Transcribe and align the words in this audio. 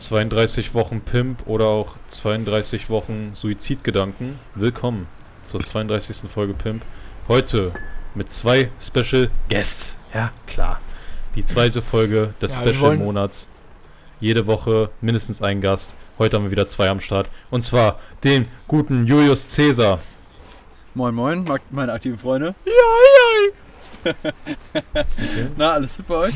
32 0.00 0.74
Wochen 0.74 1.02
Pimp 1.02 1.46
oder 1.46 1.66
auch 1.66 1.96
32 2.08 2.88
Wochen 2.88 3.32
Suizidgedanken. 3.34 4.38
Willkommen 4.54 5.06
zur 5.44 5.62
32. 5.62 6.30
Folge 6.30 6.54
Pimp. 6.54 6.82
Heute 7.28 7.72
mit 8.14 8.30
zwei 8.30 8.70
Special 8.80 9.30
Guests. 9.50 9.98
Ja, 10.14 10.32
klar. 10.46 10.80
Die 11.34 11.44
zweite 11.44 11.82
Folge 11.82 12.32
des 12.40 12.56
Ja, 12.56 12.62
Special 12.62 12.96
Monats. 12.96 13.46
Jede 14.20 14.46
Woche 14.46 14.90
mindestens 15.02 15.42
ein 15.42 15.60
Gast. 15.60 15.94
Heute 16.18 16.36
haben 16.36 16.44
wir 16.44 16.50
wieder 16.50 16.66
zwei 16.66 16.88
am 16.88 17.00
Start. 17.00 17.28
Und 17.50 17.62
zwar 17.62 18.00
den 18.24 18.48
guten 18.68 19.06
Julius 19.06 19.54
Caesar. 19.54 20.00
Moin 20.94 21.14
Moin, 21.14 21.44
meine 21.70 21.92
aktiven 21.92 22.18
Freunde. 22.18 22.54
Okay. 24.04 24.14
Na, 25.56 25.72
alles 25.74 25.96
fit 25.96 26.08
bei 26.08 26.14
euch? 26.14 26.34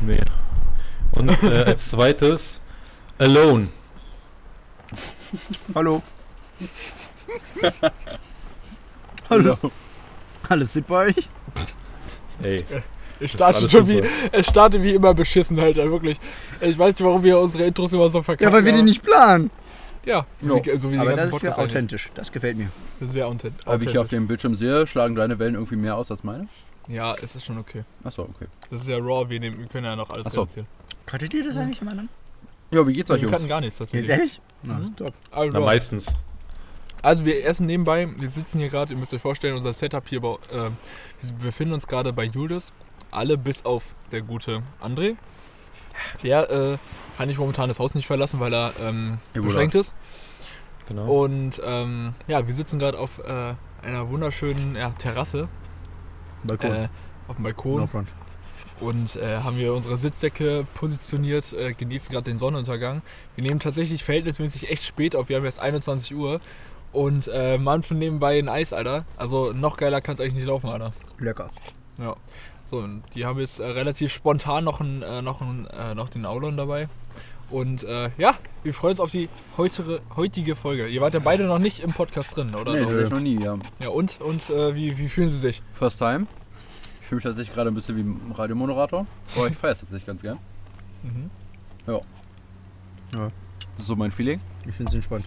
Nee. 0.00 0.20
Und 1.12 1.42
äh, 1.42 1.64
als 1.64 1.90
zweites 1.90 2.60
Alone. 3.18 3.68
Hallo. 5.74 6.02
Hallo. 9.28 9.56
Alles 10.48 10.72
fit 10.72 10.86
bei 10.86 11.06
euch? 11.08 11.28
Ey, 12.42 12.64
alles 13.20 13.30
startet 13.32 13.70
schon 13.70 13.86
wie, 13.86 14.02
es 14.32 14.46
startet 14.46 14.82
wie 14.82 14.94
immer 14.94 15.14
beschissen, 15.14 15.58
Alter, 15.60 15.90
wirklich. 15.90 16.18
Ich 16.60 16.76
weiß 16.78 16.88
nicht, 16.94 17.04
warum 17.04 17.22
wir 17.22 17.38
unsere 17.38 17.64
Intros 17.64 17.92
immer 17.92 18.08
so 18.10 18.22
verkacken. 18.22 18.50
Ja, 18.50 18.56
weil 18.56 18.64
wir 18.64 18.72
die 18.72 18.82
nicht 18.82 19.02
planen. 19.02 19.50
Ja, 20.04 20.26
so 20.40 20.56
Jo. 20.56 20.64
wie, 20.64 20.78
so 20.78 20.88
wie 20.90 20.94
die 20.94 20.98
Aber 21.00 21.10
ganzen 21.10 21.30
das 21.30 21.42
ist 21.42 21.42
ja 21.58 21.62
authentisch. 21.62 22.10
Das 22.14 22.32
gefällt 22.32 22.56
mir. 22.56 22.70
Das 22.98 23.08
ist 23.08 23.14
sehr 23.14 23.26
authent- 23.28 23.52
Aber 23.66 23.78
wie 23.80 23.84
ich 23.84 23.90
hier 23.90 24.00
auf 24.00 24.06
authentisch. 24.06 24.24
dem 24.24 24.26
Bildschirm 24.28 24.54
sehe, 24.56 24.86
schlagen 24.86 25.14
deine 25.14 25.38
Wellen 25.38 25.54
irgendwie 25.54 25.76
mehr 25.76 25.96
aus 25.96 26.10
als 26.10 26.24
meine. 26.24 26.48
Ja, 26.88 27.14
es 27.22 27.36
ist 27.36 27.44
schon 27.44 27.58
okay. 27.58 27.84
Achso, 28.02 28.22
okay. 28.22 28.46
Das 28.70 28.80
ist 28.80 28.88
ja 28.88 28.96
raw, 28.96 29.28
wir, 29.28 29.38
nehmen, 29.38 29.58
wir 29.58 29.66
können 29.66 29.84
ja 29.84 29.94
noch 29.94 30.08
alles 30.10 30.26
Ach 30.26 30.32
so. 30.32 30.40
reduzieren. 30.40 30.66
Kattet 31.10 31.34
ihr 31.34 31.44
das 31.44 31.56
eigentlich 31.56 31.82
mal 31.82 31.98
an? 31.98 32.08
Ja, 32.70 32.86
wie 32.86 32.92
geht's 32.92 33.10
euch, 33.10 33.16
Wir 33.16 33.22
Jungs? 33.22 33.32
kannten 33.32 33.48
gar 33.48 33.60
nichts 33.60 33.78
Jetzt 33.80 33.90
tatsächlich. 33.90 34.10
ehrlich? 34.10 34.40
Na, 34.62 34.74
Mhm. 34.78 34.94
top. 34.96 35.12
Also, 35.32 35.58
na 35.58 35.64
meistens. 35.64 36.14
also 37.02 37.24
wir 37.24 37.44
essen 37.44 37.66
nebenbei, 37.66 38.08
wir 38.16 38.28
sitzen 38.28 38.58
hier 38.60 38.68
gerade, 38.68 38.92
ihr 38.92 38.98
müsst 38.98 39.12
euch 39.12 39.20
vorstellen, 39.20 39.56
unser 39.56 39.72
Setup 39.72 40.06
hier, 40.08 40.20
bei, 40.20 40.28
äh, 40.52 40.70
wir 41.20 41.32
befinden 41.40 41.74
uns 41.74 41.86
gerade 41.88 42.12
bei 42.12 42.24
Julius. 42.24 42.72
Alle 43.10 43.36
bis 43.36 43.64
auf 43.64 43.96
der 44.12 44.22
gute 44.22 44.62
André. 44.80 45.16
Der 46.22 46.48
äh, 46.48 46.78
kann 47.18 47.28
ich 47.28 47.38
momentan 47.38 47.68
das 47.68 47.80
Haus 47.80 47.94
nicht 47.96 48.06
verlassen, 48.06 48.38
weil 48.38 48.54
er 48.54 48.72
ähm, 48.80 49.18
Ja, 49.34 49.42
beschränkt 49.42 49.74
ist. 49.74 49.94
Genau. 50.86 51.24
Und 51.24 51.60
ähm, 51.64 52.14
ja, 52.28 52.46
wir 52.46 52.54
sitzen 52.54 52.78
gerade 52.78 52.98
auf 52.98 53.18
äh, 53.18 53.54
einer 53.82 54.08
wunderschönen 54.08 54.76
ja, 54.76 54.90
Terrasse 54.90 55.48
Balkon. 56.44 56.70
äh, 56.72 56.88
auf 57.26 57.34
dem 57.36 57.42
Balkon 57.42 57.80
no 57.80 57.86
front. 57.88 58.08
Und 58.80 59.16
äh, 59.16 59.38
haben 59.38 59.58
wir 59.58 59.74
unsere 59.74 59.96
Sitzdecke 59.96 60.66
positioniert, 60.74 61.52
äh, 61.52 61.72
genießen 61.72 62.12
gerade 62.12 62.24
den 62.24 62.38
Sonnenuntergang. 62.38 63.02
Wir 63.34 63.44
nehmen 63.44 63.60
tatsächlich 63.60 64.04
verhältnismäßig 64.04 64.70
echt 64.70 64.84
spät 64.84 65.14
auf, 65.14 65.28
wir 65.28 65.36
haben 65.36 65.44
jetzt 65.44 65.60
21 65.60 66.14
Uhr 66.14 66.40
und 66.92 67.28
äh, 67.28 67.58
Mann 67.58 67.82
von 67.82 67.98
nebenbei 67.98 68.38
ein 68.38 68.48
Eis, 68.48 68.72
Alter. 68.72 69.04
Also 69.16 69.52
noch 69.52 69.76
geiler 69.76 70.00
kann 70.00 70.14
es 70.14 70.20
eigentlich 70.20 70.34
nicht 70.34 70.46
laufen, 70.46 70.68
Alter. 70.68 70.92
Lecker. 71.18 71.50
Ja. 71.98 72.16
So, 72.66 72.78
und 72.78 73.02
die 73.14 73.26
haben 73.26 73.38
jetzt 73.38 73.60
äh, 73.60 73.64
relativ 73.64 74.12
spontan 74.12 74.64
noch, 74.64 74.80
ein, 74.80 75.02
äh, 75.02 75.22
noch, 75.22 75.40
ein, 75.40 75.66
äh, 75.66 75.94
noch 75.94 76.08
den 76.08 76.24
Aulon 76.24 76.56
dabei. 76.56 76.88
Und 77.50 77.82
äh, 77.82 78.10
ja, 78.16 78.34
wir 78.62 78.72
freuen 78.72 78.92
uns 78.92 79.00
auf 79.00 79.10
die 79.10 79.28
heutige, 79.56 80.00
heutige 80.14 80.54
Folge. 80.54 80.86
Ihr 80.86 81.00
wart 81.00 81.14
ja 81.14 81.20
beide 81.20 81.44
noch 81.44 81.58
nicht 81.58 81.80
im 81.80 81.92
Podcast 81.92 82.36
drin, 82.36 82.54
oder? 82.54 82.74
Nee, 82.74 83.02
ich 83.02 83.10
noch 83.10 83.18
nie, 83.18 83.42
ja. 83.42 83.58
Ja, 83.80 83.88
und, 83.88 84.20
und 84.20 84.48
äh, 84.50 84.74
wie, 84.76 84.96
wie 84.98 85.08
fühlen 85.08 85.30
Sie 85.30 85.38
sich? 85.38 85.62
First 85.72 85.98
time. 85.98 86.26
Ich 87.10 87.12
fühle 87.12 87.18
mich 87.18 87.24
tatsächlich 87.24 87.52
gerade 87.56 87.70
ein 87.72 87.74
bisschen 87.74 87.96
wie 87.96 88.02
ein 88.02 88.32
Radiomoderator. 88.36 89.04
Aber 89.34 89.48
ich 89.48 89.56
feiere 89.56 89.72
es 89.72 89.80
tatsächlich 89.80 90.06
ganz 90.06 90.22
gern. 90.22 90.38
Mhm. 91.02 91.28
Das 91.84 92.02
ist 93.78 93.86
so 93.88 93.96
mein 93.96 94.12
Feeling. 94.12 94.40
Ich 94.68 94.76
finde 94.76 94.90
es 94.90 94.94
entspannt. 94.94 95.24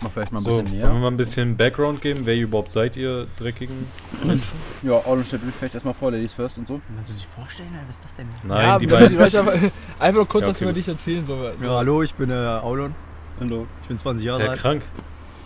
Mach 0.00 0.10
vielleicht 0.12 0.32
mal 0.32 0.38
ein 0.38 0.44
So, 0.44 0.62
bisschen 0.62 0.70
wollen 0.70 0.80
wir 0.80 0.88
näher. 0.92 0.98
mal 1.00 1.06
ein 1.08 1.16
bisschen 1.18 1.56
Background 1.58 2.00
geben, 2.00 2.20
wer 2.24 2.34
ihr 2.36 2.44
überhaupt 2.44 2.70
seid, 2.70 2.96
ihr 2.96 3.26
dreckigen 3.38 3.76
Menschen? 4.24 4.48
Ja, 4.80 4.92
Aulon 4.92 5.26
stellt 5.26 5.44
mich 5.44 5.54
vielleicht 5.54 5.74
erstmal 5.74 5.92
vor, 5.92 6.10
Ladies 6.10 6.32
first 6.32 6.56
und 6.56 6.66
so. 6.66 6.80
Kannst 6.94 7.12
du 7.12 7.16
sich 7.16 7.26
vorstellen? 7.26 7.68
Was 7.86 7.96
ist 7.96 8.04
das 8.04 8.14
denn? 8.14 8.26
Nein, 8.44 8.66
ja, 8.66 8.78
die 8.78 8.86
beiden. 8.94 9.14
Leute 9.18 9.40
einfach, 9.40 9.52
einfach 9.98 10.14
nur 10.14 10.26
kurz 10.26 10.44
Ja, 10.44 10.48
was 10.48 10.56
okay, 10.56 10.64
über 10.64 10.72
gut. 10.72 10.78
dich 10.78 10.88
erzählen. 10.88 11.26
So. 11.26 11.34
Ja, 11.62 11.68
hallo, 11.76 12.02
ich 12.02 12.14
bin 12.14 12.30
äh, 12.30 12.32
Aulon. 12.32 12.94
Hallo. 13.40 13.66
Ich 13.82 13.88
bin 13.88 13.98
20 13.98 14.24
Jahre 14.24 14.42
Ja, 14.44 14.50
alt. 14.52 14.60
krank. 14.60 14.82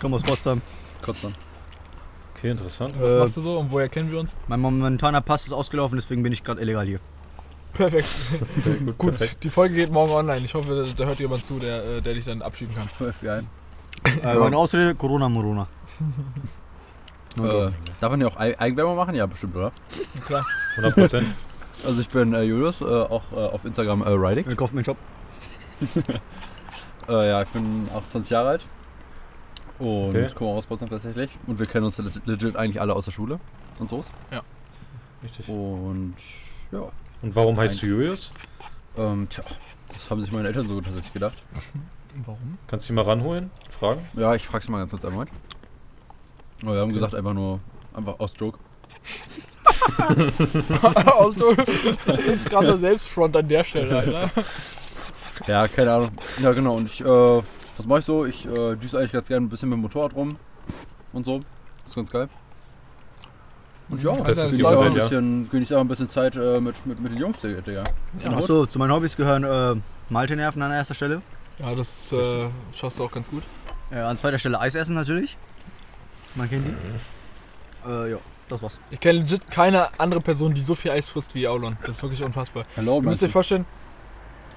Komme 0.00 0.14
aus 0.14 0.22
Potsdam. 0.22 0.62
Kurz 1.02 1.22
dann. 1.22 1.34
Okay, 2.40 2.50
interessant. 2.52 2.94
Was 2.98 3.10
Äh, 3.10 3.18
machst 3.18 3.36
du 3.36 3.42
so 3.42 3.58
und 3.58 3.70
woher 3.70 3.88
kennen 3.90 4.10
wir 4.10 4.18
uns? 4.18 4.36
Mein 4.48 4.60
momentaner 4.60 5.20
Pass 5.20 5.44
ist 5.46 5.52
ausgelaufen, 5.52 5.98
deswegen 5.98 6.22
bin 6.22 6.32
ich 6.32 6.42
gerade 6.42 6.60
illegal 6.62 6.86
hier. 6.86 6.98
Perfekt. 7.74 8.08
Gut, 8.64 8.98
Gut, 8.98 9.16
perfekt. 9.18 9.44
die 9.44 9.50
Folge 9.50 9.74
geht 9.74 9.92
morgen 9.92 10.10
online. 10.12 10.44
Ich 10.44 10.54
hoffe, 10.54 10.88
da 10.96 11.04
hört 11.04 11.18
jemand 11.20 11.44
zu, 11.44 11.58
der, 11.58 11.84
äh, 11.84 12.00
der 12.02 12.14
dich 12.14 12.24
dann 12.24 12.42
abschieben 12.42 12.74
kann. 12.74 12.88
FBI. 13.12 13.40
Äh, 14.22 14.34
meine 14.38 14.56
Ausrede, 14.56 14.94
Corona, 14.94 15.28
Morona. 15.28 15.66
Äh, 17.38 17.70
darf 18.00 18.10
man 18.10 18.20
ja 18.20 18.26
auch 18.26 18.36
Ei- 18.40 18.58
Eigenwerbung 18.58 18.96
machen? 18.96 19.14
Ja, 19.14 19.24
bestimmt, 19.26 19.54
oder? 19.54 19.70
Ja, 20.14 20.20
klar. 20.26 20.46
100 20.78 20.94
Prozent. 20.94 21.28
Also 21.86 22.00
ich 22.02 22.08
bin 22.08 22.34
äh, 22.34 22.42
Julius, 22.42 22.80
äh, 22.80 22.84
auch 22.84 23.22
äh, 23.32 23.36
auf 23.36 23.64
Instagram 23.64 24.02
äh, 24.02 24.08
Riding. 24.10 24.46
Ich 24.50 24.56
kaufe 24.56 24.74
meinen 24.74 24.84
Shop. 24.84 24.96
Äh, 27.08 27.28
ja, 27.28 27.40
ich 27.42 27.48
bin 27.48 27.88
28 27.94 28.30
Jahre 28.30 28.48
alt. 28.50 28.62
Und 29.80 30.16
Okay. 30.16 30.44
aus 30.44 30.66
Potsdam 30.66 30.90
tatsächlich. 30.90 31.30
Und 31.46 31.58
wir 31.58 31.66
kennen 31.66 31.86
uns 31.86 31.98
legit, 32.26 32.54
eigentlich 32.56 32.80
alle 32.80 32.94
aus 32.94 33.06
der 33.06 33.12
Schule 33.12 33.40
und 33.78 33.88
so. 33.90 34.04
Richtig. 35.22 35.48
Und 35.48 36.14
ja, 36.70 36.80
Und 37.22 37.34
warum 37.34 37.58
heißt 37.58 37.82
du 37.82 37.86
Julius? 37.86 38.30
ähm, 38.96 39.26
tja, 39.28 39.42
das 39.88 40.10
haben 40.10 40.20
sich 40.20 40.32
meine 40.32 40.48
Eltern 40.48 40.66
so 40.68 40.80
tatsächlich 40.80 41.12
gedacht. 41.12 41.42
Warum? 42.26 42.58
Kannst 42.66 42.88
du 42.88 42.92
ihn 42.92 42.96
mal 42.96 43.04
ranholen? 43.04 43.50
Fragen? 43.70 44.00
Ja, 44.14 44.34
ich 44.34 44.44
frag's 44.46 44.68
mal 44.68 44.78
ganz 44.78 44.90
kurz 44.90 45.04
einmal. 45.04 45.26
Aber 46.62 46.74
wir 46.74 46.80
haben 46.80 46.92
gesagt 46.92 47.14
einfach 47.14 47.34
nur, 47.34 47.60
einfach 47.94 48.18
aus 48.18 48.32
Joke. 48.36 48.58
also, 51.18 51.54
krasser 52.46 52.78
Selbstfront 52.78 53.36
an 53.36 53.48
der 53.48 53.62
Stelle, 53.64 53.96
Alter. 53.96 54.30
Ja, 55.46 55.68
keine 55.68 55.92
Ahnung. 55.92 56.10
Ja, 56.42 56.52
genau. 56.52 56.74
Und 56.74 56.86
ich, 56.86 57.00
äh, 57.00 57.42
was 57.80 57.86
mache 57.86 58.00
ich 58.00 58.04
so? 58.04 58.26
Ich 58.26 58.44
äh, 58.46 58.76
düse 58.76 58.98
eigentlich 58.98 59.12
ganz 59.12 59.26
gerne 59.28 59.46
ein 59.46 59.48
bisschen 59.48 59.70
mit 59.70 59.78
dem 59.78 59.80
Motorrad 59.82 60.14
rum 60.14 60.36
und 61.14 61.24
so. 61.24 61.40
Das 61.78 61.88
ist 61.88 61.94
ganz 61.94 62.10
geil. 62.10 62.28
Und 63.88 64.02
ja, 64.02 64.14
Das 64.16 64.52
ist 64.52 64.62
Wahrheit, 64.62 64.90
ein 64.90 64.96
ja. 64.96 65.02
bisschen, 65.02 65.48
genieße 65.48 65.76
auch 65.76 65.80
ein 65.80 65.88
bisschen 65.88 66.08
Zeit 66.10 66.36
äh, 66.36 66.60
mit, 66.60 66.86
mit, 66.86 67.00
mit 67.00 67.12
den 67.12 67.18
Jungs, 67.18 67.40
Digga. 67.40 67.82
Ja, 68.22 68.32
Achso, 68.36 68.66
zu 68.66 68.78
meinen 68.78 68.92
Hobbys 68.92 69.16
gehören 69.16 69.44
äh, 69.44 69.80
Malte-Nerven 70.10 70.60
an 70.60 70.72
erster 70.72 70.92
Stelle. 70.94 71.22
ja 71.58 71.74
das 71.74 72.12
äh, 72.12 72.48
schaffst 72.74 72.98
du 72.98 73.04
auch 73.04 73.10
ganz 73.10 73.30
gut. 73.30 73.44
Äh, 73.90 74.00
an 74.00 74.16
zweiter 74.18 74.38
Stelle 74.38 74.60
Eis 74.60 74.74
essen 74.74 74.94
natürlich. 74.94 75.38
Man 76.34 76.50
kennt 76.50 76.66
die. 76.66 77.90
Äh, 77.90 78.10
ja, 78.12 78.18
das 78.48 78.62
war's. 78.62 78.78
Ich 78.90 79.00
kenne 79.00 79.20
legit 79.20 79.50
keine 79.50 79.98
andere 79.98 80.20
Person, 80.20 80.52
die 80.52 80.60
so 80.60 80.74
viel 80.74 80.90
Eis 80.90 81.08
frisst 81.08 81.34
wie 81.34 81.48
Aulon. 81.48 81.78
Das 81.80 81.96
ist 81.96 82.02
wirklich 82.02 82.22
unfassbar. 82.22 82.64
Hallo, 82.76 82.96
Ihr 82.96 83.02
müsst 83.08 83.22
euch 83.24 83.32
vorstellen, 83.32 83.64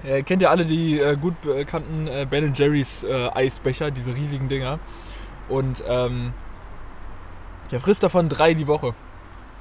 äh, 0.04 0.22
kennt 0.22 0.42
ihr 0.42 0.50
alle 0.50 0.64
die 0.64 1.00
äh, 1.00 1.16
gut 1.16 1.40
bekannten 1.42 2.06
äh, 2.06 2.26
Ben 2.28 2.52
Jerry's 2.54 3.02
äh, 3.02 3.30
Eisbecher, 3.34 3.90
diese 3.90 4.14
riesigen 4.14 4.48
Dinger. 4.48 4.78
Und 5.48 5.82
ähm, 5.86 6.32
der 7.70 7.80
frisst 7.80 8.02
davon 8.02 8.28
drei 8.28 8.54
die 8.54 8.66
Woche. 8.66 8.94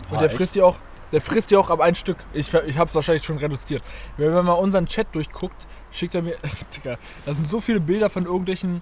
Und 0.10 0.22
der 0.22 0.30
frisst 0.30 0.56
die 0.56 0.62
auch, 0.62 0.78
der 1.12 1.22
frisst 1.22 1.52
die 1.52 1.58
auch 1.58 1.70
ab 1.70 1.80
ein 1.80 1.96
Stück. 1.96 2.18
Ich, 2.34 2.54
ich 2.54 2.78
habe 2.78 2.90
es 2.90 2.96
wahrscheinlich 2.96 3.24
schon 3.24 3.38
reduziert. 3.38 3.84
Wenn 4.18 4.34
man 4.34 4.46
mal 4.46 4.54
unseren 4.54 4.86
Chat 4.86 5.08
durchguckt, 5.14 5.68
schickt 5.92 6.16
er 6.16 6.22
mir, 6.22 6.36
Digga, 6.76 6.98
da 7.26 7.34
sind 7.34 7.46
so 7.46 7.62
viele 7.62 7.80
Bilder 7.80 8.10
von 8.10 8.26
irgendwelchen, 8.26 8.82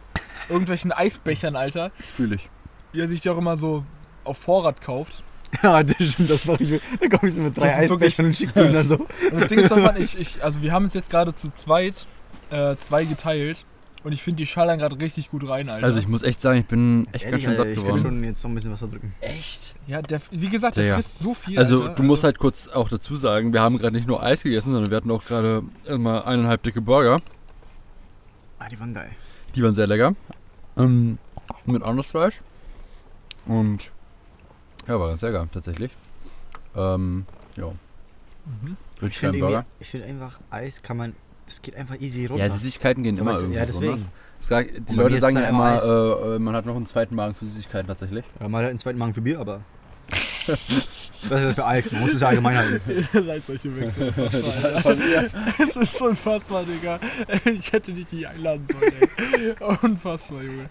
irgendwelchen 0.49 0.91
Eisbechern, 0.91 1.55
Alter, 1.55 1.91
Fühl 2.13 2.33
ich. 2.33 2.49
wie 2.91 3.01
er 3.01 3.07
sich 3.07 3.22
die 3.22 3.29
auch 3.29 3.38
immer 3.38 3.57
so 3.57 3.83
auf 4.23 4.38
Vorrat 4.38 4.81
kauft. 4.81 5.23
Ja, 5.63 5.84
das 5.84 6.13
stimmt, 6.13 6.29
das 6.29 6.45
mache 6.45 6.63
ich. 6.63 6.81
Da 7.00 7.07
komme 7.09 7.29
ich 7.29 7.35
so 7.35 7.41
mit 7.41 7.57
drei 7.57 7.67
Das 7.67 7.84
ist 7.84 7.89
wirklich- 7.89 8.07
Eisbechern 8.07 8.25
und 8.28 8.35
schicke 8.35 8.66
ihm 8.66 8.73
dann 8.73 8.88
so. 8.88 8.95
Und 8.95 9.09
das 9.39 9.47
Ding 9.47 9.59
ist 9.59 9.69
doch, 9.72 9.78
Mann, 9.78 9.97
ich, 9.97 10.17
ich, 10.17 10.44
also 10.44 10.62
wir 10.62 10.72
haben 10.72 10.85
es 10.85 10.94
jetzt 10.94 11.09
gerade 11.09 11.35
zu 11.35 11.51
zweit, 11.53 12.07
äh, 12.51 12.75
zwei 12.78 13.03
geteilt. 13.05 13.66
Und 14.03 14.14
ich 14.14 14.23
finde, 14.23 14.37
die 14.37 14.47
schallern 14.47 14.79
gerade 14.79 14.99
richtig 14.99 15.29
gut 15.29 15.47
rein, 15.47 15.70
Alter. 15.70 15.85
Also 15.85 15.99
ich 15.99 16.08
muss 16.08 16.23
echt 16.23 16.41
sagen, 16.41 16.59
ich 16.61 16.66
bin 16.66 17.05
echt 17.11 17.23
ganz 17.23 17.23
Ehrlich, 17.26 17.41
schön 17.43 17.49
Alter, 17.52 17.61
satt 17.64 17.67
ich 17.67 17.76
kann 17.76 17.84
geworden. 17.84 18.02
schon 18.02 18.23
jetzt 18.23 18.43
noch 18.43 18.49
ein 18.49 18.55
bisschen 18.55 18.72
was 18.72 18.79
verdrücken. 18.79 19.14
echt? 19.22 19.76
Ja, 19.85 20.02
der, 20.02 20.20
wie 20.31 20.49
gesagt, 20.49 20.76
der 20.78 20.84
Digga. 20.85 20.96
frisst 20.96 21.20
so 21.20 21.34
viel. 21.35 21.59
Also 21.59 21.81
Alter. 21.84 21.93
du 21.96 22.03
musst 22.03 22.23
halt 22.23 22.40
kurz 22.40 22.67
auch 22.70 22.90
dazu 22.90 23.16
sagen, 23.16 23.53
wir 23.53 23.61
haben 23.61 23.78
gerade 23.78 23.96
nicht 23.96 24.08
nur 24.08 24.23
Eis 24.23 24.41
gegessen, 24.41 24.72
sondern 24.72 24.90
wir 24.90 24.97
hatten 24.97 25.11
auch 25.11 25.23
gerade 25.23 25.61
mal 25.97 26.22
eineinhalb 26.23 26.64
dicke 26.64 26.81
Burger. 26.81 27.17
Ah, 28.58 28.70
die 28.70 28.79
waren 28.79 28.93
geil. 28.96 29.11
Die 29.55 29.61
waren 29.64 29.76
sehr 29.76 29.85
lecker. 29.87 30.16
Ähm, 30.78 31.20
mit 31.66 31.84
anderes 31.84 32.08
Fleisch. 32.08 32.41
Und 33.46 33.91
ja, 34.91 34.99
war 34.99 35.08
ganz 35.09 35.22
lecker 35.22 35.47
tatsächlich. 35.53 35.91
Ähm, 36.76 37.26
ja. 37.55 37.67
Mhm. 38.46 38.78
Ich 39.08 39.17
finde 39.17 39.66
finde 39.82 40.08
einfach, 40.08 40.40
Eis 40.49 40.82
kann 40.84 40.97
man, 40.97 41.16
das 41.47 41.61
geht 41.61 41.76
einfach 41.76 41.99
easy 41.99 42.26
runter. 42.26 42.46
Ja, 42.46 42.53
Süßigkeiten 42.53 43.03
gehen 43.03 43.16
So, 43.16 43.22
immer 43.22 43.34
irgendwie 43.34 43.55
ja, 43.55 43.66
so, 43.66 43.79
deswegen. 43.79 43.96
ne? 43.96 44.08
Sag, 44.40 44.67
die 44.85 44.93
Leute 44.93 45.20
sagen 45.20 45.35
dann 45.35 45.43
ja 45.43 45.49
immer 45.49 45.82
immer, 45.84 46.26
äh, 46.32 46.35
äh, 46.35 46.40
man 46.40 46.55
hat 46.55 46.66
noch 46.66 46.76
einen 46.76 46.88
zweiten 46.88 47.16
Magen 47.16 47.35
für 47.35 47.46
Süßigkeiten 47.46 47.88
tatsächlich. 47.88 48.26
Ja, 48.40 48.47
mal 48.49 48.59
halt 48.59 48.72
einen 48.72 48.79
zweiten 48.79 48.97
Magen 48.99 49.14
für 49.14 49.22
Bier, 49.22 49.40
aber 49.40 49.61
Das 51.29 51.43
ist 51.43 51.55
für 51.55 51.64
Alk. 51.66 51.91
Man 51.91 52.02
muss 52.02 52.14
es 52.14 52.22
ja 52.22 52.29
allgemein 52.29 52.58
halten. 52.58 52.82
Ihr 53.14 53.23
seid 53.23 53.46
solche 53.46 53.76
Wechsel. 53.79 54.14
Es 55.59 55.76
ist 55.76 55.97
so 55.97 56.05
unfassbar, 56.05 56.64
Digga. 56.64 56.99
Ich 57.46 57.72
hätte 57.72 57.93
dich 57.93 58.11
nicht 58.11 58.28
einladen 58.28 58.66
sollen, 58.72 58.93
ey. 58.99 59.78
Unfassbar, 59.84 60.41
Junge. 60.43 60.70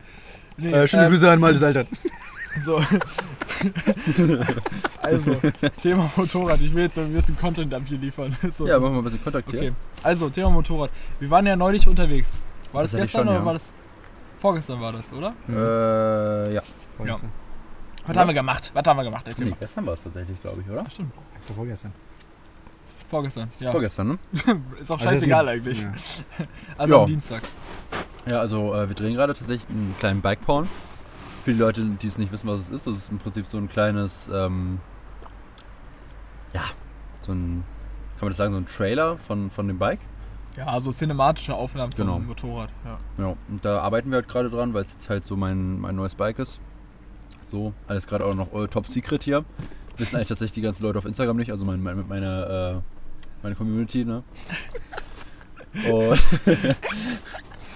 Nee, 0.57 0.73
Äh, 0.73 0.89
schöne 0.89 1.05
ähm, 1.05 1.11
Grüße 1.11 1.31
an 1.31 1.41
Maltes 1.41 1.63
Eltern. 1.63 1.87
So. 2.65 2.77
also, 5.03 5.37
Thema 5.81 6.11
Motorrad. 6.17 6.61
Ich 6.61 6.75
will 6.75 6.83
jetzt 6.85 6.99
ein 6.99 7.13
bisschen 7.13 7.37
Content 7.37 7.73
ab 7.75 7.83
hier 7.87 7.99
liefern. 7.99 8.37
So, 8.53 8.67
Ja, 8.67 8.79
machen 8.79 8.95
wir 8.95 8.99
ein 9.01 9.05
bisschen 9.05 9.23
Kontakt 9.23 9.51
hier. 9.51 9.61
Okay, 9.61 9.73
also 10.03 10.29
Thema 10.31 10.51
Motorrad. 10.51 10.91
Wir 11.21 11.31
waren 11.31 11.47
ja 11.47 11.55
neulich 11.57 11.87
unterwegs. 11.87 12.37
War 12.73 12.83
das, 12.83 12.91
Das 12.93 13.01
gestern 13.03 13.21
schon, 13.21 13.29
oder 13.29 13.39
ja. 13.39 13.45
war 13.45 13.53
das. 13.55 13.73
Vorgestern 14.41 14.81
war 14.81 14.93
das, 14.93 15.13
oder? 15.13 15.35
Äh, 15.49 16.55
ja. 16.55 16.63
Ja. 17.05 17.17
Was 18.07 18.17
haben 18.17 18.29
wir 18.29 18.35
gemacht? 18.35 18.71
Was 18.75 18.83
haben 18.85 18.97
wir 18.97 19.05
gemacht? 19.05 19.25
Erzähl 19.29 19.45
Nee, 19.45 19.51
mal. 19.51 19.57
gestern 19.61 19.87
war 19.87 19.95
es 19.95 20.03
tatsächlich, 20.03 20.41
glaube 20.41 20.63
ich, 20.65 20.73
oder? 20.73 20.83
Ach, 20.87 20.91
stimmt. 20.91 21.13
Das 21.39 21.49
war 21.51 21.57
vorgestern. 21.57 21.93
Vorgestern, 23.07 23.51
ja. 23.59 23.71
Vorgestern, 23.73 24.09
ne? 24.09 24.19
Ist 24.81 24.91
auch 24.91 24.99
Also 24.99 25.11
scheißegal 25.11 25.45
das- 25.47 25.55
eigentlich. 25.55 25.81
Ja. 25.83 25.93
Also 26.79 26.95
Ja. 26.95 27.01
am 27.03 27.07
Dienstag. 27.07 27.43
Ja, 28.27 28.39
also 28.41 28.75
äh, 28.75 28.89
wir 28.89 28.95
drehen 28.95 29.15
gerade 29.15 29.35
tatsächlich 29.35 29.69
einen 29.69 29.95
kleinen 29.99 30.21
Bike-Porn. 30.21 30.69
Für 31.43 31.53
die 31.53 31.59
Leute, 31.59 31.83
die 31.85 32.07
es 32.07 32.19
nicht 32.19 32.31
wissen, 32.33 32.47
was 32.49 32.61
es 32.61 32.71
ist, 32.71 32.87
das 32.87 32.97
ist 32.97 33.11
im 33.11 33.19
Prinzip 33.19 33.47
so 33.47 33.57
ein 33.59 33.69
kleines, 33.69 34.29
ähm, 34.33 34.79
ja, 36.53 36.65
so 37.21 37.33
ein, 37.33 37.65
kann 38.19 38.27
man 38.27 38.29
das 38.31 38.37
sagen, 38.37 38.53
so 38.53 38.59
ein 38.59 38.67
Trailer 38.67 39.17
von, 39.17 39.51
von 39.51 39.67
dem 39.67 39.79
Bike. 39.79 40.01
Ja, 40.57 40.67
also 40.67 40.93
cinematische 40.93 41.55
Aufnahmen 41.55 41.93
vom 41.93 42.07
Genau. 42.07 42.19
Motorrad. 42.19 42.71
Ja. 42.85 42.99
Genau, 43.17 43.37
und 43.49 43.65
da 43.65 43.81
arbeiten 43.81 44.11
wir 44.11 44.17
halt 44.17 44.29
gerade 44.29 44.51
dran, 44.51 44.75
weil 44.75 44.85
es 44.85 44.93
jetzt 44.93 45.09
halt 45.09 45.25
so 45.25 45.37
mein, 45.37 45.81
mein 45.81 45.97
neues 45.97 46.15
Bike 46.15 46.39
ist. 46.39 46.61
So, 47.47 47.73
alles 47.89 48.07
gerade 48.07 48.25
auch 48.27 48.35
noch 48.35 48.53
all 48.53 48.69
top 48.69 48.87
secret 48.87 49.23
hier. 49.23 49.45
Wissen 49.97 50.17
eigentlich 50.17 50.29
tatsächlich 50.29 50.53
die 50.53 50.61
ganzen 50.61 50.83
Leute 50.83 50.99
auf 50.99 51.05
Instagram 51.05 51.37
nicht, 51.37 51.51
also 51.53 51.65
mein, 51.65 51.83
mein, 51.83 52.07
meine, 52.09 52.83
äh, 52.83 53.43
meine 53.43 53.55
Community, 53.55 54.05
ne? 54.05 54.23
Und 55.91 56.19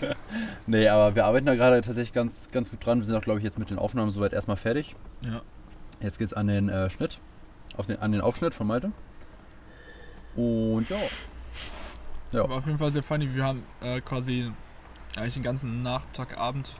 nee, 0.66 0.88
aber 0.88 1.14
wir 1.14 1.24
arbeiten 1.24 1.46
da 1.46 1.54
gerade 1.54 1.80
tatsächlich 1.80 2.12
ganz, 2.12 2.50
ganz 2.50 2.70
gut 2.70 2.84
dran. 2.84 2.98
Wir 3.00 3.06
sind 3.06 3.16
auch, 3.16 3.22
glaube 3.22 3.38
ich, 3.40 3.44
jetzt 3.44 3.58
mit 3.58 3.70
den 3.70 3.78
Aufnahmen 3.78 4.10
soweit 4.10 4.32
erstmal 4.32 4.56
fertig. 4.56 4.94
ja. 5.22 5.42
Jetzt 6.00 6.18
geht's 6.18 6.34
an 6.34 6.48
den 6.48 6.68
äh, 6.68 6.90
Schnitt, 6.90 7.18
auf 7.76 7.86
den, 7.86 8.00
an 8.00 8.12
den 8.12 8.20
Aufschnitt 8.20 8.52
von 8.52 8.66
Malte. 8.66 8.90
Und 10.36 10.90
ja, 10.90 10.96
Ja. 12.32 12.48
War 12.48 12.58
auf 12.58 12.66
jeden 12.66 12.78
Fall 12.78 12.90
sehr 12.90 13.02
funny. 13.02 13.34
Wir 13.34 13.44
haben 13.44 13.62
äh, 13.80 14.00
quasi 14.00 14.50
eigentlich 15.16 15.34
den 15.34 15.44
ganzen 15.44 15.82
Nachmittag, 15.82 16.36
Abend 16.36 16.72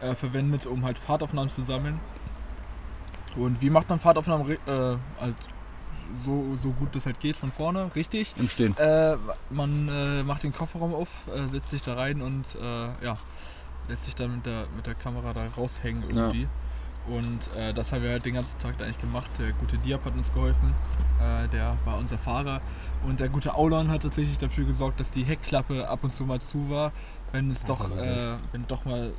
äh, 0.00 0.14
verwendet, 0.14 0.66
um 0.66 0.84
halt 0.84 0.98
Fahrtaufnahmen 0.98 1.50
zu 1.50 1.62
sammeln. 1.62 1.98
Und 3.34 3.60
wie 3.60 3.68
macht 3.68 3.88
man 3.88 3.98
Fahrtaufnahmen 3.98 4.50
äh, 4.50 4.56
halt 5.20 5.34
so, 6.24 6.56
so 6.60 6.70
gut 6.70 6.94
das 6.94 7.06
halt 7.06 7.20
geht 7.20 7.36
von 7.36 7.50
vorne? 7.52 7.90
Richtig. 7.94 8.34
im 8.38 8.48
Stehen. 8.48 8.76
Äh, 8.76 9.16
man 9.50 9.88
äh, 9.88 10.22
macht 10.22 10.42
den 10.42 10.52
Kofferraum 10.52 10.94
auf, 10.94 11.08
äh, 11.34 11.48
setzt 11.48 11.70
sich 11.70 11.82
da 11.82 11.94
rein 11.94 12.22
und 12.22 12.56
äh, 12.56 13.04
ja, 13.04 13.16
lässt 13.88 14.04
sich 14.04 14.14
dann 14.14 14.36
mit 14.36 14.46
der, 14.46 14.66
mit 14.74 14.86
der 14.86 14.94
Kamera 14.94 15.32
da 15.32 15.46
raushängen 15.56 16.02
irgendwie. 16.08 16.48
Und 17.08 17.54
äh, 17.56 17.72
das 17.72 17.92
haben 17.92 18.02
wir 18.02 18.10
halt 18.10 18.24
den 18.24 18.34
ganzen 18.34 18.58
Tag 18.58 18.78
da 18.78 18.84
eigentlich 18.84 18.98
gemacht. 18.98 19.30
Der 19.38 19.52
gute 19.52 19.78
Diab 19.78 20.04
hat 20.04 20.14
uns 20.14 20.32
geholfen. 20.32 20.74
Äh, 21.20 21.48
der 21.48 21.76
war 21.84 21.98
unser 21.98 22.18
Fahrer. 22.18 22.60
Und 23.06 23.20
der 23.20 23.28
gute 23.28 23.54
Aulon 23.54 23.90
hat 23.90 24.02
tatsächlich 24.02 24.38
dafür 24.38 24.64
gesorgt, 24.64 24.98
dass 24.98 25.12
die 25.12 25.22
Heckklappe 25.22 25.88
ab 25.88 26.00
und 26.02 26.12
zu 26.12 26.24
mal 26.24 26.40
zu 26.40 26.68
war. 26.68 26.92
Wenn 27.30 27.50
es 27.50 27.64
doch, 27.64 27.96
äh, 27.96 28.34
wenn 28.52 28.66
doch 28.66 28.84
mal, 28.84 29.12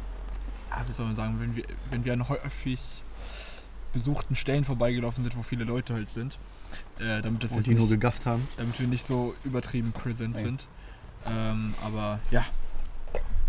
wie 0.86 0.92
soll 0.92 1.06
man 1.06 1.16
sagen, 1.16 1.40
wenn 1.40 1.56
wir, 1.56 1.64
wenn 1.90 2.04
wir 2.04 2.14
an 2.14 2.28
häufig 2.28 2.82
besuchten 3.94 4.36
Stellen 4.36 4.66
vorbeigelaufen 4.66 5.24
sind, 5.24 5.38
wo 5.38 5.44
viele 5.44 5.64
Leute 5.64 5.94
halt 5.94 6.10
sind. 6.10 6.38
Äh, 7.00 7.22
damit 7.22 7.44
das 7.44 7.52
Und 7.52 7.58
jetzt 7.58 7.68
die 7.68 7.72
nur 7.76 7.82
nicht, 7.82 7.92
gegafft 7.92 8.26
haben. 8.26 8.48
damit 8.58 8.80
wir 8.80 8.88
nicht 8.88 9.06
so 9.06 9.36
übertrieben 9.44 9.92
präsent 9.92 10.36
Ja. 10.38 10.42
sind. 10.44 10.68
Ähm, 11.28 11.74
aber 11.86 12.20
ja, 12.32 12.44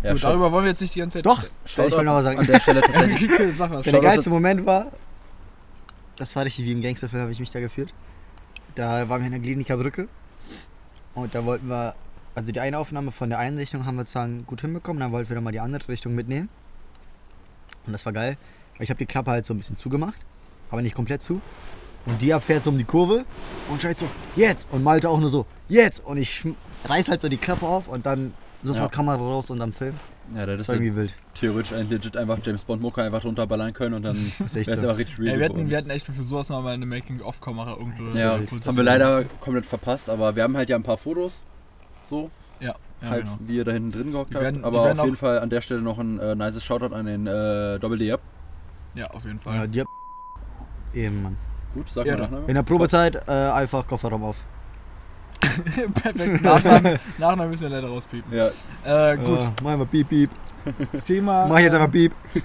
Ja, 0.02 0.12
Gut, 0.12 0.22
darüber 0.22 0.52
wollen 0.52 0.64
wir 0.64 0.70
jetzt 0.70 0.80
nicht 0.80 0.94
die 0.94 1.00
ganze 1.00 1.14
Zeit. 1.18 1.26
Doch, 1.26 1.44
schaut 1.64 1.88
ich 1.88 1.96
will 1.96 2.04
noch 2.04 2.14
was 2.14 2.24
sagen. 2.24 2.38
An 2.38 2.46
der 2.46 2.60
Stelle 2.60 2.80
tatsächlich. 2.82 3.28
Der, 3.36 3.52
Shoutout 3.54 4.00
geilste 4.00 4.30
Moment 4.30 4.64
war, 4.66 4.92
das 6.16 6.36
war 6.36 6.44
richtig 6.44 6.66
wie 6.66 6.72
im 6.72 6.82
Gangsterfilm, 6.82 7.22
habe 7.22 7.32
ich 7.32 7.40
mich 7.40 7.50
da 7.50 7.58
geführt. 7.60 7.92
Da 8.74 9.08
waren 9.08 9.22
wir 9.22 9.26
in 9.26 9.32
der 9.32 9.40
Kliniker 9.40 9.76
Brücke 9.76 10.08
und 11.14 11.34
da 11.34 11.44
wollten 11.44 11.68
wir, 11.68 11.94
also 12.34 12.52
die 12.52 12.60
eine 12.60 12.78
Aufnahme 12.78 13.10
von 13.10 13.28
der 13.30 13.38
einen 13.40 13.56
Richtung 13.58 13.86
haben 13.86 13.96
wir 13.96 14.06
zwar 14.06 14.28
gut 14.28 14.60
hinbekommen, 14.60 15.00
dann 15.00 15.10
wollten 15.10 15.30
wir 15.30 15.34
dann 15.34 15.44
mal 15.44 15.50
die 15.52 15.60
andere 15.60 15.88
Richtung 15.88 16.14
mitnehmen. 16.14 16.48
Und 17.86 17.92
das 17.92 18.04
war 18.06 18.12
geil, 18.12 18.36
weil 18.76 18.84
ich 18.84 18.90
habe 18.90 18.98
die 18.98 19.06
Klappe 19.06 19.30
halt 19.32 19.46
so 19.46 19.54
ein 19.54 19.56
bisschen 19.58 19.76
zugemacht, 19.76 20.18
aber 20.70 20.82
nicht 20.82 20.94
komplett 20.94 21.22
zu. 21.22 21.40
Und 22.06 22.22
die 22.22 22.34
fährt 22.40 22.64
so 22.64 22.70
um 22.70 22.78
die 22.78 22.84
Kurve 22.84 23.24
und 23.70 23.82
schreit 23.82 23.98
so, 23.98 24.06
jetzt! 24.36 24.66
Und 24.72 24.82
Malte 24.82 25.10
auch 25.10 25.20
nur 25.20 25.28
so, 25.28 25.44
jetzt! 25.68 26.04
Und 26.04 26.16
ich 26.16 26.42
reiß 26.88 27.08
halt 27.08 27.20
so 27.20 27.28
die 27.28 27.36
Klappe 27.36 27.66
auf 27.66 27.88
und 27.88 28.06
dann 28.06 28.32
sofort 28.62 28.90
Ja. 28.92 28.96
Kamera 28.96 29.16
raus 29.16 29.50
und 29.50 29.60
am 29.60 29.72
Film. 29.72 29.94
Ja, 30.34 30.44
das 30.46 30.56
Das 30.56 30.62
ist 30.62 30.68
war 30.68 30.74
ja 30.76 30.80
irgendwie 30.82 31.00
wild. 31.02 31.14
theoretisch 31.34 31.72
ein 31.72 31.88
legit 31.88 32.16
einfach 32.16 32.38
James 32.42 32.64
Bond 32.64 32.82
Mucke 32.82 33.02
einfach 33.02 33.20
drunter 33.20 33.46
ballern 33.46 33.72
können 33.72 33.94
und 33.94 34.02
dann 34.02 34.16
wäre 34.38 34.44
echt 34.44 34.56
es 34.56 34.66
so. 34.66 34.72
einfach 34.72 34.98
richtig 34.98 35.18
real. 35.18 35.34
Ey, 35.34 35.38
wir, 35.38 35.44
hatten, 35.48 35.70
wir 35.70 35.76
hatten 35.76 35.90
echt 35.90 36.06
für 36.06 36.12
sowas 36.22 36.48
noch 36.50 36.62
mal 36.62 36.74
eine 36.74 36.84
Making-of-Kamera 36.86 37.76
irgendwo. 37.78 38.16
ja, 38.18 38.38
das 38.38 38.66
haben 38.66 38.76
wir 38.76 38.84
leider 38.84 39.24
komplett 39.40 39.64
verpasst, 39.66 40.08
aber 40.10 40.34
wir 40.36 40.42
haben 40.42 40.56
halt 40.56 40.68
ja 40.68 40.76
ein 40.76 40.82
paar 40.82 40.98
Fotos. 40.98 41.42
So, 42.02 42.30
Ja, 42.60 42.74
ja 43.02 43.08
halt 43.10 43.24
genau. 43.24 43.38
wie 43.46 43.56
ihr 43.56 43.64
da 43.64 43.72
hinten 43.72 43.92
drin 43.92 44.12
gehockt 44.12 44.34
habt. 44.34 44.64
aber 44.64 44.80
auf 44.92 45.04
jeden 45.04 45.16
Fall 45.16 45.38
an 45.40 45.50
der 45.50 45.60
Stelle 45.62 45.80
noch 45.82 45.98
ein 45.98 46.18
äh, 46.18 46.34
nices 46.34 46.62
Shoutout 46.64 46.94
an 46.94 47.06
den 47.06 47.26
äh, 47.26 47.78
Double 47.78 47.98
D 47.98 48.12
Up. 48.12 48.20
Ja, 48.96 49.10
auf 49.10 49.24
jeden 49.24 49.36
Ja, 49.38 49.42
Fall. 49.52 49.68
die 49.68 49.84
Eben, 50.94 51.22
Mann. 51.22 51.36
Gut, 51.74 51.88
sag 51.90 52.06
Ja, 52.06 52.14
mal 52.16 52.22
Nachname. 52.22 52.46
In 52.48 52.54
der 52.54 52.62
Probezeit 52.62 53.16
äh, 53.28 53.32
einfach 53.32 53.86
Kofferraum 53.86 54.24
auf. 54.24 54.36
Perfekt. 56.02 56.42
Nachnamen, 56.42 56.98
Nachnamen 57.18 57.50
müssen 57.50 57.62
wir 57.62 57.68
leider 57.70 57.88
rauspiepen. 57.88 58.32
Ja, 58.36 58.46
Äh, 58.84 59.16
gut. 59.16 59.40
Äh, 59.40 59.50
mach 59.62 59.76
mal 59.76 59.86
piep, 59.86 60.08
piep. 60.08 60.30
Thema. 61.06 61.46
Mach 61.46 61.58
ich 61.58 61.64
jetzt 61.64 61.74
einfach 61.74 61.90
piep. 61.90 62.12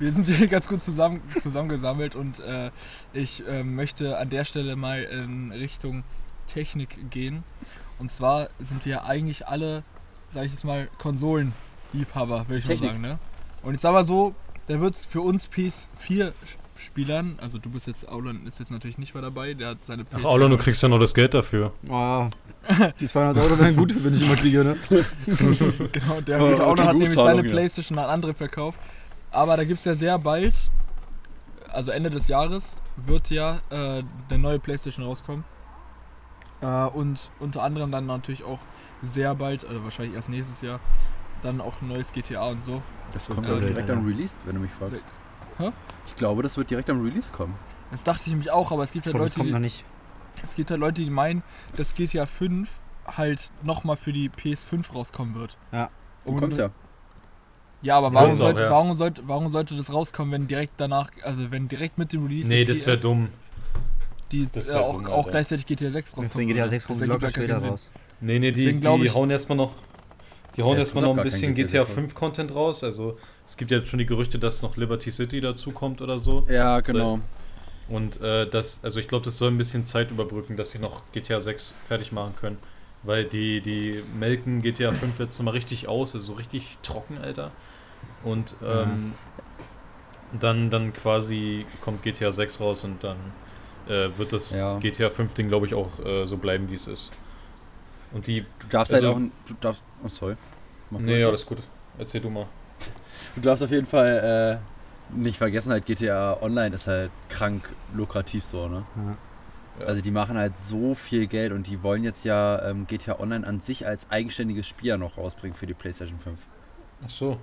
Wir 0.00 0.12
sind 0.12 0.28
hier 0.28 0.46
ganz 0.46 0.68
gut 0.68 0.80
zusammen, 0.80 1.20
zusammengesammelt 1.40 2.14
und 2.14 2.38
äh, 2.38 2.70
ich 3.12 3.44
äh, 3.48 3.64
möchte 3.64 4.16
an 4.18 4.30
der 4.30 4.44
Stelle 4.44 4.76
mal 4.76 5.02
in 5.02 5.50
Richtung 5.50 6.04
Technik 6.46 7.10
gehen. 7.10 7.42
Und 7.98 8.12
zwar 8.12 8.48
sind 8.60 8.86
wir 8.86 9.06
eigentlich 9.06 9.48
alle, 9.48 9.82
sag 10.30 10.44
ich 10.44 10.52
jetzt 10.52 10.64
mal, 10.64 10.88
Konsolenliebhaber, 10.98 12.46
würde 12.46 12.58
ich 12.58 12.64
mal 12.66 12.70
Technik. 12.74 12.90
sagen. 12.90 13.00
Ne? 13.00 13.18
Und 13.62 13.80
sag 13.80 13.92
mal 13.92 14.04
so, 14.04 14.36
da 14.68 14.78
wird 14.80 14.94
es 14.94 15.04
für 15.04 15.20
uns 15.20 15.48
PS4-Spielern, 16.78 17.38
also 17.40 17.58
du 17.58 17.70
bist 17.70 17.86
jetzt, 17.86 18.08
Aulan 18.08 18.46
ist 18.46 18.58
jetzt 18.58 18.70
natürlich 18.70 18.98
nicht 18.98 19.14
mehr 19.14 19.22
dabei, 19.22 19.54
der 19.54 19.70
hat 19.70 19.84
seine 19.84 20.04
Ach, 20.12 20.24
Aulon, 20.24 20.50
du 20.50 20.58
kriegst 20.58 20.82
ja 20.82 20.88
noch 20.88 21.00
das 21.00 21.14
Geld 21.14 21.34
dafür. 21.34 21.72
Oh, 21.88 22.28
die 23.00 23.06
200 23.06 23.44
Euro 23.44 23.58
wären 23.58 23.76
gut, 23.76 23.94
wenn 24.02 24.14
ich 24.14 24.22
immer 24.22 24.36
kriege, 24.36 24.64
ne? 24.64 24.76
Genau, 25.92 26.20
der 26.20 26.38
gute 26.38 26.66
Aulan 26.66 26.86
hat 26.86 26.96
nämlich 26.96 27.18
seine 27.18 27.44
ja. 27.44 27.50
Playstation 27.50 27.98
an 27.98 28.06
andere 28.06 28.34
verkauft. 28.34 28.78
Aber 29.30 29.56
da 29.56 29.64
gibt 29.64 29.78
es 29.80 29.84
ja 29.84 29.94
sehr 29.94 30.18
bald, 30.18 30.54
also 31.70 31.90
Ende 31.90 32.10
des 32.10 32.28
Jahres, 32.28 32.76
wird 32.96 33.30
ja 33.30 33.60
äh, 33.70 34.02
der 34.30 34.38
neue 34.38 34.58
Playstation 34.58 35.04
rauskommen. 35.04 35.44
Äh, 36.60 36.86
und 36.86 37.30
unter 37.38 37.62
anderem 37.62 37.90
dann 37.90 38.06
natürlich 38.06 38.44
auch 38.44 38.60
sehr 39.02 39.34
bald, 39.34 39.66
also 39.66 39.84
wahrscheinlich 39.84 40.14
erst 40.14 40.28
nächstes 40.28 40.62
Jahr, 40.62 40.80
dann 41.42 41.60
auch 41.60 41.80
ein 41.82 41.88
neues 41.88 42.12
GTA 42.12 42.48
und 42.48 42.62
so. 42.62 42.82
das 43.12 43.28
kommt 43.28 43.44
ja 43.44 43.52
wild, 43.52 43.68
direkt 43.68 43.90
am 43.90 44.04
Release, 44.04 44.34
wenn 44.44 44.56
du 44.56 44.62
mich 44.62 44.72
fragst. 44.72 45.02
Hä? 45.58 45.70
Ich 46.06 46.16
glaube, 46.16 46.42
das 46.42 46.56
wird 46.56 46.70
direkt 46.70 46.88
am 46.90 47.02
Release 47.02 47.32
kommen. 47.32 47.54
Das 47.90 48.04
dachte 48.04 48.22
ich 48.26 48.34
mich 48.36 48.50
auch, 48.50 48.70
aber 48.72 48.82
es 48.82 48.92
gibt 48.92 49.06
Ich 49.06 49.12
halt 49.12 49.22
Leute, 49.22 49.34
kommt 49.34 49.50
noch 49.50 49.56
die, 49.58 49.62
nicht. 49.62 49.84
es 50.44 50.54
gibt 50.54 50.70
halt 50.70 50.80
Leute, 50.80 51.02
die 51.02 51.10
meinen, 51.10 51.42
dass 51.76 51.94
GTA 51.94 52.26
5 52.26 52.68
halt 53.06 53.50
nochmal 53.62 53.96
für 53.96 54.12
die 54.12 54.28
PS5 54.30 54.92
rauskommen 54.92 55.34
wird. 55.34 55.56
Ja. 55.72 55.90
Und, 56.24 56.40
kommt 56.40 56.56
ja. 56.56 56.70
Ja, 57.80 57.96
aber 57.96 58.08
Ja, 58.08 58.14
warum, 58.14 58.28
uns 58.30 58.40
auch, 58.40 58.44
sollte, 58.44 58.60
ja. 58.60 58.70
warum, 58.70 58.92
sollte, 58.94 59.22
warum 59.26 59.48
sollte 59.48 59.76
das 59.76 59.92
rauskommen, 59.92 60.32
wenn 60.32 60.46
direkt 60.48 60.74
danach, 60.78 61.10
also 61.22 61.50
wenn 61.50 61.68
direkt 61.68 61.96
mit 61.96 62.12
dem 62.12 62.24
Release 62.26 62.48
Nee, 62.48 62.64
das 62.64 62.86
wäre 62.86 62.98
dumm. 62.98 63.28
die 64.32 64.48
das 64.52 64.68
äh, 64.68 64.74
wär 64.74 64.82
auch, 64.82 64.94
dumm, 64.94 65.06
auch 65.06 65.30
gleichzeitig 65.30 65.64
GTA 65.64 65.90
6 65.90 66.10
rauskommt. 66.10 66.26
Deswegen 66.26 66.48
GTA 66.50 66.68
6 66.68 66.86
kommt 66.86 67.00
locker 67.06 67.30
später 67.30 67.58
raus. 67.58 67.90
Nee, 68.20 68.38
nee, 68.40 68.50
die, 68.52 68.64
Deswegen 68.64 68.80
die 68.80 69.04
ich- 69.06 69.14
hauen 69.14 69.30
erstmal 69.30 69.56
noch. 69.56 69.74
Die 70.56 70.62
hauen 70.62 70.72
Ja, 70.74 70.80
erstmal 70.80 71.04
noch 71.04 71.16
ein 71.16 71.22
bisschen 71.22 71.54
GTA 71.54 71.84
5 71.86 72.14
Content 72.14 72.52
raus. 72.54 72.82
Also 72.82 73.16
es 73.48 73.56
gibt 73.56 73.70
ja 73.72 73.78
jetzt 73.78 73.88
schon 73.88 73.98
die 73.98 74.06
Gerüchte, 74.06 74.38
dass 74.38 74.62
noch 74.62 74.76
Liberty 74.76 75.10
City 75.10 75.40
dazu 75.40 75.72
kommt 75.72 76.00
oder 76.02 76.20
so. 76.20 76.44
Ja, 76.48 76.78
genau. 76.80 77.18
Und 77.88 78.20
äh, 78.20 78.46
das, 78.48 78.84
also 78.84 79.00
ich 79.00 79.08
glaube, 79.08 79.24
das 79.24 79.38
soll 79.38 79.50
ein 79.50 79.56
bisschen 79.58 79.84
Zeit 79.86 80.10
überbrücken, 80.10 80.56
dass 80.58 80.70
sie 80.72 80.78
noch 80.78 81.02
GTA 81.12 81.40
6 81.40 81.74
fertig 81.88 82.12
machen 82.12 82.34
können. 82.38 82.58
Weil 83.02 83.24
die, 83.24 83.60
die 83.62 84.02
melken 84.18 84.60
GTA 84.60 84.92
5 84.92 85.18
jetzt 85.18 85.40
mal 85.42 85.52
richtig 85.52 85.88
aus, 85.88 86.14
also 86.14 86.26
so 86.26 86.32
richtig 86.34 86.76
trocken, 86.82 87.16
Alter. 87.18 87.50
Und 88.24 88.54
ähm, 88.62 89.14
dann, 90.38 90.68
dann 90.68 90.92
quasi 90.92 91.64
kommt 91.80 92.02
GTA 92.02 92.32
6 92.32 92.60
raus 92.60 92.84
und 92.84 93.02
dann 93.02 93.16
äh, 93.88 94.10
wird 94.18 94.32
das 94.34 94.54
Ja. 94.54 94.78
GTA 94.78 95.08
5 95.10 95.32
Ding, 95.34 95.48
glaube 95.48 95.64
ich, 95.66 95.74
auch 95.74 95.98
äh, 96.04 96.26
so 96.26 96.36
bleiben, 96.36 96.68
wie 96.70 96.74
es 96.74 96.86
ist. 96.86 97.12
Und 98.12 98.26
die. 98.26 98.42
Du 98.58 98.66
darfst 98.68 98.92
Also- 98.92 99.14
halt 99.14 99.16
auch. 99.16 99.20
Du 99.46 99.54
darfst. 99.60 99.82
Oh, 100.04 100.08
sorry. 100.08 100.36
Mach 100.90 101.00
Nee, 101.00 101.14
ruhig. 101.14 101.26
alles 101.26 101.46
gut. 101.46 101.58
Erzähl 101.98 102.20
du 102.20 102.28
mal. 102.30 102.46
Du 103.38 103.48
darfst 103.48 103.62
auf 103.62 103.70
jeden 103.70 103.86
Fall 103.86 104.60
nicht 105.10 105.38
vergessen, 105.38 105.72
halt 105.72 105.86
GTA 105.86 106.38
Online 106.42 106.74
ist 106.74 106.86
halt 106.86 107.10
krank 107.28 107.68
lukrativ 107.94 108.44
so, 108.44 108.68
ne? 108.68 108.84
Ja. 108.96 109.86
Also 109.86 110.02
die 110.02 110.10
machen 110.10 110.36
halt 110.36 110.52
so 110.58 110.94
viel 110.94 111.26
Geld 111.26 111.52
und 111.52 111.66
die 111.66 111.82
wollen 111.82 112.02
jetzt 112.02 112.24
ja 112.24 112.62
ähm, 112.68 112.86
GTA 112.88 113.20
Online 113.20 113.46
an 113.46 113.58
sich 113.58 113.86
als 113.86 114.10
eigenständiges 114.10 114.66
Spiel 114.66 114.88
ja 114.88 114.96
noch 114.98 115.16
rausbringen 115.16 115.56
für 115.56 115.66
die 115.66 115.74
PlayStation 115.74 116.18
5. 116.18 116.38
Ach 117.04 117.10
so. 117.10 117.38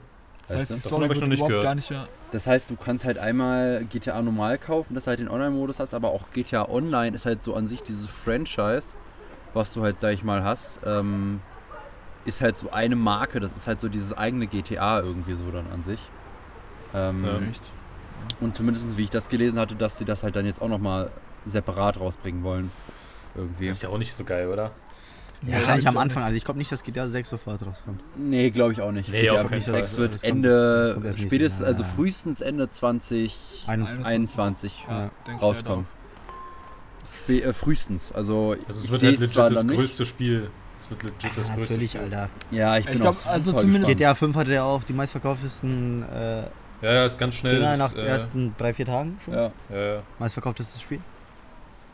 Das 0.48 0.58
heißt, 0.58 0.72
du? 0.72 0.80
Story 0.80 1.10
wird 1.10 1.22
noch 1.22 1.28
nicht 1.28 1.46
gehört. 1.46 1.64
gar 1.64 1.76
nicht 1.76 1.90
ja. 1.90 2.08
Das 2.32 2.46
heißt, 2.46 2.70
du 2.70 2.76
kannst 2.76 3.06
halt 3.06 3.18
einmal 3.18 3.86
GTA 3.86 4.22
normal 4.22 4.58
kaufen, 4.58 4.94
dass 4.94 5.06
du 5.06 5.10
halt 5.10 5.20
den 5.20 5.30
Online-Modus 5.30 5.80
hast, 5.80 5.94
aber 5.94 6.10
auch 6.10 6.30
GTA 6.32 6.68
Online 6.70 7.16
ist 7.16 7.26
halt 7.26 7.42
so 7.42 7.56
an 7.56 7.68
sich 7.68 7.82
dieses 7.82 8.08
Franchise, 8.08 8.96
was 9.54 9.74
du 9.74 9.82
halt, 9.82 10.00
sag 10.00 10.14
ich 10.14 10.24
mal, 10.24 10.44
hast, 10.44 10.80
ähm, 10.86 11.40
ist 12.26 12.42
halt 12.42 12.58
so 12.58 12.72
eine 12.72 12.96
Marke, 12.96 13.40
das 13.40 13.56
ist 13.56 13.68
halt 13.68 13.80
so 13.80 13.88
dieses 13.88 14.14
eigene 14.14 14.48
GTA 14.48 15.00
irgendwie 15.02 15.34
so 15.36 15.50
dann 15.52 15.66
an 15.72 15.84
sich. 15.84 16.00
Ähm, 16.94 17.24
Ja. 17.24 17.38
Echt? 17.50 17.62
Und 18.42 18.56
zumindest 18.56 18.98
wie 18.98 19.04
ich 19.04 19.10
das 19.12 19.30
gelesen 19.30 19.60
hatte, 19.60 19.76
dass 19.76 19.98
sie 19.98 20.06
das 20.06 20.24
halt 20.24 20.36
dann 20.36 20.46
jetzt 20.46 20.62
auch 20.62 20.68
nochmal 20.70 21.12
separat 21.46 22.00
rausbringen 22.00 22.44
wollen. 22.44 22.72
Irgendwie. 23.36 23.68
Ist 23.68 23.84
ja 23.84 23.90
auch 23.90 23.98
nicht 23.98 24.14
so 24.16 24.24
geil, 24.24 24.48
oder? 24.48 24.72
Ja, 25.46 25.56
wahrscheinlich 25.56 25.88
am 25.88 25.98
Anfang. 25.98 26.24
Also 26.24 26.36
ich 26.38 26.44
glaube 26.46 26.58
nicht, 26.58 26.72
dass 26.72 26.82
GTA 26.82 27.08
6 27.08 27.30
sofort 27.30 27.62
rauskommt. 27.64 28.02
Nee, 28.18 28.50
glaube 28.50 28.74
ich 28.74 28.82
auch 28.82 28.92
nicht. 28.92 29.10
Nee, 29.10 29.22
GTA 29.24 29.34
auf 29.34 29.40
fünf 29.42 29.50
keinen 29.52 29.58
bis 29.60 29.66
Fall. 29.66 29.76
sechs 29.76 29.90
Das 29.92 30.00
wird 30.00 30.14
das 30.16 30.24
Ende, 30.24 30.92
kommt 31.04 31.18
spätestens, 31.20 31.60
Jahr, 31.60 31.68
also 31.68 31.84
ja. 31.84 31.90
frühestens 31.90 32.42
Ende 32.42 32.72
2021 32.72 34.06
21. 34.06 34.86
Ja, 34.88 35.12
Ja. 35.28 35.36
rauskommen. 35.40 35.86
Spä 37.24 37.42
äh, 37.42 37.54
frühestens, 37.54 38.12
also, 38.12 38.52
Also 38.52 38.64
es 38.70 38.86
ich 38.86 38.92
wird 38.92 39.04
halt 39.04 39.20
legit 39.20 39.38
das 39.38 39.64
nicht. 39.64 39.76
größte 39.78 40.06
Spiel. 40.06 40.50
Es 40.86 40.92
wird 40.92 41.04
legit 41.04 41.38
das 41.38 41.48
Ja, 41.48 41.56
größte 41.56 41.74
natürlich, 41.74 41.92
Spiel. 41.92 42.02
Alter. 42.04 42.30
Ja, 42.52 42.78
ich 42.78 42.86
Ich 42.86 42.92
bin 42.92 43.00
glaub, 43.02 43.16
auch 43.16 43.26
also 43.32 43.52
zumindest- 43.52 43.74
gespannt. 43.88 43.98
GTA 43.98 44.14
5 44.16 44.36
hatte 44.36 44.54
ja 44.54 44.64
auch 44.64 44.84
die 44.84 44.94
meistverkauftesten 44.94 46.04
äh, 46.04 46.42
Ja, 46.82 46.94
ja, 46.94 47.06
ist 47.06 47.18
ganz 47.20 47.36
schnell. 47.36 47.56
Dinger 47.56 47.70
das, 47.72 47.80
nach 47.80 47.94
den 47.94 48.06
äh, 48.06 48.08
ersten 48.08 48.56
drei, 48.58 48.74
vier 48.74 48.86
Tagen 48.86 49.18
schon. 49.24 49.34
Ja. 49.34 49.52
Ja, 49.70 49.94
ja, 49.96 50.02
Meistverkauftestes 50.20 50.82
Spiel. 50.82 51.00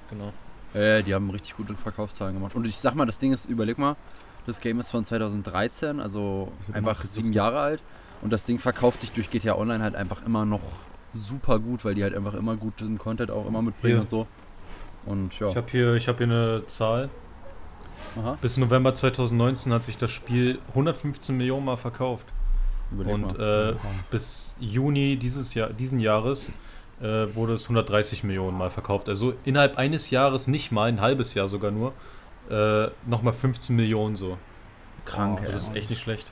genau. 0.10 0.34
Äh, 0.74 1.04
die 1.04 1.14
haben 1.14 1.30
richtig 1.30 1.56
gute 1.58 1.74
Verkaufszahlen 1.76 2.34
gemacht. 2.36 2.56
Und 2.56 2.66
ich 2.68 2.78
sag 2.78 2.96
mal, 2.96 3.06
das 3.06 3.18
Ding 3.18 3.34
ist, 3.34 3.46
überleg 3.50 3.78
mal, 3.78 3.96
das 4.46 4.60
Game 4.62 4.80
ist 4.80 4.90
von 4.92 5.04
2013, 5.06 6.00
also 6.00 6.52
einfach 6.74 7.04
sieben 7.04 7.34
Jahre 7.34 7.60
alt. 7.60 7.82
Und 8.22 8.32
das 8.32 8.44
Ding 8.46 8.60
verkauft 8.60 9.02
sich 9.02 9.12
durch 9.12 9.30
GTA 9.30 9.56
Online 9.56 9.84
halt 9.84 9.96
einfach 9.96 10.26
immer 10.26 10.46
noch 10.46 10.62
super 11.14 11.60
gut, 11.60 11.84
weil 11.84 11.96
die 11.96 12.04
halt 12.04 12.16
einfach 12.16 12.34
immer 12.36 12.56
guten 12.56 12.98
Content 12.98 13.32
auch 13.32 13.46
immer 13.48 13.62
mitbringen 13.62 13.96
Hier. 13.96 14.02
und 14.02 14.10
so. 14.10 14.28
Und 15.06 15.38
ja. 15.40 15.50
Ich 15.50 15.56
habe 15.56 15.68
hier, 15.72 15.94
ich 15.96 16.08
hab 16.08 16.18
hier 16.18 16.28
eine 16.28 16.64
Zahl. 16.68 17.10
Aha, 18.20 18.38
Bis 18.42 18.58
November 18.58 18.94
2019 18.94 19.72
hat 19.74 19.84
sich 19.84 19.98
das 19.98 20.12
Spiel 20.12 20.60
115 20.70 21.36
Millionen 21.38 21.66
Mal 21.66 21.78
verkauft. 21.78 22.26
überleg 22.92 23.14
Und 23.14 23.38
mal. 23.38 23.72
äh, 23.72 23.76
bis 24.10 24.56
Juni 24.60 25.16
dieses 25.18 25.54
Jahr, 25.54 25.70
diesen 25.70 26.00
Jahres 26.00 26.52
äh, 27.02 27.34
wurde 27.36 27.54
es 27.54 27.64
130 27.64 28.24
Millionen 28.24 28.58
Mal 28.58 28.70
verkauft. 28.70 29.10
Also 29.10 29.34
innerhalb 29.46 29.78
eines 29.78 30.10
Jahres, 30.10 30.48
nicht 30.48 30.72
mal 30.72 30.90
ein 30.90 31.02
halbes 31.02 31.34
Jahr 31.34 31.48
sogar 31.48 31.72
nur, 31.72 31.94
äh, 32.50 32.90
nochmal 33.06 33.34
15 33.34 33.76
Millionen 33.76 34.16
so. 34.16 34.38
Krank, 35.06 35.40
Oh, 35.40 35.44
Also 35.44 35.58
das 35.58 35.68
ist 35.70 35.76
echt 35.76 35.90
nicht 35.90 36.02
schlecht. 36.02 36.28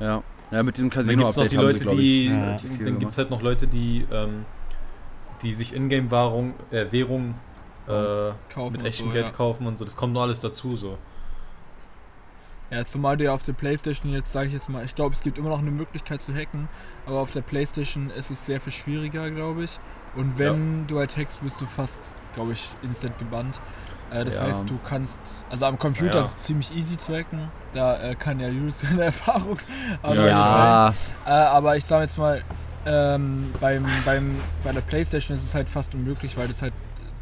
Ja. 0.00 0.22
Ja, 0.52 0.62
mit 0.62 0.76
diesem 0.76 0.90
Dann 0.90 1.06
gibt 1.08 1.22
es 1.28 1.36
noch 1.36 1.42
Casino-Update 1.44 1.52
die 1.52 1.58
haben 1.58 1.64
Leute, 1.64 1.78
sie, 1.78 1.84
glaub 1.84 1.98
ich, 1.98 2.00
die. 2.00 2.26
Ja. 2.26 2.84
Dann 2.84 2.98
gibt 3.00 3.12
es 3.12 3.18
halt 3.18 3.30
noch 3.30 3.42
Leute, 3.42 3.66
die, 3.66 4.06
ähm, 4.12 4.46
die 5.42 5.52
sich 5.54 5.74
Ingame-Währung 5.74 6.54
äh, 6.70 6.86
Währung, 6.92 7.34
äh, 7.88 8.30
Kaufen 8.52 8.72
mit 8.72 8.84
echtem 8.84 9.06
so, 9.08 9.12
Geld 9.12 9.26
ja. 9.26 9.32
kaufen 9.32 9.66
und 9.66 9.76
so. 9.76 9.84
Das 9.84 9.96
kommt 9.96 10.12
nur 10.12 10.22
alles 10.22 10.38
dazu 10.40 10.76
so. 10.76 10.98
Ja, 12.70 12.84
zumal 12.84 13.16
du 13.16 13.24
ja 13.24 13.32
auf 13.32 13.44
der 13.44 13.52
Playstation 13.52 14.12
jetzt, 14.12 14.32
sage 14.32 14.48
ich 14.48 14.52
jetzt 14.52 14.68
mal, 14.68 14.84
ich 14.84 14.94
glaube, 14.94 15.14
es 15.14 15.20
gibt 15.22 15.38
immer 15.38 15.50
noch 15.50 15.60
eine 15.60 15.70
Möglichkeit 15.70 16.20
zu 16.20 16.34
hacken, 16.34 16.68
aber 17.06 17.20
auf 17.20 17.30
der 17.30 17.42
Playstation 17.42 18.10
ist 18.10 18.30
es 18.30 18.44
sehr 18.44 18.60
viel 18.60 18.72
schwieriger, 18.72 19.30
glaube 19.30 19.64
ich. 19.64 19.78
Und 20.16 20.36
wenn 20.38 20.86
du 20.88 20.98
halt 20.98 21.16
hackst, 21.16 21.42
bist 21.42 21.60
du 21.60 21.66
fast, 21.66 21.98
glaube 22.32 22.52
ich, 22.52 22.70
instant 22.82 23.16
gebannt. 23.18 23.60
Äh, 24.10 24.24
das 24.24 24.38
Ja. 24.38 24.44
heißt, 24.44 24.68
du 24.68 24.78
kannst, 24.82 25.18
also 25.48 25.66
am 25.66 25.78
Computer 25.78 26.16
Ja. 26.16 26.20
ist 26.22 26.38
es 26.38 26.42
ziemlich 26.44 26.76
easy 26.76 26.98
zu 26.98 27.14
hacken, 27.16 27.50
da 27.72 28.00
äh, 28.00 28.14
kann 28.16 28.40
ja 28.40 28.48
Julius 28.48 28.80
seine 28.88 29.04
Erfahrung 29.04 29.58
Ja, 30.02 30.08
aber, 30.08 30.14
Ja, 30.24 30.88
äh, 31.26 31.30
aber 31.30 31.76
ich 31.76 31.84
sage 31.84 32.02
jetzt 32.04 32.18
mal, 32.18 32.42
ähm, 32.84 33.52
beim, 33.60 33.84
beim, 34.04 34.40
bei 34.64 34.72
der 34.72 34.80
Playstation 34.80 35.36
ist 35.36 35.44
es 35.44 35.54
halt 35.54 35.68
fast 35.68 35.94
unmöglich, 35.94 36.36
weil 36.36 36.48
das 36.48 36.62
halt 36.62 36.72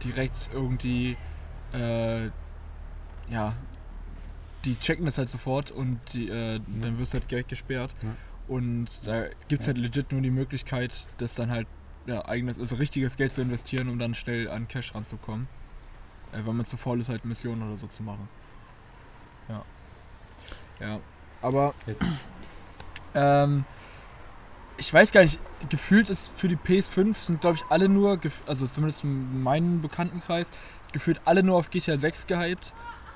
direkt 0.03 0.51
irgendwie, 0.55 1.17
äh, 1.75 2.25
ja, 3.29 3.55
die 4.65 4.79
checken 4.79 5.05
das 5.05 5.19
halt 5.19 5.29
sofort 5.29 5.71
und 5.71 6.01
die, 6.13 6.29
äh, 6.29 6.61
dann 6.81 6.99
wirst 6.99 7.15
du 7.15 7.19
halt 7.19 7.31
direkt 7.31 7.49
gesperrt. 7.49 7.93
Und 8.47 8.89
da 9.05 9.25
gibt 9.49 9.63
es 9.63 9.67
halt 9.67 9.79
legit 9.79 10.13
nur 10.13 10.21
die 10.21 10.31
Möglichkeit, 10.31 11.07
das 11.19 11.35
dann 11.35 11.51
halt, 11.51 11.67
ja, 12.07 12.27
eigenes, 12.27 12.59
also 12.59 12.77
richtiges 12.77 13.17
Geld 13.17 13.33
zu 13.33 13.41
investieren, 13.41 13.89
um 13.89 13.99
dann 13.99 14.15
schnell 14.15 14.51
an 14.51 14.69
Cash 14.69 14.95
ranzukommen. 14.95 15.49
Äh, 16.33 16.45
wenn 16.45 16.57
man 16.57 16.67
zu 16.67 16.77
faul 16.77 17.01
ist, 17.01 17.09
halt 17.09 17.25
Missionen 17.25 17.63
oder 17.63 17.79
so 17.79 17.87
zu 17.87 18.03
machen. 18.03 18.29
Ja. 19.49 19.65
Ja. 20.81 21.01
Aber, 21.41 21.75
ähm, 23.15 23.65
ich 24.77 24.93
weiß 24.93 25.13
gar 25.13 25.23
nicht, 25.23 25.39
gefühlt 25.71 26.11
ist 26.11 26.33
für 26.37 26.49
die 26.49 26.57
PS5 26.57 27.15
sind, 27.15 27.41
glaube 27.41 27.57
ich, 27.57 27.65
alle 27.71 27.89
nur, 27.89 28.19
also 28.47 28.67
zumindest 28.67 29.05
in 29.05 29.43
meinem 29.43 29.81
Bekanntenkreis, 29.81 30.51
gefühlt 30.93 31.21
alle 31.25 31.43
nur 31.43 31.57
auf 31.57 31.71
GTA 31.71 31.97
6 31.97 32.27
gehypt. 32.27 32.73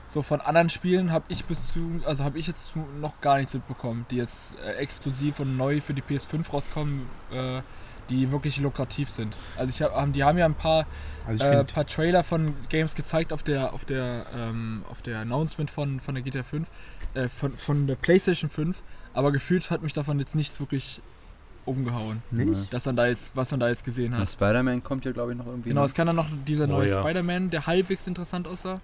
So 0.09 0.23
von 0.23 0.41
anderen 0.41 0.71
Spielen 0.71 1.13
habe 1.13 1.27
ich 1.29 1.45
bis 1.45 1.73
zu, 1.73 2.01
also 2.05 2.25
habe 2.25 2.39
ich 2.39 2.47
jetzt 2.47 2.73
noch 3.01 3.21
gar 3.21 3.37
nichts 3.37 3.53
mitbekommen, 3.53 4.07
die 4.11 4.17
jetzt 4.17 4.57
äh, 4.65 4.73
exklusiv 4.77 5.41
und 5.41 5.57
neu 5.57 5.81
für 5.83 5.93
die 5.93 6.03
PS5 6.03 6.51
rauskommen, 6.51 7.03
äh, 7.31 7.61
die 8.09 8.31
wirklich 8.33 8.59
lukrativ 8.59 9.11
sind. 9.11 9.37
Also 9.59 9.69
ich 9.69 9.83
hab, 9.83 9.95
haben, 9.95 10.15
die 10.15 10.25
haben 10.25 10.39
ja 10.39 10.47
ein 10.47 10.55
paar, 10.55 10.87
Also 11.27 11.45
äh, 11.45 11.63
paar 11.65 11.87
Trailer 11.87 12.25
von 12.25 12.55
Games 12.71 12.95
gezeigt 12.95 13.35
auf 13.35 13.43
der, 13.43 13.75
auf 13.75 13.85
der, 13.85 14.25
ähm, 14.35 14.83
auf 14.91 15.03
der 15.03 15.19
Announcement 15.19 15.71
von, 15.71 16.01
von 16.01 16.15
der 16.15 16.25
GTA 16.25 16.43
5, 16.43 16.67
äh, 17.13 17.29
von, 17.29 17.53
von 17.53 17.87
der 17.87 17.97
PlayStation 17.97 18.49
5, 18.49 18.83
aber 19.13 19.31
gefühlt 19.31 19.71
hat 19.71 19.83
mich 19.83 19.93
davon 19.93 20.19
jetzt 20.19 20.35
nichts 20.35 20.59
wirklich 20.59 21.03
umgehauen, 21.67 22.23
nicht. 22.31 22.73
dass 22.73 22.87
man 22.87 22.97
da 22.97 23.07
jetzt, 23.07 23.37
was 23.37 23.51
man 23.51 23.61
da 23.61 23.69
jetzt 23.69 23.85
gesehen 23.85 24.17
hat. 24.17 24.31
Spider-Man 24.31 24.83
kommt 24.83 25.05
ja, 25.05 25.13
glaube 25.13 25.33
ich, 25.33 25.39
noch 25.39 25.47
irgendwie. 25.47 25.69
Genau, 25.69 25.85
es 25.85 25.93
kann 25.93 26.07
dann 26.07 26.17
noch 26.17 26.29
dieser 26.47 26.65
Oh 26.65 26.69
neue 26.69 26.89
ja. 26.89 27.03
Spider-Man, 27.03 27.51
der 27.51 27.67
halbwegs 27.67 28.07
interessant 28.07 28.49
aussah. 28.49 28.81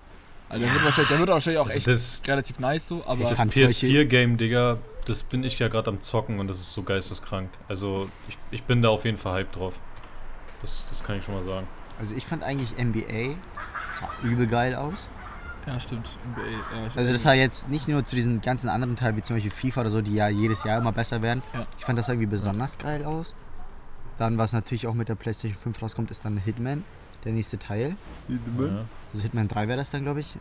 Also 0.48 0.64
der 0.64 0.74
wird 0.74 0.84
wahrscheinlich, 0.84 1.08
der 1.08 1.18
wird 1.18 1.28
wahrscheinlich 1.30 1.58
auch 1.60 1.64
Also 1.66 1.78
echt 1.78 1.86
das, 1.88 2.22
relativ 2.26 2.58
nice 2.58 2.88
so, 2.88 3.02
aber 3.06 3.24
das 3.28 3.38
Kann 3.38 3.50
solche- 3.50 3.86
PS4-Game, 3.86 4.36
Digga, 4.36 4.78
das 5.06 5.22
bin 5.22 5.42
ich 5.44 5.58
ja 5.58 5.68
gerade 5.68 5.90
am 5.90 6.00
Zocken 6.00 6.38
und 6.38 6.46
das 6.48 6.58
ist 6.58 6.72
so 6.72 6.82
geisteskrank. 6.82 7.50
Also 7.68 8.08
ich, 8.28 8.38
ich 8.50 8.62
bin 8.62 8.82
da 8.82 8.90
auf 8.90 9.04
jeden 9.04 9.16
Fall 9.16 9.40
hyped 9.40 9.56
drauf. 9.56 9.74
Das, 10.62 10.86
das 10.88 11.02
kann 11.04 11.18
ich 11.18 11.24
schon 11.24 11.34
mal 11.34 11.44
sagen. 11.44 11.66
Also 11.98 12.14
ich 12.14 12.24
fand 12.26 12.42
eigentlich 12.42 12.70
NBA 12.82 13.34
sah 14.00 14.10
übel 14.26 14.46
geil 14.46 14.74
aus. 14.74 15.08
ja 15.66 15.78
stimmt, 15.80 16.08
NBA. 16.32 16.42
Ja, 16.42 16.90
Also 16.96 17.12
das 17.12 17.24
war 17.24 17.34
jetzt 17.34 17.68
nicht 17.68 17.86
nur 17.88 18.04
zu 18.04 18.16
diesen 18.16 18.40
ganzen 18.40 18.68
anderen 18.68 18.96
Teilen, 18.96 19.16
wie 19.16 19.22
zum 19.22 19.36
Beispiel 19.36 19.50
FIFA 19.52 19.82
oder 19.82 19.90
so, 19.90 20.00
die 20.02 20.14
ja 20.14 20.28
jedes 20.28 20.64
Jahr 20.64 20.78
immer 20.78 20.92
besser 20.92 21.22
werden. 21.22 21.42
Ja. 21.52 21.66
Ich 21.78 21.84
fand 21.84 21.98
das 21.98 22.08
irgendwie 22.08 22.26
besonders 22.26 22.78
geil 22.78 23.04
aus. 23.04 23.34
Dann, 24.18 24.38
was 24.38 24.52
natürlich 24.52 24.86
auch 24.86 24.94
mit 24.94 25.08
der 25.08 25.16
PlayStation 25.16 25.58
5 25.60 25.82
rauskommt, 25.82 26.10
ist 26.10 26.24
dann 26.24 26.36
Hitman, 26.38 26.84
der 27.24 27.32
nächste 27.32 27.58
Teil. 27.58 27.96
Ja, 28.28 28.36
Also 29.12 29.22
Hitman 29.22 29.48
3 29.48 29.68
wäre 29.68 29.78
das 29.78 29.90
dann, 29.90 30.02
glaube 30.02 30.20
ich. 30.20 30.36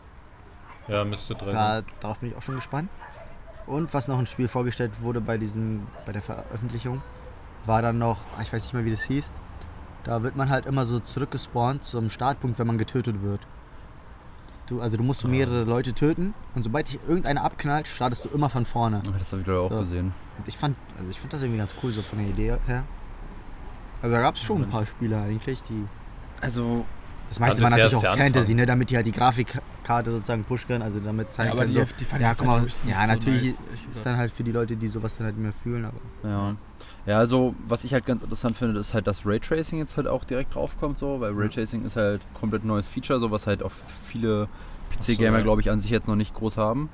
ja 0.88 1.04
müsste 1.04 1.34
drin. 1.34 1.50
Da, 1.52 1.82
darauf 2.00 2.18
bin 2.18 2.30
ich 2.30 2.36
auch 2.36 2.42
schon 2.42 2.56
gespannt. 2.56 2.90
Und 3.66 3.94
was 3.94 4.08
noch 4.08 4.18
ein 4.18 4.26
Spiel 4.26 4.48
vorgestellt 4.48 5.00
wurde 5.02 5.20
bei 5.22 5.38
diesem, 5.38 5.86
bei 6.04 6.12
der 6.12 6.20
Veröffentlichung, 6.22 7.00
war 7.64 7.80
dann 7.80 7.98
noch, 7.98 8.18
ah, 8.38 8.42
ich 8.42 8.52
weiß 8.52 8.62
nicht 8.64 8.74
mehr 8.74 8.84
wie 8.84 8.90
das 8.90 9.02
hieß, 9.04 9.30
da 10.04 10.22
wird 10.22 10.36
man 10.36 10.50
halt 10.50 10.66
immer 10.66 10.84
so 10.84 11.00
zurückgespawnt 11.00 11.82
zum 11.84 12.10
Startpunkt, 12.10 12.58
wenn 12.58 12.66
man 12.66 12.76
getötet 12.76 13.22
wird. 13.22 13.40
Du, 14.66 14.80
also 14.82 14.96
du 14.98 15.02
musst 15.02 15.20
so 15.20 15.28
Ah. 15.28 15.30
mehrere 15.30 15.64
Leute 15.64 15.94
töten 15.94 16.34
und 16.54 16.62
sobald 16.62 16.88
dich 16.88 16.98
irgendeiner 17.08 17.42
abknallt, 17.42 17.86
startest 17.88 18.24
du 18.26 18.28
immer 18.30 18.50
von 18.50 18.66
vorne. 18.66 19.02
Ach, 19.06 19.18
Das 19.18 19.32
habe 19.32 19.40
ich 19.40 19.44
glaube 19.46 19.60
auch 19.62 19.70
So. 19.70 19.78
gesehen. 19.78 20.12
Und 20.38 20.46
ich 20.48 20.56
fand, 20.58 20.76
also 20.98 21.10
ich 21.10 21.18
fand 21.18 21.32
das 21.32 21.40
irgendwie 21.42 21.58
ganz 21.58 21.74
cool, 21.82 21.90
so 21.90 22.02
von 22.02 22.18
der 22.18 22.28
Idee 22.28 22.54
her. 22.66 22.84
Also 24.02 24.14
da 24.14 24.20
gab 24.20 24.34
es 24.34 24.42
schon 24.42 24.62
ein 24.62 24.68
paar 24.70 24.84
Spiele 24.84 25.18
eigentlich, 25.20 25.62
die. 25.62 25.86
Also, 26.44 26.84
Das 27.28 27.40
meiste 27.40 27.62
Ja, 27.62 27.64
war 27.64 27.70
natürlich 27.76 27.96
auch 27.96 28.02
Fantasy, 28.02 28.52
Anfang. 28.52 28.56
ne, 28.56 28.66
damit 28.66 28.90
die 28.90 28.96
halt 28.96 29.06
die 29.06 29.12
Grafikkarte 29.12 30.10
sozusagen 30.10 30.44
pushen 30.44 30.68
können, 30.68 30.82
also 30.82 31.00
damit 31.00 31.32
zeigen 31.32 31.48
ja, 31.48 31.52
aber 31.52 31.62
können, 31.62 31.74
die, 31.74 31.80
so, 31.80 31.96
die 31.98 32.04
fand 32.04 32.22
ja, 32.22 32.34
guck 32.34 32.46
mal, 32.46 32.60
halt 32.60 32.70
ja, 32.86 32.88
nicht 32.88 33.00
so 33.00 33.06
natürlich 33.06 33.42
nice, 33.44 33.62
ist 33.90 34.06
dann 34.06 34.16
halt 34.18 34.30
für 34.30 34.44
die 34.44 34.52
Leute, 34.52 34.76
die 34.76 34.88
sowas 34.88 35.16
dann 35.16 35.26
halt 35.26 35.36
nicht 35.36 35.42
mehr 35.42 35.52
fühlen, 35.52 35.84
aber. 35.86 36.28
ja. 36.28 36.54
Ja, 37.06 37.18
also, 37.18 37.54
was 37.68 37.84
ich 37.84 37.92
halt 37.92 38.06
ganz 38.06 38.22
interessant 38.22 38.56
finde, 38.56 38.80
ist 38.80 38.94
halt, 38.94 39.06
dass 39.06 39.26
Raytracing 39.26 39.78
jetzt 39.78 39.98
halt 39.98 40.06
auch 40.06 40.24
direkt 40.24 40.54
draufkommt, 40.54 40.96
so, 40.96 41.20
weil 41.20 41.32
Raytracing 41.34 41.84
ist 41.84 41.96
halt 41.96 42.22
komplett 42.32 42.64
neues 42.64 42.88
Feature, 42.88 43.20
so 43.20 43.30
was 43.30 43.46
halt 43.46 43.62
auch 43.62 43.72
viele 44.06 44.48
PC-Gamer, 44.98 45.38
ja. 45.38 45.42
glaube 45.44 45.60
ich, 45.60 45.70
an 45.70 45.80
sich 45.80 45.90
jetzt 45.90 46.08
noch 46.08 46.16
nicht 46.16 46.34
groß 46.34 46.56
haben. 46.56 46.88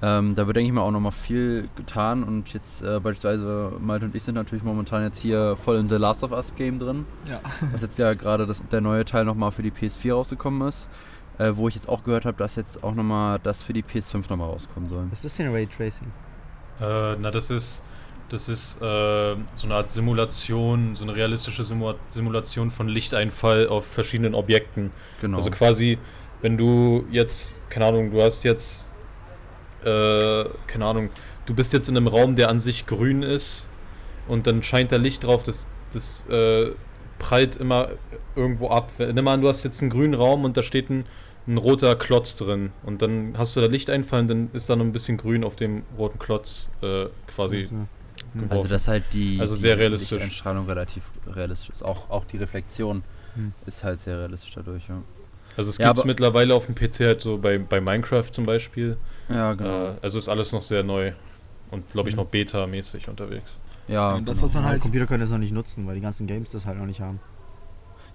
Ähm, 0.00 0.34
da 0.36 0.46
wird, 0.46 0.56
denke 0.56 0.68
ich 0.68 0.72
mal, 0.74 0.82
auch 0.82 0.90
nochmal 0.92 1.12
viel 1.12 1.68
getan 1.76 2.22
und 2.22 2.52
jetzt 2.54 2.82
äh, 2.82 3.00
beispielsweise 3.00 3.72
Malte 3.80 4.04
und 4.06 4.14
ich 4.14 4.22
sind 4.22 4.36
natürlich 4.36 4.62
momentan 4.62 5.02
jetzt 5.02 5.18
hier 5.18 5.56
voll 5.56 5.76
in 5.78 5.88
The 5.88 5.96
Last 5.96 6.22
of 6.22 6.30
Us 6.32 6.54
Game 6.54 6.78
drin, 6.78 7.04
Ja. 7.28 7.40
was 7.72 7.82
jetzt 7.82 7.98
ja 7.98 8.14
gerade 8.14 8.46
das- 8.46 8.62
der 8.70 8.80
neue 8.80 9.04
Teil 9.04 9.24
nochmal 9.24 9.50
für 9.50 9.62
die 9.62 9.72
PS4 9.72 10.12
rausgekommen 10.14 10.68
ist, 10.68 10.86
äh, 11.38 11.50
wo 11.54 11.66
ich 11.68 11.74
jetzt 11.74 11.88
auch 11.88 12.04
gehört 12.04 12.24
habe, 12.26 12.36
dass 12.36 12.54
jetzt 12.54 12.84
auch 12.84 12.94
nochmal 12.94 13.40
das 13.42 13.62
für 13.62 13.72
die 13.72 13.82
PS5 13.82 14.28
nochmal 14.30 14.48
rauskommen 14.50 14.88
soll. 14.88 15.06
Was 15.10 15.24
ist 15.24 15.36
denn 15.38 15.52
Raytracing? 15.52 16.06
Äh, 16.80 17.16
na, 17.20 17.30
das 17.30 17.50
ist 17.50 17.82
Das 18.30 18.48
ist 18.50 18.76
äh, 18.82 18.84
so 18.84 19.64
eine 19.64 19.74
Art 19.74 19.88
Simulation, 19.90 20.94
so 20.94 21.04
eine 21.04 21.16
realistische 21.16 21.64
Simu 21.64 21.94
Simulation 22.10 22.70
von 22.70 22.86
Lichteinfall 22.86 23.66
auf 23.68 23.86
verschiedenen 23.86 24.34
Objekten. 24.34 24.90
Genau. 25.22 25.38
Also 25.38 25.50
quasi, 25.50 25.96
wenn 26.42 26.58
du 26.58 27.04
jetzt, 27.10 27.68
keine 27.70 27.86
Ahnung, 27.86 28.10
du 28.10 28.22
hast 28.22 28.44
jetzt, 28.44 28.87
äh, 29.84 30.44
keine 30.66 30.84
Ahnung, 30.86 31.10
du 31.46 31.54
bist 31.54 31.72
jetzt 31.72 31.88
in 31.88 31.96
einem 31.96 32.08
Raum, 32.08 32.36
der 32.36 32.48
an 32.48 32.60
sich 32.60 32.86
grün 32.86 33.22
ist 33.22 33.68
und 34.26 34.46
dann 34.46 34.62
scheint 34.62 34.92
da 34.92 34.96
Licht 34.96 35.24
drauf, 35.24 35.42
das, 35.42 35.68
das 35.92 36.28
äh, 36.28 36.72
prallt 37.18 37.56
immer 37.56 37.90
irgendwo 38.36 38.68
ab. 38.70 38.92
Nimm 38.98 39.24
mal 39.24 39.34
an, 39.34 39.40
du 39.42 39.48
hast 39.48 39.64
jetzt 39.64 39.80
einen 39.82 39.90
grünen 39.90 40.14
Raum 40.14 40.44
und 40.44 40.56
da 40.56 40.62
steht 40.62 40.90
ein, 40.90 41.06
ein 41.46 41.56
roter 41.58 41.96
Klotz 41.96 42.36
drin 42.36 42.72
und 42.82 43.02
dann 43.02 43.34
hast 43.38 43.56
du 43.56 43.60
da 43.60 43.66
Licht 43.66 43.90
einfallen, 43.90 44.28
dann 44.28 44.50
ist 44.52 44.68
da 44.68 44.76
noch 44.76 44.84
ein 44.84 44.92
bisschen 44.92 45.16
grün 45.16 45.44
auf 45.44 45.56
dem 45.56 45.82
roten 45.96 46.18
Klotz 46.18 46.68
äh, 46.82 47.06
quasi 47.26 47.56
Also, 47.56 47.88
geworfen. 48.34 48.52
Also 48.52 48.68
dass 48.68 48.88
halt 48.88 49.04
die, 49.12 49.38
Also 49.40 49.54
die 49.54 49.60
sehr 49.60 49.78
realistisch. 49.78 50.10
Lichteinstrahlung 50.18 50.66
relativ 50.66 51.02
realistisch 51.26 51.70
ist. 51.70 51.82
Auch, 51.84 52.10
auch 52.10 52.24
die 52.24 52.36
Reflexion 52.36 53.02
Hm. 53.34 53.52
ist 53.66 53.84
halt 53.84 54.00
sehr 54.00 54.18
realistisch 54.18 54.52
dadurch, 54.54 54.88
ja. 54.88 55.02
Also 55.56 55.70
es 55.70 55.78
Ja, 55.78 55.86
gibt 55.88 55.98
es 55.98 56.04
mittlerweile 56.04 56.54
auf 56.54 56.66
dem 56.66 56.74
PC 56.74 57.00
halt 57.00 57.20
so 57.20 57.38
bei, 57.38 57.58
bei 57.58 57.80
Minecraft 57.80 58.30
zum 58.30 58.46
Beispiel. 58.46 58.96
Ja, 59.28 59.52
Äh, 59.52 59.96
also 60.02 60.18
ist 60.18 60.28
alles 60.28 60.52
noch 60.52 60.62
sehr 60.62 60.82
neu 60.82 61.12
und 61.70 61.88
glaube 61.90 62.08
ich 62.08 62.14
Mhm. 62.16 62.22
noch 62.22 62.28
beta-mäßig 62.28 63.08
unterwegs. 63.08 63.58
ja, 63.88 64.14
Und 64.14 64.26
das, 64.28 64.36
genau. 64.36 64.44
was 64.46 64.52
dann 64.52 64.62
ja, 64.64 64.68
halt. 64.70 64.80
Computer 64.82 65.06
können 65.06 65.20
das 65.20 65.30
noch 65.30 65.38
nicht 65.38 65.52
nutzen, 65.52 65.86
weil 65.86 65.94
die 65.94 66.00
ganzen 66.00 66.26
Games 66.26 66.50
das 66.52 66.66
halt 66.66 66.78
noch 66.78 66.86
nicht 66.86 67.00
haben. 67.00 67.20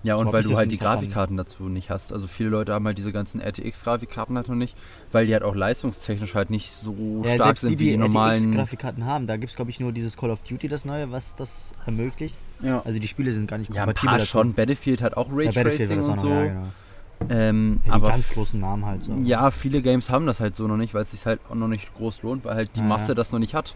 Ja, 0.06 0.16
und 0.16 0.34
weil 0.34 0.44
du 0.44 0.58
halt 0.58 0.70
die. 0.70 0.78
Grafikkarten 0.78 1.38
dazu 1.38 1.70
nicht 1.70 1.90
hast. 1.90 2.12
Also 2.12 2.28
viele 2.28 2.50
Leute 2.50 2.74
haben 2.74 2.86
halt 2.86 2.98
diese 2.98 3.14
ganzen 3.14 3.40
RTX-Grafikkarten 3.40 4.36
halt 4.36 4.50
noch 4.50 4.56
nicht, 4.56 4.76
weil 5.14 5.26
die 5.28 5.32
halt 5.34 5.44
auch 5.44 5.56
leistungstechnisch 5.56 6.36
halt 6.36 6.50
nicht 6.50 6.74
so 6.74 7.22
Ja, 7.24 7.36
stark 7.36 7.46
selbst 7.48 7.62
sind 7.62 7.70
die, 7.70 7.80
wie 7.80 7.84
die 7.86 7.92
die 7.92 7.98
normalen. 7.98 8.44
RTX-Grafikkarten 8.52 9.06
haben, 9.06 9.28
da 9.28 9.38
gibt 9.38 9.52
es 9.52 9.56
glaube 9.56 9.72
ich 9.72 9.80
nur 9.80 9.94
dieses 9.94 10.18
Call 10.18 10.30
of 10.32 10.42
Duty, 10.44 10.68
das 10.68 10.84
neue, 10.84 11.10
was 11.12 11.36
das 11.38 11.72
ermöglicht. 11.86 12.36
Ja, 12.62 12.82
Also 12.84 13.00
die 13.00 13.08
Spiele 13.08 13.32
sind 13.32 13.48
gar 13.50 13.58
nicht 13.58 13.74
ja 13.74 13.84
ein 13.84 13.88
kompatibel 13.94 14.18
paar 14.18 14.26
schon. 14.26 14.54
Battlefield 14.54 15.02
hat 15.02 15.16
auch 15.16 15.30
Ja, 15.30 15.36
Raytracing 15.38 15.90
war 15.90 15.96
das 15.96 16.08
und 16.10 16.20
so. 16.20 16.28
noch, 16.28 16.36
ja, 16.36 16.48
genau. 16.48 16.68
Ähm, 17.30 17.82
Ja, 17.86 17.94
aber 17.94 18.10
ganz 18.10 18.30
großen 18.30 18.60
Namen 18.60 18.86
halt 18.86 19.04
so. 19.04 19.14
ja, 19.24 19.52
viele 19.52 19.82
Games 19.82 20.10
haben 20.10 20.26
das 20.26 20.40
halt 20.40 20.56
so 20.56 20.68
noch 20.68 20.78
nicht, 20.78 20.94
weil 20.94 21.04
es 21.04 21.12
sich 21.12 21.26
halt 21.26 21.40
auch 21.50 21.56
noch 21.56 21.68
nicht 21.68 21.94
groß 21.96 22.22
lohnt, 22.24 22.46
weil 22.46 22.56
halt 22.56 22.72
die 22.76 22.80
Ja, 22.80 22.86
Masse 22.86 23.10
ja. 23.10 23.14
das 23.16 23.32
noch 23.32 23.40
nicht 23.40 23.54
hat. 23.56 23.76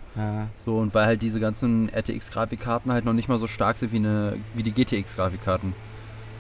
So, 0.65 0.77
und 0.77 0.93
weil 0.93 1.05
halt 1.05 1.21
diese 1.21 1.39
ganzen 1.39 1.89
RTX-Grafikkarten 1.89 2.91
halt 2.91 3.05
noch 3.05 3.13
nicht 3.13 3.29
mal 3.29 3.39
so 3.39 3.47
stark 3.47 3.77
sind 3.77 3.91
wie, 3.91 3.97
eine, 3.97 4.37
wie 4.55 4.63
die 4.63 4.71
GTX-Grafikkarten. 4.71 5.73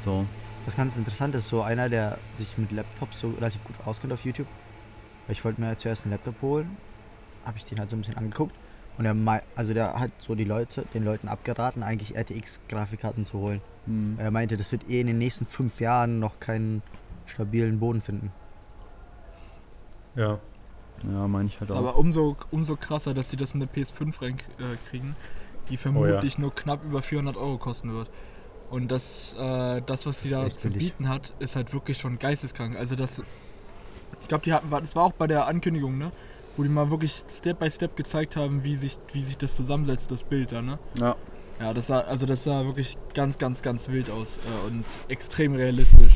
So. 0.05 0.25
Was 0.65 0.75
ganz 0.75 0.97
interessant 0.97 1.33
ist, 1.35 1.47
so 1.47 1.61
einer, 1.61 1.87
der 1.89 2.17
sich 2.37 2.57
mit 2.57 2.71
Laptops 2.71 3.19
so 3.19 3.29
relativ 3.39 3.63
gut 3.63 3.75
auskennt 3.85 4.11
auf 4.13 4.25
YouTube. 4.25 4.47
Weil 5.27 5.33
ich 5.33 5.43
wollte 5.45 5.61
mir 5.61 5.75
zuerst 5.77 6.03
einen 6.05 6.11
Laptop 6.11 6.41
holen, 6.41 6.77
habe 7.45 7.57
ich 7.57 7.65
den 7.65 7.79
halt 7.79 7.89
so 7.89 7.95
ein 7.95 7.99
bisschen 7.99 8.17
angeguckt. 8.17 8.55
Und 8.97 9.05
er 9.05 9.15
also 9.55 9.73
der 9.73 9.99
hat 9.99 10.11
so 10.17 10.33
die 10.35 10.43
Leute, 10.43 10.83
den 10.93 11.05
Leuten 11.05 11.27
abgeraten, 11.27 11.83
eigentlich 11.83 12.15
RTX-Grafikkarten 12.17 13.25
zu 13.25 13.37
holen. 13.39 13.61
Hm. 13.87 14.15
Er 14.19 14.31
meinte, 14.31 14.57
das 14.57 14.71
wird 14.71 14.87
eh 14.89 15.01
in 15.01 15.07
den 15.07 15.17
nächsten 15.17 15.45
fünf 15.45 15.79
Jahren 15.81 16.19
noch 16.19 16.39
keinen 16.39 16.83
stabilen 17.25 17.79
Boden 17.79 18.01
finden. 18.01 18.31
Ja. 20.15 20.39
Ja, 21.03 21.27
meine 21.27 21.47
ich 21.47 21.59
halt 21.59 21.69
ist 21.69 21.75
auch. 21.75 21.79
aber 21.79 21.97
umso, 21.97 22.35
umso 22.51 22.75
krasser, 22.75 23.13
dass 23.13 23.29
die 23.29 23.35
das 23.37 23.53
in 23.53 23.61
eine 23.61 23.69
PS5 23.69 24.21
reinkriegen, 24.21 25.15
die 25.69 25.77
vermutlich 25.77 26.37
nur 26.37 26.53
knapp 26.55 26.83
über 26.83 27.01
400 27.01 27.37
Euro 27.37 27.57
kosten 27.57 27.93
wird. 27.93 28.09
Und 28.71 28.89
das, 28.91 29.33
äh, 29.39 29.81
das 29.85 30.05
was 30.05 30.21
die 30.21 30.29
Das 30.31 30.47
ist 30.47 30.55
da 30.55 30.57
zu 30.57 30.69
billig. 30.69 30.93
bieten 30.93 31.07
hat, 31.07 31.33
ist 31.39 31.55
halt 31.55 31.73
wirklich 31.73 31.97
schon 31.97 32.19
geisteskrank. 32.19 32.75
Also 32.75 32.95
das, 32.95 33.21
ich 34.21 34.27
glaube, 34.27 34.43
die 34.43 34.53
hatten, 34.53 34.69
das 34.71 34.95
war 34.95 35.03
auch 35.03 35.13
bei 35.13 35.27
der 35.27 35.47
Ankündigung, 35.47 35.97
ne? 35.97 36.11
Wo 36.57 36.63
die 36.63 36.69
mal 36.69 36.89
wirklich 36.89 37.23
Step 37.29 37.59
by 37.59 37.69
Step 37.69 37.95
gezeigt 37.95 38.35
haben, 38.35 38.63
wie 38.63 38.75
sich, 38.75 38.97
wie 39.13 39.23
sich 39.23 39.37
das 39.37 39.55
zusammensetzt, 39.55 40.09
das 40.11 40.23
Bild 40.23 40.51
da, 40.51 40.61
ne? 40.61 40.79
Ja. 40.99 41.15
Ja, 41.59 41.73
das 41.73 41.87
sah, 41.87 42.01
also 42.01 42.25
das 42.25 42.43
sah 42.43 42.65
wirklich 42.65 42.97
ganz, 43.13 43.37
ganz, 43.37 43.61
ganz 43.61 43.89
wild 43.89 44.09
aus 44.11 44.37
äh, 44.37 44.67
und 44.67 44.83
extrem 45.07 45.55
realistisch. 45.55 46.13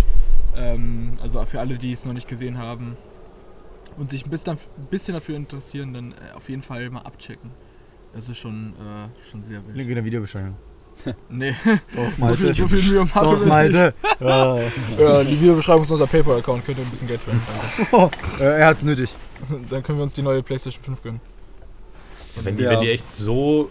Ähm, 0.55 1.17
also 1.21 1.43
für 1.45 1.59
alle, 1.59 1.77
die 1.77 1.91
es 1.93 2.05
noch 2.05 2.13
nicht 2.13 2.27
gesehen 2.27 2.57
haben 2.57 2.95
und 3.97 4.09
sich 4.09 4.25
ein 4.25 4.29
bisschen, 4.29 4.53
ein 4.53 4.85
bisschen 4.89 5.13
dafür 5.15 5.35
interessieren, 5.35 5.93
dann 5.93 6.11
äh, 6.11 6.35
auf 6.35 6.49
jeden 6.49 6.61
Fall 6.61 6.89
mal 6.89 7.01
abchecken. 7.01 7.49
Das 8.13 8.29
ist 8.29 8.37
schon, 8.37 8.73
äh, 8.73 9.29
schon 9.29 9.41
sehr 9.41 9.65
wild. 9.65 9.75
Link 9.75 9.89
in 9.89 9.95
der 9.95 10.05
Videobeschreibung. 10.05 10.55
Nee, 11.29 11.55
Doch, 11.95 12.29
so 12.29 12.35
viel, 12.35 12.53
so 12.53 12.67
viel 12.67 12.91
Mühe 12.91 13.05
machen 13.05 13.21
Doch, 13.23 13.45
Malte. 13.45 13.93
Ja. 14.19 14.59
Ja, 14.99 15.23
die 15.23 15.39
Videobeschreibung 15.39 15.85
ist 15.85 15.91
unser 15.91 16.05
PayPal-Account, 16.05 16.65
könnt 16.65 16.77
ihr 16.77 16.83
ein 16.83 16.89
bisschen 16.91 17.07
Geld 17.07 17.21
spenden. 17.23 17.41
danke. 17.91 18.17
Äh, 18.39 18.59
er 18.59 18.67
hat's 18.67 18.83
nötig. 18.83 19.09
Dann 19.69 19.81
können 19.81 19.97
wir 19.97 20.03
uns 20.03 20.13
die 20.13 20.21
neue 20.21 20.43
PlayStation 20.43 20.83
5 20.83 21.01
gönnen. 21.01 21.21
Wenn 22.43 22.55
die, 22.55 22.63
Ja. 22.63 22.71
wenn 22.71 22.81
die 22.81 22.89
echt 22.91 23.09
so, 23.09 23.69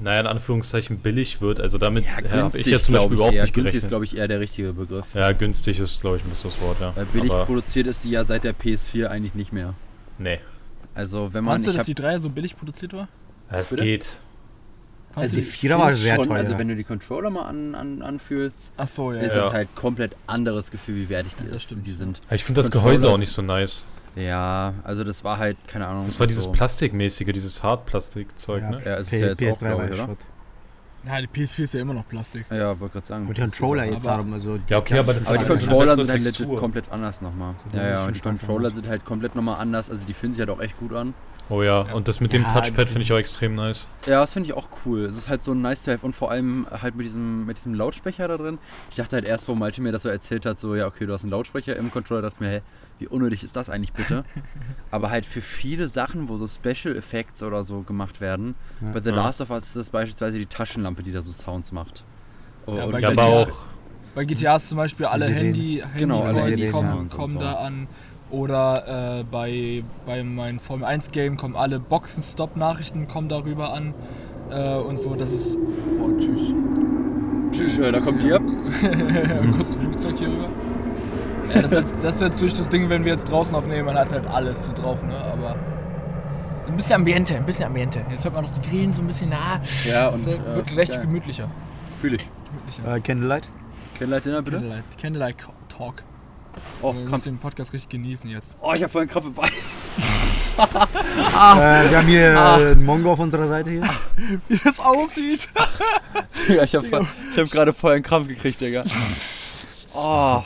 naja, 0.00 0.20
in 0.20 0.26
Anführungszeichen 0.26 0.98
billig 0.98 1.40
wird, 1.40 1.60
also 1.60 1.78
damit 1.78 2.04
Ja, 2.04 2.10
habe 2.16 2.22
ich 2.26 2.32
günstig, 2.32 2.66
ja 2.66 2.80
zum 2.80 2.94
Beispiel 2.94 3.12
ich 3.12 3.16
überhaupt 3.16 3.34
eher. 3.34 3.42
nicht 3.42 3.54
Günstig 3.54 3.74
ist, 3.74 3.82
gerechnet. 3.82 3.88
glaube 3.90 4.04
ich, 4.06 4.16
eher 4.16 4.28
der 4.28 4.40
richtige 4.40 4.72
Begriff. 4.72 5.06
Ja, 5.14 5.32
günstig 5.32 5.78
ist, 5.78 6.00
glaube 6.00 6.16
ich, 6.16 6.24
ein 6.24 6.30
bisschen 6.30 6.50
das 6.50 6.60
Wort, 6.60 6.80
ja. 6.80 6.92
Weil 6.96 7.04
billig 7.06 7.30
Aber, 7.30 7.44
produziert 7.46 7.86
ist 7.86 8.04
die 8.04 8.10
ja 8.10 8.24
seit 8.24 8.44
der 8.44 8.54
PS4 8.54 9.06
eigentlich 9.08 9.34
nicht 9.34 9.52
mehr. 9.52 9.74
nee, 10.18 10.40
Also, 10.94 11.32
wenn 11.34 11.44
man. 11.44 11.54
Fandest 11.54 11.74
du, 11.74 11.78
dass 11.78 11.86
die 11.86 11.94
3 11.94 12.18
so 12.18 12.28
billig 12.30 12.56
produziert 12.56 12.92
war? 12.92 13.08
es 13.50 13.70
Bitte? 13.70 13.84
geht. 13.84 14.16
Also 15.16 15.36
die 15.36 15.42
Vierer 15.44 15.78
war 15.78 15.92
sehr 15.92 16.16
schon, 16.16 16.26
teuer. 16.26 16.38
Also, 16.38 16.58
wenn 16.58 16.66
du 16.66 16.74
die 16.74 16.82
Controller 16.82 17.30
mal 17.30 17.42
an, 17.42 17.76
an, 17.76 18.02
anfühlst, 18.02 18.72
Ach 18.76 18.88
so, 18.88 19.12
ja. 19.12 19.20
ist 19.20 19.34
ja. 19.34 19.42
Ja. 19.42 19.46
es 19.46 19.52
halt 19.52 19.68
komplett 19.76 20.16
anderes 20.26 20.72
Gefühl, 20.72 20.96
wie 20.96 21.08
wertig 21.08 21.34
die, 21.38 21.44
Ja, 21.44 21.48
das 21.50 21.56
ist, 21.58 21.62
stimmt. 21.64 21.86
die 21.86 21.92
sind. 21.92 22.20
Ich 22.32 22.42
finde 22.42 22.60
das 22.62 22.70
Gehäuse 22.72 23.08
auch 23.08 23.14
ist- 23.14 23.20
nicht 23.20 23.30
so 23.32 23.40
nice. 23.42 23.86
Ja, 24.16 24.74
also 24.84 25.02
das 25.04 25.24
war 25.24 25.38
halt, 25.38 25.56
keine 25.66 25.86
Ahnung. 25.86 26.04
Das 26.06 26.20
war 26.20 26.26
dieses 26.26 26.44
so. 26.44 26.52
Plastikmäßige, 26.52 27.32
dieses 27.32 27.62
Hartplastikzeug, 27.62 28.62
ne? 28.70 28.80
Ja, 28.84 28.94
ist 28.96 29.10
P- 29.10 29.16
es 29.16 29.22
ja 29.22 29.28
jetzt 29.28 29.42
auch, 29.42 29.46
PS3 29.46 29.58
glaub 29.68 29.78
war 29.78 29.90
ich, 29.90 29.96
ja 29.98 30.04
oder? 30.04 30.16
Ja, 31.06 31.20
die 31.20 31.26
PS4 31.28 31.64
ist 31.64 31.74
ja 31.74 31.80
immer 31.80 31.92
noch 31.94 32.08
Plastik. 32.08 32.46
Ja, 32.50 32.78
wollte 32.80 32.94
gerade 32.94 33.06
sagen. 33.06 33.26
Und 33.28 33.36
die 33.36 33.40
Controller 33.42 33.84
jetzt 33.84 34.06
Aber- 34.06 34.16
darum, 34.16 34.32
also 34.32 34.58
Ja, 34.68 34.78
okay, 34.78 34.98
aber 34.98 35.12
das 35.12 35.26
Aber 35.26 35.36
die 35.38 35.44
Ja, 35.44 35.50
eine 35.50 35.58
Controller 35.58 35.96
sind 35.96 36.10
halt 36.10 36.22
legit 36.24 36.56
komplett 36.56 36.90
anders 36.90 37.20
nochmal. 37.20 37.54
die 37.72 37.76
Ja, 37.76 37.88
ja, 37.88 38.04
und 38.06 38.16
die 38.16 38.20
Controller 38.20 38.70
sind 38.70 38.88
halt 38.88 39.04
komplett 39.04 39.34
nochmal 39.34 39.60
anders. 39.60 39.90
Also 39.90 40.04
die 40.06 40.14
fühlen 40.14 40.32
sich 40.32 40.40
halt 40.40 40.48
auch 40.48 40.60
echt 40.60 40.78
gut 40.78 40.94
an. 40.94 41.12
Oh 41.50 41.62
ja, 41.62 41.84
Ja. 41.86 41.92
und 41.92 42.08
das 42.08 42.20
mit 42.20 42.32
dem 42.32 42.40
Ja, 42.44 42.48
Touchpad 42.54 42.86
die- 42.88 42.92
finde 42.92 43.02
ich 43.02 43.12
auch 43.12 43.18
extrem 43.18 43.54
nice. 43.54 43.86
Ja, 44.06 44.20
das 44.22 44.32
finde 44.32 44.48
ich 44.48 44.56
auch 44.56 44.66
cool. 44.86 45.04
Es 45.04 45.14
ist 45.14 45.28
halt 45.28 45.42
so 45.44 45.52
nice 45.52 45.82
to 45.82 45.90
have 45.90 46.06
und 46.06 46.16
vor 46.16 46.30
allem 46.30 46.66
halt 46.80 46.94
mit 46.94 47.04
diesem, 47.04 47.44
mit 47.44 47.58
diesem 47.58 47.74
Lautsprecher 47.74 48.26
da 48.26 48.38
drin. 48.38 48.56
Ich 48.88 48.96
dachte 48.96 49.16
halt 49.16 49.26
erst, 49.26 49.46
wo 49.48 49.54
Malte 49.54 49.82
mir 49.82 49.92
das 49.92 50.02
so 50.04 50.08
erzählt 50.08 50.46
hat, 50.46 50.58
so, 50.58 50.74
ja, 50.74 50.86
okay, 50.86 51.04
du 51.04 51.12
hast 51.12 51.20
einen 51.22 51.32
Lautsprecher 51.32 51.76
im 51.76 51.90
Controller, 51.90 52.22
dachte 52.22 52.36
ich 52.36 52.40
mir, 52.40 52.48
hä, 52.48 52.60
wie 53.04 53.08
unnötig 53.14 53.44
ist 53.44 53.54
das 53.56 53.68
eigentlich 53.70 53.92
bitte? 53.92 54.24
Aber 54.90 55.10
halt 55.10 55.26
für 55.26 55.40
viele 55.40 55.88
Sachen, 55.88 56.28
wo 56.28 56.36
so 56.36 56.46
Special 56.46 56.96
Effects 56.96 57.42
oder 57.42 57.62
so 57.64 57.80
gemacht 57.80 58.20
werden, 58.20 58.54
Ja. 58.80 58.90
bei 58.92 59.00
The 59.00 59.10
Ja. 59.10 59.16
Last 59.16 59.40
of 59.40 59.50
Us 59.50 59.64
ist 59.66 59.76
das 59.76 59.90
beispielsweise 59.90 60.38
die 60.38 60.46
Taschenlampe, 60.46 61.02
die 61.02 61.12
da 61.12 61.20
so 61.22 61.32
Sounds 61.32 61.72
macht. 61.72 62.02
Oh, 62.66 62.76
Ja, 62.76 62.84
und 62.84 62.92
bei 62.92 62.98
aber 63.04 63.12
GTA 63.14 63.24
auch, 63.24 63.48
Bei 64.14 64.24
GTA 64.24 64.56
ist 64.56 64.68
zum 64.68 64.78
Beispiel 64.78 65.06
alle 65.06 65.26
Sirenen. 65.26 65.44
Handy, 65.54 65.82
Genau, 65.98 66.22
alle 66.22 66.40
Handy 66.42 66.56
Sirenen 66.56 66.72
kommen, 66.72 67.10
so. 67.10 67.16
kommen 67.16 67.38
da 67.38 67.52
an. 67.54 67.86
Oder 68.30 69.20
äh, 69.20 69.24
bei, 69.30 69.82
bei 70.06 70.22
meinem 70.24 70.58
Formel 70.60 70.84
1 70.86 71.10
Game 71.10 71.36
kommen 71.36 71.54
alle 71.56 71.78
Boxen-Stop-Nachrichten 71.80 73.06
kommen 73.06 73.28
darüber 73.28 73.72
an. 73.74 73.92
Äh, 74.50 74.76
und 74.76 74.98
so, 74.98 75.14
das 75.14 75.32
ist. 75.32 75.58
Oh, 76.00 76.10
tschüss. 76.18 76.52
Tschüss, 77.52 77.78
äh, 77.78 77.92
da 77.92 78.00
kommt 78.00 78.22
die 78.22 78.32
ab. 78.32 78.42
Kurz 79.56 79.74
Flugzeug 79.76 80.14
hier 80.18 80.28
rüber. 80.28 80.48
Ja, 81.52 81.62
das, 81.62 81.72
ist 81.72 81.78
jetzt, 81.78 81.92
das 82.04 82.14
ist 82.16 82.20
jetzt 82.20 82.40
durch 82.40 82.54
das 82.54 82.68
Ding, 82.68 82.88
wenn 82.88 83.04
wir 83.04 83.12
jetzt 83.12 83.24
draußen 83.30 83.54
aufnehmen, 83.54 83.86
man 83.86 83.96
hat 83.96 84.10
halt 84.12 84.26
alles 84.26 84.64
so 84.64 84.72
drauf, 84.72 85.02
ne? 85.02 85.16
Aber. 85.16 85.56
Ein 86.66 86.76
bisschen 86.76 86.96
Ambiente, 86.96 87.36
ein 87.36 87.44
bisschen 87.46 87.66
Ambiente. 87.66 88.04
Jetzt 88.10 88.24
hört 88.24 88.34
man 88.34 88.44
noch 88.44 88.50
die 88.54 88.68
Grillen 88.68 88.92
so 88.92 89.02
ein 89.02 89.06
bisschen 89.06 89.28
nah. 89.30 89.60
Ja, 89.88 90.06
Das 90.06 90.16
und 90.16 90.26
äh, 90.28 90.34
äh, 90.34 90.56
wird 90.56 90.76
recht 90.76 90.92
ja, 90.92 91.00
gemütlicher. 91.00 91.48
fühl 92.00 92.14
ich. 92.14 92.26
gemütlicher. 92.50 92.96
Äh, 92.96 93.00
Candlelight? 93.00 93.48
Candlelight 93.98 94.24
Dinner, 94.24 94.42
bitte? 94.42 94.56
Candlelight, 94.56 94.84
Candlelight 95.00 95.36
Talk. 95.68 96.02
Oh, 96.82 96.94
wir 96.94 97.02
krass. 97.02 97.10
müssen 97.12 97.24
den 97.34 97.38
Podcast 97.38 97.72
richtig 97.72 97.90
genießen 97.90 98.30
jetzt. 98.30 98.54
Oh, 98.60 98.72
ich 98.74 98.82
hab 98.82 98.90
voll 98.90 99.02
einen 99.02 99.10
Krampf 99.10 99.26
im 99.26 99.34
Bein. 99.34 99.50
Äh, 100.56 101.90
wir 101.90 101.98
haben 101.98 102.06
hier 102.06 102.38
Ah. 102.38 102.60
äh, 102.60 102.70
einen 102.70 102.84
Mongo 102.84 103.10
auf 103.12 103.18
unserer 103.18 103.48
Seite 103.48 103.70
hier. 103.70 103.82
Wie 104.48 104.56
das 104.62 104.78
aussieht. 104.78 105.48
Ja, 106.48 106.62
ich 106.62 106.74
hab, 106.76 106.84
voll- 106.86 107.06
ich 107.32 107.40
hab 107.40 107.50
gerade 107.50 107.72
voll 107.72 107.94
einen 107.94 108.02
Krampf 108.04 108.28
gekriegt, 108.28 108.60
Digga. 108.60 108.84
Oh. 109.94 110.42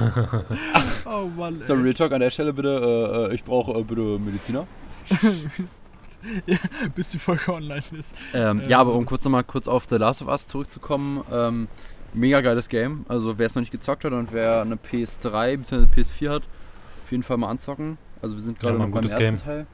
Oh 1.04 1.28
Mann. 1.36 1.60
So, 1.66 1.74
Real 1.74 1.94
Talk 1.94 2.12
an 2.12 2.20
der 2.20 2.30
Stelle 2.30 2.52
bitte. 2.52 3.28
Äh, 3.28 3.32
äh, 3.32 3.34
ich 3.34 3.44
brauche 3.44 3.72
äh, 3.78 3.82
bitte 3.82 4.00
Mediziner. 4.18 4.66
Bis 6.94 7.08
die 7.08 7.18
Folge 7.18 7.52
online 7.52 7.82
ist. 7.98 8.14
Ähm, 8.34 8.60
Ähm. 8.60 8.68
ja, 8.68 8.78
aber 8.78 8.94
um 8.94 9.06
kurz 9.06 9.24
nochmal 9.24 9.44
kurz 9.44 9.66
auf 9.68 9.86
The 9.88 9.96
Last 9.96 10.22
of 10.22 10.28
Us 10.28 10.46
zurückzukommen. 10.48 11.24
Ähm, 11.32 11.68
mega 12.12 12.40
geiles 12.40 12.68
Game. 12.68 13.04
Also 13.08 13.38
wer 13.38 13.46
es 13.46 13.54
noch 13.54 13.60
nicht 13.60 13.72
gezockt 13.72 14.04
hat 14.04 14.12
und 14.12 14.32
wer 14.32 14.60
eine 14.62 14.76
PS3 14.76 15.56
bzw. 15.58 15.86
PS4 16.00 16.30
hat, 16.30 16.42
auf 17.02 17.10
jeden 17.10 17.22
Fall 17.22 17.36
mal 17.38 17.48
anzocken. 17.48 17.98
Also 18.22 18.36
wir 18.36 18.42
sind 18.42 18.58
gerade 18.60 18.74
Ja, 18.74 18.78
noch 18.78 18.86
beim 18.86 19.02
gutes 19.02 19.12
ersten 19.12 19.24
Game. 19.24 19.36
Teil. 19.38 19.66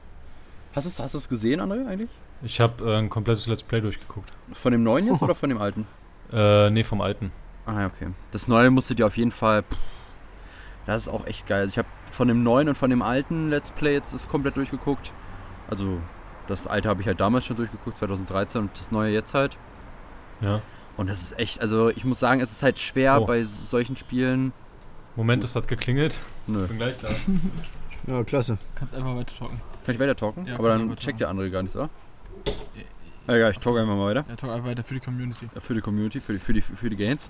Hast 0.73 0.85
du 0.85 0.89
es 1.03 1.13
hast 1.13 1.29
gesehen, 1.29 1.59
André, 1.59 1.87
eigentlich? 1.87 2.09
ich 2.43 2.61
habe 2.61 2.89
äh, 2.91 2.97
ein 2.97 3.09
komplettes 3.09 3.47
Let's 3.47 3.63
Play 3.63 3.81
durchgeguckt. 3.81 4.31
Von 4.53 4.71
dem 4.71 4.83
neuen 4.83 5.07
jetzt 5.07 5.21
oder 5.23 5.35
von 5.35 5.49
dem 5.49 5.59
alten? 5.59 5.87
Äh, 6.31 6.69
nee, 6.69 6.83
vom 6.83 7.01
alten. 7.01 7.31
Ah, 7.65 7.81
ja, 7.81 7.85
okay. 7.87 8.07
Das 8.31 8.47
neue 8.47 8.69
musstet 8.69 8.99
ihr 8.99 9.07
auf 9.07 9.17
jeden 9.17 9.31
Fall. 9.31 9.63
Pff, 9.63 9.77
das 10.87 11.03
ist 11.03 11.09
auch 11.09 11.27
echt 11.27 11.45
geil. 11.45 11.61
Also 11.61 11.71
ich 11.73 11.77
habe 11.77 11.87
von 12.11 12.27
dem 12.27 12.41
neuen 12.43 12.69
und 12.69 12.75
von 12.75 12.89
dem 12.89 13.01
alten 13.01 13.49
Let's 13.49 13.69
Play 13.71 13.93
jetzt 13.93 14.13
das 14.13 14.27
komplett 14.27 14.55
durchgeguckt. 14.57 15.11
Also 15.69 15.99
das 16.47 16.65
alte 16.65 16.89
habe 16.89 17.01
ich 17.01 17.07
halt 17.07 17.19
damals 17.19 17.45
schon 17.45 17.57
durchgeguckt, 17.57 17.97
2013 17.97 18.61
und 18.61 18.79
das 18.79 18.91
neue 18.91 19.11
jetzt 19.13 19.33
halt. 19.33 19.57
Ja. 20.41 20.61
Und 20.95 21.09
das 21.09 21.21
ist 21.21 21.39
echt, 21.39 21.61
also 21.61 21.89
ich 21.89 22.05
muss 22.05 22.19
sagen, 22.19 22.41
es 22.41 22.51
ist 22.51 22.63
halt 22.63 22.79
schwer 22.79 23.21
Oh. 23.21 23.25
bei 23.25 23.43
solchen 23.43 23.95
Spielen. 23.97 24.51
Moment, 25.15 25.43
es 25.43 25.55
hat 25.55 25.67
geklingelt. 25.67 26.15
Nö. 26.47 26.65
Bin 26.67 26.77
gleich 26.77 26.97
da. 26.99 27.09
Ja, 28.05 28.23
klasse. 28.23 28.57
Kannst 28.75 28.95
einfach 28.95 29.17
weiter 29.17 29.35
talken. 29.37 29.59
Kann 29.85 29.95
ich 29.95 29.99
weiter 29.99 30.15
talken? 30.15 30.45
Ja, 30.45 30.55
Aber 30.57 30.69
dann 30.69 30.95
checkt 30.95 31.19
der 31.19 31.27
andere 31.27 31.51
gar 31.51 31.61
nichts, 31.61 31.75
oder? 31.75 31.89
Ja, 33.27 33.35
ja, 33.35 33.49
ich 33.49 33.57
talk 33.57 33.77
einfach 33.77 33.95
mal 33.95 34.05
weiter. 34.07 34.23
Ja, 34.29 34.35
talk 34.37 34.51
einfach 34.51 34.67
weiter 34.67 34.83
für 34.83 34.93
die 34.93 34.99
Community. 35.01 35.49
Für 35.59 35.73
die 35.73 35.81
Community, 35.81 36.21
für 36.21 36.31
die, 36.33 36.39
für 36.39 36.53
die, 36.53 36.61
für 36.61 36.89
die 36.89 36.95
Gains. 36.95 37.29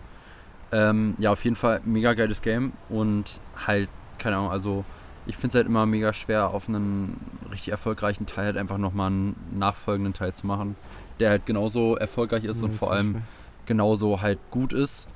Ähm, 0.71 1.15
ja, 1.17 1.31
auf 1.31 1.43
jeden 1.43 1.55
Fall 1.55 1.81
mega 1.85 2.13
geiles 2.13 2.41
Game 2.41 2.73
und 2.89 3.39
halt, 3.65 3.89
keine 4.17 4.35
Ahnung, 4.37 4.51
also 4.51 4.83
ich 5.25 5.35
finde 5.35 5.49
es 5.49 5.55
halt 5.55 5.67
immer 5.67 5.85
mega 5.85 6.11
schwer, 6.13 6.49
auf 6.49 6.67
einen 6.67 7.19
richtig 7.51 7.69
erfolgreichen 7.69 8.25
Teil 8.25 8.45
halt 8.47 8.57
einfach 8.57 8.77
nochmal 8.77 9.07
einen 9.07 9.35
nachfolgenden 9.57 10.13
Teil 10.13 10.33
zu 10.33 10.45
machen, 10.47 10.75
der 11.19 11.29
halt 11.29 11.45
genauso 11.45 11.95
erfolgreich 11.95 12.43
ist 12.43 12.61
und 12.63 12.71
Ja, 12.71 12.77
vor 12.77 12.89
ist 12.89 12.93
allem 12.97 13.11
schwer. 13.11 13.21
genauso 13.65 14.21
halt 14.21 14.39
gut 14.51 14.73
ist. 14.73 15.07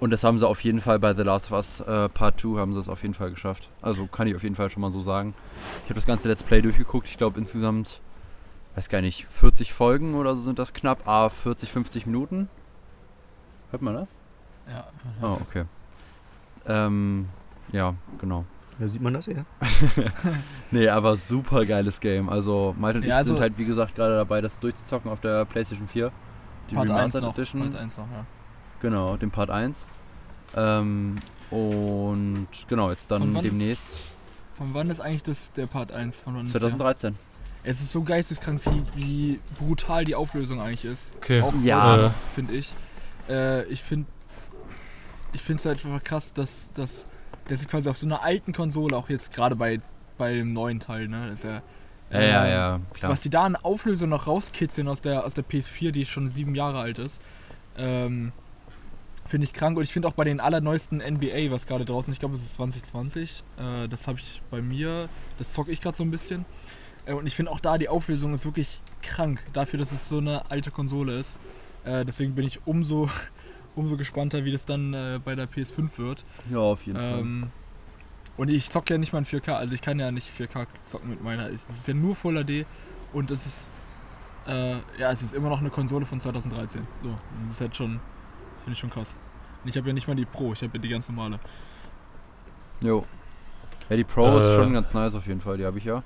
Und 0.00 0.10
das 0.10 0.24
haben 0.24 0.38
sie 0.38 0.46
auf 0.46 0.60
jeden 0.64 0.80
Fall 0.80 0.98
bei 0.98 1.14
The 1.14 1.22
Last 1.22 1.46
of 1.46 1.52
Us 1.52 1.80
äh, 1.80 2.08
Part 2.08 2.40
2 2.40 2.58
haben 2.58 2.72
sie 2.72 2.80
es 2.80 2.88
auf 2.88 3.02
jeden 3.02 3.14
Fall 3.14 3.30
geschafft. 3.30 3.70
Also 3.80 4.06
kann 4.06 4.26
ich 4.26 4.34
auf 4.34 4.42
jeden 4.42 4.56
Fall 4.56 4.68
schon 4.68 4.80
mal 4.82 4.90
so 4.90 5.02
sagen. 5.02 5.34
Ich 5.84 5.90
habe 5.90 5.94
das 5.94 6.04
ganze 6.06 6.28
Let's 6.28 6.42
Play 6.42 6.60
durchgeguckt. 6.62 7.06
Ich 7.08 7.16
glaube 7.16 7.38
insgesamt, 7.38 8.00
weiß 8.74 8.88
gar 8.88 9.00
nicht, 9.02 9.26
40 9.26 9.72
Folgen 9.72 10.14
oder 10.14 10.34
so 10.34 10.40
sind 10.42 10.58
das 10.58 10.72
knapp. 10.72 11.06
Ah, 11.06 11.28
40, 11.30 11.70
50 11.70 12.06
Minuten. 12.06 12.48
Hört 13.70 13.82
man 13.82 13.94
das? 13.94 14.08
Ja. 14.68 14.84
Oh, 15.22 15.38
okay. 15.42 15.64
Ähm, 16.66 17.28
ja, 17.72 17.94
genau. 18.18 18.44
Ja, 18.78 18.88
sieht 18.88 19.02
man 19.02 19.14
das 19.14 19.26
ja? 19.26 19.44
Nee, 20.70 20.88
aber 20.88 21.16
super 21.16 21.64
geiles 21.64 22.00
Game. 22.00 22.28
Also 22.28 22.74
Malte 22.78 22.98
und 22.98 23.04
Ja, 23.04 23.10
ich 23.10 23.14
also- 23.16 23.34
sind 23.34 23.40
halt 23.40 23.58
wie 23.58 23.64
gesagt 23.64 23.94
gerade 23.94 24.16
dabei, 24.16 24.40
das 24.40 24.58
durchzuzocken 24.58 25.10
auf 25.10 25.20
der 25.20 25.44
PlayStation 25.44 25.86
4. 25.88 26.10
Die 26.70 26.74
Part 26.74 26.88
1 26.90 26.98
Remastered 26.98 27.22
noch. 27.24 27.34
Edition. 27.38 27.60
Part 27.70 27.76
1 27.82 27.98
noch, 27.98 28.10
ja. 28.10 28.24
Genau, 28.80 29.16
den 29.16 29.30
Part 29.30 29.50
1. 29.50 29.84
Ähm, 30.56 31.18
und 31.50 32.48
genau, 32.68 32.90
jetzt 32.90 33.08
Von 33.08 33.20
dann 33.20 33.34
wann? 33.34 33.42
demnächst 33.44 33.86
Von 34.56 34.72
wann 34.74 34.88
ist 34.90 35.00
eigentlich 35.00 35.22
das 35.22 35.52
der 35.52 35.66
Part 35.66 35.92
1? 35.92 36.22
Von 36.22 36.36
wann 36.36 36.46
ist 36.46 36.52
2013. 36.52 37.12
der? 37.62 37.70
Es 37.70 37.80
ist 37.80 37.92
so 37.92 38.02
geisteskrank, 38.02 38.60
wie, 38.66 38.82
wie 38.94 39.40
brutal 39.58 40.04
die 40.04 40.14
Auflösung 40.14 40.60
eigentlich 40.60 40.84
ist. 40.84 41.14
Okay. 41.16 41.40
Auch 41.42 41.52
Ja. 41.62 42.12
finde 42.34 42.54
ich. 42.54 42.74
Äh, 43.28 43.64
ich 43.68 43.82
finde 43.82 44.06
ich 45.34 45.42
finde 45.42 45.60
es 45.60 45.66
halt 45.66 45.84
einfach 45.84 46.02
krass, 46.02 46.32
dass, 46.32 46.70
dass, 46.74 47.06
dass 47.48 47.60
sie 47.60 47.66
quasi 47.66 47.88
auf 47.90 47.98
so 47.98 48.06
einer 48.06 48.22
alten 48.22 48.52
Konsole, 48.52 48.96
auch 48.96 49.10
jetzt 49.10 49.32
gerade 49.32 49.56
bei, 49.56 49.80
bei 50.16 50.32
dem 50.34 50.52
neuen 50.52 50.80
Teil, 50.80 51.08
ne, 51.08 51.28
ist 51.30 51.44
ja, 51.44 51.60
Ja, 52.10 52.22
ja, 52.22 52.44
ähm, 52.46 52.50
ja, 52.50 52.80
klar. 52.94 53.12
was 53.12 53.20
die 53.20 53.30
da 53.30 53.44
an 53.44 53.56
Auflösung 53.56 54.08
noch 54.08 54.26
rauskitzeln 54.26 54.88
aus 54.88 55.00
der, 55.02 55.24
aus 55.24 55.34
der 55.34 55.44
PS4, 55.44 55.90
die 55.90 56.06
schon 56.06 56.28
sieben 56.28 56.54
Jahre 56.54 56.78
alt 56.78 56.98
ist, 56.98 57.20
ähm, 57.76 58.32
finde 59.26 59.44
ich 59.44 59.52
krank. 59.52 59.76
Und 59.76 59.82
ich 59.82 59.92
finde 59.92 60.08
auch 60.08 60.12
bei 60.12 60.24
den 60.24 60.38
allerneuesten 60.40 60.98
NBA, 60.98 61.50
was 61.50 61.66
gerade 61.66 61.84
draußen, 61.84 62.12
ich 62.12 62.20
glaube 62.20 62.36
es 62.36 62.42
ist 62.42 62.54
2020, 62.54 63.42
äh, 63.58 63.88
das 63.88 64.06
habe 64.06 64.18
ich 64.20 64.40
bei 64.50 64.62
mir, 64.62 65.08
das 65.38 65.52
zocke 65.52 65.72
ich 65.72 65.80
gerade 65.80 65.96
so 65.96 66.04
ein 66.04 66.10
bisschen. 66.10 66.44
Äh, 67.06 67.14
und 67.14 67.26
ich 67.26 67.34
finde 67.34 67.50
auch 67.50 67.60
da, 67.60 67.78
die 67.78 67.88
Auflösung 67.88 68.32
ist 68.34 68.44
wirklich 68.44 68.80
krank, 69.02 69.42
dafür, 69.52 69.78
dass 69.78 69.92
es 69.92 70.08
so 70.08 70.18
eine 70.18 70.50
alte 70.50 70.70
Konsole 70.70 71.18
ist. 71.18 71.38
Äh, 71.84 72.04
deswegen 72.04 72.34
bin 72.34 72.46
ich 72.46 72.66
umso, 72.66 73.10
umso 73.76 73.96
gespannter, 73.96 74.44
wie 74.44 74.52
das 74.52 74.64
dann 74.66 74.94
äh, 74.94 75.20
bei 75.24 75.34
der 75.34 75.48
PS5 75.48 75.98
wird. 75.98 76.24
Ja, 76.50 76.58
auf 76.58 76.84
jeden 76.86 76.98
Fall. 76.98 77.18
Ähm, 77.20 77.50
und 78.36 78.50
ich 78.50 78.68
zocke 78.70 78.94
ja 78.94 78.98
nicht 78.98 79.12
mal 79.12 79.20
in 79.20 79.24
4K, 79.26 79.52
also 79.52 79.74
ich 79.74 79.82
kann 79.82 79.98
ja 80.00 80.10
nicht 80.10 80.28
4K 80.28 80.66
zocken 80.86 81.10
mit 81.10 81.22
meiner. 81.22 81.48
Es 81.48 81.68
ist 81.68 81.86
ja 81.88 81.94
nur 81.94 82.16
Full 82.16 82.42
HD 82.44 82.66
und 83.12 83.30
es 83.30 83.46
ist, 83.46 83.68
äh, 84.46 84.76
ja, 84.98 85.10
es 85.12 85.22
ist 85.22 85.34
immer 85.34 85.48
noch 85.48 85.60
eine 85.60 85.70
Konsole 85.70 86.04
von 86.04 86.20
2013. 86.20 86.82
So, 87.02 87.16
das 87.44 87.54
ist 87.54 87.60
halt 87.60 87.76
schon, 87.76 88.00
das 88.54 88.62
finde 88.62 88.72
ich 88.72 88.78
schon 88.78 88.90
krass. 88.90 89.16
Und 89.62 89.68
ich 89.70 89.76
habe 89.76 89.86
ja 89.88 89.92
nicht 89.94 90.08
mal 90.08 90.16
die 90.16 90.24
Pro, 90.24 90.52
ich 90.52 90.62
habe 90.62 90.72
ja 90.76 90.82
die 90.82 90.88
ganz 90.88 91.08
normale. 91.08 91.38
Jo. 92.80 93.04
Ja, 93.88 93.96
die 93.96 94.04
Pro 94.04 94.38
ist 94.38 94.46
Äh. 94.46 94.54
schon 94.56 94.72
ganz 94.72 94.92
nice 94.94 95.14
auf 95.14 95.26
jeden 95.26 95.40
Fall, 95.40 95.56
die 95.58 95.64
habe 95.66 95.78
ich 95.78 95.84
ja. 95.84 96.02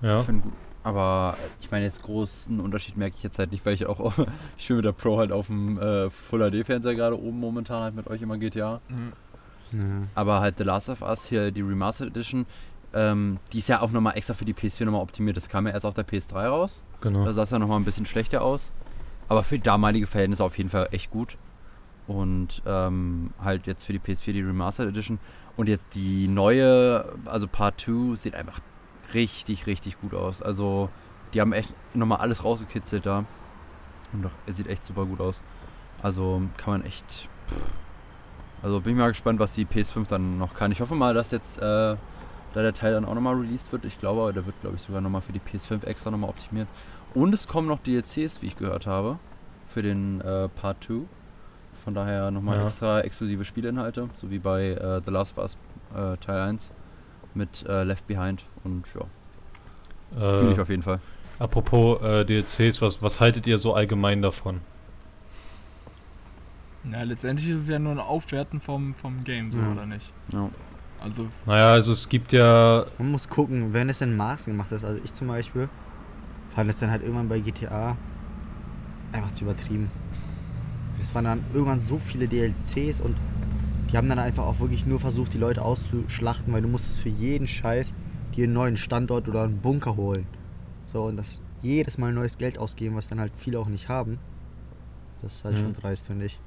Ja. 0.00 0.20
Ich 0.20 0.26
find 0.26 0.42
gut. 0.42 0.52
Aber 0.84 1.36
ich 1.60 1.70
meine, 1.70 1.84
jetzt 1.84 2.02
großen 2.02 2.58
Unterschied 2.60 2.96
merke 2.96 3.14
ich 3.16 3.22
jetzt 3.22 3.38
halt 3.38 3.52
nicht, 3.52 3.64
weil 3.64 3.74
ich 3.74 3.86
auch, 3.86 4.12
ich 4.58 4.64
spiele 4.64 4.78
mit 4.78 4.84
der 4.84 4.92
Pro 4.92 5.18
halt 5.18 5.32
auf 5.32 5.46
dem 5.46 5.78
äh, 5.78 6.10
Full 6.10 6.50
HD 6.50 6.66
Fernseher 6.66 6.94
gerade 6.94 7.20
oben 7.20 7.38
momentan 7.38 7.82
halt 7.82 7.94
mit 7.94 8.08
euch 8.08 8.22
immer 8.22 8.36
GTA. 8.38 8.80
Ja. 8.88 9.78
Aber 10.14 10.40
halt 10.40 10.58
The 10.58 10.64
Last 10.64 10.88
of 10.88 11.00
Us 11.02 11.24
hier, 11.24 11.50
die 11.50 11.62
Remastered 11.62 12.10
Edition, 12.10 12.46
ähm, 12.94 13.38
die 13.52 13.58
ist 13.58 13.68
ja 13.68 13.80
auch 13.80 13.90
nochmal 13.90 14.16
extra 14.16 14.34
für 14.34 14.44
die 14.44 14.54
PS4 14.54 14.84
nochmal 14.84 15.02
optimiert. 15.02 15.36
Das 15.36 15.48
kam 15.48 15.66
ja 15.66 15.72
erst 15.72 15.86
auf 15.86 15.94
der 15.94 16.06
PS3 16.06 16.48
raus. 16.48 16.80
Genau. 17.00 17.24
Da 17.24 17.32
sah 17.32 17.44
es 17.44 17.50
ja 17.50 17.58
nochmal 17.58 17.80
ein 17.80 17.84
bisschen 17.84 18.06
schlechter 18.06 18.42
aus. 18.42 18.70
Aber 19.28 19.42
für 19.42 19.58
damalige 19.58 20.06
Verhältnisse 20.06 20.44
auf 20.44 20.58
jeden 20.58 20.68
Fall 20.68 20.88
echt 20.92 21.10
gut. 21.10 21.36
Und 22.06 22.60
ähm, 22.66 23.30
halt 23.42 23.66
jetzt 23.66 23.84
für 23.84 23.92
die 23.92 24.00
PS4 24.00 24.32
die 24.32 24.42
Remastered 24.42 24.90
Edition. 24.90 25.18
Und 25.56 25.68
jetzt 25.68 25.86
die 25.94 26.28
neue, 26.28 27.04
also 27.24 27.46
Part 27.46 27.80
2, 27.80 28.16
sieht 28.16 28.34
einfach 28.34 28.60
richtig, 29.14 29.66
richtig 29.66 30.00
gut 30.00 30.14
aus. 30.14 30.42
Also 30.42 30.88
die 31.34 31.40
haben 31.40 31.52
echt 31.52 31.72
nochmal 31.94 32.18
alles 32.18 32.44
rausgekitzelt 32.44 33.06
da. 33.06 33.24
Und 34.12 34.22
doch, 34.22 34.30
er 34.46 34.52
sieht 34.52 34.66
echt 34.68 34.84
super 34.84 35.06
gut 35.06 35.20
aus. 35.20 35.40
Also 36.02 36.42
kann 36.56 36.74
man 36.74 36.84
echt. 36.84 37.06
Pff. 37.48 37.56
Also 38.62 38.80
bin 38.80 38.92
ich 38.92 38.98
mal 38.98 39.08
gespannt, 39.08 39.40
was 39.40 39.54
die 39.54 39.64
PS5 39.66 40.06
dann 40.08 40.38
noch 40.38 40.54
kann. 40.54 40.70
Ich 40.70 40.80
hoffe 40.80 40.94
mal, 40.94 41.14
dass 41.14 41.30
jetzt, 41.32 41.58
äh, 41.58 41.60
da 41.60 41.96
der 42.54 42.74
Teil 42.74 42.92
dann 42.92 43.04
auch 43.04 43.14
nochmal 43.14 43.34
released 43.34 43.72
wird. 43.72 43.84
Ich 43.84 43.98
glaube, 43.98 44.32
der 44.32 44.46
wird, 44.46 44.60
glaube 44.60 44.76
ich, 44.76 44.82
sogar 44.82 45.00
nochmal 45.00 45.20
für 45.22 45.32
die 45.32 45.40
PS5 45.40 45.84
extra 45.84 46.10
nochmal 46.10 46.30
optimiert. 46.30 46.68
Und 47.14 47.34
es 47.34 47.48
kommen 47.48 47.66
noch 47.66 47.80
DLCs, 47.80 48.40
wie 48.40 48.46
ich 48.46 48.56
gehört 48.56 48.86
habe, 48.86 49.18
für 49.68 49.82
den 49.82 50.20
äh, 50.20 50.48
Part 50.48 50.84
2. 50.84 51.00
Von 51.84 51.94
daher 51.94 52.30
nochmal 52.30 52.58
Ja. 52.58 52.66
extra 52.66 53.00
exklusive 53.00 53.44
Spielinhalte, 53.44 54.08
so 54.16 54.30
wie 54.30 54.38
bei 54.38 54.68
äh, 54.68 55.00
The 55.04 55.10
Last 55.10 55.36
of 55.36 55.42
Us 55.42 55.56
äh, 55.96 56.16
Teil 56.18 56.40
1 56.42 56.70
mit 57.36 57.64
äh, 57.68 57.82
Left 57.84 58.06
Behind. 58.06 58.44
Und 58.64 58.84
ja, 58.94 59.02
fühle 60.38 60.52
ich 60.52 60.58
Äh, 60.58 60.60
auf 60.60 60.68
jeden 60.68 60.82
Fall. 60.82 61.00
apropos 61.38 62.00
äh, 62.02 62.24
DLCs, 62.24 62.80
was, 62.82 63.02
was 63.02 63.20
haltet 63.20 63.46
ihr 63.46 63.58
so 63.58 63.74
allgemein 63.74 64.22
davon? 64.22 64.60
Ja, 66.90 67.02
letztendlich 67.04 67.48
ist 67.50 67.60
es 67.62 67.68
ja 67.68 67.78
nur 67.78 67.92
ein 67.92 68.00
Aufwerten 68.00 68.60
vom, 68.60 68.94
vom 68.94 69.22
Game, 69.24 69.52
so 69.52 69.58
Ja. 69.58 69.72
oder 69.72 69.86
nicht? 69.86 70.12
Ja. 70.32 70.48
Also, 71.00 71.26
Naja, 71.46 71.72
also 71.72 71.92
es 71.92 72.08
gibt 72.08 72.32
ja. 72.32 72.86
Man 72.98 73.10
muss 73.10 73.28
gucken, 73.28 73.72
wenn 73.72 73.88
es 73.88 74.00
in 74.00 74.16
Maßen 74.16 74.52
gemacht 74.52 74.70
ist. 74.72 74.84
Also 74.84 75.00
ich 75.02 75.12
zum 75.12 75.28
Beispiel 75.28 75.68
fand 76.54 76.70
es 76.70 76.78
dann 76.78 76.90
halt 76.90 77.02
irgendwann 77.02 77.28
bei 77.28 77.38
GTA 77.40 77.96
einfach 79.12 79.32
zu 79.32 79.44
übertrieben. 79.44 79.90
Es 81.00 81.12
waren 81.14 81.24
dann 81.24 81.44
irgendwann 81.52 81.80
so 81.80 81.98
viele 81.98 82.28
DLCs 82.28 83.00
und 83.00 83.16
die 83.92 83.96
haben 83.98 84.08
dann 84.08 84.18
einfach 84.18 84.44
auch 84.46 84.60
wirklich 84.60 84.86
nur 84.86 85.00
versucht, 85.00 85.34
die 85.34 85.38
Leute 85.38 85.62
auszuschlachten, 85.62 86.52
weil 86.52 86.62
du 86.62 86.68
musstest 86.68 87.00
für 87.00 87.10
jeden 87.10 87.46
Scheiß 87.46 87.94
dir 88.34 88.44
einen 88.44 88.54
neuen 88.54 88.76
Standort 88.76 89.28
oder 89.28 89.44
einen 89.44 89.60
Bunker 89.60 89.96
holen. 89.96 90.26
So, 90.86 91.04
und 91.04 91.16
das 91.16 91.40
jedes 91.62 91.98
Mal 91.98 92.12
neues 92.12 92.38
Geld 92.38 92.58
ausgeben, 92.58 92.96
was 92.96 93.08
dann 93.08 93.20
halt 93.20 93.32
viele 93.36 93.60
auch 93.60 93.68
nicht 93.68 93.88
haben. 93.88 94.18
Das 95.22 95.34
ist 95.34 95.44
halt 95.44 95.58
Mhm. 95.58 95.58
schon 95.58 95.74
dreist, 95.74 96.06
finde 96.06 96.26
ich. 96.26 96.40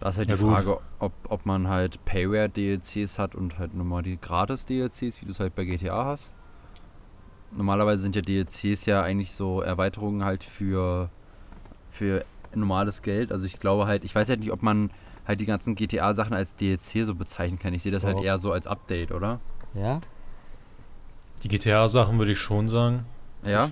Da 0.00 0.10
ist 0.10 0.18
halt 0.18 0.28
Ja, 0.28 0.30
die 0.30 0.36
gut. 0.36 0.44
Frage, 0.44 0.78
ob, 0.98 1.12
ob 1.28 1.46
man 1.46 1.68
halt 1.68 2.04
Payware-DLCs 2.04 3.18
hat 3.18 3.34
und 3.34 3.58
halt 3.58 3.74
nochmal 3.74 4.02
die 4.02 4.18
Gratis-DLCs, 4.20 5.20
wie 5.20 5.26
du 5.26 5.32
es 5.32 5.40
halt 5.40 5.54
bei 5.54 5.64
GTA 5.64 6.04
hast. 6.04 6.34
Normalerweise 7.52 8.02
sind 8.02 8.16
ja 8.16 8.22
DLCs 8.22 8.84
ja 8.86 9.02
eigentlich 9.02 9.32
so 9.32 9.60
Erweiterungen 9.60 10.24
halt 10.24 10.42
für, 10.42 11.08
für 11.90 12.24
normales 12.54 13.02
Geld. 13.02 13.32
Also 13.32 13.46
ich 13.46 13.58
glaube 13.60 13.86
halt, 13.86 14.04
ich 14.04 14.14
weiß 14.14 14.28
halt 14.28 14.40
nicht, 14.40 14.52
ob 14.52 14.62
man 14.62 14.90
halt 15.26 15.40
die 15.40 15.46
ganzen 15.46 15.74
GTA-Sachen 15.74 16.34
als 16.34 16.54
DLC 16.56 17.04
so 17.04 17.14
bezeichnen 17.14 17.58
kann. 17.58 17.72
Ich 17.74 17.82
sehe 17.82 17.92
das 17.92 18.04
halt 18.04 18.16
Doch. 18.18 18.24
eher 18.24 18.38
so 18.38 18.52
als 18.52 18.66
Update, 18.66 19.12
oder? 19.12 19.40
Ja? 19.74 20.00
Die 21.42 21.48
GTA-Sachen 21.48 22.18
würde 22.18 22.32
ich 22.32 22.38
schon 22.38 22.68
sagen. 22.68 23.04
Ja? 23.46 23.70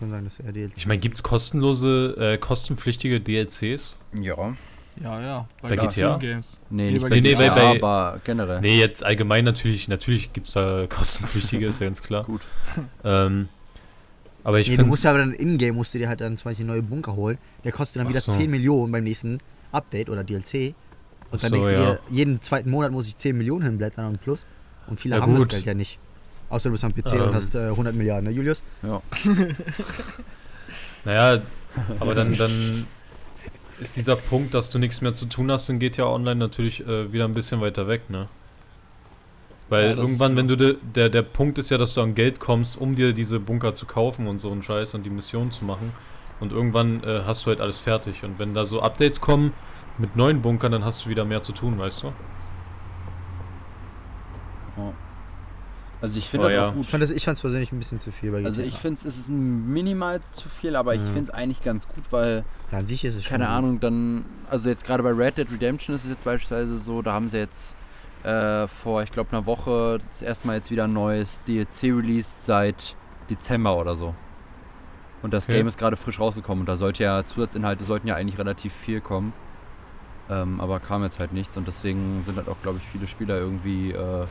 Ich 0.77 0.87
meine, 0.87 1.01
gibt 1.01 1.15
es 1.17 1.23
kostenlose, 1.23 2.15
äh, 2.19 2.39
kostenpflichtige 2.39 3.21
DLCs? 3.21 3.97
Ja. 4.21 4.55
ja, 5.03 5.21
ja. 5.21 5.49
Bei 5.63 5.75
ganz 5.77 5.95
GTA? 5.95 6.19
Games. 6.19 6.59
Nee, 6.69 6.85
Nee, 6.87 6.93
nicht 6.93 7.03
bei 7.03 7.09
bei 7.09 7.21
GTA, 7.21 7.39
GTA, 7.39 7.55
bei- 7.55 7.79
aber 7.79 8.21
generell. 8.25 8.61
Nee, 8.61 8.79
jetzt 8.79 9.03
allgemein 9.03 9.45
natürlich, 9.47 9.89
natürlich 9.89 10.33
gibt 10.35 10.49
es 10.49 10.55
da 10.55 10.87
kostenpflichtige, 10.91 11.67
ist 11.67 11.81
ja 11.81 11.87
ganz 11.87 12.03
klar. 12.03 12.25
Gut. 12.25 12.43
Ähm, 13.05 13.49
aber 14.45 14.61
ich 14.61 14.69
nee, 14.69 14.77
du 14.77 14.85
musst 14.85 15.05
ja 15.05 15.11
aber 15.11 15.21
dann 15.21 15.33
in-game 15.33 15.75
musst 15.77 15.95
du 15.95 15.99
dir 15.99 16.09
halt 16.09 16.21
dann 16.21 16.37
zum 16.37 16.51
Beispiel 16.51 16.67
neue 16.67 16.83
Bunker 16.83 17.15
holen. 17.15 17.39
Der 17.65 17.73
kostet 17.73 18.01
dann 18.01 18.07
Ach 18.07 18.11
wieder 18.11 18.21
so. 18.21 18.33
10 18.33 18.51
Millionen 18.51 18.93
beim 18.93 19.05
nächsten 19.05 19.39
Update 19.71 20.11
oder 20.11 20.25
DLC. 20.25 20.75
Und 21.33 21.43
dann 21.43 21.51
so, 21.51 21.57
denkst 21.57 21.69
du 21.71 21.75
ja. 21.75 21.93
dir, 21.95 22.01
jeden 22.11 22.41
zweiten 22.43 22.71
Monat 22.71 22.93
muss 22.93 23.09
ich 23.09 23.17
10 23.17 23.37
Millionen 23.37 23.65
hinblättern 23.65 24.07
und 24.07 24.21
plus. 24.23 24.47
Und 24.87 25.01
viele 25.01 25.17
Ja, 25.17 25.23
haben 25.23 25.33
das 25.33 25.43
gut. 25.43 25.51
Geld 25.51 25.67
ja 25.67 25.75
nicht. 25.75 25.99
Außer 26.51 26.69
du 26.69 26.73
bist 26.73 26.85
am 26.85 26.93
PC 26.93 27.15
Ähm. 27.15 27.23
und 27.23 27.35
hast 27.35 27.55
äh, 27.55 27.69
100 27.69 27.95
Milliarden, 27.95 28.29
ne 28.29 28.31
Julius? 28.35 28.63
Ja. 28.83 29.01
Naja, 31.05 31.43
aber 31.99 32.15
dann, 32.15 32.37
dann 32.37 32.87
ist 33.81 33.97
dieser 33.97 34.15
Punkt, 34.17 34.55
dass 34.55 34.71
du 34.71 34.79
nichts 34.79 35.01
mehr 35.01 35.15
zu 35.15 35.27
tun 35.27 35.51
hast 35.51 35.69
in 35.69 35.79
GTA 35.81 36.05
Online 36.05 36.37
natürlich 36.37 36.87
äh, 36.87 37.13
wieder 37.13 37.25
ein 37.25 37.35
bisschen 37.35 37.61
weiter 37.61 37.89
weg, 37.89 38.09
ne? 38.09 38.29
Weil 39.69 39.91
Ja, 39.91 39.95
das 39.97 40.05
irgendwann, 40.05 40.37
wenn 40.37 40.49
du 40.49 40.57
de, 40.57 40.77
der, 40.95 41.09
der 41.09 41.23
Punkt 41.23 41.59
ist 41.59 41.71
ja, 41.71 41.79
dass 41.79 41.95
du 41.95 42.03
an 42.03 42.15
Geld 42.15 42.39
kommst, 42.39 42.77
um 42.77 42.95
dir 42.95 43.13
diese 43.13 43.41
Bunker 43.41 43.75
zu 43.75 43.87
kaufen 43.87 44.27
und 44.29 44.39
so 44.39 44.53
einen 44.53 44.63
Scheiß 44.63 44.95
und 44.95 45.03
die 45.05 45.11
Mission 45.11 45.51
zu 45.51 45.65
machen. 45.65 45.93
Und 46.41 46.53
irgendwann 46.53 47.03
äh, 47.05 47.23
hast 47.27 47.45
du 47.45 47.49
halt 47.49 47.61
alles 47.61 47.79
fertig. 47.79 48.23
Und 48.23 48.39
wenn 48.39 48.53
da 48.55 48.67
so 48.67 48.83
Updates 48.83 49.21
kommen 49.21 49.55
mit 49.99 50.17
neuen 50.17 50.43
Bunkern, 50.43 50.73
dann 50.73 50.85
hast 50.85 51.05
du 51.05 51.11
wieder 51.11 51.25
mehr 51.25 51.43
zu 51.43 51.53
tun, 51.53 51.79
weißt 51.79 52.05
du? 52.05 52.13
Also 56.03 56.19
ich 56.19 56.29
finde 56.29 56.47
Oh 56.47 56.49
das 56.49 56.57
ja. 56.57 56.69
auch 56.69 56.75
gut. 56.75 56.83
Ich 56.83 57.25
fand 57.25 57.37
es 57.37 57.41
persönlich 57.41 57.71
ein 57.71 57.79
bisschen 57.79 58.01
zu 58.01 58.11
viel 58.11 58.33
bei 58.33 58.39
GTA. 58.39 58.49
Also 58.49 58.63
ich 58.63 58.75
finde 58.75 59.01
es 59.07 59.17
ist 59.17 59.29
minimal 59.31 60.21
zu 60.33 60.49
viel, 60.49 60.75
aber 60.75 60.97
ich 60.97 61.01
finde 61.01 61.21
es 61.23 61.31
eigentlich 61.31 61.63
ganz 61.63 61.87
gut, 61.87 62.03
weil, 62.11 62.45
ja, 62.73 62.79
an 62.79 62.87
sich 62.89 63.05
ist 63.05 63.15
es 63.15 63.23
schon. 63.23 63.31
keine 63.39 63.45
gut. 63.45 63.55
Ahnung, 63.55 63.81
dann, 63.81 64.25
also 64.51 64.69
jetzt 64.69 64.85
gerade 64.85 65.05
bei 65.05 65.11
Red 65.13 65.39
Dead 65.39 65.49
Redemption 65.51 65.95
ist 65.95 66.03
es 66.03 66.11
jetzt 66.11 66.25
beispielsweise 66.25 66.77
so, 66.81 67.03
da 67.03 67.13
haben 67.13 67.29
sie 67.29 67.37
jetzt 67.39 67.77
äh, 68.25 68.67
vor, 68.67 69.05
ich 69.05 69.13
glaube, 69.13 69.31
einer 69.31 69.47
Woche 69.47 70.01
das 70.11 70.23
erste 70.23 70.49
Mal 70.49 70.57
jetzt 70.57 70.73
wieder 70.73 70.85
ein 70.85 70.93
neues 70.93 71.41
DLC 71.47 71.85
released 71.85 72.47
seit 72.47 72.97
Dezember 73.31 73.77
oder 73.79 73.95
so. 73.95 74.13
Und 75.23 75.33
das 75.33 75.45
Okay. 75.45 75.59
Game 75.59 75.69
ist 75.69 75.79
gerade 75.79 75.97
frisch 75.97 76.19
rausgekommen 76.19 76.63
und 76.63 76.67
da 76.67 76.77
sollte 76.77 77.05
ja, 77.05 77.25
Zusatzinhalte 77.25 77.85
sollten 77.85 78.09
ja 78.09 78.17
eigentlich 78.17 78.39
relativ 78.39 78.73
viel 78.73 79.01
kommen. 79.01 79.33
Ähm, 80.31 80.61
aber 80.61 80.81
kam 80.81 81.03
jetzt 81.03 81.19
halt 81.19 81.33
nichts 81.33 81.57
und 81.57 81.67
deswegen 81.67 82.23
sind 82.25 82.37
halt 82.37 82.49
auch, 82.49 82.61
glaube 82.63 82.79
ich, 82.79 82.89
viele 82.89 83.09
Spieler 83.09 83.39
irgendwie, 83.39 83.91
äh, 83.91 84.27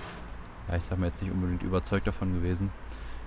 ja, 0.70 0.76
ich 0.78 0.84
sag 0.84 0.98
mal 1.00 1.08
jetzt 1.08 1.22
nicht 1.22 1.32
unbedingt 1.32 1.64
überzeugt 1.64 2.08
davon 2.08 2.34
gewesen. 2.34 2.70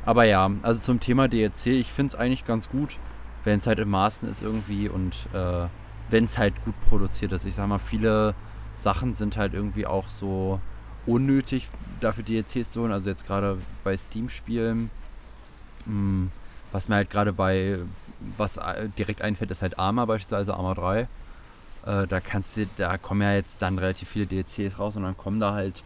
Aber 0.06 0.24
ja, 0.24 0.50
also 0.62 0.80
zum 0.80 1.00
Thema 1.00 1.28
DLC, 1.28 1.66
ich 1.66 1.92
finde 1.92 2.08
es 2.08 2.14
eigentlich 2.14 2.44
ganz 2.44 2.68
gut, 2.68 2.98
wenn 3.44 3.58
es 3.58 3.66
halt 3.66 3.78
im 3.78 3.90
Maßen 3.90 4.28
ist 4.28 4.42
irgendwie 4.42 4.88
und 4.88 5.14
äh, 5.32 5.66
wenn 6.10 6.24
es 6.24 6.38
halt 6.38 6.54
gut 6.64 6.74
produziert 6.88 7.32
ist. 7.32 7.44
Ich 7.44 7.54
sag 7.54 7.68
mal, 7.68 7.78
viele 7.78 8.34
Sachen 8.74 9.14
sind 9.14 9.36
halt 9.36 9.54
irgendwie 9.54 9.86
auch 9.86 10.08
so 10.08 10.60
unnötig, 11.06 11.68
dafür 12.00 12.24
DLCs 12.24 12.72
zu 12.72 12.82
holen. 12.82 12.92
Also 12.92 13.08
jetzt 13.08 13.26
gerade 13.26 13.58
bei 13.82 13.96
Steam-Spielen, 13.96 14.90
mh, 15.86 16.28
was 16.72 16.88
mir 16.88 16.96
halt 16.96 17.10
gerade 17.10 17.32
bei, 17.32 17.78
was 18.36 18.56
äh, 18.56 18.88
direkt 18.98 19.22
einfällt, 19.22 19.50
ist 19.50 19.62
halt 19.62 19.78
Arma 19.78 20.04
beispielsweise, 20.04 20.54
Arma 20.54 20.74
3. 20.74 21.06
Äh, 21.86 22.06
da 22.06 22.20
kannst 22.20 22.56
du, 22.56 22.66
da 22.76 22.96
kommen 22.98 23.22
ja 23.22 23.34
jetzt 23.34 23.60
dann 23.62 23.78
relativ 23.78 24.08
viele 24.08 24.26
DLCs 24.26 24.78
raus 24.78 24.96
und 24.96 25.02
dann 25.02 25.16
kommen 25.16 25.40
da 25.40 25.52
halt, 25.52 25.82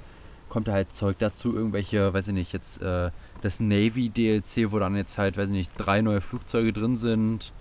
kommt 0.49 0.69
da 0.69 0.73
halt 0.73 0.93
Zeug 0.93 1.17
dazu, 1.19 1.55
irgendwelche, 1.55 2.13
weiß 2.13 2.29
ich 2.29 2.35
nicht, 2.35 2.53
jetzt 2.53 2.83
äh, 2.83 3.11
das 3.43 3.61
Navy 3.61 4.09
DLC, 4.09 4.71
wo 4.71 4.79
dann 4.79 4.97
jetzt 4.97 5.19
halt, 5.19 5.37
weiß 5.37 5.47
ich 5.47 5.53
nicht, 5.53 5.71
drei 5.77 6.01
neue 6.01 6.21
Flugzeuge 6.21 6.73
drin 6.73 6.97
sind, 6.97 7.53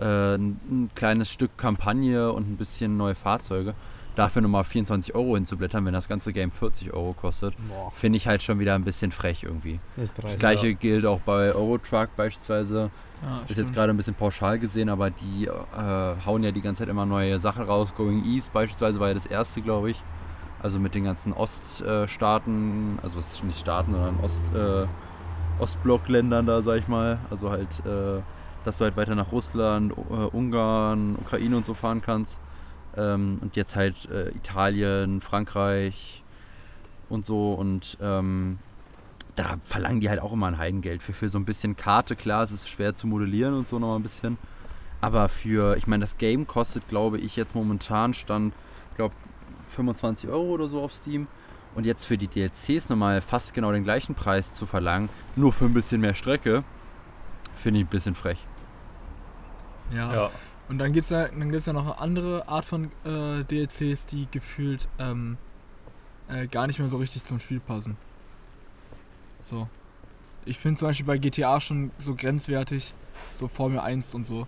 äh, 0.00 0.04
ein, 0.34 0.60
ein 0.70 0.90
kleines 0.94 1.30
Stück 1.30 1.56
Kampagne 1.58 2.32
und 2.32 2.50
ein 2.50 2.56
bisschen 2.56 2.96
neue 2.96 3.14
Fahrzeuge. 3.14 3.74
Dafür 4.16 4.42
nochmal 4.42 4.64
24 4.64 5.14
Euro 5.14 5.36
hinzublättern, 5.36 5.84
wenn 5.86 5.92
das 5.92 6.08
ganze 6.08 6.32
Game 6.32 6.50
40 6.50 6.92
Euro 6.92 7.12
kostet, 7.12 7.54
finde 7.94 8.16
ich 8.16 8.26
halt 8.26 8.42
schon 8.42 8.58
wieder 8.58 8.74
ein 8.74 8.84
bisschen 8.84 9.12
frech 9.12 9.44
irgendwie. 9.44 9.78
das 9.96 10.38
gleiche 10.38 10.74
gilt 10.74 11.06
auch 11.06 11.20
bei 11.20 11.54
Eurotruck 11.54 12.14
beispielsweise. 12.16 12.90
Ja, 13.22 13.40
Ist 13.46 13.58
jetzt 13.58 13.74
gerade 13.74 13.92
ein 13.92 13.96
bisschen 13.96 14.14
pauschal 14.14 14.58
gesehen, 14.58 14.88
aber 14.88 15.10
die 15.10 15.46
äh, 15.46 15.52
hauen 16.24 16.42
ja 16.42 16.52
die 16.52 16.62
ganze 16.62 16.80
Zeit 16.82 16.88
immer 16.88 17.04
neue 17.04 17.38
Sachen 17.38 17.64
raus. 17.64 17.94
Going 17.94 18.24
East 18.24 18.52
beispielsweise 18.52 18.98
war 18.98 19.08
ja 19.08 19.14
das 19.14 19.26
erste, 19.26 19.60
glaube 19.60 19.90
ich. 19.90 20.02
Also 20.62 20.78
mit 20.78 20.94
den 20.94 21.04
ganzen 21.04 21.32
Oststaaten, 21.32 22.98
also 23.02 23.16
was 23.16 23.32
ist 23.32 23.44
nicht 23.44 23.60
Staaten, 23.60 23.92
sondern 23.92 24.20
Ost, 24.22 24.54
äh, 24.54 24.86
Ostblockländern 25.58 26.46
da, 26.46 26.62
sag 26.62 26.78
ich 26.78 26.88
mal. 26.88 27.18
Also 27.30 27.50
halt, 27.50 27.68
äh, 27.86 28.20
dass 28.64 28.78
du 28.78 28.84
halt 28.84 28.96
weiter 28.96 29.14
nach 29.14 29.32
Russland, 29.32 29.92
äh, 29.92 30.36
Ungarn, 30.36 31.16
Ukraine 31.20 31.56
und 31.56 31.66
so 31.66 31.74
fahren 31.74 32.02
kannst. 32.02 32.38
Ähm, 32.96 33.38
und 33.42 33.56
jetzt 33.56 33.76
halt 33.76 34.10
äh, 34.10 34.30
Italien, 34.30 35.20
Frankreich 35.20 36.22
und 37.08 37.24
so. 37.24 37.52
Und 37.52 37.96
ähm, 38.00 38.58
da 39.40 39.56
verlangen 39.62 40.00
die 40.00 40.10
halt 40.10 40.20
auch 40.20 40.32
immer 40.32 40.46
ein 40.46 40.58
Heidengeld 40.58 41.02
für, 41.02 41.12
für 41.12 41.28
so 41.28 41.38
ein 41.38 41.44
bisschen 41.44 41.76
Karte. 41.76 42.16
Klar, 42.16 42.42
es 42.42 42.52
ist 42.52 42.68
schwer 42.68 42.94
zu 42.94 43.06
modellieren 43.06 43.54
und 43.54 43.66
so 43.66 43.78
noch 43.78 43.88
mal 43.88 43.96
ein 43.96 44.02
bisschen. 44.02 44.38
Aber 45.00 45.28
für, 45.28 45.76
ich 45.76 45.86
meine, 45.86 46.02
das 46.02 46.18
Game 46.18 46.46
kostet, 46.46 46.88
glaube 46.88 47.18
ich, 47.18 47.36
jetzt 47.36 47.54
momentan 47.54 48.12
stand, 48.12 48.52
glaube 48.96 49.14
25 49.68 50.28
Euro 50.28 50.50
oder 50.50 50.68
so 50.68 50.82
auf 50.82 50.92
Steam. 50.92 51.26
Und 51.74 51.86
jetzt 51.86 52.04
für 52.04 52.18
die 52.18 52.26
DLCs 52.26 52.88
nochmal 52.88 53.20
fast 53.20 53.54
genau 53.54 53.72
den 53.72 53.84
gleichen 53.84 54.14
Preis 54.14 54.56
zu 54.56 54.66
verlangen, 54.66 55.08
nur 55.36 55.52
für 55.52 55.66
ein 55.66 55.72
bisschen 55.72 56.00
mehr 56.00 56.14
Strecke, 56.14 56.64
finde 57.54 57.80
ich 57.80 57.86
ein 57.86 57.90
bisschen 57.90 58.16
frech. 58.16 58.44
Ja. 59.94 60.12
Ja. 60.12 60.30
Und 60.68 60.78
dann 60.78 60.92
gibt 60.92 61.04
es 61.04 61.10
ja, 61.10 61.28
dann 61.28 61.50
gibt's 61.50 61.66
ja 61.66 61.72
noch 61.72 61.84
eine 61.84 61.98
andere 61.98 62.48
Art 62.48 62.64
von 62.64 62.90
äh, 63.04 63.44
DLCs, 63.44 64.06
die 64.06 64.26
gefühlt 64.30 64.88
ähm, 64.98 65.36
äh, 66.28 66.46
gar 66.46 66.66
nicht 66.66 66.78
mehr 66.78 66.88
so 66.88 66.96
richtig 66.96 67.24
zum 67.24 67.38
Spiel 67.38 67.60
passen. 67.60 67.96
So. 69.42 69.68
Ich 70.46 70.58
finde 70.58 70.78
zum 70.78 70.88
Beispiel 70.88 71.06
bei 71.06 71.18
GTA 71.18 71.60
schon 71.60 71.90
so 71.98 72.14
grenzwertig, 72.14 72.94
so 73.34 73.48
Formel 73.48 73.80
1 73.80 74.14
und 74.14 74.24
so. 74.24 74.46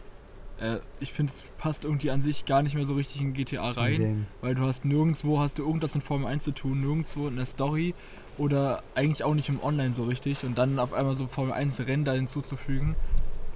Äh, 0.59 0.79
ich 1.01 1.13
finde, 1.13 1.33
es 1.33 1.43
passt 1.59 1.85
irgendwie 1.85 2.11
an 2.11 2.23
sich 2.23 2.45
gar 2.45 2.63
nicht 2.63 2.75
mehr 2.75 2.87
so 2.87 2.95
richtig 2.95 3.21
in 3.21 3.35
GTA 3.35 3.73
Zum 3.73 3.83
rein. 3.83 3.99
Game. 3.99 4.27
Weil 4.41 4.55
du 4.55 4.63
hast 4.63 4.85
nirgendwo 4.85 5.39
hast 5.39 5.59
du 5.59 5.63
irgendwas 5.65 5.95
in 5.95 6.01
Formel 6.01 6.29
1 6.29 6.45
zu 6.45 6.53
tun, 6.53 6.81
nirgendwo 6.81 7.29
in 7.29 7.37
der 7.37 7.47
Story 7.47 7.95
oder 8.39 8.83
eigentlich 8.95 9.25
auch 9.25 9.35
nicht 9.35 9.49
im 9.49 9.63
Online 9.63 9.95
so 9.95 10.05
richtig 10.05 10.45
und 10.45 10.57
dann 10.57 10.79
auf 10.79 10.93
einmal 10.93 11.15
so 11.15 11.27
Formel 11.27 11.53
1 11.53 11.87
Rennen 11.87 12.05
da 12.05 12.13
hinzuzufügen. 12.13 12.97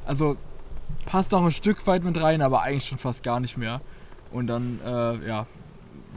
Also 0.05 0.37
passt 1.07 1.33
auch 1.35 1.45
ein 1.45 1.53
Stück 1.53 1.87
weit 1.87 2.05
mit 2.05 2.21
rein, 2.21 2.43
aber 2.43 2.63
eigentlich 2.63 2.87
schon 2.87 2.99
fast 2.99 3.23
gar 3.23 3.41
nicht 3.41 3.57
mehr. 3.57 3.81
Und 4.33 4.49
dann, 4.49 4.81
äh, 4.85 5.27
ja, 5.27 5.47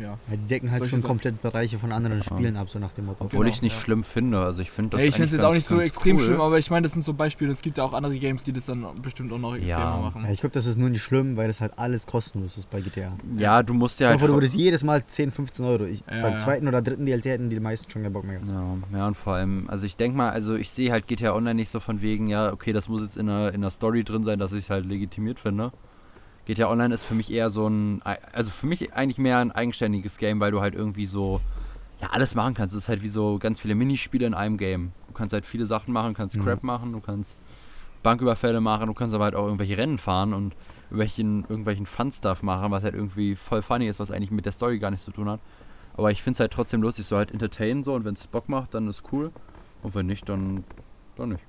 ja. 0.02 0.08
Ja, 0.10 0.18
die 0.32 0.48
decken 0.48 0.70
halt 0.72 0.80
Solche 0.80 0.92
schon 0.92 1.02
Sachen. 1.02 1.08
komplett 1.10 1.42
Bereiche 1.42 1.80
von 1.80 1.92
anderen 1.92 2.18
Ja. 2.20 2.24
Spielen 2.24 2.58
ab, 2.58 2.70
so 2.70 2.80
nach 2.80 2.92
dem 2.94 3.06
Motto. 3.06 3.26
Obwohl 3.26 3.40
Genau, 3.40 3.50
ich 3.50 3.56
es 3.58 3.62
nicht 3.62 3.76
ja. 3.76 3.82
schlimm 3.82 4.04
finde. 4.04 4.40
Also 4.40 4.62
ich 4.62 4.72
finde 4.72 4.92
das 4.92 5.02
Ey, 5.02 5.08
ich 5.10 5.16
finde 5.16 5.26
es 5.28 5.32
jetzt 5.34 5.44
auch 5.44 5.54
nicht 5.54 5.68
so 5.68 5.80
extrem 5.80 6.18
cool. 6.18 6.24
schlimm, 6.24 6.42
aber 6.42 6.58
ich 6.58 6.70
meine, 6.70 6.84
das 6.84 6.94
sind 6.94 7.04
so 7.06 7.14
Beispiele. 7.14 7.52
Es 7.52 7.62
gibt 7.62 7.78
ja 7.78 7.84
auch 7.84 7.94
andere 7.94 8.18
Games, 8.18 8.44
die 8.44 8.54
das 8.54 8.66
dann 8.68 8.86
bestimmt 9.02 9.32
auch 9.34 9.38
noch 9.40 9.56
extremer 9.56 9.80
Ja. 9.80 9.98
machen. 9.98 10.24
Ja, 10.26 10.32
ich 10.32 10.40
glaube, 10.40 10.54
das 10.54 10.66
ist 10.66 10.78
nur 10.78 10.90
nicht 10.90 11.02
schlimm, 11.02 11.38
weil 11.38 11.48
das 11.48 11.62
halt 11.62 11.74
alles 11.78 12.06
kostenlos 12.08 12.58
ist 12.58 12.70
bei 12.70 12.82
GTA. 12.82 13.14
Ja, 13.36 13.64
du 13.64 13.74
musst 13.74 14.00
ja 14.00 14.06
Ja, 14.08 14.12
halt. 14.12 14.22
du 14.22 14.26
vor- 14.28 14.36
würdest 14.36 14.56
jedes 14.56 14.84
Mal 14.84 15.06
10, 15.06 15.32
15 15.32 15.66
Euro. 15.66 15.84
Ich, 15.86 16.00
Ja, 16.02 16.22
beim 16.22 16.32
ja. 16.34 16.38
zweiten 16.38 16.68
oder 16.68 16.82
dritten 16.82 17.06
DLC 17.06 17.26
hätten 17.26 17.50
die 17.50 17.60
meisten 17.60 17.90
schon 17.92 18.04
keinen 18.04 18.14
Bock 18.14 18.26
mehr 18.26 18.40
gehabt. 18.40 18.52
Ja, 18.92 18.98
ja, 19.00 19.08
und 19.08 19.16
vor 19.18 19.34
allem, 19.36 19.66
also 19.70 19.86
ich 19.86 19.98
denke 19.98 20.18
mal, 20.18 20.30
also 20.30 20.56
ich 20.56 20.70
sehe 20.70 20.92
halt 20.92 21.08
GTA 21.08 21.34
Online 21.34 21.56
nicht 21.56 21.70
so 21.70 21.80
von 21.80 22.02
wegen, 22.02 22.28
ja, 22.28 22.52
okay, 22.54 22.74
das 22.74 22.90
muss 22.90 23.02
jetzt 23.02 23.18
in 23.18 23.28
der, 23.28 23.54
in 23.54 23.62
der 23.62 23.70
Story 23.70 24.04
drin 24.04 24.24
sein, 24.24 24.40
dass 24.40 24.52
ich 24.54 24.66
es 24.66 24.70
halt 24.70 24.86
legitimiert 24.86 25.40
finde. 25.40 25.72
GTA 26.50 26.68
Online 26.68 26.92
ist 26.96 27.04
für 27.04 27.14
mich 27.14 27.32
eher 27.32 27.52
so 27.52 27.68
ein, 27.68 28.02
also 28.34 28.50
für 28.50 28.66
mich 28.66 28.92
eigentlich 28.94 29.20
mehr 29.20 29.38
ein 29.38 29.52
eigenständiges 29.52 30.18
Game, 30.18 30.40
weil 30.40 30.50
du 30.50 30.62
halt 30.62 30.74
irgendwie 30.74 31.06
so, 31.06 31.42
ja, 32.02 32.08
alles 32.10 32.34
machen 32.34 32.56
kannst. 32.56 32.74
Es 32.74 32.84
ist 32.84 32.90
halt 32.90 33.04
wie 33.04 33.08
so 33.08 33.38
ganz 33.38 33.60
viele 33.60 33.76
Minispiele 33.76 34.26
in 34.26 34.34
einem 34.34 34.58
Game. 34.58 34.92
Du 35.08 35.14
kannst 35.14 35.32
halt 35.34 35.46
viele 35.46 35.68
Sachen 35.68 35.94
machen, 35.94 36.16
kannst 36.16 36.38
Mhm. 36.38 36.46
Crap 36.46 36.64
machen, 36.64 36.92
du 36.92 37.02
kannst 37.02 37.36
Banküberfälle 38.02 38.62
machen, 38.62 38.88
du 38.88 38.96
kannst 38.96 39.14
aber 39.14 39.26
halt 39.26 39.36
auch 39.36 39.46
irgendwelche 39.46 39.78
Rennen 39.78 40.00
fahren 40.00 40.34
und 40.34 40.56
irgendwelchen, 40.86 41.42
irgendwelchen 41.50 41.86
Fun-Stuff 41.86 42.42
machen, 42.42 42.72
was 42.72 42.84
halt 42.84 42.96
irgendwie 42.96 43.36
voll 43.36 43.62
funny 43.62 43.88
ist, 43.88 44.00
was 44.00 44.10
eigentlich 44.10 44.32
mit 44.32 44.46
der 44.46 44.52
Story 44.52 44.80
gar 44.80 44.90
nichts 44.90 45.06
zu 45.06 45.12
tun 45.12 45.30
hat. 45.30 45.40
Aber 45.98 46.10
ich 46.10 46.24
finde 46.24 46.36
es 46.36 46.40
halt 46.40 46.52
trotzdem 46.52 46.82
lustig, 46.82 47.06
so 47.06 47.16
halt 47.18 47.30
entertainen 47.32 47.84
so 47.84 47.94
und 47.94 48.06
wenn 48.06 48.16
es 48.16 48.26
Bock 48.26 48.50
macht, 48.50 48.74
dann 48.74 48.88
ist 48.88 49.04
cool. 49.12 49.32
Und 49.84 49.94
wenn 49.94 50.08
nicht, 50.08 50.28
dann, 50.28 50.64
dann 51.16 51.30
nicht. 51.30 51.44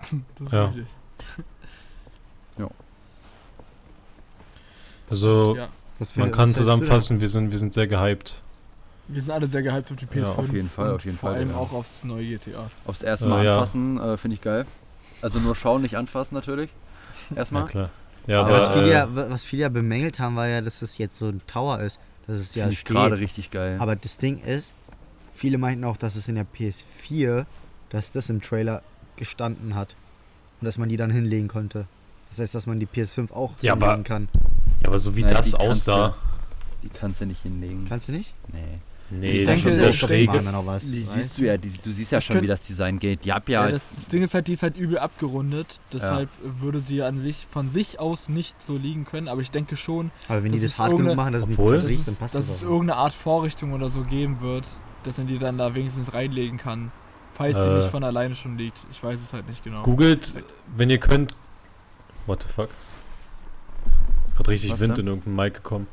Das 0.00 0.12
ist 0.48 0.52
Ja. 0.52 0.64
richtig. 0.64 0.86
Also, 5.12 5.56
Ja. 5.56 5.68
Man 6.16 6.32
kann 6.32 6.52
zusammenfassen, 6.54 7.20
wir 7.20 7.28
sind, 7.28 7.52
wir 7.52 7.58
sind 7.58 7.72
sehr 7.74 7.86
gehypt. 7.86 8.40
Wir 9.08 9.22
sind 9.22 9.30
alle 9.30 9.46
sehr 9.46 9.62
gehypt 9.62 9.90
auf 9.90 9.96
die 9.96 10.06
PS5. 10.06 10.20
Ja, 10.20 10.28
auf 10.32 10.52
jeden 10.52 10.68
Fall, 10.70 10.90
auf 10.94 11.04
jeden 11.04 11.16
vor 11.18 11.30
Fall, 11.30 11.38
allem 11.38 11.50
ja. 11.50 11.56
auch 11.56 11.72
aufs 11.72 12.02
neue 12.02 12.24
GTA. 12.26 12.70
Aufs 12.86 13.02
erste 13.02 13.26
Äh, 13.26 13.28
Mal 13.28 13.44
ja. 13.44 13.54
anfassen, 13.54 14.00
äh, 14.00 14.16
finde 14.16 14.34
ich 14.36 14.40
geil. 14.40 14.64
Also 15.20 15.38
nur 15.38 15.54
schauen, 15.54 15.82
nicht 15.82 15.96
anfassen 15.96 16.34
natürlich. 16.34 16.70
Ja, 17.30 17.36
Erstmal. 17.36 17.66
klar. 17.66 17.90
Ja, 18.26 18.40
Aber, 18.40 18.48
aber, 18.48 18.58
was, 18.58 18.72
viele 18.72 18.86
äh, 18.88 18.92
ja, 18.92 19.08
was 19.12 19.44
viele 19.44 19.62
ja 19.62 19.68
bemängelt 19.68 20.18
haben, 20.18 20.34
war 20.34 20.48
ja, 20.48 20.60
dass 20.60 20.82
es 20.82 20.98
jetzt 20.98 21.16
so 21.18 21.26
ein 21.28 21.40
Tower 21.46 21.80
ist. 21.80 22.00
Dass 22.26 22.38
es 22.40 22.54
ja 22.54 22.64
Finde 22.64 22.72
ich 22.74 22.80
steht. 22.80 22.96
gerade 22.96 23.18
richtig 23.18 23.50
geil. 23.50 23.76
Aber 23.78 23.94
das 23.94 24.18
Ding 24.18 24.40
ist, 24.42 24.74
viele 25.34 25.58
meinten 25.58 25.84
auch, 25.84 25.96
dass 25.96 26.16
es 26.16 26.28
in 26.28 26.36
der 26.36 26.46
PS4, 26.46 27.44
dass 27.90 28.12
das 28.12 28.30
im 28.30 28.40
Trailer 28.40 28.82
gestanden 29.16 29.74
hat. 29.74 29.94
Und 30.60 30.64
dass 30.66 30.78
man 30.78 30.88
die 30.88 30.96
dann 30.96 31.10
hinlegen 31.10 31.48
konnte. 31.48 31.86
Das 32.32 32.38
heißt, 32.40 32.54
dass 32.54 32.66
man 32.66 32.80
die 32.80 32.86
PS5 32.86 33.30
auch 33.30 33.52
Ja, 33.60 33.74
hinlegen 33.74 33.90
aber- 33.92 34.02
kann. 34.04 34.28
ja, 34.80 34.88
aber 34.88 34.98
so 34.98 35.14
wie 35.14 35.20
Naja, 35.20 35.34
das 35.36 35.54
aussah. 35.54 36.14
Die 36.82 36.88
kannst 36.88 37.20
du 37.20 37.26
nicht 37.26 37.42
hinlegen. 37.42 37.84
Kannst 37.86 38.08
du 38.08 38.12
nicht? 38.12 38.32
nee. 38.52 38.58
Nee, 39.14 39.28
Ich 39.30 39.36
das 39.44 39.46
denke, 39.56 39.68
ist 39.68 39.74
so 39.74 39.80
sehr 39.80 39.92
schräg 39.92 40.30
was. 40.32 40.84
Die 40.90 41.06
weißt 41.06 41.12
siehst 41.14 41.38
du 41.38 41.42
ja, 41.44 41.58
die, 41.58 41.68
du 41.68 41.90
siehst 41.90 42.12
ja 42.12 42.16
Ich 42.18 42.24
schon, 42.24 42.32
könnt- 42.32 42.44
wie 42.44 42.48
das 42.48 42.62
Design 42.62 42.98
geht. 42.98 43.26
Die 43.26 43.32
hab 43.34 43.46
Ja, 43.46 43.66
ja, 43.66 43.70
das, 43.70 43.94
das 43.94 44.08
Ding 44.08 44.22
ist 44.22 44.32
halt, 44.32 44.46
die 44.48 44.54
ist 44.54 44.62
halt 44.62 44.78
übel 44.78 44.96
abgerundet. 44.96 45.80
Deshalb 45.92 46.30
würde 46.42 46.80
sie 46.80 47.02
an 47.02 47.20
sich 47.20 47.46
von 47.50 47.68
sich 47.68 48.00
aus 48.00 48.30
nicht 48.30 48.56
so 48.66 48.78
liegen 48.78 49.04
können. 49.04 49.28
Aber 49.28 49.42
ich 49.42 49.50
denke 49.50 49.76
schon, 49.76 50.10
Aber 50.28 50.42
wenn 50.42 50.52
die 50.52 50.56
Das 50.56 50.62
das 50.64 50.72
ist 50.72 50.78
hart 50.78 50.96
genug 50.96 51.14
machen, 51.14 51.34
dass 51.34 51.42
es 51.42 51.48
nicht 51.48 51.60
dass 51.60 51.68
zerbricht, 51.68 51.98
es, 52.00 52.04
dann 52.06 52.16
passt 52.16 52.34
dass 52.34 52.46
das 52.46 52.56
es 52.56 52.62
auch. 52.62 52.70
irgendeine 52.70 52.96
Art 52.96 53.12
Vorrichtung 53.12 53.74
oder 53.74 53.90
so 53.90 54.02
geben 54.04 54.40
wird, 54.40 54.66
dass 55.04 55.18
man 55.18 55.26
die 55.26 55.38
dann 55.38 55.58
da 55.58 55.74
wenigstens 55.74 56.14
reinlegen 56.14 56.56
kann. 56.56 56.90
Falls 57.34 57.58
sie 57.62 57.68
Äh. 57.68 57.76
nicht 57.76 57.90
von 57.90 58.04
alleine 58.04 58.34
schon 58.34 58.56
liegt. 58.56 58.78
Ich 58.90 59.02
weiß 59.04 59.20
es 59.20 59.34
halt 59.34 59.46
nicht 59.46 59.62
genau. 59.62 59.82
Googelt, 59.82 60.36
wenn 60.74 60.88
ihr 60.88 60.98
könnt. 60.98 61.34
What 62.26 62.42
the 62.42 62.48
fuck? 62.48 62.68
Ist 64.26 64.36
gerade 64.36 64.50
richtig 64.50 64.70
Was 64.72 64.80
Wind 64.80 64.98
denn? 64.98 65.06
in 65.06 65.12
irgendein 65.12 65.36
Mic 65.36 65.54
gekommen. 65.54 65.86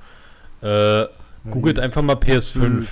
Äh, 0.62 1.06
googelt 1.50 1.80
einfach 1.80 2.02
mal 2.02 2.16
PS5. 2.16 2.86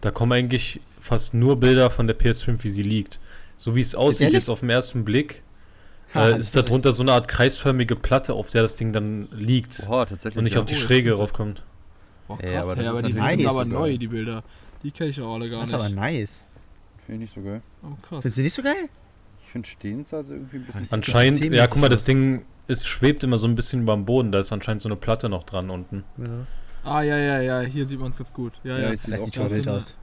Da 0.00 0.10
kommen 0.10 0.32
eigentlich 0.32 0.80
fast 1.00 1.34
nur 1.34 1.58
Bilder 1.58 1.90
von 1.90 2.06
der 2.06 2.18
PS5, 2.18 2.62
wie 2.62 2.68
sie 2.70 2.82
liegt. 2.82 3.18
So 3.58 3.74
wie 3.74 3.80
es 3.80 3.94
aussieht 3.94 4.32
jetzt 4.32 4.48
auf 4.50 4.60
den 4.60 4.70
ersten 4.70 5.04
Blick, 5.04 5.42
Ha, 6.14 6.28
äh, 6.30 6.38
ist 6.38 6.54
darunter 6.54 6.92
so 6.92 7.02
eine 7.02 7.12
Art 7.12 7.26
kreisförmige 7.26 7.96
Platte, 7.96 8.34
auf 8.34 8.50
der 8.50 8.62
das 8.62 8.76
Ding 8.76 8.92
dann 8.92 9.28
liegt 9.32 9.86
Boah, 9.86 10.06
tatsächlich. 10.06 10.36
und 10.38 10.44
nicht 10.44 10.54
ja. 10.54 10.60
auf 10.60 10.66
die 10.66 10.74
Oh, 10.74 10.78
Schräge 10.78 11.14
raufkommt. 11.14 11.62
Boah, 12.28 12.38
Ja, 12.42 12.52
krass, 12.52 12.62
aber 12.64 12.72
aber, 12.72 12.82
ja, 12.82 12.90
aber 12.90 13.02
die 13.02 13.12
natürlich 13.12 13.38
sind 13.40 13.48
aber 13.48 13.62
so 13.64 13.68
neu, 13.70 13.98
die 13.98 14.06
Bilder. 14.08 14.44
Die 14.82 14.90
kenne 14.92 15.10
ich 15.10 15.20
auch 15.20 15.34
alle 15.34 15.50
gar 15.50 15.60
Das 15.60 15.70
ist 15.70 15.74
aber 15.74 15.84
nicht. 15.84 15.96
nice. 15.96 16.44
Finde 17.06 17.24
ich 17.24 17.30
nicht 17.30 17.34
so 17.34 17.42
geil. 17.42 17.60
Oh, 17.82 17.88
krass. 18.02 18.20
Findest 18.22 18.38
du 18.38 18.42
nicht 18.42 18.52
so 18.54 18.62
geil? 18.62 18.88
Ich 19.42 19.48
finde 19.50 19.68
stehend 19.68 20.12
also 20.12 20.34
irgendwie 20.34 20.56
ein 20.58 20.64
bisschen. 20.64 20.86
Anscheinend, 20.92 21.44
ja, 21.46 21.66
guck 21.66 21.80
mal, 21.80 21.88
das 21.88 22.04
Ding 22.04 22.44
ist, 22.66 22.86
schwebt 22.86 23.22
immer 23.24 23.38
so 23.38 23.46
ein 23.46 23.54
bisschen 23.54 23.82
über 23.82 23.94
dem 23.94 24.04
Boden. 24.04 24.32
Da 24.32 24.40
ist 24.40 24.52
anscheinend 24.52 24.82
so 24.82 24.88
eine 24.88 24.96
Platte 24.96 25.28
noch 25.28 25.44
dran 25.44 25.70
unten. 25.70 26.04
Ah, 26.84 27.02
ja, 27.02 27.16
ja, 27.18 27.40
ja, 27.40 27.60
hier 27.60 27.86
sieht 27.86 27.98
man 28.00 28.10
es 28.10 28.18
ganz 28.18 28.32
gut. 28.32 28.52
Ja, 28.64 28.78
ja. 28.78 28.92
ich 28.92 29.02
sehe 29.02 29.12
Das 29.12 29.20
auch 29.22 29.24
sieht 29.26 29.36
Ja, 29.36 29.42
schon 29.48 29.56
wild 29.56 29.68
aus. 29.68 29.94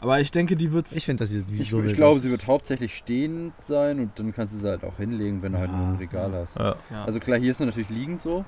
Aber 0.00 0.20
ich 0.20 0.30
denke, 0.30 0.56
die 0.56 0.72
wird's. 0.72 0.92
Ich 0.92 1.06
finde, 1.06 1.22
das 1.22 1.30
sieht 1.30 1.46
Ich, 1.50 1.70
so 1.70 1.82
ich 1.82 1.94
glaube, 1.94 2.20
sie 2.20 2.30
wird 2.30 2.46
hauptsächlich 2.46 2.94
stehend 2.94 3.54
sein 3.62 3.98
und 4.00 4.18
dann 4.18 4.34
kannst 4.34 4.52
du 4.54 4.58
sie 4.58 4.68
halt 4.68 4.84
auch 4.84 4.96
hinlegen, 4.98 5.42
wenn 5.42 5.52
du 5.52 5.58
halt 5.58 5.70
Ja. 5.70 5.76
nur 5.76 5.86
ein 5.88 5.96
Regal 5.96 6.32
hast. 6.32 6.56
Ja. 6.56 6.76
ja. 6.90 7.04
Also 7.04 7.20
klar, 7.20 7.38
hier 7.38 7.52
ist 7.52 7.58
sie 7.58 7.66
natürlich 7.66 7.88
liegend 7.88 8.20
so. 8.20 8.44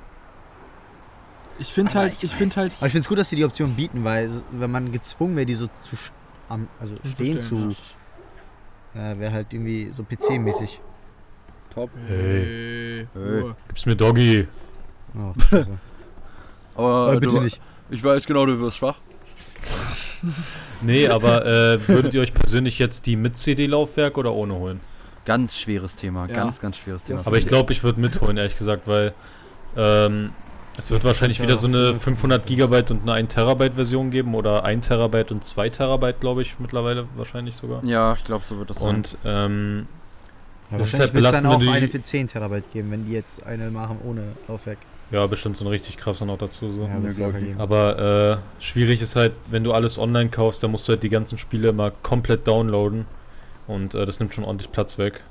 ich 1.58 1.72
finde 1.72 1.94
halt, 1.94 2.12
ich 2.18 2.24
ich 2.24 2.34
finde 2.34 2.56
halt, 2.56 2.74
Aber 2.78 2.86
ich 2.88 2.92
finde 2.92 3.04
es 3.04 3.08
gut, 3.08 3.18
dass 3.18 3.30
sie 3.30 3.36
die 3.36 3.44
Option 3.44 3.74
bieten, 3.74 4.04
weil 4.04 4.30
wenn 4.52 4.70
man 4.70 4.92
gezwungen 4.92 5.36
wäre, 5.36 5.46
die 5.46 5.54
so 5.54 5.68
zu 5.82 5.96
also 6.78 6.94
stehen 7.14 7.40
zu, 7.40 7.56
Hinzustellen, 7.56 7.76
äh, 8.94 9.18
wäre 9.18 9.32
halt 9.32 9.52
irgendwie 9.52 9.88
so 9.92 10.02
PC-mäßig. 10.02 10.78
Top. 11.76 11.90
Hey, 12.08 13.06
Hey. 13.14 13.44
Gib's 13.68 13.84
mir 13.86 13.94
Doggy. 13.96 14.48
Oh, 15.14 15.32
scheiße. 15.50 15.70
Aber 16.74 16.86
Aber 17.08 17.20
bitte 17.20 17.34
du, 17.36 17.40
nicht. 17.42 17.60
ich 17.90 18.02
weiß 18.02 18.26
genau, 18.26 18.46
du 18.46 18.58
wirst 18.60 18.78
schwach. 18.78 18.96
Nee, 20.82 21.08
aber 21.08 21.46
äh, 21.46 21.88
würdet 21.88 22.12
ihr 22.14 22.20
euch 22.20 22.34
persönlich 22.34 22.78
jetzt 22.78 23.06
die 23.06 23.16
mit 23.16 23.36
CD-Laufwerk 23.36 24.18
oder 24.18 24.32
ohne 24.34 24.54
holen? 24.54 24.80
Ganz 25.24 25.56
schweres 25.56 25.96
Thema, 25.96 26.26
Ja. 26.26 26.34
ganz, 26.34 26.60
ganz 26.60 26.76
schweres 26.78 27.04
Thema. 27.04 27.22
Aber 27.24 27.38
ich 27.38 27.46
glaube, 27.46 27.72
ich 27.72 27.82
würde 27.82 28.00
mitholen, 28.00 28.36
ehrlich 28.36 28.56
gesagt, 28.56 28.86
weil 28.86 29.14
ähm, 29.76 30.30
es 30.76 30.90
wird 30.90 31.04
wahrscheinlich 31.04 31.40
wieder 31.40 31.56
so 31.56 31.66
eine 31.68 31.94
500 31.98 32.44
Gigabyte 32.44 32.90
und 32.90 33.02
eine 33.02 33.12
1 33.14 33.32
Terabyte 33.34 33.74
Version 33.74 34.10
geben 34.10 34.34
oder 34.34 34.64
1 34.64 34.86
Terabyte 34.88 35.30
und 35.32 35.44
2 35.44 35.68
Terabyte, 35.70 36.20
glaube 36.20 36.42
ich, 36.42 36.58
mittlerweile 36.58 37.06
wahrscheinlich 37.16 37.56
sogar. 37.56 37.82
Ja, 37.84 38.12
ich 38.14 38.24
glaube, 38.24 38.44
so 38.44 38.58
wird 38.58 38.68
das 38.70 38.80
sein. 38.80 38.96
Und 38.96 39.16
ähm, 39.24 39.86
Ja, 40.70 40.78
Das 40.78 40.88
ist 40.88 40.98
wahrscheinlich 40.98 41.00
halt 41.00 41.14
wird 41.14 41.34
es 41.34 41.42
dann 41.42 41.46
auch 41.46 41.74
eine 41.74 41.88
für 41.88 42.02
10 42.02 42.28
Terabyte 42.28 42.72
geben, 42.72 42.90
wenn 42.90 43.06
die 43.06 43.12
jetzt 43.12 43.46
eine 43.46 43.70
machen 43.70 43.98
ohne 44.04 44.22
Laufwerk. 44.48 44.78
ja, 45.10 45.26
bestimmt 45.26 45.56
so 45.56 45.64
eine 45.64 45.70
richtig 45.70 45.96
krasse 45.96 46.26
noch 46.26 46.38
dazu. 46.38 46.72
So. 46.72 46.88
Ja, 47.18 47.30
geben. 47.30 47.60
Aber 47.60 48.40
äh, 48.58 48.62
schwierig 48.62 49.00
ist 49.02 49.14
halt, 49.16 49.32
wenn 49.50 49.62
du 49.64 49.72
alles 49.72 49.98
online 49.98 50.30
kaufst, 50.30 50.62
dann 50.62 50.72
musst 50.72 50.88
du 50.88 50.92
halt 50.92 51.02
die 51.02 51.08
ganzen 51.08 51.38
Spiele 51.38 51.68
immer 51.68 51.90
komplett 51.90 52.46
downloaden. 52.48 53.06
Und 53.66 53.94
äh, 53.94 54.06
das 54.06 54.18
nimmt 54.20 54.34
schon 54.34 54.44
ordentlich 54.44 54.70
Platz 54.72 54.98
weg. 54.98 55.22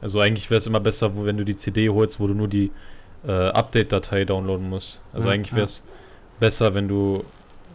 Also 0.00 0.18
eigentlich 0.20 0.50
wäre 0.50 0.58
es 0.58 0.66
immer 0.66 0.80
besser, 0.80 1.16
wo, 1.16 1.24
wenn 1.24 1.36
du 1.36 1.44
die 1.44 1.56
CD 1.56 1.88
holst, 1.88 2.18
wo 2.18 2.26
du 2.26 2.34
nur 2.34 2.48
die 2.48 2.70
äh, 3.26 3.30
Update-Datei 3.30 4.24
downloaden 4.24 4.68
musst. 4.68 5.00
Also 5.12 5.28
Ja, 5.28 5.34
eigentlich 5.34 5.50
ja. 5.50 5.56
wäre 5.58 5.64
es 5.64 5.82
besser, 6.40 6.74
wenn 6.74 6.88
du 6.88 7.24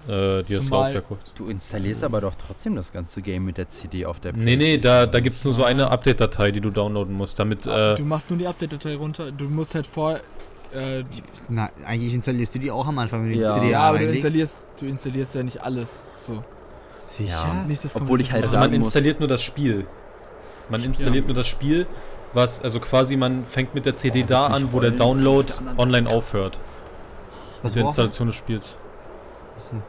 äh, 0.07 0.43
dir 0.43 0.57
das 0.59 0.69
Laufwerk 0.69 1.05
holst. 1.09 1.31
Du 1.35 1.47
installierst 1.47 2.03
aber 2.03 2.21
doch 2.21 2.33
trotzdem 2.47 2.75
das 2.75 2.91
ganze 2.93 3.21
Game 3.21 3.45
mit 3.45 3.57
der 3.57 3.69
CD 3.69 4.05
auf 4.05 4.19
der 4.19 4.33
Nee, 4.33 4.55
nee, 4.55 4.77
da, 4.77 5.05
da 5.05 5.19
gibt 5.19 5.35
es 5.35 5.43
nur 5.43 5.53
so 5.53 5.63
eine 5.63 5.89
Update-Datei, 5.91 6.51
die 6.51 6.61
du 6.61 6.69
downloaden 6.69 7.13
musst, 7.13 7.39
damit... 7.39 7.65
Äh, 7.67 7.95
du 7.95 8.03
machst 8.03 8.29
nur 8.29 8.39
die 8.39 8.47
Update-Datei 8.47 8.95
runter. 8.95 9.31
Du 9.31 9.45
musst 9.45 9.75
halt 9.75 9.87
vor. 9.87 10.15
Äh, 10.73 11.03
Na, 11.49 11.69
eigentlich 11.85 12.13
installierst 12.13 12.55
du 12.55 12.59
die 12.59 12.71
auch 12.71 12.87
am 12.87 12.99
Anfang, 12.99 13.23
wenn 13.23 13.33
du 13.33 13.39
Ja. 13.39 13.53
die 13.53 13.59
CD 13.59 13.71
ja, 13.71 13.81
aber 13.81 13.99
du 13.99 14.09
installierst, 14.11 14.57
du 14.79 14.85
installierst 14.85 15.35
ja 15.35 15.43
nicht 15.43 15.61
alles. 15.61 16.03
So. 16.21 16.43
Sicher? 17.01 17.29
Ja. 17.31 17.63
Nicht 17.67 17.83
das 17.85 17.95
Obwohl 17.95 18.19
ich 18.19 18.31
halt 18.33 18.43
also 18.43 18.57
man 18.57 18.73
installiert 18.73 19.19
nur 19.19 19.29
das 19.29 19.41
Spiel. 19.41 19.85
Man 20.69 20.83
installiert 20.83 21.23
Ja. 21.23 21.27
nur 21.27 21.35
das 21.35 21.47
Spiel, 21.47 21.87
was, 22.33 22.61
also 22.61 22.81
quasi 22.81 23.15
man 23.15 23.45
fängt 23.45 23.73
mit 23.73 23.85
der 23.85 23.95
CD 23.95 24.23
Oh, 24.23 24.27
da 24.27 24.45
an, 24.47 24.73
wo 24.73 24.81
der? 24.81 24.91
Download 24.91 25.51
online 25.77 26.09
aufhört. 26.09 26.59
Was 27.61 27.71
mit 27.73 27.77
der 27.77 27.87
Installation 27.87 28.27
des 28.27 28.35
Spiels. 28.35 28.75
Man? 29.71 29.83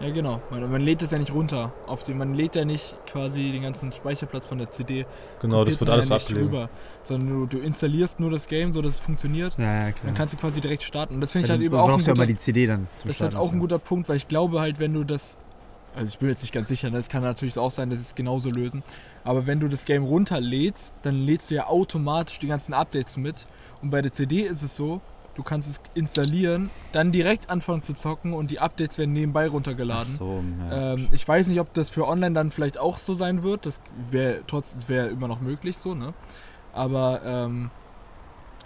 Ja, 0.00 0.10
genau. 0.10 0.42
Man, 0.50 0.70
man 0.70 0.82
lädt 0.82 1.00
es 1.00 1.10
ja 1.10 1.18
nicht 1.18 1.32
runter. 1.32 1.72
Auf 1.86 2.04
den, 2.04 2.18
man 2.18 2.34
lädt 2.34 2.54
ja 2.54 2.64
nicht 2.64 2.94
quasi 3.06 3.50
den 3.52 3.62
ganzen 3.62 3.92
Speicherplatz 3.92 4.46
von 4.46 4.58
der 4.58 4.70
CD. 4.70 5.06
Genau, 5.40 5.64
das 5.64 5.80
wird 5.80 5.88
alles 5.88 6.08
ja 6.08 6.18
rüber, 6.36 6.68
sondern 7.02 7.28
du, 7.28 7.46
du 7.46 7.58
installierst 7.58 8.20
nur 8.20 8.30
das 8.30 8.46
Game, 8.46 8.72
so 8.72 8.82
dass 8.82 8.94
es 8.94 9.00
funktioniert. 9.00 9.56
Ja, 9.58 9.88
ja. 9.88 9.94
Dann 10.04 10.14
kannst 10.14 10.34
du 10.34 10.38
quasi 10.38 10.60
direkt 10.60 10.82
starten. 10.82 11.14
Und 11.14 11.20
das 11.22 11.32
finde 11.32 11.46
ich 11.46 11.50
halt 11.50 11.60
du 11.60 11.64
eben 11.64 11.74
auch 11.76 11.88
brauchst 11.88 12.06
ja 12.06 12.12
guter, 12.12 12.24
immer 12.24 12.32
die 12.32 12.38
CD 12.38 12.66
dann 12.66 12.88
zum 12.98 13.08
das 13.08 13.16
ist 13.16 13.22
halt 13.22 13.34
auch 13.34 13.52
ein 13.52 13.58
guter 13.58 13.78
Punkt, 13.78 14.08
weil 14.08 14.16
ich 14.16 14.28
glaube 14.28 14.60
halt, 14.60 14.78
wenn 14.80 14.92
du 14.92 15.04
das, 15.04 15.38
also 15.94 16.08
ich 16.08 16.18
bin 16.18 16.28
jetzt 16.28 16.42
nicht 16.42 16.52
ganz 16.52 16.68
sicher, 16.68 16.90
ne, 16.90 16.98
es 16.98 17.08
kann 17.08 17.22
natürlich 17.22 17.56
auch 17.56 17.70
sein, 17.70 17.88
dass 17.88 18.00
sie 18.00 18.06
es 18.06 18.14
genauso 18.14 18.50
lösen, 18.50 18.82
aber 19.24 19.46
wenn 19.46 19.60
du 19.60 19.68
das 19.68 19.86
Game 19.86 20.04
runterlädst, 20.04 20.92
dann 21.02 21.22
lädst 21.22 21.50
du 21.50 21.54
ja 21.54 21.68
automatisch 21.68 22.38
die 22.38 22.48
ganzen 22.48 22.74
Updates 22.74 23.16
mit. 23.16 23.46
Und 23.80 23.90
bei 23.90 24.02
der 24.02 24.12
CD 24.12 24.42
ist 24.42 24.62
es 24.62 24.76
so, 24.76 25.00
du 25.36 25.42
kannst 25.42 25.68
es 25.68 25.80
installieren, 25.94 26.70
dann 26.92 27.12
direkt 27.12 27.50
anfangen 27.50 27.82
zu 27.82 27.94
zocken 27.94 28.32
und 28.32 28.50
die 28.50 28.58
Updates 28.58 28.98
werden 28.98 29.12
nebenbei 29.12 29.46
runtergeladen. 29.46 30.14
Ach 30.14 30.18
so, 30.18 30.44
ja. 30.70 30.94
Ähm, 30.94 31.08
ich 31.12 31.26
weiß 31.28 31.46
nicht, 31.48 31.60
ob 31.60 31.72
das 31.74 31.90
für 31.90 32.08
online 32.08 32.34
dann 32.34 32.50
vielleicht 32.50 32.78
auch 32.78 32.98
so 32.98 33.14
sein 33.14 33.42
wird. 33.42 33.66
Das 33.66 33.80
wäre 34.10 34.40
trotzdem 34.46 34.80
wäre 34.88 35.08
immer 35.08 35.28
noch 35.28 35.40
möglich 35.40 35.76
so, 35.78 35.94
ne? 35.94 36.14
Aber 36.72 37.20
ähm, 37.24 37.70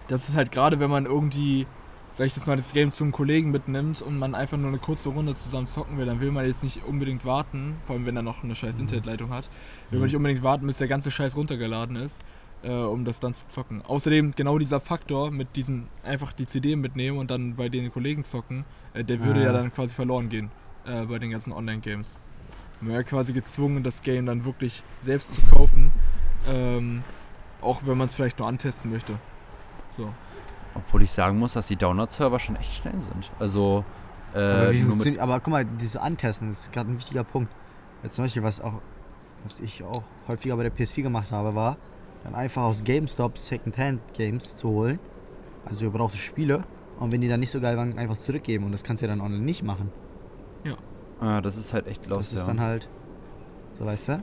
das 0.09 0.29
ist 0.29 0.37
halt 0.37 0.53
gerade, 0.53 0.81
wenn 0.81 0.91
man 0.91 1.07
irgendwie, 1.07 1.67
sag 2.13 2.27
ich 2.27 2.37
jetzt 2.37 2.47
mal, 2.47 2.57
das 2.57 2.73
Game 2.73 2.93
zum 2.93 3.13
Kollegen 3.13 3.51
mitnimmt 3.51 4.03
und 4.03 4.19
man 4.19 4.35
einfach 4.35 4.57
nur 4.57 4.69
eine 4.69 4.79
kurze 4.79 5.11
Runde 5.11 5.35
zusammen 5.35 5.67
zocken 5.67 5.99
will, 5.99 6.07
dann 6.07 6.21
will 6.21 6.31
man 6.31 6.47
jetzt 6.47 6.63
nicht 6.65 6.85
unbedingt 6.85 7.25
warten, 7.25 7.77
vor 7.87 7.95
allem 7.95 8.07
wenn 8.07 8.17
er 8.17 8.23
noch 8.23 8.43
eine 8.43 8.55
scheiß 8.55 8.79
Internetleitung 8.79 9.31
hat, 9.31 9.49
will 9.91 10.01
man 10.01 10.07
nicht 10.07 10.17
unbedingt 10.17 10.43
warten, 10.43 10.67
bis 10.67 10.79
der 10.79 10.89
ganze 10.89 11.11
Scheiß 11.11 11.37
runtergeladen 11.37 11.97
ist, 11.97 12.23
äh, 12.63 12.73
um 12.73 13.05
das 13.05 13.21
dann 13.21 13.35
zu 13.35 13.47
zocken. 13.47 13.83
Außerdem 13.87 14.35
genau 14.37 14.59
dieser 14.59 14.81
Faktor 14.81 15.31
mit 15.31 15.57
diesen 15.57 15.87
einfach 16.05 16.33
die 16.33 16.47
CD 16.47 16.77
mitnehmen 16.77 17.19
und 17.19 17.31
dann 17.31 17.57
bei 17.57 17.69
den 17.69 17.93
Kollegen 17.93 18.25
zocken, 18.25 18.65
äh, 18.95 19.05
der 19.05 19.23
würde 19.25 19.41
Ah. 19.41 19.45
ja 19.45 19.53
dann 19.53 19.73
quasi 19.73 19.95
verloren 19.95 20.29
gehen 20.29 20.51
äh, 20.87 21.05
bei 21.07 21.19
den 21.19 21.31
ganzen 21.31 21.53
Online-Games. 21.53 22.19
Man 22.81 22.93
wäre 22.93 23.05
quasi 23.05 23.33
gezwungen, 23.33 23.83
das 23.83 24.03
Game 24.03 24.27
dann 24.27 24.45
wirklich 24.45 24.83
selbst 25.03 25.35
zu 25.35 25.43
kaufen, 25.43 25.91
ähm, 26.49 27.03
auch 27.61 27.83
wenn 27.85 27.99
man 27.99 28.07
es 28.07 28.15
vielleicht 28.15 28.39
nur 28.39 28.49
antesten 28.49 28.91
möchte. 28.91 29.15
So. 29.89 30.13
Obwohl 30.75 31.03
ich 31.03 31.11
sagen 31.11 31.39
muss, 31.39 31.53
dass 31.55 31.67
die 31.67 31.77
Download-Server 31.77 32.39
schon 32.39 32.57
echt 32.57 32.73
schnell 32.73 32.99
sind. 33.01 33.31
Also, 33.39 33.85
äh, 34.35 34.39
Aber, 34.39 35.23
aber 35.23 35.41
guck 35.41 35.49
mal, 35.49 35.65
dieses 35.65 35.97
Antesten 35.97 36.53
ist 36.53 36.73
gerade 36.73 36.91
ein 36.91 36.97
wichtiger 36.99 37.25
Punkt. 37.25 37.51
Jetzt 38.03 38.15
zum 38.15 38.25
Beispiel, 38.25 38.43
was 38.43 38.61
auch, 38.61 38.75
was 39.43 39.61
ich 39.61 39.83
auch 39.83 40.03
häufiger 40.29 40.57
bei 40.57 40.63
der 40.63 40.73
PS4 40.73 41.03
gemacht 41.03 41.31
habe, 41.33 41.55
war, 41.55 41.77
dann 42.25 42.35
einfach 42.35 42.63
aus 42.63 42.85
GameStop 42.85 43.39
Secondhand-Games 43.39 44.57
zu 44.57 44.69
holen, 44.69 44.99
also 45.65 45.87
gebrauchte 45.87 46.19
Spiele, 46.19 46.65
und 46.99 47.13
wenn 47.13 47.21
die 47.23 47.29
dann 47.29 47.41
nicht 47.41 47.51
so 47.51 47.61
geil 47.61 47.77
waren, 47.79 47.99
einfach 47.99 48.19
zurückgeben. 48.19 48.65
Und 48.67 48.73
das 48.73 48.85
kannst 48.85 49.01
du 49.03 49.07
ja 49.07 49.11
dann 49.13 49.21
online 49.23 49.43
nicht 49.43 49.63
machen. 49.63 49.91
ah, 51.21 51.41
das 51.43 51.57
ist 51.57 51.73
halt 51.75 51.87
echt 51.87 52.07
los, 52.07 52.19
Das 52.19 52.33
ist 52.33 52.41
ja. 52.41 52.47
dann 52.47 52.61
halt, 52.61 52.89
so 53.79 53.85
weißt 53.85 54.09
du? 54.09 54.23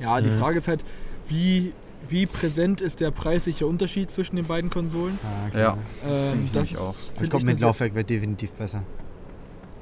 Ja, 0.00 0.20
die 0.20 0.28
Mhm. 0.30 0.38
Frage 0.38 0.58
ist 0.58 0.68
halt, 0.68 0.84
wie, 1.28 1.72
wie 2.08 2.26
präsent 2.26 2.80
ist 2.82 3.00
der 3.00 3.10
preisliche 3.10 3.66
Unterschied 3.66 4.10
zwischen 4.10 4.36
den 4.36 4.46
beiden 4.46 4.68
Konsolen? 4.70 5.18
Ja, 5.54 5.58
Ja. 5.60 5.78
Das 6.06 6.32
Ähm, 6.32 6.52
denke 6.52 6.58
ich 6.66 6.72
ist, 6.72 6.78
auch. 6.78 6.94
Ich 7.22 7.30
glaube, 7.30 7.46
mit 7.46 7.60
Laufwerk 7.60 7.94
wird 7.94 8.10
definitiv 8.10 8.50
besser. 8.52 8.82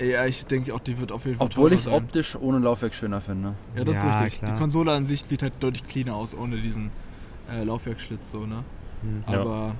Ja, 0.00 0.26
ich 0.26 0.46
denke 0.46 0.74
auch, 0.74 0.80
die 0.80 0.98
wird 0.98 1.12
auf 1.12 1.24
jeden 1.24 1.38
Fall 1.38 1.46
Obwohl 1.46 1.72
ich 1.72 1.82
sein. 1.82 1.94
optisch 1.94 2.36
ohne 2.36 2.58
Laufwerk 2.58 2.94
schöner 2.94 3.20
finde. 3.20 3.54
Ja, 3.76 3.84
das 3.84 3.96
Ja, 3.96 4.10
ist 4.18 4.24
richtig. 4.24 4.40
klar. 4.40 4.52
Die 4.52 4.58
Konsole 4.58 4.92
an 4.92 5.06
sich 5.06 5.24
sieht 5.24 5.42
halt 5.42 5.54
deutlich 5.60 5.86
cleaner 5.86 6.14
aus, 6.16 6.34
ohne 6.34 6.56
diesen 6.56 6.90
äh, 7.52 7.64
Laufwerksschlitz 7.64 8.30
so, 8.30 8.46
ne? 8.46 8.64
Hm. 9.02 9.24
Ja. 9.30 9.40
Aber 9.40 9.74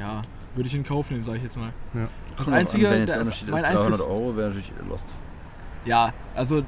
ja, 0.00 0.22
würde 0.54 0.68
ich 0.68 0.74
in 0.74 0.84
Kauf 0.84 1.10
nehmen, 1.10 1.24
sage 1.24 1.38
ich 1.38 1.44
jetzt 1.44 1.56
mal. 1.56 1.72
Ja. 1.94 2.08
Das 2.38 2.48
einzige, 2.48 2.88
an, 2.88 2.94
wenn 2.94 3.06
der 3.06 3.16
ist 3.16 3.22
Unterschied 3.24 3.48
mein 3.48 3.56
ist 3.56 3.62
300 3.64 3.84
einziges, 3.86 4.00
Euro, 4.06 4.36
wäre 4.36 4.48
natürlich 4.48 4.72
lost. 4.88 5.08
ja, 5.84 6.12
also 6.34 6.62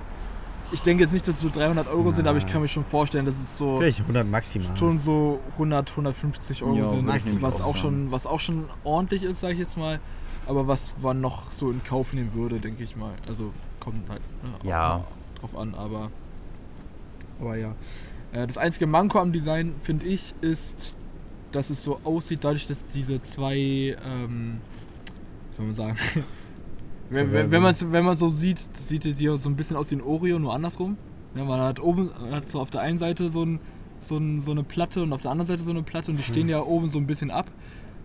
ich 0.71 0.83
denke 0.83 1.03
jetzt 1.03 1.13
nicht, 1.15 1.27
dass 1.27 1.37
es 1.37 1.41
so 1.41 1.49
300 1.49 1.89
Euro 1.89 2.11
sind, 2.11 2.27
aber 2.29 2.37
ich 2.37 2.47
kann 2.47 2.61
mir 2.61 2.69
schon 2.69 2.85
vorstellen, 2.85 3.25
dass 3.25 3.37
es 3.37 3.57
so 3.57 3.79
Vielleicht 3.79 4.01
100 4.01 4.27
maximal. 4.29 4.77
schon 4.77 4.99
so 4.99 5.41
100, 5.53 5.91
150 5.91 6.63
Euro 6.63 6.75
Ja, 6.77 6.87
sind, 7.21 7.41
was, 7.41 7.63
auch 7.63 7.75
schon, 7.77 8.13
was 8.13 8.27
auch 8.27 8.39
schon 8.41 8.65
ordentlich 8.85 9.23
ist, 9.25 9.41
sage 9.41 9.55
ich 9.55 9.61
jetzt 9.61 9.79
mal. 9.79 9.99
Aber 10.47 10.67
was 10.69 10.95
man 11.01 11.21
noch 11.23 11.51
so 11.53 11.71
in 11.71 11.83
Kauf 11.85 12.13
nehmen 12.13 12.35
würde, 12.35 12.59
denke 12.61 12.83
ich 12.83 12.97
mal. 12.97 13.13
Also 13.27 13.53
kommt 13.81 14.09
halt 14.11 14.21
ne, 14.43 14.51
auch 14.61 14.65
Ja. 14.65 15.05
drauf 15.41 15.57
an, 15.57 15.75
aber 15.75 16.11
aber 17.41 17.57
ja. 17.57 17.75
Äh, 18.33 18.47
Das 18.47 18.59
einzige 18.59 18.87
Manko 18.87 19.19
am 19.19 19.33
Design 19.33 19.75
finde 19.83 20.07
ich 20.07 20.35
ist, 20.41 20.93
dass 21.53 21.71
es 21.71 21.83
so 21.83 22.01
aussieht, 22.05 22.41
dadurch, 22.43 22.67
dass 22.67 22.87
diese 22.87 23.23
zwei, 23.23 23.97
ähm, 24.05 24.59
wie 25.51 25.55
soll 25.57 25.67
man 25.67 25.75
sagen, 25.75 25.97
wenn, 27.11 27.33
wenn, 27.33 27.51
wenn, 27.51 28.05
man 28.05 28.17
so 28.17 28.29
sieht, 28.29 28.59
sieht 28.77 29.05
die 29.05 29.39
so 29.39 29.49
ein 29.49 29.57
bisschen 29.57 29.77
aus 29.77 29.91
wie 29.91 29.97
ein 29.97 30.03
Oreo, 30.03 30.39
nur 30.39 30.55
andersrum. 30.55 30.97
Ja, 31.35 31.45
man 31.45 31.61
hat 31.61 31.81
oben, 31.81 32.11
man 32.21 32.33
hat 32.35 32.51
so 32.51 32.61
auf 32.61 32.71
der 32.71 32.83
einen 32.83 32.99
Seite 32.99 33.31
so, 33.31 33.45
ein, 33.45 33.61
so, 34.01 34.17
ein, 34.19 34.41
so 34.43 34.51
eine 34.51 34.63
Platte 34.63 35.03
und 35.03 35.13
auf 35.13 35.21
der 35.23 35.31
anderen 35.31 35.47
Seite 35.47 35.63
so 35.63 35.71
eine 35.71 35.83
Platte 35.83 36.11
und 36.11 36.17
die 36.19 36.23
stehen 36.23 36.49
ja 36.49 36.61
oben 36.63 36.89
so 36.89 36.99
ein 36.99 37.07
bisschen 37.07 37.31
ab. 37.31 37.47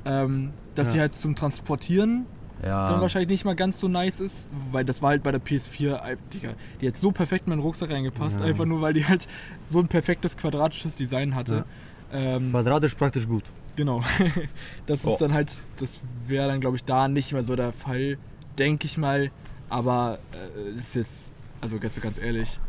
Ähm, 0.06 0.52
dass 0.76 0.88
Ja. 0.88 0.94
die 0.94 1.00
halt 1.02 1.16
zum 1.16 1.36
Transportieren 1.36 2.26
Ja. 2.64 2.90
dann 2.92 3.02
wahrscheinlich 3.02 3.30
nicht 3.30 3.46
mal 3.46 3.56
ganz 3.56 3.80
so 3.80 3.88
nice 3.88 4.20
ist, 4.20 4.48
weil 4.72 4.86
das 4.86 5.02
war 5.02 5.10
halt 5.10 5.24
bei 5.24 5.32
der 5.32 5.42
PS4, 5.42 5.96
äh, 6.06 6.18
Digga, 6.34 6.50
die 6.82 6.88
hat 6.88 6.98
so 6.98 7.12
perfekt 7.12 7.46
in 7.46 7.50
meinen 7.52 7.62
Rucksack 7.62 7.92
reingepasst, 7.92 8.40
Ja. 8.40 8.46
einfach 8.46 8.66
nur 8.66 8.82
weil 8.82 8.94
die 8.94 9.06
halt 9.06 9.28
so 9.70 9.80
ein 9.80 9.88
perfektes 9.88 10.38
quadratisches 10.38 10.96
Design 10.96 11.36
hatte. 11.36 11.66
Ähm, 12.14 12.52
Quadratisch 12.52 12.96
praktisch 12.96 13.28
gut. 13.28 13.44
Genau. 13.76 14.04
Das 14.88 15.06
Oh. 15.06 15.12
ist 15.14 15.20
dann 15.22 15.34
halt, 15.34 15.52
das 15.78 16.02
wäre 16.28 16.48
dann, 16.48 16.62
glaube 16.62 16.76
ich, 16.78 16.84
da 16.84 17.08
nicht 17.08 17.34
mehr 17.34 17.44
so 17.44 17.56
der 17.56 17.72
Fall, 17.74 18.18
denke 18.60 18.86
ich 18.86 18.98
mal. 18.98 19.32
Aber 19.70 20.20
äh, 20.56 20.78
ist 20.78 20.96
jetzt, 20.96 21.34
also 21.60 21.80
ganz, 21.80 22.00
ganz 22.00 22.18
ehrlich, 22.20 22.60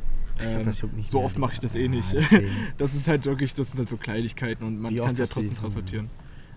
ähm, 0.41 0.65
das 0.65 0.81
juckt 0.81 0.97
nicht 0.97 1.11
so 1.11 1.21
oft 1.21 1.37
mache 1.39 1.53
ich 1.53 1.61
das 1.61 1.75
eh 1.75 1.83
Ja, 1.83 1.89
nicht. 1.89 2.13
deswegen. 2.13 2.49
Das 2.79 2.95
ist 2.95 3.07
halt 3.07 3.27
wirklich, 3.27 3.53
das 3.55 3.69
sind 3.71 3.79
halt 3.79 3.89
so 3.89 3.97
Kleinigkeiten 3.99 4.65
und 4.65 4.81
man 4.81 4.93
Wie 4.95 4.99
kann 4.99 5.15
sie 5.15 5.23
ja 5.23 5.29
trotzdem 5.29 5.57
transportieren. 5.57 6.09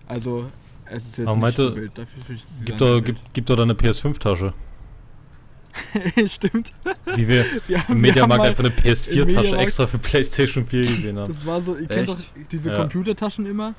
Also, 0.06 0.46
es 0.90 1.04
ist 1.08 1.18
jetzt 1.18 1.26
Aber 1.28 1.36
nicht 1.36 1.42
meinte, 1.42 1.62
so 1.62 1.76
wild. 1.76 1.92
Dafür 1.98 2.22
finde 2.24 2.42
ich 2.42 2.44
es 2.44 2.62
Gib 2.64 2.78
gar 2.78 2.88
doch, 2.88 2.94
nicht 2.96 3.06
gib, 3.06 3.16
gib 3.34 3.46
doch 3.46 3.56
da 3.56 3.62
eine 3.62 3.74
PS5-Tasche. 3.74 4.52
wild. 6.14 6.30
Stimmt. 6.30 6.72
Wie 7.14 7.28
wir 7.28 7.44
Wir 7.68 7.82
haben, 7.82 7.94
im 7.94 8.00
Mediamarkt 8.00 8.38
mal, 8.42 8.48
einfach 8.48 8.64
eine 8.64 8.72
im 8.72 8.82
PS4-Tasche 8.82 9.24
Mediamarkt- 9.26 9.62
extra 9.62 9.86
für 9.86 9.98
PlayStation 9.98 10.66
4 10.66 10.80
gesehen 10.82 11.18
haben. 11.18 11.32
das 11.32 11.44
war 11.46 11.62
so, 11.62 11.76
ihr 11.76 11.86
kennt 11.86 12.08
doch 12.08 12.18
Echt? 12.18 12.52
diese 12.52 12.70
Ja. 12.70 12.76
Computertaschen 12.76 13.46
immer. 13.46 13.74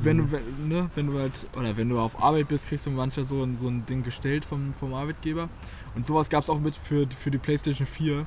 Wenn 0.00 0.18
Mhm. 0.18 0.30
du, 0.30 0.32
wenn, 0.32 0.68
ne, 0.68 0.90
wenn 0.94 1.06
du 1.06 1.18
halt, 1.18 1.32
oder 1.56 1.74
wenn 1.76 1.88
du 1.88 1.98
auf 1.98 2.22
Arbeit 2.22 2.48
bist, 2.48 2.68
kriegst 2.68 2.84
du 2.86 2.90
manchmal 2.90 3.24
so 3.24 3.42
ein, 3.42 3.56
so 3.56 3.68
ein 3.68 3.86
Ding 3.86 4.02
gestellt 4.02 4.44
vom, 4.44 4.74
vom 4.74 4.92
Arbeitgeber. 4.92 5.48
Und 5.94 6.04
sowas 6.04 6.28
gab 6.28 6.42
es 6.42 6.50
auch 6.50 6.60
mit 6.60 6.74
für, 6.76 7.06
für 7.18 7.30
die 7.30 7.38
PlayStation 7.38 7.86
4, 7.86 8.26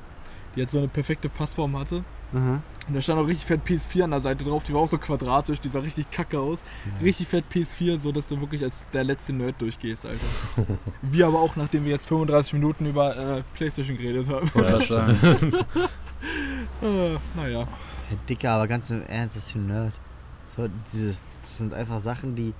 die 0.56 0.60
halt 0.60 0.70
so 0.70 0.78
eine 0.78 0.88
perfekte 0.88 1.28
Passform 1.28 1.78
hatte. 1.78 2.02
Aha. 2.34 2.60
Und 2.90 2.96
da 2.96 3.02
stand 3.02 3.20
auch 3.20 3.26
richtig 3.28 3.46
fett 3.46 3.60
PS4 3.64 4.02
an 4.02 4.10
der 4.10 4.20
Seite 4.20 4.42
drauf, 4.42 4.64
die 4.64 4.74
war 4.74 4.80
auch 4.80 4.88
so 4.88 4.98
quadratisch, 4.98 5.60
die 5.60 5.68
sah 5.68 5.78
richtig 5.78 6.10
kacke 6.10 6.40
aus. 6.40 6.64
Ja. 6.98 7.04
Richtig 7.04 7.28
fett 7.28 7.44
PS4, 7.48 8.00
so 8.00 8.10
dass 8.10 8.26
du 8.26 8.40
wirklich 8.40 8.64
als 8.64 8.84
der 8.92 9.04
letzte 9.04 9.32
Nerd 9.32 9.60
durchgehst, 9.60 10.06
Alter. 10.06 10.18
wir 11.02 11.28
aber 11.28 11.38
auch, 11.38 11.54
nachdem 11.54 11.84
wir 11.84 11.92
jetzt 11.92 12.08
35 12.08 12.54
Minuten 12.54 12.86
über 12.86 13.16
äh, 13.16 13.42
PlayStation 13.54 13.96
geredet 13.96 14.28
haben. 14.28 14.50
Ja, 14.56 14.76
äh, 16.82 17.16
naja. 17.36 17.60
Ja, 17.60 17.68
Dicker, 18.28 18.50
aber 18.50 18.66
ganz 18.66 18.90
im 18.90 19.06
Ernst, 19.06 19.36
das 19.36 19.46
ist 19.46 19.54
ein 19.54 19.68
Nerd. 19.68 19.92
So, 20.48 20.66
dieses, 20.92 21.22
das 21.42 21.58
sind 21.58 21.72
einfach 21.72 22.00
Sachen, 22.00 22.34
die, 22.34 22.54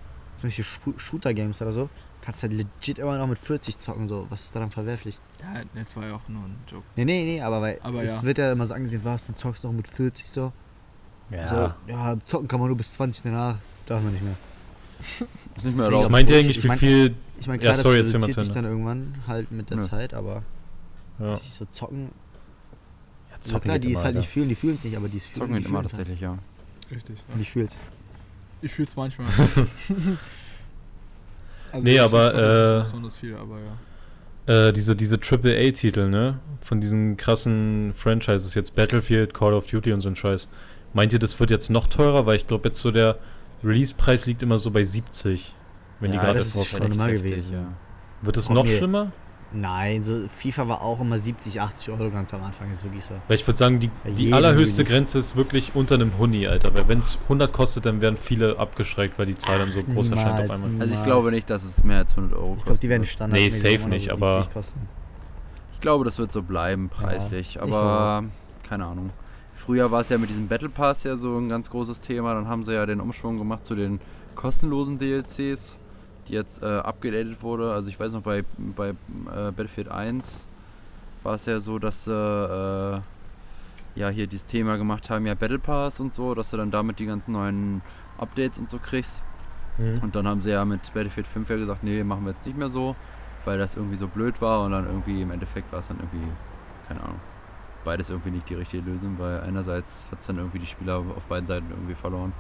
Spu- 0.49 0.99
Shooter-Games 0.99 1.61
oder 1.62 1.72
so, 1.72 1.88
kannst 2.22 2.43
halt 2.43 2.53
legit 2.53 2.99
immer 2.99 3.16
noch 3.18 3.26
mit 3.26 3.38
40 3.38 3.78
zocken, 3.78 4.09
so. 4.09 4.26
Was 4.30 4.45
ist 4.45 4.55
daran 4.57 4.70
verwerflich? 4.70 5.18
Ja, 5.41 5.62
das 5.74 5.97
war 5.97 6.07
ja 6.07 6.14
auch 6.14 6.28
nur 6.28 6.43
ein 6.43 6.57
Joke. 6.70 6.84
Nee, 6.97 7.05
nee, 7.05 7.24
nee, 7.24 7.41
aber 7.43 7.61
weil 7.61 7.78
Aber 7.82 8.03
es 8.03 8.16
ja. 8.20 8.22
wird 8.24 8.38
ja 8.38 8.53
immer 8.53 8.66
so 8.66 8.74
angesehen, 8.74 9.01
was, 9.05 9.26
du 9.26 9.34
zockst 9.34 9.64
noch 9.64 9.72
mit 9.72 9.86
40 9.88 10.26
so. 10.26 10.53
Ja. 11.30 11.47
So, 11.86 11.91
ja, 11.93 12.16
zocken 12.26 12.49
kann 12.49 12.59
man 12.61 12.68
nur 12.68 12.76
bis 12.76 12.93
20 12.93 13.22
danach, 13.22 13.57
darf 13.86 14.03
man 14.03 14.12
nicht 14.12 14.24
mehr. 14.24 14.36
Ist 15.57 15.64
nicht 15.64 15.76
mehr 15.76 15.86
erlaubt. 15.86 16.11
meint 16.11 16.28
ihr 16.30 16.36
eigentlich, 16.38 16.59
Ich 16.59 16.64
wie 16.64 16.68
mein- 16.68 16.78
viel. 16.78 17.14
Ich 17.38 17.47
meine, 17.47 17.62
Ja, 17.62 17.72
klar, 17.72 17.82
sorry, 17.82 17.99
das 17.99 18.07
erzähl 18.09 18.20
mal 18.20 18.26
reduziert 18.26 18.47
sich 18.47 18.55
dann 18.55 18.64
irgendwann 18.66 19.14
halt 19.26 19.51
mit 19.51 19.70
der 19.70 19.78
Ja. 19.78 19.82
Zeit, 19.84 20.12
aber 20.12 20.43
Ja. 21.18 21.26
dass 21.30 21.45
sie 21.45 21.51
so 21.51 21.64
zocken, 21.66 22.11
Ja, 23.30 23.36
so 23.41 23.59
klar, 23.61 23.78
die 23.78 23.93
ist 23.93 24.05
halt 24.05 24.14
nicht 24.16 24.24
Alter. 24.24 24.32
fühlen, 24.32 24.49
die 24.51 24.55
fühlen 24.55 24.74
es 24.74 24.84
nicht, 24.84 24.97
aber 24.97 25.09
die 25.09 25.16
ist 25.16 25.26
fühlen. 25.26 25.36
Zocken 25.41 25.55
die 25.55 25.61
geht 25.61 25.68
immer 25.68 25.78
halt. 25.78 25.88
tatsächlich, 25.88 26.20
ja. 26.20 26.36
Richtig. 26.91 27.16
Ja. 27.28 27.34
Und 27.34 27.41
ich 27.41 27.51
fühl's. 27.51 27.78
Ich 28.62 28.72
fühl's 28.72 28.96
manchmal. 28.96 29.26
also 31.72 31.82
Nee, 31.82 31.98
aber, 31.98 32.34
äh, 32.34 32.82
besonders 32.82 33.16
viel, 33.16 33.34
aber 33.36 33.56
ja. 33.58 34.68
Äh, 34.68 34.72
diese, 34.72 34.96
diese 34.96 35.16
AAA-Titel, 35.18 36.08
ne? 36.08 36.38
Von 36.62 36.80
diesen 36.80 37.16
krassen 37.16 37.92
Franchises, 37.94 38.54
jetzt 38.54 38.74
Battlefield, 38.74 39.32
Call 39.34 39.54
of 39.54 39.66
Duty 39.66 39.92
und 39.92 40.00
so 40.00 40.08
ein 40.08 40.16
Scheiß. 40.16 40.48
Meint 40.92 41.12
ihr, 41.12 41.18
das 41.18 41.38
wird 41.38 41.50
jetzt 41.50 41.70
noch 41.70 41.86
teurer? 41.86 42.26
Weil 42.26 42.36
ich 42.36 42.48
glaube, 42.48 42.68
jetzt 42.68 42.80
so 42.80 42.90
der 42.90 43.16
Release-Preis 43.62 44.26
liegt 44.26 44.42
immer 44.42 44.58
so 44.58 44.70
bei 44.70 44.82
70. 44.84 45.54
Wenn 46.00 46.11
die 46.12 46.16
Ja, 46.16 46.24
gerade 46.24 46.38
das 46.38 46.54
ist 46.54 46.66
schon 46.66 46.90
immer 46.90 47.06
Heftig, 47.06 47.22
gewesen. 47.30 47.52
ja. 47.54 47.66
Wird 48.22 48.36
es 48.36 48.50
noch 48.50 48.66
schlimmer? 48.66 49.12
Nein, 49.53 50.03
so 50.03 50.28
FIFA 50.28 50.68
war 50.68 50.82
auch 50.82 51.01
immer 51.01 51.18
70, 51.18 51.61
80 51.61 51.90
Euro 51.90 52.09
ganz 52.11 52.32
am 52.32 52.42
Anfang, 52.44 52.70
ist 52.70 52.84
wirklich 52.84 53.05
so. 53.05 53.14
Weil 53.26 53.36
ich 53.36 53.46
würde 53.46 53.57
sagen, 53.59 53.80
die, 53.80 53.90
die 54.16 54.32
allerhöchste. 54.32 54.84
Grenze 54.84 55.18
ist 55.18 55.34
wirklich 55.34 55.72
unter 55.74 55.96
einem 55.96 56.12
Huni, 56.18 56.46
Alter. 56.46 56.72
Weil 56.72 56.86
wenn 56.86 57.01
es 57.01 57.18
100 57.24 57.53
kostet, 57.53 57.84
dann 57.86 58.01
werden 58.01 58.16
viele 58.16 58.59
abgeschreckt, 58.61 59.18
weil 59.18 59.26
die 59.26 59.34
Zahl 59.34 59.59
dann 59.59 59.70
so 59.70 59.82
groß 59.82 60.11
erscheint 60.11 60.34
auf 60.34 60.42
niemals, 60.42 60.62
einmal. 60.62 60.70
Also 60.82 60.84
ich 60.84 60.90
Niemals. 60.90 61.05
glaube 61.05 61.30
nicht, 61.32 61.51
dass 61.51 61.64
es 61.64 61.82
mehr 61.82 61.98
als 61.98 62.12
100 62.16 62.38
Euro 62.38 62.57
Ich 62.59 62.64
kostet. 62.64 62.64
glaube, 62.66 62.78
die 62.80 62.88
werden. 62.90 63.05
Standard. 63.05 63.40
Nee, 63.40 63.51
safe 63.51 63.88
nicht, 63.88 64.11
aber- 64.12 64.46
Kosten. 64.53 64.80
Ich 65.74 65.80
glaube, 65.80 66.05
das 66.05 66.18
wird 66.18 66.30
so 66.30 66.42
bleiben 66.42 66.88
preislich. 66.90 67.57
ich 67.57 67.62
aber 67.62 68.24
keine 68.68 68.84
Ahnung. 68.86 69.11
Früher 69.55 69.90
war 69.90 70.03
es 70.03 70.11
ja 70.11 70.18
mit 70.18 70.30
diesem 70.30 70.46
Battle 70.46 70.68
Pass 70.68 71.03
ja 71.05 71.16
so 71.16 71.36
ein 71.38 71.48
ganz 71.48 71.70
großes 71.70 72.01
Thema. 72.03 72.34
Dann 72.34 72.46
haben 72.48 72.62
sie 72.62 72.72
ja 72.74 72.86
den 72.86 73.01
Umschwung 73.01 73.36
gemacht 73.38 73.64
zu 73.64 73.74
den 73.74 73.98
kostenlosen 74.36 74.98
DLCs, 74.98 75.76
die 76.31 76.35
jetzt 76.35 76.62
äh, 76.62 76.66
abgedatet 76.66 77.43
wurde. 77.43 77.72
Also 77.72 77.91
ich 77.91 77.99
weiß 77.99 78.12
noch, 78.12 78.22
bei, 78.22 78.45
bei 78.59 78.91
äh, 78.91 78.95
Battlefield 79.51 79.89
1 79.89 80.47
war 81.22 81.35
es 81.35 81.47
ja 81.47 81.61
so, 81.61 81.78
dass 81.78 82.05
sie 82.05 82.12
äh, 82.12 83.01
ja 83.99 84.09
hier 84.09 84.26
dieses 84.26 84.47
Thema 84.47 84.76
gemacht 84.78 85.11
haben, 85.11 85.26
ja 85.26 85.35
Battle 85.35 85.59
Pass 85.59 86.01
und 86.01 86.12
so, 86.12 86.35
dass 86.35 86.51
du 86.51 86.57
dann 86.57 86.70
damit 86.70 86.99
die 86.99 87.07
ganzen 87.07 87.33
neuen 87.33 87.83
Updates 88.18 88.59
und 88.59 88.70
so 88.70 88.78
kriegst. 88.78 89.22
Mhm. 89.78 89.99
Und 90.03 90.16
dann 90.16 90.26
haben 90.26 90.41
sie 90.41 90.51
ja 90.51 90.64
mit 90.64 90.93
Battlefield 90.95 91.26
5 91.26 91.51
ja 91.51 91.57
gesagt, 91.57 91.85
nee, 91.85 92.03
machen 92.05 92.24
wir 92.24 92.33
jetzt 92.33 92.47
nicht 92.47 92.57
mehr 92.57 92.68
so, 92.68 92.97
weil 93.45 93.59
das 93.59 93.74
irgendwie 93.74 93.97
so 93.97 94.09
blöd 94.09 94.41
war 94.41 94.64
und 94.64 94.72
dann 94.72 94.87
irgendwie 94.87 95.22
im 95.22 95.31
Endeffekt 95.31 95.72
war 95.72 95.81
es 95.81 95.89
dann 95.89 95.99
irgendwie, 95.99 96.26
keine 96.89 97.03
Ahnung, 97.03 97.20
beides 97.85 98.11
irgendwie 98.11 98.31
nicht 98.31 98.49
die 98.49 98.55
richtige 98.55 98.89
Lösung, 98.89 99.16
weil 99.18 99.41
einerseits 99.41 100.07
hat 100.11 100.20
es 100.20 100.26
dann 100.26 100.37
irgendwie 100.37 100.59
die 100.59 100.66
Spieler 100.66 100.99
auf 100.99 101.26
beiden 101.26 101.47
Seiten 101.47 101.66
irgendwie 101.70 101.95
verloren. 101.95 102.33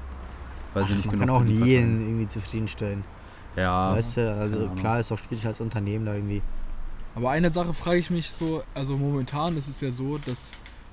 Weil 0.72 0.84
sie 0.84 0.92
Ach, 0.92 0.96
nicht 0.96 1.06
man 1.06 1.18
genug 1.18 1.26
kann 1.26 1.36
auch 1.36 1.44
nie 1.44 1.64
jeden 1.64 2.00
irgendwie 2.00 2.28
zufriedenstellen. 2.28 3.02
Ja, 3.56 3.94
weißt 3.94 4.16
du, 4.18 4.34
also 4.34 4.68
klar 4.68 5.00
ist 5.00 5.10
auch 5.12 5.18
schwierig 5.18 5.46
als 5.46 5.60
Unternehmen 5.60 6.06
da 6.06 6.14
irgendwie. 6.14 6.42
Aber 7.14 7.30
eine 7.30 7.50
Sache 7.50 7.74
frage 7.74 7.98
ich 7.98 8.10
mich 8.10 8.30
so, 8.30 8.62
also 8.74 8.96
momentan 8.96 9.56
ist 9.56 9.68
es 9.68 9.80
ja 9.80 9.90
so, 9.90 10.18
dass 10.18 10.52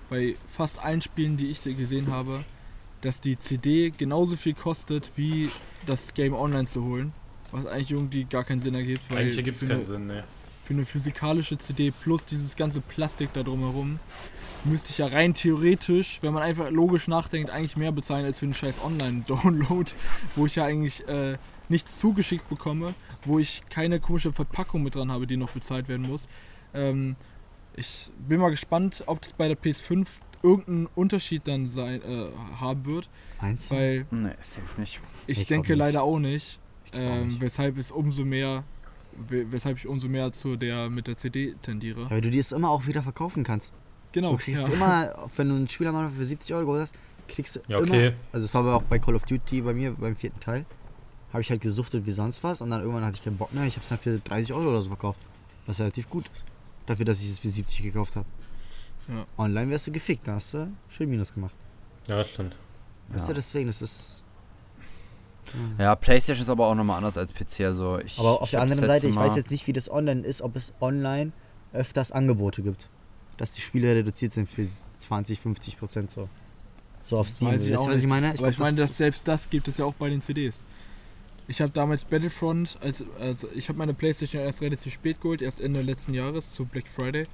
bei 0.09 0.35
fast 0.51 0.83
allen 0.83 1.01
Spielen, 1.01 1.37
die 1.37 1.47
ich 1.47 1.61
gesehen 1.61 2.11
habe, 2.11 2.43
dass 3.01 3.21
die 3.21 3.37
CD 3.37 3.93
genauso 3.95 4.35
viel 4.35 4.53
kostet, 4.53 5.11
wie 5.15 5.51
das 5.85 6.13
Game 6.13 6.33
online 6.33 6.65
zu 6.65 6.83
holen. 6.83 7.13
Was 7.51 7.65
eigentlich 7.65 7.91
irgendwie 7.91 8.23
gar 8.25 8.43
keinen 8.43 8.59
Sinn 8.59 8.75
ergibt, 8.75 9.09
weil 9.09 9.19
Eigentlich 9.19 9.43
gibt 9.43 9.61
es 9.61 9.67
keinen 9.67 9.77
eine, 9.77 9.83
Sinn, 9.83 10.07
ne. 10.07 10.23
für 10.63 10.73
eine 10.73 10.85
physikalische 10.85 11.57
CD 11.57 11.91
plus 11.91 12.25
dieses 12.25 12.55
ganze 12.55 12.81
Plastik 12.81 13.29
da 13.33 13.43
drumherum 13.43 13.99
müsste 14.65 14.89
ich 14.89 14.97
ja 14.97 15.07
rein 15.07 15.33
theoretisch, 15.33 16.19
wenn 16.21 16.33
man 16.33 16.43
einfach 16.43 16.69
logisch 16.69 17.07
nachdenkt, 17.07 17.49
eigentlich 17.49 17.77
mehr 17.77 17.91
bezahlen 17.91 18.25
als 18.25 18.39
für 18.39 18.45
einen 18.45 18.53
scheiß 18.53 18.83
Online-Download, 18.83 19.91
wo 20.35 20.45
ich 20.45 20.55
ja 20.55 20.65
eigentlich 20.65 21.07
äh, 21.07 21.37
nichts 21.69 21.99
zugeschickt 21.99 22.47
bekomme, 22.49 22.93
wo 23.25 23.39
ich 23.39 23.63
keine 23.69 23.99
komische 23.99 24.31
Verpackung 24.33 24.83
mit 24.83 24.95
dran 24.95 25.11
habe, 25.11 25.27
die 25.27 25.37
noch 25.37 25.51
bezahlt 25.51 25.87
werden 25.87 26.07
muss. 26.07 26.27
Ähm, 26.73 27.15
ich 27.75 28.09
bin 28.27 28.39
mal 28.39 28.49
gespannt, 28.49 29.03
ob 29.05 29.21
das 29.21 29.33
bei 29.33 29.47
der 29.47 29.57
PS5 29.57 30.07
irgendeinen 30.43 30.87
Unterschied 30.95 31.47
dann 31.47 31.67
sein, 31.67 32.01
äh, 32.01 32.27
haben 32.59 32.85
wird, 32.85 33.09
Meinst 33.41 33.71
du? 33.71 33.75
weil 33.75 34.05
Nee, 34.11 34.29
safe 34.41 34.79
nicht. 34.79 34.99
ich, 35.27 35.39
Ich 35.39 35.47
denke 35.47 35.71
nicht. 35.73 35.79
leider 35.79 36.03
auch 36.03 36.19
nicht, 36.19 36.59
ähm, 36.93 37.27
nicht. 37.29 37.41
weshalb 37.41 37.77
es 37.77 37.91
umso 37.91 38.23
mehr, 38.23 38.63
we- 39.29 39.51
weshalb 39.51 39.77
ich 39.77 39.87
umso 39.87 40.07
mehr 40.07 40.31
zu 40.31 40.55
der 40.55 40.89
mit 40.89 41.07
der 41.07 41.17
CD 41.17 41.55
tendiere. 41.61 42.01
Ja, 42.03 42.09
weil 42.11 42.21
du 42.21 42.29
die 42.29 42.39
es 42.39 42.51
immer 42.51 42.69
auch 42.69 42.85
wieder 42.87 43.03
verkaufen 43.03 43.43
kannst. 43.43 43.73
Genau, 44.13 44.31
Du 44.33 44.37
kriegst 44.37 44.67
ja. 44.67 44.73
immer, 44.73 45.29
wenn 45.35 45.49
du 45.49 45.55
einen 45.55 45.69
Spieler 45.69 45.91
mal 45.91 46.09
für 46.09 46.23
70 46.25 46.53
Euro 46.55 46.75
hast, 46.77 46.93
kriegst 47.27 47.55
du 47.57 47.59
Ja, 47.67 47.77
okay. 47.79 48.07
immer. 48.07 48.15
Also 48.31 48.45
es 48.45 48.53
war 48.53 48.61
aber 48.61 48.75
auch 48.75 48.83
bei 48.83 48.99
Call 48.99 49.15
of 49.15 49.25
Duty 49.25 49.61
bei 49.61 49.73
mir 49.73 49.91
beim 49.91 50.15
vierten 50.15 50.39
Teil. 50.39 50.65
Habe 51.33 51.41
ich 51.41 51.49
halt 51.49 51.61
gesuchtet 51.61 52.05
wie 52.05 52.11
sonst 52.11 52.43
was 52.43 52.61
und 52.61 52.69
dann 52.69 52.81
irgendwann 52.81 53.05
hatte 53.05 53.17
ich 53.17 53.23
keinen 53.23 53.37
Bock 53.37 53.53
mehr. 53.53 53.65
Ich 53.65 53.75
habe 53.75 53.83
es 53.83 53.89
dann 53.89 53.97
für 53.97 54.17
30 54.17 54.53
Euro 54.53 54.69
oder 54.69 54.81
so 54.81 54.87
verkauft. 54.87 55.19
Was 55.65 55.79
relativ 55.79 56.09
gut 56.09 56.25
ist. 56.33 56.43
Dafür, 56.85 57.05
dass 57.05 57.21
ich 57.21 57.29
es 57.29 57.39
für 57.39 57.49
70 57.49 57.83
gekauft 57.83 58.15
habe. 58.15 58.25
Ja. 59.09 59.25
Online 59.37 59.69
wärst 59.69 59.87
du 59.87 59.91
gefickt, 59.91 60.27
da 60.27 60.35
hast 60.35 60.53
du 60.53 60.69
schön 60.89 61.09
Minus 61.09 61.33
gemacht. 61.33 61.53
Ja, 62.07 62.23
stimmt. 62.23 62.55
Weißt 63.09 63.27
Ja. 63.27 63.33
du, 63.33 63.33
deswegen, 63.35 63.67
das 63.67 63.81
ist. 63.81 64.23
Ja, 65.77 65.95
Playstation 65.95 66.41
ist 66.43 66.49
aber 66.49 66.67
auch 66.67 66.75
nochmal 66.75 66.97
anders 66.97 67.17
als 67.17 67.33
PC. 67.33 67.61
Also 67.61 67.99
ich, 67.99 68.19
Aber 68.19 68.41
auf 68.41 68.47
ich 68.47 68.51
der 68.51 68.61
anderen 68.61 68.81
das 68.81 68.87
Seite, 68.87 69.07
ich 69.07 69.15
weiß 69.15 69.35
jetzt 69.37 69.49
nicht, 69.51 69.65
wie 69.67 69.73
das 69.73 69.89
online 69.89 70.21
ist, 70.21 70.41
ob 70.41 70.55
es 70.57 70.73
online 70.81 71.31
öfters 71.73 72.11
Angebote 72.11 72.61
gibt. 72.61 72.89
Dass 73.37 73.53
die 73.53 73.61
Spiele 73.61 73.93
reduziert 73.95 74.33
sind 74.33 74.49
für 74.49 74.67
20, 74.97 75.39
50 75.39 75.79
Prozent 75.79 76.11
so. 76.11 76.27
So 77.03 77.17
auf 77.17 77.29
Steam. 77.29 77.49
weiß 77.49 77.61
ich 77.63 77.71
weißt 77.71 77.79
auch 77.81 77.85
du, 77.85 77.91
was 77.91 77.99
ich 77.99 78.07
meine? 78.07 78.27
Aber 78.29 78.37
glaub, 78.37 78.49
ich 78.51 78.59
meine, 78.59 78.75
das 78.75 78.89
dass 78.89 78.97
selbst 78.97 79.27
das 79.27 79.49
gibt 79.49 79.67
es 79.69 79.77
ja 79.77 79.85
auch 79.85 79.93
bei 79.93 80.09
den 80.09 80.21
CDs. 80.21 80.63
Ich 81.47 81.61
habe 81.61 81.71
damals 81.71 82.03
Battlefront, 82.05 82.77
als, 82.81 83.03
also 83.19 83.47
ich 83.55 83.69
habe 83.69 83.77
meine 83.79 83.93
Playstation 83.93 84.41
erst 84.41 84.61
relativ 84.61 84.93
spät 84.93 85.21
geholt, 85.21 85.41
erst 85.41 85.61
Ende 85.61 85.81
letzten 85.81 86.13
Jahres 86.13 86.53
zu 86.53 86.65
Black 86.65 86.87
Friday. 86.87 87.25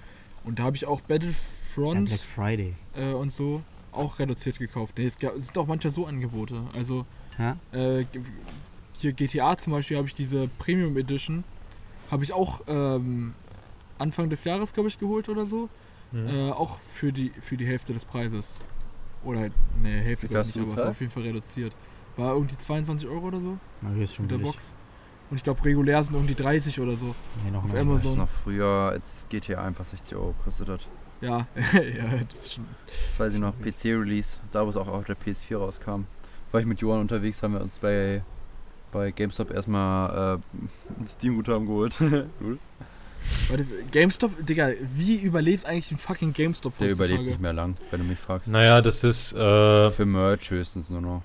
Und 0.44 0.60
da 0.60 0.64
habe 0.64 0.76
ich 0.76 0.86
auch 0.86 1.00
ja, 1.00 1.06
Battlefront 1.08 2.10
Black 2.10 2.20
Friday. 2.20 2.76
äh, 2.96 3.14
und 3.14 3.32
so 3.32 3.64
auch 3.92 4.20
reduziert 4.20 4.60
gekauft. 4.60 4.94
Nee, 4.98 5.06
es, 5.06 5.18
gab, 5.18 5.36
es 5.36 5.46
sind 5.48 5.58
auch 5.58 5.68
manchmal 5.68 5.92
so 5.92 6.06
Angebote. 6.06 6.62
Also 6.74 7.06
Ja? 7.38 7.58
äh, 7.72 8.06
hier 9.00 9.14
GTA 9.14 9.58
zum 9.58 9.74
Beispiel 9.74 9.98
habe 9.98 10.08
ich 10.08 10.14
diese 10.16 10.48
Premium 10.60 10.96
Edition, 10.98 11.44
habe 12.10 12.24
ich 12.24 12.34
auch 12.34 12.62
ähm, 12.68 13.34
Anfang 14.00 14.30
des 14.30 14.44
Jahres, 14.44 14.74
glaube 14.74 14.90
ich, 14.90 14.98
geholt 14.98 15.30
oder 15.30 15.46
so. 15.46 15.70
Mhm. 16.12 16.28
Äh, 16.28 16.52
auch 16.52 16.80
für 16.80 17.12
die, 17.12 17.32
für 17.40 17.58
die 17.58 17.66
Hälfte 17.66 17.94
des 17.94 18.06
Preises. 18.06 18.58
Oder 19.24 19.40
halt, 19.42 19.54
ne, 19.82 19.90
Hälfte 19.90 20.28
ich 20.28 20.32
nicht, 20.56 20.78
aber 20.78 20.90
auf 20.90 21.00
jeden 21.00 21.12
Fall 21.12 21.24
reduziert. 21.24 21.76
War 22.18 22.34
irgendwie 22.34 22.58
22 22.58 23.08
Euro 23.10 23.28
oder 23.28 23.40
so 23.40 23.58
Na, 23.82 23.90
hier 23.94 24.04
ist 24.04 24.14
schon 24.16 24.26
mit 24.26 24.32
der 24.32 24.38
billig. 24.38 24.52
Box. 24.54 24.76
Und 25.32 25.38
ich 25.38 25.44
glaube, 25.44 25.64
regulär 25.66 26.04
sind 26.04 26.28
die 26.30 26.36
30 26.36 26.80
oder 26.80 26.96
so. 26.96 27.16
Nee, 27.44 27.52
noch 27.52 27.64
Auf 27.64 27.72
mehr. 27.72 27.82
Amazon. 27.82 27.96
Das 27.96 28.04
So. 28.04 28.10
ist 28.12 28.18
noch 28.18 28.30
früher, 28.30 28.68
als 28.92 29.26
GTA 29.30 29.64
einfach 29.64 29.86
60 29.86 30.16
Euro 30.16 30.36
kostet 30.44 30.70
hat. 30.70 30.82
Ja, 31.22 31.48
ja, 31.56 32.20
das 32.32 32.40
ist 32.42 32.54
schon. 32.54 32.66
Das 33.08 33.20
weiß 33.20 33.34
ich 33.34 33.40
noch, 33.40 33.54
PC-Release, 33.62 34.38
da 34.52 34.66
wo 34.66 34.70
es 34.70 34.78
auch 34.78 34.88
auf 34.88 35.06
der 35.06 35.16
PS4 35.18 35.58
rauskam. 35.58 36.02
War 36.52 36.60
ich 36.60 36.68
mit 36.68 36.82
Johann 36.82 37.00
unterwegs, 37.02 37.42
haben 37.42 37.54
wir 37.54 37.62
uns 37.62 37.80
bei, 37.80 38.22
bei 38.92 39.10
GameStop 39.12 39.50
erstmal 39.52 40.38
äh, 40.38 41.02
ein 41.02 41.08
Steam-Guthaben 41.08 41.66
geholt. 41.66 41.98
cool. 42.42 42.60
Warte, 43.48 43.66
GameStop, 43.92 44.46
Digga, 44.46 44.72
wie 44.96 45.16
überlebt 45.16 45.66
eigentlich 45.66 45.92
ein 45.92 45.98
fucking 45.98 46.34
GameStop 46.34 46.78
Der 46.78 46.92
überlebt 46.92 47.24
nicht 47.24 47.40
mehr 47.42 47.54
lang, 47.54 47.78
wenn 47.90 48.02
du 48.02 48.06
mich 48.06 48.20
fragst. 48.20 48.50
Naja, 48.50 48.82
das 48.82 49.04
ist, 49.06 49.34
äh, 49.34 49.90
Für 49.92 50.06
Merch 50.06 50.52
höchstens 50.52 50.90
nur 50.90 51.02
noch. 51.02 51.22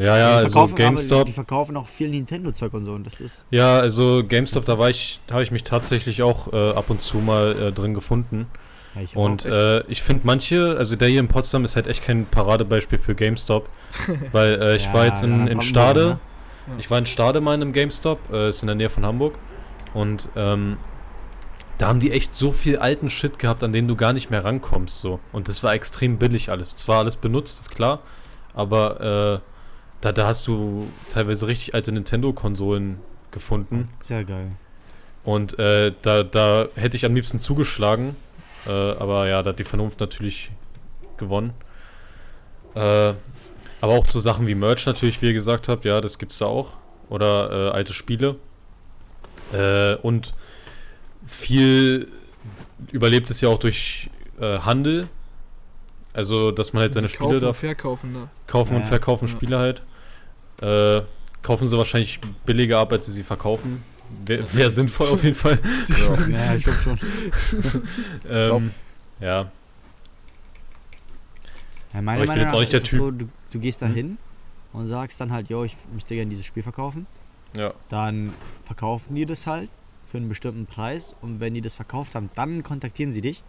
Ja, 0.00 0.16
ja, 0.16 0.38
die 0.38 0.44
also 0.44 0.74
GameStop. 0.74 1.26
Die 1.26 1.32
verkaufen 1.32 1.76
auch 1.76 1.86
viel 1.86 2.08
Nintendo-Zeug 2.08 2.72
und 2.72 2.86
so. 2.86 2.92
Und 2.92 3.04
das 3.04 3.20
ist. 3.20 3.44
Ja, 3.50 3.78
also 3.78 4.22
GameStop, 4.26 4.64
da 4.64 4.78
war 4.78 4.88
ich, 4.88 5.20
habe 5.30 5.42
ich 5.42 5.50
mich 5.50 5.62
tatsächlich 5.62 6.22
auch 6.22 6.52
äh, 6.52 6.70
ab 6.70 6.88
und 6.88 7.02
zu 7.02 7.18
mal 7.18 7.54
äh, 7.60 7.72
drin 7.72 7.92
gefunden. 7.92 8.46
Ja, 8.94 9.02
ich 9.02 9.14
Und 9.14 9.44
äh, 9.44 9.80
ich 9.88 10.02
finde 10.02 10.22
manche, 10.26 10.76
also 10.78 10.96
der 10.96 11.08
hier 11.08 11.20
in 11.20 11.28
Potsdam 11.28 11.66
ist 11.66 11.76
halt 11.76 11.86
echt 11.86 12.02
kein 12.02 12.24
Paradebeispiel 12.24 12.98
für 12.98 13.14
GameStop, 13.14 13.68
weil 14.32 14.60
äh, 14.62 14.76
ich 14.76 14.84
Ja, 14.84 14.94
war 14.94 15.04
jetzt 15.04 15.22
in, 15.22 15.46
in 15.46 15.60
Stade, 15.60 16.00
ne? 16.00 16.18
Ja. 16.66 16.74
ich 16.78 16.90
war 16.90 16.98
in 16.98 17.06
Stade 17.06 17.42
mal 17.42 17.54
in 17.54 17.60
einem 17.60 17.72
GameStop, 17.74 18.18
äh, 18.32 18.48
ist 18.48 18.62
in 18.62 18.68
der 18.68 18.76
Nähe 18.76 18.88
von 18.88 19.04
Hamburg 19.04 19.34
und 19.92 20.30
ähm, 20.34 20.78
da 21.76 21.88
haben 21.88 22.00
die 22.00 22.10
echt 22.10 22.32
so 22.32 22.52
viel 22.52 22.78
alten 22.78 23.10
Shit 23.10 23.38
gehabt, 23.38 23.62
an 23.62 23.72
den 23.72 23.86
du 23.86 23.96
gar 23.96 24.14
nicht 24.14 24.30
mehr 24.30 24.44
rankommst 24.44 24.98
so 24.98 25.20
und 25.32 25.48
das 25.48 25.62
war 25.62 25.74
extrem 25.74 26.16
billig 26.16 26.50
alles. 26.50 26.74
Zwar 26.74 27.00
alles 27.00 27.16
benutzt, 27.16 27.60
ist 27.60 27.70
klar, 27.70 28.00
aber 28.54 29.40
äh, 29.42 29.50
da, 30.00 30.12
da 30.12 30.26
hast 30.26 30.46
du 30.46 30.88
teilweise 31.10 31.46
richtig 31.46 31.74
alte 31.74 31.92
Nintendo-Konsolen 31.92 32.98
gefunden. 33.30 33.88
Sehr 34.02 34.24
geil. 34.24 34.52
Und 35.24 35.58
äh, 35.58 35.92
da, 36.02 36.22
da 36.22 36.68
hätte 36.74 36.96
ich 36.96 37.04
am 37.04 37.14
liebsten 37.14 37.38
zugeschlagen. 37.38 38.16
Äh, 38.66 38.70
aber 38.70 39.28
ja, 39.28 39.42
da 39.42 39.50
hat 39.50 39.58
die 39.58 39.64
Vernunft 39.64 40.00
natürlich 40.00 40.50
gewonnen. 41.18 41.52
Äh, 42.74 43.12
aber 43.80 43.92
auch 43.94 44.06
so 44.06 44.20
Sachen 44.20 44.46
wie 44.46 44.54
Merch 44.54 44.86
natürlich, 44.86 45.20
wie 45.22 45.26
ihr 45.26 45.32
gesagt 45.32 45.68
habt, 45.68 45.84
ja, 45.84 46.00
das 46.00 46.18
gibt's 46.18 46.38
da 46.38 46.46
auch. 46.46 46.76
Oder 47.08 47.50
äh, 47.50 47.70
alte 47.70 47.92
Spiele. 47.92 48.36
Äh, 49.52 49.96
und 49.96 50.34
viel 51.26 52.08
überlebt 52.92 53.30
es 53.30 53.40
ja 53.40 53.48
auch 53.48 53.58
durch 53.58 54.10
äh, 54.40 54.58
Handel. 54.60 55.08
Also, 56.12 56.50
dass 56.50 56.72
man 56.72 56.82
halt 56.82 56.94
seine 56.94 57.08
Spiele 57.08 57.28
Kaufen 57.28 57.40
da 57.40 57.48
und 57.48 57.56
verkaufen, 57.56 58.12
ne? 58.12 58.28
kaufen 58.46 58.76
und 58.76 58.82
Ja, 58.82 58.88
verkaufen 58.88 59.26
ja. 59.26 59.32
Spiele 59.32 59.58
halt. 59.58 59.82
Äh, 60.60 61.02
kaufen 61.42 61.66
sie 61.66 61.76
wahrscheinlich 61.78 62.20
billiger 62.44 62.78
ab, 62.78 62.92
als 62.92 63.06
sie 63.06 63.12
sie 63.12 63.22
verkaufen. 63.22 63.82
Wäre 64.26 64.52
wär 64.54 64.70
sinnvoll 64.70 65.08
auf 65.08 65.22
jeden 65.22 65.36
Fall. 65.36 65.58
Ja, 66.30 66.54
ich 66.56 66.64
glaube 66.64 66.78
schon. 66.82 66.98
ähm, 68.28 68.70
ja. 69.20 69.50
Ja, 71.92 72.02
meiner 72.02 72.22
Aber 72.22 72.24
ich 72.24 72.26
bin 72.26 72.26
Meinung 72.26 72.42
jetzt 72.42 72.54
auch 72.54 72.60
nicht 72.60 72.72
der 72.72 72.82
Typ- 72.82 72.98
so, 72.98 73.10
du, 73.10 73.28
du 73.50 73.58
gehst 73.58 73.82
da 73.82 73.86
Hm? 73.86 73.94
hin 73.94 74.18
und 74.72 74.86
sagst 74.86 75.20
dann 75.20 75.32
halt, 75.32 75.48
yo, 75.48 75.64
ich 75.64 75.76
möchte 75.92 76.14
gerne 76.14 76.30
dieses 76.30 76.44
Spiel 76.44 76.62
verkaufen. 76.62 77.06
Ja. 77.56 77.72
Dann 77.88 78.32
verkaufen 78.64 79.16
die 79.16 79.26
das 79.26 79.46
halt 79.46 79.68
für 80.08 80.18
einen 80.18 80.28
bestimmten 80.28 80.66
Preis 80.66 81.14
und 81.20 81.40
wenn 81.40 81.54
die 81.54 81.60
das 81.60 81.74
verkauft 81.74 82.14
haben, 82.14 82.30
dann 82.34 82.62
kontaktieren 82.62 83.12
sie 83.12 83.20
dich 83.20 83.42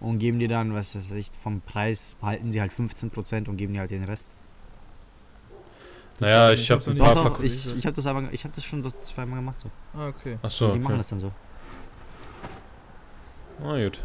und 0.00 0.18
geben 0.18 0.38
dir 0.38 0.48
dann, 0.48 0.74
was 0.74 0.94
weiß 0.94 1.10
ich, 1.12 1.28
vom 1.42 1.60
Preis 1.62 2.16
behalten 2.20 2.52
sie 2.52 2.60
halt 2.60 2.72
15% 2.72 3.48
und 3.48 3.56
geben 3.56 3.72
dir 3.74 3.80
halt 3.80 3.90
den 3.90 4.04
Rest. 4.04 4.28
Naja, 6.20 6.52
Ich 6.52 6.60
ich 6.62 6.70
habe 6.70 6.90
ein 6.90 6.96
paar 6.96 7.14
gemacht. 7.14 7.36
Verk 7.36 7.44
ich 7.44 7.76
ich 7.76 7.86
habe 7.86 7.94
das 7.96 8.06
aber, 8.06 8.24
ich 8.32 8.44
habe 8.44 8.54
das 8.54 8.64
schon 8.64 8.82
so 8.82 8.90
zweimal 9.02 9.38
gemacht 9.38 9.60
so. 9.60 9.70
Ah, 9.96 10.08
okay. 10.08 10.38
Achso, 10.42 10.72
die 10.72 10.78
machen 10.78 10.92
okay. 10.92 10.98
das 10.98 11.08
dann 11.08 11.20
so. 11.20 11.32
Ah, 13.62 13.76
gut. 13.82 13.98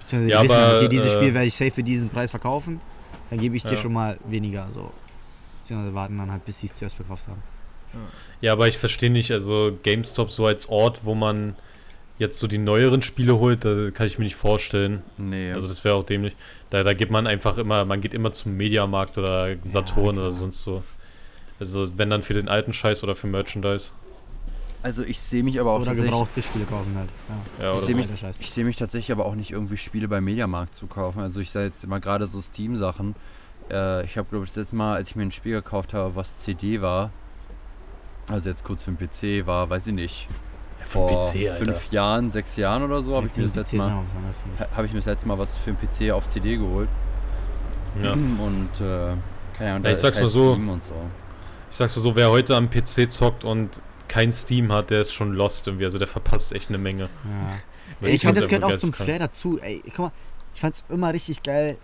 Beziehungsweise 0.00 0.30
Ja, 0.30 0.42
die 0.42 0.48
wissen, 0.48 0.56
aber, 0.56 0.76
okay, 0.78 0.88
dieses 0.88 1.12
äh, 1.12 1.16
Spiel 1.16 1.34
werde 1.34 1.46
ich 1.46 1.54
safe 1.54 1.70
für 1.70 1.82
diesen 1.82 2.08
Preis 2.08 2.30
verkaufen, 2.30 2.80
dann 3.30 3.38
gebe 3.38 3.56
ich 3.56 3.62
dir 3.62 3.72
Ja. 3.72 3.76
schon 3.76 3.92
mal 3.92 4.18
weniger 4.26 4.66
so. 4.72 4.92
Beziehungsweise 5.60 5.94
warten 5.94 6.18
dann 6.18 6.30
halt, 6.30 6.44
bis 6.44 6.60
sie 6.60 6.66
es 6.66 6.74
zuerst 6.74 6.96
verkauft 6.96 7.28
haben. 7.28 7.42
Ja, 8.40 8.52
aber 8.52 8.68
ich 8.68 8.78
verstehe 8.78 9.10
nicht, 9.10 9.32
also 9.32 9.76
GameStop 9.82 10.30
so 10.30 10.46
als 10.46 10.68
Ort, 10.68 11.04
wo 11.04 11.14
man 11.14 11.56
jetzt 12.18 12.38
so 12.38 12.46
die 12.46 12.58
neueren 12.58 13.00
Spiele 13.02 13.38
holt, 13.38 13.64
da 13.64 13.90
kann 13.90 14.06
ich 14.06 14.18
mir 14.18 14.24
nicht 14.24 14.36
vorstellen. 14.36 15.02
Nee. 15.16 15.52
Also 15.52 15.68
das 15.68 15.84
wäre 15.84 15.94
auch 15.94 16.04
dämlich. 16.04 16.34
Da, 16.70 16.82
da 16.82 16.92
geht 16.92 17.10
man 17.10 17.26
einfach 17.26 17.58
immer, 17.58 17.84
man 17.84 18.00
geht 18.00 18.12
immer 18.14 18.32
zum 18.32 18.56
Mediamarkt 18.56 19.16
oder 19.18 19.56
Saturn 19.64 20.14
klar. 20.14 20.26
oder 20.26 20.32
sonst 20.32 20.62
so. 20.62 20.82
Also 21.60 21.86
wenn 21.98 22.10
dann 22.10 22.22
für 22.22 22.34
den 22.34 22.48
alten 22.48 22.72
Scheiß 22.72 23.02
oder 23.02 23.16
für 23.16 23.26
Merchandise. 23.26 23.88
also 24.82 25.02
ich 25.02 25.18
sehe 25.18 25.42
mich 25.42 25.58
aber 25.60 25.70
auch 25.72 25.76
Oder 25.80 25.86
tatsächlich. 25.86 26.12
gebrauchte 26.12 26.42
Spiele 26.42 26.64
kaufen 26.66 26.94
halt. 26.96 27.08
Ja. 27.58 27.64
Ja, 27.66 27.74
Ich 27.74 27.80
seh 27.80 27.92
so. 27.92 27.96
mich-. 27.96 28.40
Ich 28.40 28.50
sehe 28.52 28.64
mich 28.64 28.76
tatsächlich 28.76 29.10
aber 29.12 29.26
auch 29.26 29.34
nicht 29.34 29.50
irgendwie 29.50 29.76
Spiele 29.76 30.06
beim 30.08 30.24
Mediamarkt 30.24 30.74
zu 30.74 30.86
kaufen. 30.86 31.20
Also 31.20 31.40
ich 31.40 31.50
sage 31.50 31.66
jetzt 31.66 31.84
mal 31.86 32.00
gerade 32.00 32.26
so 32.26 32.40
Steam-Sachen. 32.40 33.14
Äh, 33.70 34.04
ich 34.04 34.16
habe 34.16 34.28
glaube 34.30 34.44
ich 34.44 34.50
das 34.50 34.56
letzte 34.56 34.76
Mal, 34.76 34.94
als 34.94 35.08
ich 35.10 35.16
mir 35.16 35.22
ein 35.24 35.32
Spiel 35.32 35.54
gekauft 35.54 35.94
habe, 35.94 36.14
was 36.14 36.38
CD 36.40 36.80
war, 36.80 37.10
also 38.30 38.48
jetzt 38.48 38.62
kurz 38.64 38.82
für 38.82 38.92
den 38.92 38.98
PC 38.98 39.46
war, 39.46 39.68
weiß 39.68 39.88
ich 39.88 39.94
nicht, 39.94 40.28
für 40.80 40.98
den 41.00 41.08
vor 41.08 41.20
PC, 41.20 41.50
Alter. 41.50 41.64
fünf 41.64 41.90
Jahren, 41.92 42.30
sechs 42.30 42.56
Jahren 42.56 42.82
oder 42.82 43.02
so, 43.02 43.16
habe 43.16 43.26
ich, 43.26 43.36
mir 43.36 43.42
das 43.44 43.54
letzte 43.56 43.76
Mal- 43.78 43.90
ha- 43.90 44.66
habe 44.76 44.86
ich 44.86 44.92
mir 44.92 45.00
das 45.00 45.06
letzte 45.06 45.26
Mal 45.28 45.38
was 45.38 45.56
für 45.56 45.72
den 45.72 45.76
PC 45.78 46.12
auf 46.12 46.28
CD 46.28 46.56
geholt. 46.56 46.88
Ja. 48.02 48.12
Und 48.12 48.70
äh, 48.80 49.14
keine 49.56 49.70
Ahnung, 49.72 49.84
Ja, 49.84 49.90
ich 49.90 49.92
ist 49.94 50.00
sag's 50.02 50.16
halt 50.18 50.24
mal 50.24 50.28
so. 50.28 50.52
Steam 50.54 50.68
Und 50.68 50.82
so. 50.82 50.92
Ich 51.70 51.76
sag's 51.76 51.94
mal 51.96 52.02
so, 52.02 52.16
wer 52.16 52.30
heute 52.30 52.56
am 52.56 52.70
PC 52.70 53.10
zockt 53.10 53.44
und 53.44 53.80
kein 54.08 54.32
Steam 54.32 54.72
hat, 54.72 54.90
der 54.90 55.02
ist 55.02 55.12
schon 55.12 55.32
lost 55.32 55.66
irgendwie. 55.66 55.84
Also 55.84 55.98
der 55.98 56.08
verpasst 56.08 56.52
echt 56.52 56.68
eine 56.70 56.78
Menge. 56.78 57.08
Ja. 58.00 58.08
Ich 58.08 58.20
finde, 58.20 58.40
das 58.40 58.48
gehört 58.48 58.64
auch 58.64 58.76
zum 58.76 58.90
geisteskrank. 58.90 59.06
Flair 59.06 59.18
dazu. 59.18 59.58
Ey, 59.60 59.82
guck 59.86 59.98
mal, 59.98 60.12
ich 60.54 60.60
fand's 60.60 60.84
immer 60.88 61.12
richtig 61.12 61.42
geil. 61.42 61.76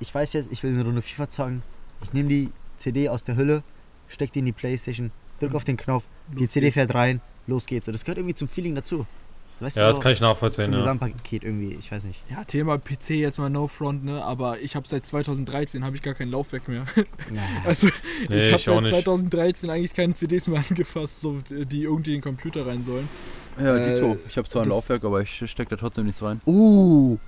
Ich 0.00 0.14
weiß 0.14 0.32
jetzt, 0.34 0.50
ich 0.50 0.62
will 0.62 0.72
eine 0.72 0.84
Runde 0.84 1.02
FIFA 1.02 1.28
zocken. 1.28 1.62
Ich 2.02 2.12
nehme 2.12 2.28
die 2.28 2.52
CD 2.78 3.08
aus 3.08 3.22
der 3.22 3.36
Hülle, 3.36 3.62
steck 4.08 4.32
die 4.32 4.40
in 4.40 4.46
die 4.46 4.52
Playstation, 4.52 5.12
drück 5.38 5.54
auf 5.54 5.64
den 5.64 5.76
Knopf, 5.76 6.04
die 6.28 6.48
CD 6.48 6.72
fährt 6.72 6.94
rein, 6.94 7.20
los 7.46 7.66
geht's. 7.66 7.86
So, 7.86 7.92
das 7.92 8.04
gehört 8.04 8.18
irgendwie 8.18 8.34
zum 8.34 8.48
Feeling 8.48 8.74
dazu. 8.74 9.06
Weißt 9.60 9.76
Ja, 9.76 9.84
du, 9.84 9.88
das 9.90 9.96
so, 9.96 10.02
kann 10.02 10.12
ich 10.12 10.20
nachvollziehen. 10.20 10.64
zum 10.64 10.74
Ja. 10.74 10.80
Gesamtpaket 10.80 11.44
irgendwie, 11.44 11.74
ich 11.78 11.92
weiß 11.92 12.02
nicht. 12.04 12.20
Ja, 12.30 12.42
Thema 12.44 12.78
PC 12.78 13.10
jetzt 13.10 13.38
mal 13.38 13.48
no 13.48 13.68
front, 13.68 14.04
ne? 14.04 14.22
Aber 14.24 14.58
ich 14.60 14.74
habe 14.74 14.88
seit 14.88 15.06
2013 15.06 15.84
habe 15.84 15.94
ich 15.94 16.02
gar 16.02 16.14
kein 16.14 16.30
Laufwerk 16.30 16.66
mehr. 16.68 16.84
Ja. 16.96 17.42
Also 17.64 17.88
Nee, 18.28 18.48
ich 18.48 18.52
habe 18.68 18.82
seit 18.82 18.92
nicht. 18.92 19.04
2013 19.04 19.70
eigentlich 19.70 19.94
keine 19.94 20.14
CDs 20.14 20.48
mehr 20.48 20.62
angefasst, 20.68 21.20
so, 21.20 21.38
die 21.48 21.84
irgendwie 21.84 22.10
in 22.14 22.16
den 22.16 22.22
Computer 22.22 22.66
rein 22.66 22.82
sollen. 22.84 23.08
Ja, 23.60 23.76
Äh, 23.76 23.94
Dito. 23.94 24.16
Ich 24.28 24.36
habe 24.36 24.48
zwar 24.48 24.62
ein 24.62 24.68
Laufwerk, 24.68 25.04
aber 25.04 25.20
ich 25.20 25.44
stecke 25.48 25.70
da 25.70 25.76
trotzdem 25.76 26.06
nichts 26.06 26.22
rein. 26.22 26.40
Uh, 26.46 27.18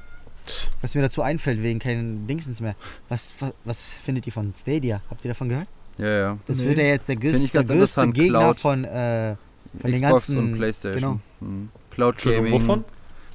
was 0.80 0.94
mir 0.94 1.02
dazu 1.02 1.22
einfällt, 1.22 1.62
wegen 1.62 1.78
keinen 1.78 2.26
Dingsens 2.26 2.60
mehr. 2.60 2.74
Was, 3.08 3.34
was, 3.40 3.52
was 3.64 3.84
findet 3.84 4.26
ihr 4.26 4.32
von 4.32 4.52
Stadia? 4.54 5.00
Habt 5.08 5.24
ihr 5.24 5.28
davon 5.30 5.48
gehört? 5.50 5.68
Ja, 5.98 6.08
ja. 6.10 6.38
Das 6.46 6.58
Nee. 6.58 6.66
wird 6.66 6.78
ja 6.78 6.84
jetzt 6.84 7.08
der, 7.08 7.16
größte, 7.16 7.48
der 7.48 7.62
größte 7.62 8.08
Gegner 8.08 8.40
Cloud. 8.40 8.60
von, 8.60 8.84
äh, 8.84 9.36
Von 9.80 9.90
den 9.90 9.94
Xbox 10.00 10.10
ganzen- 10.26 10.38
und 10.38 10.54
Playstation. 10.56 11.20
Mhm. 11.40 11.68
Cloud 11.94 12.16
Gaming. 12.18 12.52
wovon? 12.52 12.84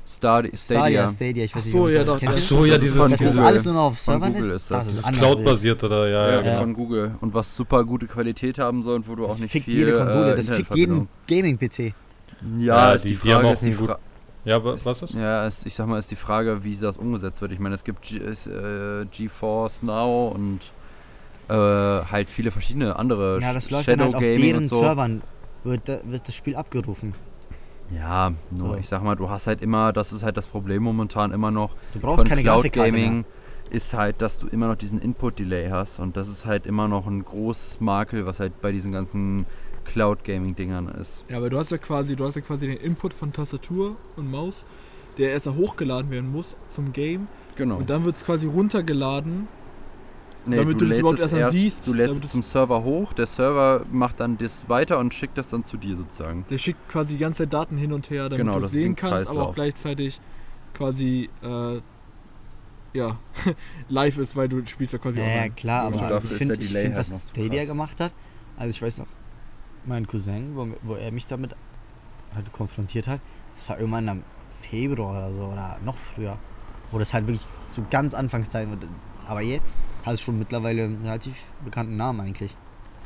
Stadi 0.07 0.49
Stadia, 0.57 1.07
Stadia. 1.07 1.07
Stadia, 1.07 1.43
ich 1.45 1.55
weiß 1.55 1.61
Ach 1.61 1.65
nicht, 1.65 1.71
so, 1.71 1.77
wie 1.77 1.83
man 1.83 1.93
ja, 1.93 2.03
das 2.03 2.19
doch. 2.21 2.27
Ach 2.29 2.37
so, 2.37 2.65
ja, 2.65 2.77
dieses. 2.79 3.09
Das 3.11 3.21
ist 3.21 3.37
alles 3.37 3.65
nur 3.65 3.73
noch 3.75 3.81
auf 3.83 3.99
Servern 3.99 4.33
ist. 4.35 4.45
ist 4.49 4.71
das. 4.71 4.87
Das 4.87 4.97
ist. 4.97 5.13
Cloud-basiert 5.13 5.83
oder 5.83 6.07
ja, 6.09 6.27
ja, 6.27 6.33
Ja, 6.35 6.41
genau. 6.41 6.59
von 6.61 6.73
Google. 6.73 7.11
Und 7.21 7.33
was 7.35 7.55
super 7.55 7.83
gute 7.85 8.07
Qualität 8.07 8.57
haben 8.57 8.81
soll 8.81 8.95
und 8.95 9.07
wo 9.07 9.15
du 9.15 9.23
Das 9.23 9.35
auch 9.35 9.39
nicht 9.39 9.51
fickt 9.51 9.65
viel 9.65 9.77
jede 9.77 9.93
Konsole, 9.93 10.33
äh, 10.33 10.35
das 10.35 10.49
fickt 10.49 10.75
jeden 10.75 11.07
Gaming-PC. 11.27 11.93
Ja, 12.57 12.89
Ja, 12.89 12.91
ist 12.93 13.05
die- 13.05 13.09
die, 13.09 13.15
die 13.17 13.33
haben 13.33 13.41
Frage, 13.41 13.47
auch 13.49 13.53
ist 13.53 13.63
die 13.63 13.67
einen 13.67 13.77
gut- 13.77 13.87
Fra 13.89 13.99
Ja, 14.45 14.57
ist, 14.73 14.85
was 14.87 15.01
ist? 15.03 15.13
Ja, 15.13 15.45
ist, 15.45 15.65
ich 15.67 15.75
sag 15.75 15.85
mal, 15.87 15.99
ist 15.99 16.09
die 16.09 16.15
Frage, 16.15 16.63
wie 16.63 16.75
das 16.75 16.97
umgesetzt 16.97 17.41
wird. 17.41 17.51
Ich 17.51 17.59
meine, 17.59 17.75
es 17.75 17.83
gibt 17.83 18.01
G 18.01 18.17
äh, 18.17 19.05
GeForce 19.11 19.83
Now 19.83 20.29
und 20.33 20.59
äh, 21.49 21.53
halt 21.53 22.29
viele 22.29 22.49
verschiedene 22.49 22.95
andere 22.97 23.39
Ja, 23.41 23.53
das 23.53 23.69
läuft 23.69 23.85
Shadow 23.85 23.97
dann 23.97 24.05
halt 24.07 24.15
auf 24.15 24.21
deren 24.21 24.55
und 24.57 24.67
so. 24.67 24.79
Servern. 24.79 25.21
Wird, 25.65 25.87
wird 25.87 26.27
das 26.27 26.33
Spiel 26.33 26.55
abgerufen. 26.55 27.13
Ja, 27.95 28.33
nur 28.51 28.73
So. 28.73 28.75
ich 28.75 28.87
sag 28.87 29.03
mal, 29.03 29.15
du 29.15 29.29
hast 29.29 29.47
halt 29.47 29.61
immer, 29.61 29.93
das 29.93 30.11
ist 30.13 30.23
halt 30.23 30.37
das 30.37 30.47
Problem 30.47 30.83
momentan 30.83 31.31
immer 31.31 31.51
noch 31.51 31.75
Du 31.93 31.99
brauchst 31.99 32.19
von 32.19 32.27
keine 32.27 32.43
Cloud 32.43 32.71
Gaming 32.71 33.25
ist 33.69 33.93
halt, 33.93 34.21
dass 34.21 34.39
du 34.39 34.47
immer 34.47 34.67
noch 34.67 34.75
diesen 34.75 34.99
Input-Delay 34.99 35.69
hast 35.69 35.99
und 35.99 36.17
das 36.17 36.27
ist 36.27 36.45
halt 36.45 36.65
immer 36.65 36.87
noch 36.87 37.05
ein 37.07 37.23
großes 37.23 37.81
Makel, 37.81 38.25
was 38.25 38.39
halt 38.39 38.61
bei 38.61 38.71
diesen 38.71 38.91
ganzen 38.91 39.45
Cloud 39.85 40.23
Gaming 40.23 40.55
Dingern 40.55 40.87
ist. 40.87 41.23
Ja, 41.29 41.37
aber 41.37 41.49
du 41.49 41.57
hast 41.57 41.71
ja 41.71 41.77
quasi, 41.77 42.15
du 42.15 42.25
hast 42.25 42.35
ja 42.35 42.41
quasi 42.41 42.67
den 42.67 42.77
Input 42.77 43.13
von 43.13 43.33
Tastatur 43.33 43.95
und 44.15 44.29
Maus, 44.29 44.65
der 45.17 45.31
erst 45.31 45.47
hochgeladen 45.47 46.09
werden 46.11 46.31
muss 46.31 46.55
zum 46.67 46.93
Game. 46.93 47.27
Genau. 47.55 47.77
Und 47.77 47.89
dann 47.89 48.05
wird 48.05 48.15
es 48.15 48.25
quasi 48.25 48.47
runtergeladen. 48.47 49.47
Nee, 50.49 50.57
damit 50.57 50.75
du 50.75 50.85
das 50.85 50.89
lädst 50.89 50.99
überhaupt 51.01 51.19
es 51.19 51.33
erst 51.33 51.53
siehst, 51.53 51.87
Du 51.87 51.93
lädst 51.93 52.23
es 52.23 52.31
zum 52.31 52.41
Server 52.41 52.83
hoch, 52.83 53.13
der 53.13 53.27
Server 53.27 53.85
macht 53.91 54.19
dann 54.19 54.37
das 54.37 54.67
weiter 54.69 54.97
und 54.99 55.13
schickt 55.13 55.37
das 55.37 55.49
dann 55.49 55.63
zu 55.63 55.77
dir 55.77 55.95
sozusagen. 55.95 56.45
Der 56.49 56.57
schickt 56.57 56.87
quasi 56.89 57.13
die 57.13 57.19
ganze 57.19 57.43
Zeit 57.43 57.53
Daten 57.53 57.77
hin 57.77 57.93
und 57.93 58.09
her, 58.09 58.29
damit 58.29 58.37
Genau, 58.45 58.55
du 58.55 58.61
das 58.61 58.71
sehen 58.71 58.95
kannst, 58.95 59.27
aber 59.27 59.41
auch 59.41 59.53
Kreislauf. 59.53 59.55
gleichzeitig 59.55 60.19
quasi 60.73 61.29
äh, 61.43 61.79
ja, 62.93 63.17
live 63.89 64.17
ist, 64.17 64.35
weil 64.35 64.49
du 64.49 64.65
spielst 64.65 64.93
ja 64.93 64.99
quasi 64.99 65.19
Ja, 65.19 65.25
ja, 65.27 65.33
online. 65.35 65.51
klar, 65.51 65.91
Ja, 65.91 65.97
aber 65.97 66.09
dafür 66.09 66.31
ich 66.31 66.37
finde, 66.37 66.55
find, 66.55 66.75
halt 66.75 66.97
was 66.97 67.09
zu 67.09 67.29
Stadia 67.29 67.57
krass. 67.59 67.67
gemacht 67.67 67.99
hat, 67.99 68.13
also 68.57 68.69
ich 68.69 68.81
weiß 68.81 68.97
noch, 68.99 69.07
mein 69.85 70.07
Cousin, 70.07 70.55
wo, 70.55 70.67
wo 70.83 70.95
er 70.95 71.11
mich 71.11 71.27
damit 71.27 71.55
halt 72.35 72.51
konfrontiert 72.51 73.07
hat, 73.07 73.19
das 73.55 73.69
war 73.69 73.79
irgendwann 73.79 74.07
im 74.07 74.23
Februar 74.51 75.17
oder 75.17 75.33
so 75.33 75.41
oder 75.53 75.77
noch 75.85 75.95
früher, 75.97 76.37
wo 76.91 76.99
das 76.99 77.13
halt 77.13 77.27
wirklich 77.27 77.45
zu 77.71 77.83
ganz 77.89 78.13
Anfangszeiten. 78.13 78.77
Aber 79.27 79.41
jetzt 79.41 79.77
hat 80.05 80.13
es 80.13 80.21
schon 80.21 80.39
mittlerweile 80.39 80.83
einen 80.83 81.01
relativ 81.05 81.35
bekannten 81.63 81.97
Namen 81.97 82.21
eigentlich. 82.21 82.55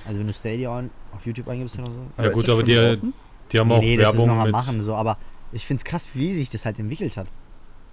Also 0.07 0.19
wenn 0.19 0.27
du 0.27 0.33
Stadia 0.33 0.69
auf 1.13 1.25
YouTube 1.25 1.47
eingibst 1.47 1.77
oder 1.79 1.87
so. 1.87 2.23
Ja 2.23 2.29
gut, 2.29 2.49
aber 2.49 2.63
die, 2.63 2.75
draußen? 2.75 3.13
die 3.51 3.59
haben 3.59 3.71
auch 3.71 3.79
nee, 3.79 3.97
das 3.97 4.09
ist 4.09 4.15
noch 4.15 4.23
Werbung 4.25 4.37
am 4.39 4.43
mit... 4.45 4.51
machen, 4.51 4.83
so, 4.83 4.95
aber 4.95 5.17
ich 5.51 5.65
find's 5.65 5.83
krass, 5.83 6.09
wie 6.13 6.33
sich 6.33 6.49
das 6.49 6.65
halt 6.65 6.79
entwickelt 6.79 7.15
hat. 7.17 7.27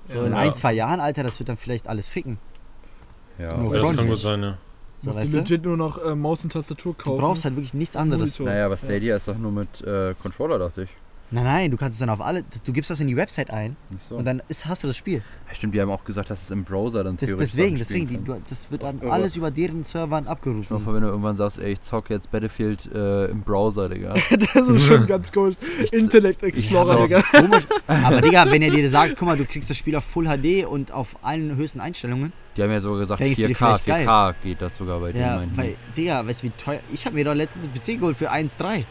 So 0.06 0.16
Ja. 0.16 0.26
in 0.26 0.32
Ja. 0.32 0.38
ein, 0.38 0.54
zwei 0.54 0.72
Jahren, 0.72 1.00
Alter, 1.00 1.22
das 1.22 1.38
wird 1.38 1.48
dann 1.48 1.56
vielleicht 1.56 1.86
alles 1.88 2.08
ficken. 2.08 2.38
Ja. 3.38 3.56
Nur 3.56 3.74
Ja, 3.74 3.82
das 3.82 3.96
kann 3.96 4.08
gut 4.08 4.18
sein, 4.18 4.42
ja. 4.42 4.58
So, 5.02 5.06
Musst 5.08 5.18
weißt 5.20 5.32
du 5.32 5.36
du? 5.38 5.42
legit 5.44 5.64
nur 5.64 5.76
noch 5.78 6.04
äh, 6.04 6.14
Maus 6.14 6.44
und 6.44 6.52
Tastatur 6.52 6.94
Du 6.98 7.04
kaufen. 7.04 7.20
brauchst 7.20 7.44
halt 7.44 7.56
wirklich 7.56 7.72
nichts 7.74 7.96
anderes. 7.96 8.20
Monitor. 8.38 8.46
Naja, 8.46 8.66
aber 8.66 8.76
Stadia 8.76 9.16
ist 9.16 9.28
doch 9.28 9.38
nur 9.38 9.50
mit 9.52 9.80
äh, 9.82 10.14
Controller, 10.20 10.58
dachte 10.58 10.82
ich. 10.82 10.90
Nein, 11.32 11.44
nein, 11.44 11.70
du 11.70 11.76
kannst 11.76 11.94
es 11.94 12.00
dann 12.00 12.10
auf 12.10 12.20
alle. 12.20 12.42
Du 12.64 12.72
gibst 12.72 12.90
das 12.90 12.98
in 12.98 13.06
die 13.06 13.14
Website 13.16 13.50
ein 13.50 13.76
so. 14.08 14.16
und 14.16 14.24
dann 14.24 14.42
ist, 14.48 14.66
hast 14.66 14.82
du 14.82 14.88
das 14.88 14.96
Spiel. 14.96 15.22
Ja, 15.48 15.54
Stimmt, 15.54 15.74
die 15.76 15.80
haben 15.80 15.90
auch 15.90 16.04
gesagt, 16.04 16.28
dass 16.28 16.42
es 16.42 16.50
im 16.50 16.64
Browser 16.64 17.04
dann 17.04 17.16
Das, 17.16 17.28
theoretisch 17.28 17.52
deswegen, 17.52 17.76
Sachen 17.76 17.84
spielen 17.86 18.06
deswegen, 18.08 18.24
die, 18.24 18.32
du, 18.32 18.42
das 18.48 18.70
wird 18.72 18.82
dann 18.82 18.98
Aber- 19.00 19.12
alles 19.12 19.36
über 19.36 19.50
deren 19.52 19.84
Servern 19.84 20.24
Ich 20.24 20.28
hoffe, 20.30 20.38
abgerufen. 20.38 20.86
wenn 20.94 21.02
du 21.02 21.08
irgendwann 21.08 21.36
sagst, 21.36 21.58
ey, 21.60 21.72
ich 21.72 21.80
zock 21.80 22.10
jetzt 22.10 22.32
Battlefield 22.32 22.88
äh, 22.92 23.26
im 23.26 23.42
Browser, 23.42 23.88
Digga. 23.88 24.14
das 24.54 24.68
ist 24.68 24.82
schon 24.86 25.06
ganz 25.06 25.30
komisch. 25.30 25.54
Internet 25.92 26.42
Ja, 26.42 26.48
Explorer, 26.48 27.02
Digga. 27.06 27.22
Komisch. 27.30 27.64
Aber 27.86 28.20
Digga, 28.22 28.50
wenn 28.50 28.62
er 28.62 28.70
dir 28.72 28.88
sagt, 28.90 29.14
guck 29.16 29.28
mal, 29.28 29.36
du 29.36 29.44
kriegst 29.44 29.70
das 29.70 29.76
Spiel 29.76 29.94
auf 29.94 30.04
Full 30.04 30.26
HD 30.26 30.66
und 30.66 30.90
auf 30.90 31.14
allen 31.22 31.54
höchsten 31.54 31.80
Einstellungen. 31.80 32.32
Die 32.56 32.62
haben 32.64 32.72
ja 32.72 32.80
sogar 32.80 32.98
gesagt, 32.98 33.20
Denkst 33.20 33.40
du 33.40 33.46
dir 33.46 33.54
4K, 33.54 33.58
vielleicht 33.58 33.86
geil? 33.86 34.08
4K 34.08 34.34
geht 34.42 34.60
das 34.62 34.76
sogar 34.76 34.98
bei 34.98 35.12
denen. 35.12 35.24
Ja, 35.24 35.40
die. 35.44 35.56
weil, 35.56 35.76
Digga, 35.96 36.26
weißt 36.26 36.42
du 36.42 36.46
wie 36.48 36.50
teuer. 36.58 36.80
Ich 36.92 37.06
habe 37.06 37.14
mir 37.14 37.24
doch 37.24 37.34
letztens 37.34 37.66
einen 37.66 37.74
PC 37.74 38.00
geholt 38.00 38.16
für 38.16 38.32
1,3. 38.32 38.82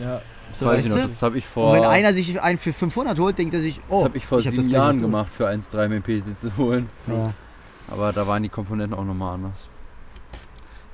Ja, 0.00 0.22
das 0.50 0.60
so, 0.60 0.66
weiß 0.66 0.86
ich 0.86 0.92
noch, 0.92 1.02
das 1.02 1.22
habe 1.22 1.38
ich 1.38 1.44
Und 1.44 1.50
vor, 1.52 1.74
wenn 1.74 1.84
einer 1.84 2.12
sich 2.12 2.40
einen 2.40 2.58
für 2.58 2.72
500 2.72 3.18
holt, 3.18 3.38
denkt 3.38 3.54
er 3.54 3.60
sich, 3.60 3.80
oh, 3.88 4.00
das 4.00 4.04
hab 4.04 4.16
ich 4.16 4.26
vor 4.26 4.38
hab 4.38 4.44
sieben 4.44 4.58
was 4.58 4.68
Jahren 4.68 5.00
gemacht, 5.00 5.32
für 5.32 5.48
1,3 5.48 5.88
mit 5.88 6.06
dem 6.06 6.22
PC 6.22 6.40
zu 6.40 6.56
holen. 6.56 6.88
Ja. 7.06 7.32
Aber 7.90 8.12
da 8.12 8.26
waren 8.26 8.42
die 8.42 8.48
Komponenten 8.48 8.98
auch 8.98 9.04
nochmal 9.04 9.34
anders. 9.34 9.68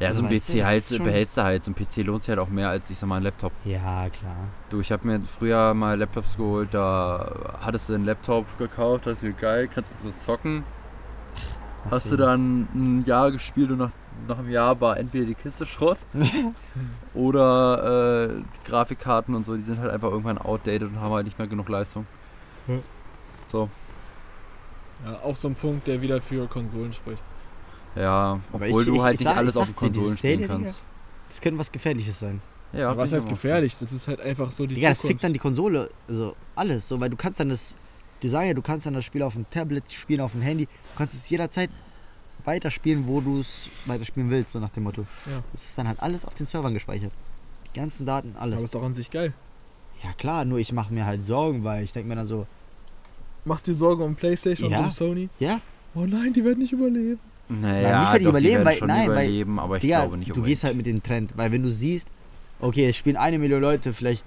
Ja, 0.01 0.09
Also 0.09 0.23
so 0.23 0.27
ein 0.27 0.35
PC 0.35 0.65
halt, 0.65 1.05
behältst 1.05 1.37
du 1.37 1.43
halt. 1.43 1.63
So 1.63 1.71
ein 1.71 1.75
PC 1.75 1.99
lohnt 2.05 2.23
sich 2.23 2.29
halt 2.31 2.39
auch 2.39 2.49
mehr 2.49 2.69
als, 2.69 2.91
ich 2.91 2.99
sag 2.99 3.09
mal, 3.09 3.17
ein 3.17 3.23
Laptop. 3.23 3.53
ja, 3.65 4.09
klar. 4.11 4.37
Du, 4.71 4.81
ich 4.81 4.91
habe 4.91 5.07
mir 5.07 5.21
früher 5.21 5.73
mal 5.75 5.99
Laptops 5.99 6.37
geholt, 6.37 6.71
da 6.73 7.57
hattest 7.61 7.89
du 7.89 7.95
einen 7.95 8.05
Laptop 8.05 8.47
gekauft, 8.59 9.07
das 9.07 9.23
ist 9.23 9.41
geil, 9.41 9.69
kannst 9.73 10.03
du 10.03 10.09
was 10.09 10.21
zocken. 10.21 10.65
Hast 11.91 12.11
du 12.11 12.17
dann 12.17 12.67
ein 12.75 13.05
Jahr 13.05 13.31
gespielt 13.31 13.71
und 13.71 13.79
nach, 13.79 13.91
nach 14.29 14.39
einem 14.39 14.51
Jahr 14.51 14.81
war 14.81 14.97
entweder 14.99 15.27
die 15.27 15.35
Kiste 15.35 15.65
Schrott 15.67 15.99
oder 17.15 18.29
äh, 18.29 18.43
die 18.43 18.71
Grafikkarten 18.71 19.35
und 19.35 19.45
so, 19.47 19.55
die 19.57 19.63
sind 19.63 19.79
halt 19.79 19.91
einfach 19.93 20.11
irgendwann 20.11 20.39
outdated 20.39 20.89
und 20.89 21.01
haben 21.01 21.13
halt 21.13 21.25
nicht 21.27 21.39
mehr 21.39 21.49
genug 21.49 21.69
Leistung. 21.69 22.07
Ja. 22.67 22.79
So, 23.47 23.69
ja, 25.05 25.21
auch 25.23 25.37
so 25.37 25.49
ein 25.49 25.55
Punkt, 25.55 25.87
der 25.87 26.01
wieder 26.03 26.21
für 26.21 26.47
Konsolen 26.49 26.93
spricht. 26.93 27.23
ja, 27.95 28.41
obwohl 28.53 28.81
ich- 28.83 28.87
du 28.89 28.95
ich- 28.97 29.03
halt 29.03 29.15
ich 29.15 29.21
nicht 29.21 29.29
sag- 29.29 29.37
alles 29.37 29.57
auf 29.57 29.67
den 29.67 29.77
Konsolen 29.77 30.17
spielen 30.17 30.49
kannst. 30.49 30.81
Das 31.29 31.41
könnte 31.41 31.59
was 31.59 31.71
Gefährliches 31.73 32.19
sein. 32.19 32.41
Ja, 32.73 32.91
Aber 32.91 33.03
was 33.03 33.13
heißt 33.13 33.29
gefährlich? 33.29 33.77
Das 33.79 33.93
ist 33.93 34.09
halt 34.09 34.21
einfach 34.21 34.51
so 34.51 34.67
die 34.67 34.75
Digga, 34.75 34.89
das 34.89 34.99
Zukunft. 34.99 35.13
fickt 35.13 35.25
dann 35.25 35.33
die 35.33 35.39
Konsole, 35.39 35.91
also 36.09 36.35
alles, 36.57 36.89
so, 36.89 36.99
weil 37.01 37.09
du 37.11 37.17
kannst 37.17 37.39
dann 37.39 37.49
das 37.49 37.77
Design, 38.23 38.57
du 38.57 38.63
kannst 38.63 38.87
dann 38.87 38.95
das 38.95 39.05
Spiel 39.05 39.23
auf 39.23 39.35
dem 39.35 39.49
Tablet 39.51 39.91
spielen, 39.93 40.21
auf 40.21 40.33
dem 40.33 40.43
Handy, 40.43 40.65
du 40.67 40.71
kannst 40.99 41.15
es 41.15 41.29
jederzeit 41.31 41.71
weiterspielen, 42.45 43.07
wo 43.07 43.21
du 43.21 43.41
es 43.41 43.69
weiterspielen 43.87 44.31
willst, 44.31 44.53
so 44.53 44.59
nach 44.61 44.71
dem 44.71 44.83
Motto. 44.85 45.03
Ja. 45.27 45.43
Das 45.53 45.65
ist 45.65 45.79
dann 45.79 45.89
halt 45.89 46.01
alles 46.03 46.25
auf 46.25 46.35
den 46.35 46.47
Servern 46.47 46.75
gespeichert. 46.75 47.13
Die 47.73 47.79
ganzen 47.79 48.07
Daten, 48.07 48.35
alles. 48.39 48.57
Aber 48.57 48.65
ist 48.65 48.77
auch 48.77 48.83
an 48.83 48.95
sich 48.95 49.11
geil. 49.11 49.33
ja 50.03 50.13
klar, 50.13 50.45
nur 50.45 50.59
ich 50.59 50.73
mache 50.73 50.93
mir 50.93 51.07
halt 51.07 51.23
Sorgen, 51.25 51.65
weil 51.65 51.85
ich 51.85 51.93
denke 51.93 52.09
mir 52.09 52.17
dann 52.17 52.27
so, 52.27 52.47
Machst 53.47 53.67
dir 53.67 53.75
Sorgen 53.75 54.03
um 54.03 54.15
Playstation 54.17 54.71
Ja. 54.71 54.79
und 54.79 54.85
um 54.87 54.91
Sony? 54.91 55.29
ja, 55.39 55.61
Oh 55.95 56.07
nein, 56.07 56.33
die 56.33 56.43
werden 56.45 56.59
nicht 56.61 56.73
überleben. 56.73 57.21
Naja, 57.49 57.91
Nein, 57.91 58.01
nicht, 58.01 58.11
weil 58.13 58.19
die 58.19 58.25
doch, 58.25 58.31
überleben, 58.31 58.55
werden 58.55 58.65
weil- 58.67 58.77
schon 58.79 58.89
nein, 58.89 58.99
weil- 59.01 59.07
überleben, 59.27 59.59
aber 59.61 59.77
ich 59.77 59.81
Digga, 59.83 60.01
glaube 60.01 60.17
nicht 60.19 60.35
du 60.35 60.43
gehst 60.43 60.65
halt 60.65 60.77
mit 60.77 60.87
dem 60.87 61.03
Trend, 61.03 61.37
weil 61.37 61.53
wenn 61.53 61.63
du 61.63 61.71
siehst, 61.71 62.09
okay, 62.61 62.89
es 62.89 62.97
spielen 62.97 63.17
eine 63.19 63.39
Million 63.39 63.61
Leute 63.61 63.93
vielleicht 63.93 64.25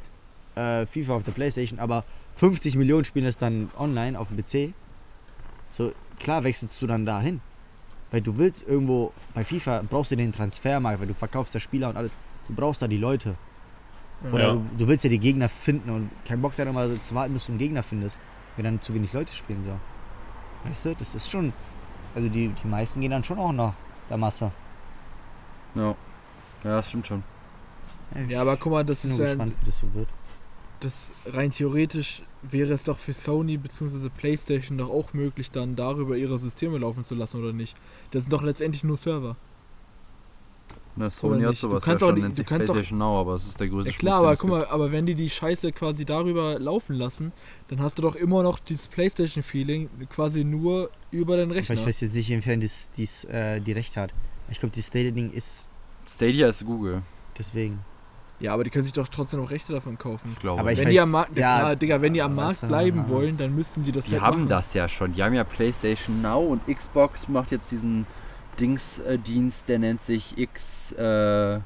äh, 0.56 0.86
FIFA 0.86 1.16
auf 1.16 1.24
der 1.24 1.32
Playstation, 1.32 1.80
aber 1.80 2.04
50 2.36 2.76
Millionen 2.76 3.06
spielen 3.06 3.26
es 3.26 3.38
dann 3.38 3.70
online 3.78 4.18
auf 4.20 4.28
dem 4.30 4.38
PC, 4.38 4.74
so 5.72 5.92
klar 6.20 6.44
wechselst 6.44 6.80
du 6.82 6.86
dann 6.88 7.06
dahin. 7.08 7.42
Weil 8.12 8.22
du 8.22 8.38
willst 8.38 8.64
irgendwo, 8.68 9.12
bei 9.34 9.44
FIFA 9.44 9.84
brauchst 9.90 10.12
du 10.12 10.16
den 10.16 10.32
Transfermarkt, 10.32 11.00
weil 11.02 11.08
du 11.08 11.14
verkaufst 11.14 11.54
da 11.54 11.60
Spieler 11.60 11.90
und 11.90 11.98
alles. 11.98 12.14
Du 12.48 12.54
brauchst 12.56 12.82
da 12.82 12.88
die 12.88 12.98
Leute. 12.98 13.36
Oder 14.32 14.48
Ja. 14.48 14.54
du, 14.54 14.66
du 14.78 14.88
willst 14.88 15.04
ja 15.04 15.10
die 15.10 15.20
Gegner 15.20 15.50
finden 15.50 15.90
und 15.90 16.10
kein 16.26 16.42
Bock 16.42 16.56
dann 16.56 16.68
immer 16.70 16.88
so 16.88 16.96
zu 16.98 17.14
warten, 17.16 17.34
bis 17.34 17.46
du 17.46 17.52
einen 17.52 17.60
Gegner 17.60 17.84
findest, 17.84 18.20
wenn 18.56 18.66
dann 18.66 18.82
zu 18.82 18.94
wenig 18.94 19.12
Leute 19.14 19.34
spielen 19.34 19.64
so. 19.64 19.72
Weißt 20.68 20.86
du, 20.86 20.96
das 20.96 21.16
ist 21.16 21.30
schon. 21.30 21.54
Also 22.16 22.30
die, 22.30 22.48
die 22.64 22.68
meisten 22.68 23.02
gehen 23.02 23.12
dann 23.12 23.24
schon 23.24 23.38
auch 23.38 23.52
nach 23.52 23.74
der 24.10 24.18
Masse. 24.18 24.52
Ja. 25.76 25.90
ja, 26.64 26.78
das 26.78 26.88
stimmt 26.90 27.08
schon. 27.08 27.24
Ja, 28.30 28.42
aber 28.42 28.58
guck 28.58 28.72
mal, 28.72 28.86
das 28.86 29.04
Ich 29.04 29.04
bin 29.04 29.12
ist 29.12 29.18
nur 29.20 29.28
gespannt, 29.28 29.54
wie 29.62 29.66
das 29.66 29.78
so 29.78 29.94
wird. 29.94 30.08
das 30.80 31.12
rein 31.28 31.52
theoretisch 31.52 32.24
wäre 32.52 32.74
es 32.74 32.84
doch 32.84 32.98
für 32.98 33.14
Sony 33.14 33.58
bzw. 33.58 34.10
PlayStation 34.10 34.78
doch 34.78 34.90
auch 34.90 35.14
möglich, 35.14 35.52
dann 35.52 35.76
darüber 35.76 36.16
ihre 36.18 36.38
Systeme 36.40 36.78
laufen 36.78 37.04
zu 37.04 37.16
lassen 37.16 37.42
oder 37.42 37.54
nicht. 37.54 37.76
Das 38.12 38.24
sind 38.24 38.34
doch 38.34 38.44
letztendlich 38.44 38.84
nur 38.84 38.98
Server. 38.98 39.36
Na, 41.00 41.12
Sony 41.12 41.44
hat 41.44 41.52
nicht? 41.52 41.62
Du 41.64 41.68
sowas 41.70 41.84
kannst 41.84 42.02
ja 42.02 42.08
auch 42.08 42.12
schon, 42.18 42.32
die- 42.32 42.36
du 42.36 42.44
kannst 42.44 42.70
auch- 42.70 42.74
PlayStation 42.74 42.98
Now, 42.98 43.20
aber 43.20 43.36
es 43.36 43.48
ist 43.48 43.60
der 43.60 43.68
größte 43.68 43.92
Ja 43.92 43.98
klar, 43.98 44.20
aber 44.20 44.36
guck 44.36 44.50
mal, 44.50 44.66
aber 44.66 44.92
wenn 44.92 45.06
die 45.06 45.14
die 45.14 45.30
Scheiße 45.30 45.72
quasi 45.72 46.06
darüber 46.06 46.58
laufen 46.58 46.96
lassen, 46.96 47.32
dann 47.68 47.82
hast 47.82 48.00
du 48.00 48.02
doch 48.02 48.16
immer 48.16 48.42
noch 48.42 48.58
dieses 48.58 48.88
PlayStation-Feeling 48.88 49.90
quasi 50.10 50.44
nur 50.44 50.90
über 51.12 51.38
den 51.38 51.50
Aber 51.50 51.56
Rechner. 51.60 51.76
ich 51.76 51.86
weiß 51.86 52.02
jetzt 52.02 52.16
nicht, 52.16 52.30
inwiefern 52.32 52.60
dies, 52.60 52.90
dies, 52.98 53.26
äh, 53.26 53.60
die 53.62 53.74
Rechte 53.74 54.02
hat. 54.02 54.12
Ich 54.50 54.60
glaube, 54.60 54.74
dieses 54.74 54.88
Stadia-Ding 54.88 55.32
ist 55.34 55.68
Stadia 56.08 56.48
ist 56.48 56.66
Google, 56.66 57.04
deswegen. 57.38 57.80
Ja, 58.40 58.54
aber 58.54 58.64
die 58.64 58.70
können 58.70 58.84
sich 58.84 58.94
doch 58.94 59.08
trotzdem 59.08 59.40
noch 59.40 59.50
Rechte 59.50 59.74
davon 59.74 59.98
kaufen. 59.98 60.30
ich 60.34 60.40
glaube. 60.40 60.60
Aber 60.60 60.72
ich 60.72 60.78
wenn 60.80 60.88
weiß- 60.88 60.92
die 60.92 61.00
am 61.02 61.12
Markt, 61.12 61.36
ja, 61.36 61.42
ja, 61.42 61.60
klar, 61.60 61.76
Digga, 61.76 62.02
wenn 62.02 62.14
die 62.14 62.22
am 62.22 62.36
Markt 62.36 62.68
bleiben 62.68 63.00
anders. 63.00 63.12
wollen, 63.12 63.38
dann 63.38 63.56
müssen 63.56 63.84
die 63.84 63.92
das 63.92 64.06
die 64.06 64.12
halt 64.12 64.22
haben 64.22 64.38
machen. 64.42 64.50
das 64.50 64.74
ja 64.76 64.88
schon. 64.88 65.14
Die 65.14 65.24
haben 65.24 65.34
ja 65.34 65.44
PlayStation 65.44 66.22
Now 66.22 66.40
und 66.46 66.66
Xbox 66.68 67.28
macht 67.28 67.52
jetzt 67.52 67.72
diesen 67.72 68.06
Dings-Dienst, 68.60 69.68
der 69.70 69.80
nennt 69.80 70.02
sich 70.02 70.38
X, 70.38 70.92
äh, 70.94 71.60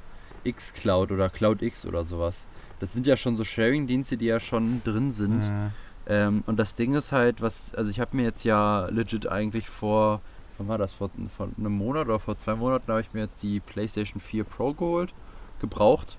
X 0.43 0.73
Cloud 0.73 1.11
oder 1.11 1.29
Cloud 1.29 1.61
X 1.61 1.85
oder 1.85 2.03
sowas. 2.03 2.41
Das 2.79 2.93
sind 2.93 3.05
ja 3.05 3.17
schon 3.17 3.35
so 3.35 3.43
Sharing-Dienste, 3.43 4.17
die 4.17 4.25
ja 4.25 4.39
schon 4.39 4.81
drin 4.83 5.11
sind. 5.11 5.43
Äh, 5.45 5.69
Ähm, 6.07 6.43
und 6.47 6.57
das 6.57 6.73
Ding 6.73 6.95
ist 6.95 7.11
halt, 7.11 7.41
was, 7.43 7.75
also 7.75 7.91
ich 7.91 7.99
habe 7.99 8.17
mir 8.17 8.23
jetzt 8.23 8.43
ja 8.43 8.87
legit 8.89 9.27
eigentlich 9.27 9.69
vor, 9.69 10.19
wann 10.57 10.67
war 10.67 10.79
das, 10.79 10.93
vor, 10.93 11.11
vor 11.37 11.47
einem 11.57 11.71
Monat 11.73 12.07
oder 12.07 12.17
vor 12.19 12.35
zwei 12.37 12.55
Monaten 12.55 12.89
habe 12.91 13.01
ich 13.01 13.13
mir 13.13 13.21
jetzt 13.21 13.43
die 13.43 13.59
PlayStation 13.59 14.19
4 14.19 14.43
Pro 14.43 14.73
geholt, 14.73 15.13
gebraucht, 15.61 16.17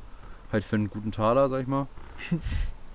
halt 0.53 0.64
für 0.64 0.76
einen 0.76 0.90
guten 0.90 1.12
Taler, 1.12 1.48
sag 1.48 1.62
ich 1.62 1.66
mal. 1.66 1.86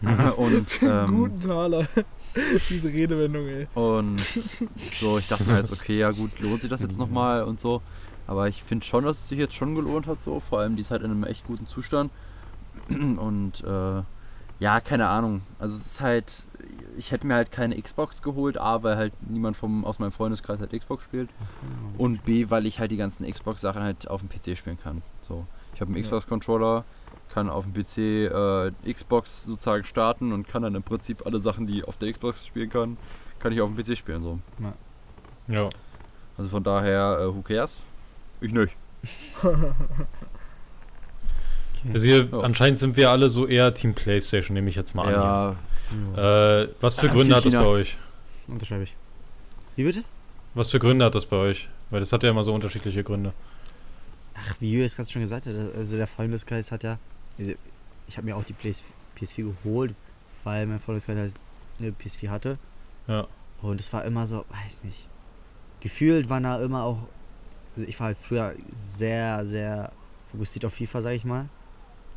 und, 0.37 0.81
ähm, 0.83 1.07
Guten 1.07 1.39
Taler. 1.41 1.87
Diese 2.69 2.89
Redewendung, 2.89 3.47
ey. 3.47 3.67
und 3.73 4.19
so, 4.19 5.17
ich 5.17 5.27
dachte 5.27 5.45
mir 5.45 5.57
jetzt, 5.57 5.71
okay, 5.71 5.97
ja 5.97 6.11
gut, 6.11 6.39
lohnt 6.39 6.61
sich 6.61 6.69
das 6.69 6.81
jetzt 6.81 6.99
nochmal 6.99 7.43
und 7.43 7.59
so. 7.59 7.81
Aber 8.27 8.47
ich 8.47 8.61
finde 8.61 8.85
schon, 8.85 9.05
dass 9.05 9.17
es 9.19 9.29
sich 9.29 9.39
jetzt 9.39 9.55
schon 9.55 9.73
gelohnt 9.73 10.05
hat, 10.05 10.21
so. 10.21 10.39
Vor 10.39 10.59
allem, 10.59 10.75
die 10.75 10.81
ist 10.81 10.91
halt 10.91 11.01
in 11.01 11.11
einem 11.11 11.23
echt 11.23 11.47
guten 11.47 11.65
Zustand. 11.65 12.11
Und 12.89 13.63
äh, 13.63 14.03
ja, 14.59 14.79
keine 14.81 15.07
Ahnung. 15.07 15.41
Also 15.59 15.75
es 15.77 15.85
ist 15.85 16.01
halt, 16.01 16.43
ich 16.97 17.11
hätte 17.11 17.25
mir 17.25 17.35
halt 17.35 17.51
keine 17.51 17.81
Xbox 17.81 18.21
geholt, 18.21 18.59
A, 18.59 18.83
weil 18.83 18.97
halt 18.97 19.13
niemand 19.29 19.55
vom, 19.55 19.85
aus 19.85 19.99
meinem 19.99 20.11
Freundeskreis 20.11 20.59
halt 20.59 20.71
Xbox 20.73 21.05
spielt. 21.05 21.29
Und 21.97 22.25
B, 22.25 22.49
weil 22.49 22.65
ich 22.65 22.79
halt 22.79 22.91
die 22.91 22.97
ganzen 22.97 23.25
Xbox-Sachen 23.31 23.81
halt 23.81 24.09
auf 24.09 24.21
dem 24.21 24.29
PC 24.29 24.57
spielen 24.57 24.77
kann. 24.77 25.01
So. 25.27 25.45
Ich 25.73 25.79
habe 25.81 25.89
einen 25.89 25.97
Ja. 25.97 26.03
Xbox-Controller, 26.03 26.83
kann 27.33 27.49
auf 27.49 27.65
dem 27.65 27.73
PC 27.73 27.97
äh, 28.87 28.93
Xbox 28.93 29.43
sozusagen 29.45 29.83
starten 29.83 30.31
und 30.33 30.47
kann 30.47 30.61
dann 30.63 30.75
im 30.75 30.83
Prinzip 30.83 31.25
alle 31.25 31.39
Sachen, 31.39 31.67
die 31.67 31.79
ich 31.79 31.87
auf 31.87 31.97
der 31.97 32.11
Xbox 32.11 32.45
spielen 32.45 32.69
kann, 32.69 32.97
kann 33.39 33.51
ich 33.51 33.61
auf 33.61 33.69
dem 33.69 33.77
PC 33.77 33.97
spielen. 33.97 34.23
So. 34.23 34.39
Ja. 35.47 35.69
Also 36.37 36.49
von 36.49 36.63
daher, 36.63 37.19
äh, 37.21 37.27
who 37.35 37.41
cares? 37.41 37.83
Ich 38.41 38.51
nicht. 38.53 38.75
Also 41.93 42.05
hier, 42.05 42.25
Ja. 42.25 42.39
anscheinend 42.39 42.79
sind 42.79 42.97
wir 42.97 43.11
alle 43.11 43.29
so 43.29 43.45
eher 43.47 43.73
Team 43.73 43.93
Playstation, 43.93 44.53
nehme 44.55 44.69
ich 44.69 44.75
jetzt 44.75 44.93
mal 44.95 45.13
an. 45.13 45.57
Ja. 46.15 46.61
Äh, 46.61 46.69
was 46.81 46.95
für 46.99 47.07
Gründe 47.09 47.35
hat 47.35 47.45
das 47.45 47.53
bei 47.53 47.65
euch? 47.65 47.97
Unterschreibe 48.47 48.83
ich. 48.83 48.95
Wie 49.75 49.83
bitte? 49.83 50.03
Was 50.53 50.71
für 50.71 50.79
Gründe 50.79 51.05
hat 51.05 51.15
das 51.15 51.25
bei 51.25 51.37
euch? 51.37 51.69
Weil 51.89 51.99
das 52.01 52.11
hat 52.11 52.23
ja 52.23 52.29
immer 52.31 52.43
so 52.43 52.53
unterschiedliche 52.53 53.03
Gründe. 53.03 53.31
Ach, 54.49 54.55
wie 54.59 54.71
Jürgen 54.71 54.85
es 54.85 54.95
gerade 54.95 55.09
schon 55.09 55.21
gesagt 55.21 55.45
hat, 55.45 55.55
also 55.75 55.97
der 55.97 56.07
Freundeskreis 56.07 56.71
hat 56.71 56.83
ja. 56.83 56.97
Also 57.39 57.53
ich 58.07 58.17
habe 58.17 58.25
mir 58.25 58.35
auch 58.37 58.43
die 58.43 58.53
PS, 58.53 58.83
PS4 59.19 59.53
geholt, 59.63 59.93
weil 60.43 60.65
mein 60.65 60.79
Freundeskreis 60.79 61.17
halt 61.17 61.33
eine 61.79 61.89
PS4 61.91 62.29
hatte. 62.29 62.57
Ja. 63.07 63.27
Und 63.61 63.79
es 63.79 63.91
war 63.93 64.05
immer 64.05 64.27
so, 64.27 64.45
weiß 64.49 64.83
nicht. 64.83 65.07
Gefühlt 65.79 66.29
waren 66.29 66.43
da 66.43 66.61
immer 66.61 66.83
auch. 66.83 66.97
Also 67.75 67.87
ich 67.87 67.99
war 67.99 68.07
halt 68.07 68.17
früher 68.17 68.53
sehr, 68.71 69.45
sehr 69.45 69.91
fokussiert 70.31 70.65
auf 70.65 70.73
FIFA, 70.73 71.01
sag 71.01 71.11
ich 71.13 71.25
mal. 71.25 71.47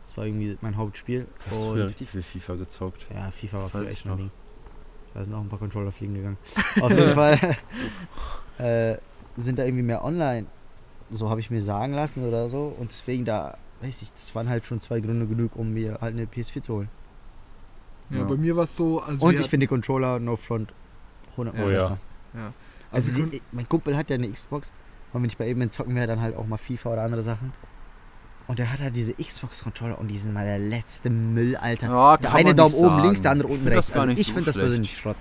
Das 0.06 0.16
war 0.16 0.24
irgendwie 0.26 0.56
mein 0.60 0.76
Hauptspiel. 0.76 1.26
Hast 1.46 1.52
du 1.52 1.64
Und 1.68 1.72
früher 1.76 1.86
richtig 1.88 2.08
viel 2.10 2.22
FIFA 2.22 2.54
gezockt? 2.56 3.06
ja, 3.14 3.30
FIFA 3.30 3.56
war 3.58 3.62
Das 3.64 3.70
früher 3.72 3.88
echt 3.88 4.04
mein 4.06 4.12
noch. 4.14 4.18
Ding. 4.20 4.30
Da 5.14 5.24
sind 5.24 5.34
auch 5.34 5.40
ein 5.40 5.48
paar 5.48 5.58
Controller 5.58 5.92
fliegen 5.92 6.14
gegangen. 6.14 6.38
Auf 6.80 6.90
jeden 6.90 7.14
Fall 7.14 7.56
äh, 8.58 8.96
sind 9.36 9.58
da 9.58 9.64
irgendwie 9.64 9.82
mehr 9.82 10.04
online. 10.04 10.46
So 11.10 11.28
habe 11.30 11.40
ich 11.40 11.50
mir 11.50 11.60
sagen 11.62 11.92
lassen 11.92 12.26
oder 12.26 12.48
so. 12.48 12.74
Und 12.78 12.90
deswegen 12.90 13.24
da, 13.24 13.56
weiß 13.82 14.02
ich, 14.02 14.12
das 14.12 14.34
waren 14.34 14.48
halt 14.48 14.64
schon 14.66 14.80
zwei 14.80 15.00
Gründe 15.00 15.26
genug, 15.26 15.56
um 15.56 15.72
mir 15.74 15.98
halt 16.00 16.14
eine 16.14 16.24
PS4 16.26 16.62
zu 16.62 16.74
holen. 16.74 16.88
Ja, 18.10 18.18
Ja. 18.18 18.24
bei 18.24 18.36
mir 18.36 18.56
war 18.56 18.64
es 18.64 18.76
so, 18.76 19.00
also 19.00 19.24
Und 19.24 19.38
ich 19.38 19.48
finde 19.48 19.64
die 19.64 19.68
Controller 19.68 20.18
No 20.18 20.36
Front 20.36 20.72
100 21.32 21.54
Mal 21.56 21.64
Oh 21.64 21.68
ja. 21.70 21.78
besser. 21.78 21.98
Ja. 22.34 22.52
Also, 22.92 23.12
Also 23.12 23.26
die, 23.26 23.42
mein 23.52 23.68
Kumpel 23.68 23.96
hat 23.96 24.10
ja 24.10 24.14
eine 24.16 24.28
Xbox 24.30 24.72
und 25.12 25.22
wenn 25.22 25.30
ich 25.30 25.36
bei 25.36 25.48
ihm 25.48 25.58
bin, 25.58 25.70
zocken 25.70 25.94
wir 25.94 26.06
dann 26.06 26.20
halt 26.20 26.36
auch 26.36 26.46
mal 26.46 26.56
FIFA 26.58 26.92
oder 26.92 27.02
andere 27.02 27.22
Sachen. 27.22 27.52
Und 28.48 28.58
der 28.58 28.72
hat 28.72 28.80
halt 28.80 28.96
diese 28.96 29.14
Xbox-Controller 29.14 29.98
und 30.00 30.08
die 30.08 30.18
sind 30.18 30.32
mal 30.32 30.44
der 30.44 30.58
letzte 30.58 31.08
Müll, 31.08 31.54
Alter. 31.56 31.86
Ja, 31.86 32.16
der 32.16 32.34
eine 32.34 32.52
Daumen 32.54 32.74
oben 32.74 32.88
sagen. 32.88 33.02
links, 33.04 33.22
der 33.22 33.30
andere 33.30 33.48
Ich 33.48 33.52
unten 33.54 33.64
find 33.64 33.76
rechts. 33.76 33.86
Das 33.88 33.94
gar 33.94 34.02
also 34.02 34.10
nicht 34.10 34.20
ich 34.20 34.26
so 34.26 34.32
finde 34.34 34.46
das 34.46 34.56
persönlich 34.56 34.96
Schrott. 34.96 35.16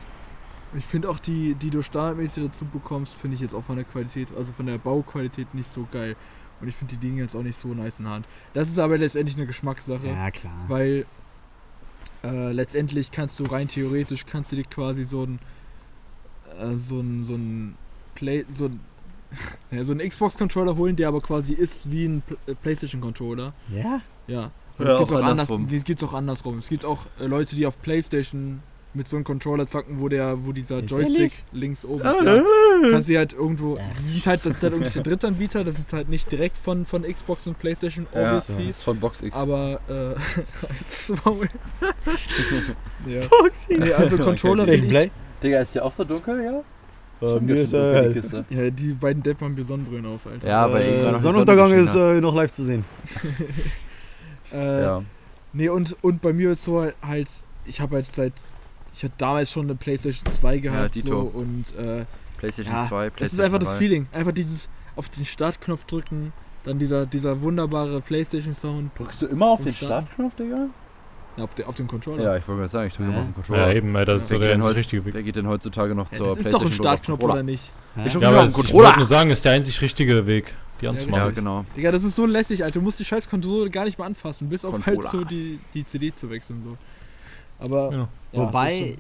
Ich 0.78 0.86
finde 0.86 1.10
auch 1.10 1.20
die, 1.20 1.56
die 1.56 1.70
du 1.72 1.82
standardmäßig 1.82 2.44
dazu 2.46 2.66
bekommst, 2.66 3.16
finde 3.16 3.36
ich 3.36 3.42
jetzt 3.42 3.54
auch 3.56 3.64
von 3.64 3.76
der 3.76 3.86
Qualität, 3.86 4.28
also 4.38 4.54
von 4.54 4.66
der 4.68 4.78
Bauqualität 4.78 5.54
nicht 5.56 5.70
so 5.70 5.88
geil. 5.92 6.16
Und 6.62 6.68
ich 6.68 6.76
finde 6.76 6.96
die 6.96 7.00
Dinge 7.08 7.22
jetzt 7.22 7.36
auch 7.36 7.42
nicht 7.42 7.58
so 7.58 7.70
nice 7.70 8.00
in 8.00 8.06
der 8.06 8.14
Hand. 8.16 8.26
Das 8.54 8.70
ist 8.70 8.78
aber 8.80 8.98
letztendlich 8.98 9.36
eine 9.38 9.48
Geschmackssache, 9.48 10.08
Ja, 10.08 10.30
klar. 10.30 10.54
weil 10.68 11.06
äh, 12.24 12.52
letztendlich 12.52 13.12
kannst 13.12 13.40
du 13.40 13.46
rein 13.46 13.68
theoretisch 13.70 14.26
kannst 14.26 14.52
du 14.52 14.58
dir 14.58 14.66
quasi 14.66 15.06
so 15.06 15.24
ein 15.24 15.40
äh, 16.60 16.76
so 16.76 17.00
ein 17.00 17.24
so 17.24 17.36
ein 17.36 17.76
Play 18.16 18.46
so 18.52 18.66
ein 18.66 18.80
ja, 19.72 19.84
so 19.84 19.94
einen 19.94 20.08
Xbox 20.08 20.38
Controller 20.38 20.76
holen, 20.76 20.96
der 20.96 21.08
aber 21.08 21.22
quasi 21.22 21.54
ist 21.54 21.90
wie 21.92 22.06
ein 22.06 22.24
äh, 22.48 22.56
PlayStation 22.56 23.00
Controller. 23.00 23.54
Ja? 23.74 24.02
Ja. 24.28 24.52
Und 24.78 24.86
Ja, 24.88 24.94
es 24.94 24.98
gibt's 24.98 25.12
auch 25.14 25.18
auch, 25.18 25.22
anders, 25.24 25.30
andersrum. 25.50 25.68
die 25.68 25.80
gibt's 25.82 26.04
auch 26.04 26.14
andersrum. 26.14 26.58
Es 26.58 26.68
gibt 26.68 26.84
auch 26.84 27.06
äh, 27.20 27.26
Leute, 27.26 27.56
die 27.56 27.66
auf 27.66 27.82
PlayStation 27.82 28.62
mit 28.94 29.08
so 29.08 29.18
einem 29.18 29.24
Controller 29.24 29.68
zocken, 29.68 30.00
wo 30.00 30.10
der, 30.10 30.46
wo 30.46 30.52
dieser 30.52 30.80
Jetzt 30.80 30.90
Joystick 30.92 31.16
ehrlich? 31.18 31.44
links 31.52 31.86
oben 31.86 32.00
ist. 32.02 32.06
Ja. 32.26 32.44
Kannst 32.92 33.10
du 33.10 33.18
halt 33.18 33.34
irgendwo. 33.34 33.78
Ja. 33.78 33.84
Die 34.02 34.08
sind 34.10 34.26
halt, 34.28 34.46
das 34.46 34.56
ist 34.56 34.64
halt 34.64 34.74
irgendwie 34.74 34.92
der 34.92 35.04
Drittanbieter, 35.12 35.64
das 35.64 35.76
sind 35.76 35.94
halt 35.94 36.10
nicht 36.10 36.32
direkt 36.32 36.58
von, 36.58 36.86
von 36.86 37.04
Xbox 37.04 37.46
und 37.48 37.60
PlayStation, 37.60 38.08
Ja, 38.16 38.32
das 38.32 38.50
obviously. 38.50 38.72
ist 38.72 38.82
von 38.84 39.00
Box 39.00 39.22
X. 39.22 39.36
Aber 39.36 39.80
äh, 39.88 40.16
das 40.60 41.08
ja. 43.08 43.22
Nee, 43.78 43.94
also 43.94 44.18
Controller 44.24 44.68
ich. 44.68 44.88
Play? 44.90 45.12
Digga, 45.44 45.60
ist 45.62 45.76
der 45.76 45.86
auch 45.86 45.94
so 45.94 46.04
dunkel, 46.04 46.44
ja? 46.44 46.62
Äh, 47.22 47.40
mir 47.42 47.56
ist 47.58 47.74
äh, 47.74 48.10
die 48.14 48.22
Kiste. 48.22 48.46
Ja, 48.50 48.70
die 48.70 48.94
beiden 48.94 49.22
Deppen 49.22 49.46
haben 49.46 49.56
mir 49.56 49.64
Sonnenbrillen 49.64 50.06
auf, 50.06 50.26
Alter. 50.26 50.48
Ja, 50.48 50.68
gerade 50.68 50.84
äh, 50.84 51.20
Sonnenuntergang 51.20 51.70
Sonne 51.70 51.82
ist 51.82 51.96
äh, 51.96 52.22
noch 52.22 52.34
live 52.34 52.52
zu 52.52 52.64
sehen. 52.64 52.86
Äh, 54.54 54.82
Ja. 54.82 55.04
Nee, 55.54 55.70
und, 55.70 55.96
und 56.02 56.22
bei 56.22 56.32
mir 56.32 56.52
ist 56.52 56.64
so 56.64 56.86
halt, 57.02 57.28
ich 57.66 57.82
habe 57.82 57.96
halt 57.96 58.06
seit, 58.06 58.34
ich 59.00 59.04
hatte 59.06 59.14
damals 59.18 59.50
schon 59.50 59.66
eine 59.66 59.76
Playstation 59.76 60.30
2 60.32 60.58
gehabt 60.60 60.96
Dito. 60.96 61.08
so, 61.08 61.20
und 61.40 61.66
äh, 61.78 62.06
PlayStation 62.38 62.76
ja, 62.76 62.86
2, 62.86 63.06
das 63.06 63.14
PlayStation 63.16 63.26
ist 63.40 63.40
einfach 63.46 63.60
das 63.60 63.74
3. 63.74 63.78
Feeling. 63.78 64.08
Einfach 64.12 64.34
dieses 64.34 64.68
auf 64.98 65.08
den 65.08 65.24
Startknopf 65.24 65.86
drücken, 65.86 66.34
dann 66.66 66.80
dieser, 66.80 67.06
dieser 67.06 67.42
wunderbare 67.42 68.02
Playstation 68.02 68.54
Sound 68.54 68.92
Drückst 68.98 69.22
du 69.22 69.28
immer 69.28 69.48
auf 69.52 69.64
den 69.64 69.74
Starten. 69.74 70.08
Startknopf, 70.08 70.36
Digga? 70.36 70.68
ja, 71.38 71.44
auf, 71.46 71.56
der, 71.56 71.70
auf 71.70 71.76
dem 71.76 71.88
Controller. 71.88 72.22
Ja, 72.24 72.36
ich 72.36 72.46
wollte 72.46 72.60
gerade 72.60 72.70
sagen, 72.72 72.88
ich 72.88 72.94
drücke 72.96 73.10
Ja. 73.12 73.16
immer 73.16 73.22
auf 73.22 73.28
den 73.28 73.32
Ja, 73.32 73.46
Controller. 73.48 73.76
eben, 73.76 73.96
Alter, 73.96 74.14
das 74.16 74.24
ist 74.24 74.28
so 74.30 74.38
der 74.38 74.76
richtige 74.76 75.06
Weg. 75.06 75.14
Wer 75.14 75.24
geht 75.24 75.36
denn 75.38 75.48
heutzutage 75.48 75.96
noch 75.96 76.12
Ja, 76.12 76.18
zur 76.18 76.28
das 76.28 76.38
ist 76.38 76.42
PlayStation? 76.44 76.70
doch 76.70 76.72
ein 76.72 76.74
Startknopf 76.84 77.24
oder 77.24 77.44
nicht? 77.44 77.72
Ich 78.06 78.14
Ja? 78.14 78.20
Ja, 78.20 78.30
aber 78.32 78.46
ich 78.48 78.74
wollte 78.74 78.98
nur 78.98 79.06
sagen, 79.06 79.30
ist 79.30 79.46
der 79.46 79.54
einzig 79.54 79.82
richtige 79.82 80.28
Weg, 80.28 80.54
die 80.82 80.86
Ja, 80.86 80.92
anzumachen. 80.92 81.24
Ja, 81.24 81.32
genau. 81.32 81.66
Digga, 81.78 81.94
das 81.94 82.04
ist 82.04 82.18
so 82.18 82.26
lässig, 82.26 82.66
Alter. 82.66 82.80
Du 82.80 82.84
musst 82.84 83.00
die 83.00 83.06
scheiß 83.06 83.30
Konsole 83.30 83.70
gar 83.70 83.86
nicht 83.86 83.98
mehr 83.98 84.08
anfassen, 84.08 84.50
bis 84.50 84.66
auf 84.66 84.86
halt 84.86 85.04
so 85.10 85.24
die, 85.24 85.60
die 85.74 85.86
CD 85.86 86.14
zu 86.14 86.30
wechseln. 86.30 86.62
so. 86.64 86.78
Aber 87.60 87.92
Ja. 87.92 87.98
ja, 87.98 88.08
das 88.32 88.42
Wobei 88.42 88.96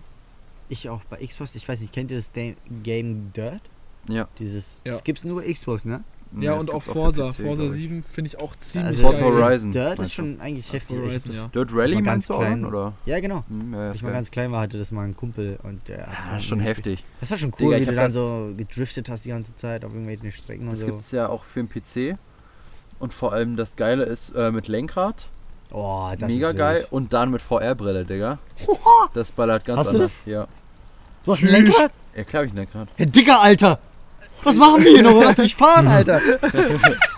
ich 0.70 0.90
auch 0.90 1.02
bei 1.06 1.18
Xbox, 1.26 1.56
ich 1.56 1.68
weiß 1.68 1.82
nicht, 1.82 1.94
kennt 1.94 2.12
ihr 2.12 2.18
das 2.18 2.32
Da- 2.32 2.54
Game 2.84 3.32
Dirt? 3.36 3.62
Ja. 4.08 4.28
Dieses, 4.38 4.82
Ja. 4.86 4.92
das 4.92 5.04
gibt's 5.04 5.24
nur 5.24 5.42
Xbox, 5.44 5.86
ne? 5.86 6.04
ja, 6.40 6.52
das 6.54 6.62
und 6.62 6.70
auch 6.70 6.74
gibt's 6.84 6.88
Forza. 7.00 7.28
PC, 7.30 7.36
Forza 7.44 7.64
glaub 7.64 7.74
ich. 7.76 7.82
7 7.82 8.04
finde 8.04 8.28
ich 8.28 8.40
auch 8.40 8.56
ziemlich 8.58 8.88
Also 8.88 9.02
Forza 9.08 9.26
Horizon, 9.26 9.72
Dirt 9.72 10.00
ist 10.00 10.14
schon 10.14 10.40
eigentlich 10.42 10.68
Ja, 10.68 10.74
heftig. 10.74 10.98
Horizon, 10.98 11.32
ja. 11.34 11.48
Dirt 11.48 11.74
Rally 11.74 11.96
Mal 11.96 12.02
meinst 12.04 12.30
du 12.30 12.34
ganz 12.34 12.40
auch, 12.40 12.40
klein. 12.46 12.62
dann, 12.62 12.72
oder? 12.72 12.94
Ja, 13.06 13.20
genau. 13.20 13.44
Hm, 13.48 13.74
ja, 13.74 13.80
Als 13.90 13.98
ich 13.98 14.04
mal 14.04 14.10
geil. 14.10 14.18
ganz 14.18 14.32
klein 14.32 14.52
war, 14.52 14.62
hatte 14.62 14.78
das 14.78 14.92
mal 14.92 15.06
ein 15.08 15.16
Kumpel 15.18 15.58
und 15.64 15.88
der 15.88 16.06
hat 16.08 16.18
das 16.20 16.28
Ah, 16.28 16.32
mal 16.34 16.42
schon 16.42 16.60
heftig. 16.60 17.04
Das 17.20 17.32
war 17.32 17.38
schon 17.40 17.52
Digga, 17.52 17.64
cool, 17.66 17.74
ich 17.76 17.82
wie 17.82 17.86
du 17.88 17.96
dann 17.96 18.06
das- 18.06 18.14
so 18.14 18.54
gedriftet 18.56 19.10
hast 19.10 19.26
die 19.26 19.30
ganze 19.30 19.56
Zeit 19.56 19.84
auf 19.84 19.92
irgendwelchen 19.92 20.32
Strecken 20.32 20.66
und 20.66 20.72
Das 20.74 20.80
so. 20.82 20.86
gibt 20.86 21.00
es 21.02 21.12
ja 21.12 21.28
auch 21.30 21.44
für 21.44 21.64
den 21.64 21.70
PC. 21.70 22.18
Und 23.00 23.14
vor 23.14 23.34
allem 23.34 23.56
das 23.58 23.76
Geile 23.76 24.04
ist 24.04 24.30
äh, 24.36 24.52
mit 24.52 24.68
Lenkrad. 24.68 25.28
Oh, 25.72 26.10
das 26.20 26.32
mega 26.34 26.50
ist 26.50 26.58
geil. 26.58 26.88
Und 26.90 27.14
dann 27.14 27.30
mit 27.32 27.42
VR-Brille, 27.42 28.06
Digga. 28.06 28.38
Das 29.14 29.32
ballert 29.32 29.66
ganz 29.66 29.80
Hast 29.80 29.92
du 29.94 29.98
anders. 29.98 30.14
Ja. 30.26 30.48
Du 31.26 31.32
hast 31.34 31.44
ein 31.44 31.50
Lenkrad? 31.50 31.92
Ja, 32.16 32.24
klar 32.24 32.42
hab 32.42 32.48
ich 32.48 32.54
ein 32.54 32.58
Lenkrad. 32.58 32.88
Hey, 32.96 33.06
Dicker, 33.06 33.40
Alter! 33.42 33.80
Was 34.42 34.56
machen 34.56 34.84
wir 34.84 34.92
hier 34.92 35.04
noch? 35.04 35.22
Lass 35.22 35.38
mich 35.38 35.54
fahren, 35.54 35.88
Alter! 35.90 36.20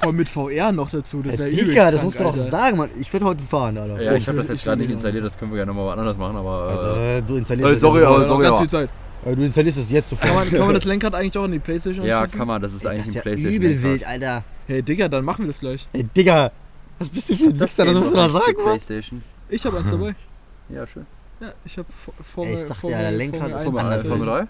Voll 0.02 0.14
mit 0.14 0.28
VR 0.28 0.72
noch 0.72 0.90
dazu. 0.90 1.22
Das 1.22 1.34
ist 1.36 1.40
ja 1.40 1.46
Hey, 1.46 1.52
Dicker, 1.56 1.92
das 1.92 2.02
krank, 2.02 2.04
musst 2.04 2.20
du 2.20 2.24
doch 2.24 2.34
Alter. 2.34 2.44
sagen, 2.44 2.78
Mann. 2.78 2.90
Ich 3.00 3.14
würde 3.14 3.26
heute 3.26 3.44
fahren, 3.44 3.78
Alter. 3.78 4.02
Ja, 4.02 4.14
ich 4.16 4.28
habe 4.28 4.38
das 4.40 4.48
jetzt 4.50 4.64
gerade 4.64 4.82
nicht 4.82 4.92
installiert, 4.92 5.24
das 5.26 5.38
können 5.38 5.52
wir 5.52 5.58
gerne 5.58 5.72
mal 5.74 5.98
anders 5.98 6.18
machen, 6.18 6.36
aber. 6.36 6.68
Äh, 6.68 6.72
Also, 6.72 7.00
äh, 7.00 7.22
du 7.22 7.36
installierst 7.38 7.70
Äh, 7.70 7.74
das 7.74 7.82
sorry, 7.82 8.00
jetzt 8.00 8.08
aber 8.08 8.26
sorry, 8.26 8.44
ganz 8.44 8.50
aber- 8.58 8.60
viel 8.60 8.70
Zeit. 8.70 8.90
Äh, 9.24 9.36
Du 9.36 9.44
installierst 9.44 9.78
das 9.78 9.90
jetzt 9.92 10.10
Kann 10.10 10.18
sofort. 10.20 10.34
man, 10.46 10.50
kann 10.52 10.66
man 10.66 10.74
das 10.76 10.84
Lenkrad 10.86 11.14
eigentlich 11.14 11.38
auch 11.38 11.46
in 11.46 11.52
die 11.52 11.60
Playstation 11.60 12.06
ja, 12.06 12.18
anschließen? 12.20 12.40
kann 12.40 12.48
man, 12.48 12.62
das 12.62 12.74
ist 12.74 12.84
Ey, 12.84 12.90
eigentlich 12.90 13.00
das 13.02 13.10
ist 13.10 13.14
ein 13.14 13.18
ja 13.18 13.22
PlayStation. 13.22 13.62
übel 13.64 13.84
wild, 13.84 14.08
Alter. 14.08 14.44
Hey 14.68 14.82
Digga, 14.82 15.08
dann 15.08 15.24
machen 15.24 15.44
wir 15.44 15.48
das 15.48 15.60
gleich. 15.60 15.88
Ey, 15.94 16.04
Digga, 16.04 16.52
was 17.02 17.10
bist 17.10 17.30
du 17.30 17.36
für 17.36 17.46
ein 17.46 17.60
Wichser? 17.60 17.86
Das 17.86 17.96
musst 17.96 18.12
du 18.14 18.16
doch 18.18 18.26
die 18.28 18.32
sagen, 18.32 18.54
Mann. 18.58 18.64
PlayStation. 18.66 19.24
Ich 19.50 19.66
habe 19.66 19.78
eins 19.78 19.90
dabei. 19.92 20.16
Ja, 20.70 20.88
schön. 20.88 21.06
Ja, 21.42 21.52
ich 21.66 21.78
habe 21.78 21.88
Formel, 22.24 22.54
ich 22.56 22.62
sag 22.62 22.80
dir, 22.80 22.96
Alter, 22.96 23.12
Lenkrad 23.12 23.50
ist 23.52 23.66
anders 23.66 23.92
1, 23.94 24.08
Formel 24.08 24.26
3? 24.28 24.48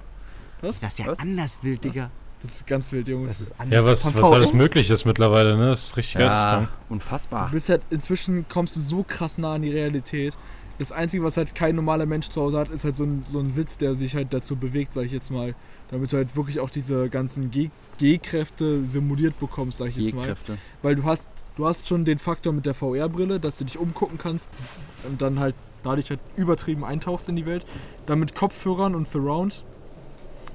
Was? 0.61 0.79
Das 0.79 0.91
ist 0.91 0.99
ja 0.99 1.07
Was? 1.07 1.17
anders 1.19 1.57
wild, 1.63 1.83
Digga. 1.83 2.11
Das 2.43 2.51
ist 2.51 2.67
ganz 2.67 2.91
wild, 2.91 3.07
Jungs. 3.07 3.27
Das 3.29 3.41
ist 3.41 3.53
anders. 3.59 3.73
Ja, 3.75 3.85
was, 3.85 4.13
was 4.15 4.31
alles 4.31 4.53
möglich 4.53 4.87
ist 4.91 5.05
mittlerweile, 5.05 5.57
ne? 5.57 5.69
Das 5.69 5.83
ist 5.85 5.97
richtig 5.97 6.15
Ja, 6.15 6.19
geisteskrank. 6.27 6.69
Du 6.87 6.93
unfassbar. 6.93 7.49
bist 7.51 7.69
halt, 7.69 7.81
inzwischen 7.89 8.45
kommst 8.49 8.75
du 8.75 8.81
so 8.81 9.03
krass 9.03 9.39
nah 9.39 9.55
an 9.55 9.63
die 9.63 9.71
Realität. 9.71 10.35
Das 10.77 10.91
Einzige, 10.91 11.23
was 11.23 11.37
halt 11.37 11.55
kein 11.55 11.75
normaler 11.75 12.05
Mensch 12.05 12.29
zu 12.29 12.39
Hause 12.41 12.59
hat, 12.59 12.69
ist 12.69 12.83
halt 12.83 12.95
so 12.97 13.03
ein, 13.05 13.23
so 13.27 13.39
ein 13.39 13.49
Sitz, 13.51 13.77
der 13.77 13.95
sich 13.95 14.13
halt 14.15 14.31
dazu 14.33 14.55
bewegt, 14.55 14.93
sag 14.93 15.05
ich 15.05 15.11
jetzt 15.11 15.31
mal. 15.31 15.55
Damit 15.89 16.11
du 16.13 16.17
halt 16.17 16.35
wirklich 16.35 16.59
auch 16.59 16.69
diese 16.69 17.09
ganzen 17.09 17.49
G- 17.51 17.69
G-Kräfte 17.97 18.85
simuliert 18.85 19.39
bekommst, 19.39 19.79
sag 19.79 19.87
ich 19.89 19.97
jetzt 19.97 20.13
mal. 20.13 20.21
G-Kräfte. 20.27 20.57
Weil 20.83 20.95
du 20.95 21.03
hast, 21.03 21.27
du 21.55 21.65
hast 21.65 21.87
schon 21.87 22.05
den 22.05 22.19
Faktor 22.19 22.53
mit 22.53 22.65
der 22.65 22.73
VR-Brille, 22.73 23.39
dass 23.39 23.57
du 23.57 23.65
dich 23.65 23.77
umgucken 23.77 24.17
kannst 24.17 24.49
und 25.07 25.21
dann 25.21 25.39
halt 25.39 25.55
dadurch 25.83 26.09
halt 26.09 26.19
übertrieben 26.35 26.85
eintauchst 26.85 27.29
in 27.29 27.35
die 27.35 27.45
Welt. 27.45 27.65
Dann 28.05 28.19
mit 28.19 28.35
Kopfhörern 28.35 28.95
und 28.95 29.07
Surround 29.07 29.63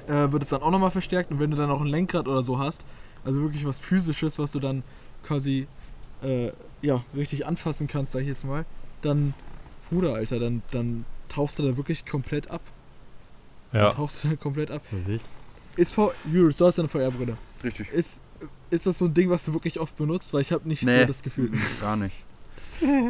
äh, 0.07 0.31
wird 0.31 0.43
es 0.43 0.49
dann 0.51 0.63
auch 0.63 0.71
nochmal 0.71 0.91
verstärkt. 0.91 1.31
Und 1.31 1.41
wenn 1.41 1.51
du 1.51 1.57
dann 1.57 1.71
auch 1.71 1.81
ein 1.81 1.87
Lenkrad 1.87 2.29
oder 2.29 2.43
so 2.43 2.59
hast, 2.59 2.85
also 3.25 3.41
wirklich 3.43 3.67
was 3.67 3.81
Physisches, 3.81 4.39
was 4.39 4.53
du 4.53 4.61
dann 4.61 4.83
quasi 5.25 5.67
äh, 6.23 6.51
ja, 6.83 7.03
richtig 7.15 7.47
anfassen 7.47 7.87
kannst, 7.87 8.13
sag 8.13 8.21
ich 8.21 8.29
jetzt 8.29 8.45
mal, 8.45 8.65
dann, 9.03 9.35
Bruder, 9.91 10.15
Alter, 10.15 10.39
dann, 10.39 10.63
dann 10.71 11.05
tauchst 11.29 11.59
du 11.59 11.63
da 11.63 11.77
wirklich 11.77 12.07
komplett 12.07 12.51
ab. 12.51 12.63
Ja. 13.73 13.85
Dann 13.85 13.93
tauchst 13.93 14.25
du 14.25 14.29
da 14.29 14.37
komplett 14.37 14.71
ab. 14.71 14.83
Ist 15.77 15.93
VR, 15.93 16.13
Julius, 16.33 16.57
du 16.57 16.67
hast 16.67 16.79
ja 16.79 16.83
eine 16.83 16.89
VR-Brille. 16.89 17.37
Richtig. 17.63 17.91
Ist, 17.91 18.21
ist 18.71 18.87
das 18.87 18.99
so 18.99 19.05
ein 19.07 19.15
Ding, 19.15 19.31
was 19.31 19.45
du 19.45 19.53
wirklich 19.53 19.79
oft 19.81 19.97
benutzt? 19.97 20.33
Weil 20.33 20.43
ich 20.43 20.53
habe 20.53 20.67
nicht 20.69 20.83
Nee. 20.83 21.03
so 21.03 21.07
das 21.09 21.23
Gefühl. 21.23 21.53
Gar 21.81 21.97
nicht. 21.97 22.17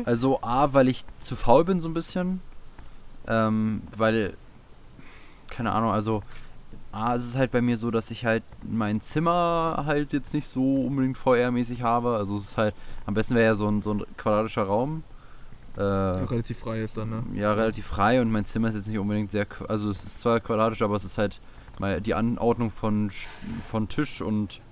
Also 0.05 0.41
A, 0.43 0.72
weil 0.74 0.89
ich 0.89 1.05
zu 1.20 1.35
faul 1.37 1.64
bin 1.64 1.81
so 1.81 1.89
ein 1.89 1.95
bisschen. 1.95 2.41
Ähm, 3.27 3.83
weil, 3.97 4.35
keine 5.51 5.72
Ahnung, 5.72 5.91
also 5.91 6.22
A, 6.93 7.14
es 7.16 7.27
ist 7.27 7.37
halt 7.37 7.51
bei 7.51 7.61
mir 7.61 7.77
so, 7.77 7.91
dass 7.91 8.11
ich 8.11 8.24
halt 8.24 8.43
mein 8.62 9.01
Zimmer 9.01 9.83
halt 9.87 10.12
jetzt 10.12 10.33
nicht 10.35 10.49
so 10.49 10.83
unbedingt 10.87 11.18
VR-mäßig 11.18 11.83
habe. 11.83 12.16
Also 12.16 12.37
es 12.37 12.45
ist 12.45 12.59
halt, 12.59 12.74
am 13.07 13.14
besten 13.14 13.35
wäre 13.35 13.47
ja 13.47 13.55
so 13.55 13.68
ein, 13.68 13.83
so 13.83 13.93
ein 13.95 14.05
quadratischer 14.16 14.62
Raum. 14.64 15.03
Äh, 15.77 15.81
Ja, 15.83 16.12
relativ 16.24 16.59
frei 16.61 16.81
ist 16.83 16.97
dann, 16.97 17.11
ne? 17.11 17.22
ja, 17.35 17.53
relativ 17.53 17.87
frei 17.87 18.22
und 18.22 18.31
mein 18.31 18.45
Zimmer 18.47 18.68
ist 18.68 18.77
jetzt 18.77 18.89
nicht 18.89 18.99
unbedingt 18.99 19.31
sehr, 19.31 19.47
also 19.68 19.91
es 19.91 20.05
ist 20.05 20.20
zwar 20.20 20.41
quadratisch, 20.41 20.81
aber 20.81 20.97
es 20.97 21.05
ist 21.05 21.18
halt 21.18 21.39
mal 21.79 22.01
die 22.01 22.14
Anordnung 22.14 22.70
von, 22.70 23.11
von 23.66 23.87
Tisch 23.89 24.22
und, 24.22 24.62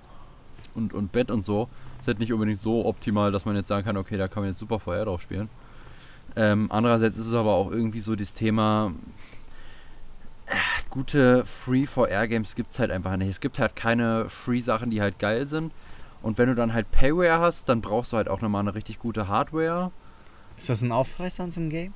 und, 0.75 0.93
und 0.93 1.11
Bett 1.11 1.31
und 1.31 1.43
so 1.45 1.67
ist 1.99 2.07
halt 2.07 2.19
nicht 2.19 2.31
unbedingt 2.33 2.59
so 2.59 2.85
optimal, 2.85 3.31
dass 3.31 3.45
man 3.45 3.55
jetzt 3.55 3.67
sagen 3.67 3.85
kann, 3.85 3.97
okay, 3.97 4.17
da 4.17 4.27
kann 4.27 4.43
man 4.43 4.49
jetzt 4.51 4.59
super 4.59 4.79
VR 4.79 5.05
drauf 5.05 5.21
spielen. 5.21 5.49
Ähm, 6.35 6.67
andererseits 6.71 7.17
ist 7.17 7.27
es 7.27 7.33
aber 7.33 7.53
auch 7.53 7.71
irgendwie 7.71 7.99
so 8.01 8.15
das 8.15 8.33
Thema, 8.33 8.91
äh, 10.47 10.51
gute 10.89 11.45
Free 11.45 11.85
VR 11.87 12.27
Games 12.27 12.55
gibt 12.55 12.71
es 12.71 12.79
halt 12.79 12.91
einfach 12.91 13.15
nicht. 13.17 13.29
Es 13.29 13.39
gibt 13.39 13.57
halt 13.59 13.75
keine 13.75 14.29
Free 14.29 14.59
Sachen, 14.59 14.91
die 14.91 15.01
halt 15.01 15.17
geil 15.19 15.45
sind. 15.47 15.71
Und 16.21 16.37
wenn 16.37 16.47
du 16.47 16.55
dann 16.55 16.73
halt 16.73 16.91
Payware 16.91 17.39
hast, 17.39 17.69
dann 17.69 17.81
brauchst 17.81 18.11
du 18.13 18.17
halt 18.17 18.29
auch 18.29 18.41
nochmal 18.41 18.61
eine 18.61 18.73
richtig 18.75 18.99
gute 18.99 19.27
Hardware. 19.27 19.91
Ist 20.57 20.69
das 20.69 20.81
ein 20.81 20.91
Aufpreis 20.91 21.35
dann 21.35 21.51
zum 21.51 21.69
Game? 21.69 21.93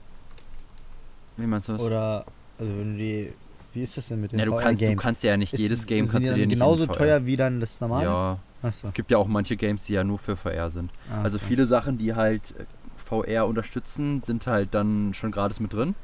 Wie 1.37 1.45
meinst 1.47 1.67
du 1.67 1.73
das? 1.73 1.81
Oder, 1.81 2.25
also 2.59 2.71
wenn 2.77 2.93
du 2.93 2.97
die, 2.97 3.33
wie 3.73 3.81
ist 3.83 3.97
das 3.97 4.07
denn 4.09 4.21
mit 4.21 4.31
den 4.31 4.39
Ja, 4.39 4.45
du 4.45 4.55
kannst, 4.55 4.81
du 4.81 4.85
VR-Games? 4.85 5.01
kannst 5.03 5.23
ja 5.23 5.37
nicht 5.37 5.53
Ist- 5.53 5.61
jedes 5.61 5.85
Game 5.85 6.05
sind 6.05 6.11
kannst 6.11 6.27
die 6.27 6.31
du 6.31 6.35
dir 6.37 6.47
nicht 6.47 6.55
genauso 6.59 6.83
in 6.83 6.89
VR. 6.89 6.97
teuer 6.97 7.25
wie 7.25 7.37
dann 7.37 7.59
das 7.59 7.79
normale? 7.81 8.05
Ja, 8.05 8.37
Achso. 8.61 8.87
es 8.87 8.93
gibt 8.93 9.09
ja 9.11 9.17
auch 9.17 9.27
manche 9.27 9.55
Games, 9.55 9.85
die 9.85 9.93
ja 9.93 10.03
nur 10.03 10.19
für 10.19 10.35
VR 10.35 10.69
sind. 10.69 10.91
Ah, 11.11 11.23
Also 11.23 11.37
okay. 11.37 11.45
viele 11.47 11.65
Sachen, 11.65 11.97
die 11.97 12.15
halt 12.15 12.53
äh, 12.59 12.65
VR 12.97 13.47
unterstützen, 13.47 14.21
sind 14.21 14.45
halt 14.47 14.73
dann 14.73 15.13
schon 15.13 15.31
gratis 15.31 15.59
mit 15.59 15.73
drin. 15.73 15.95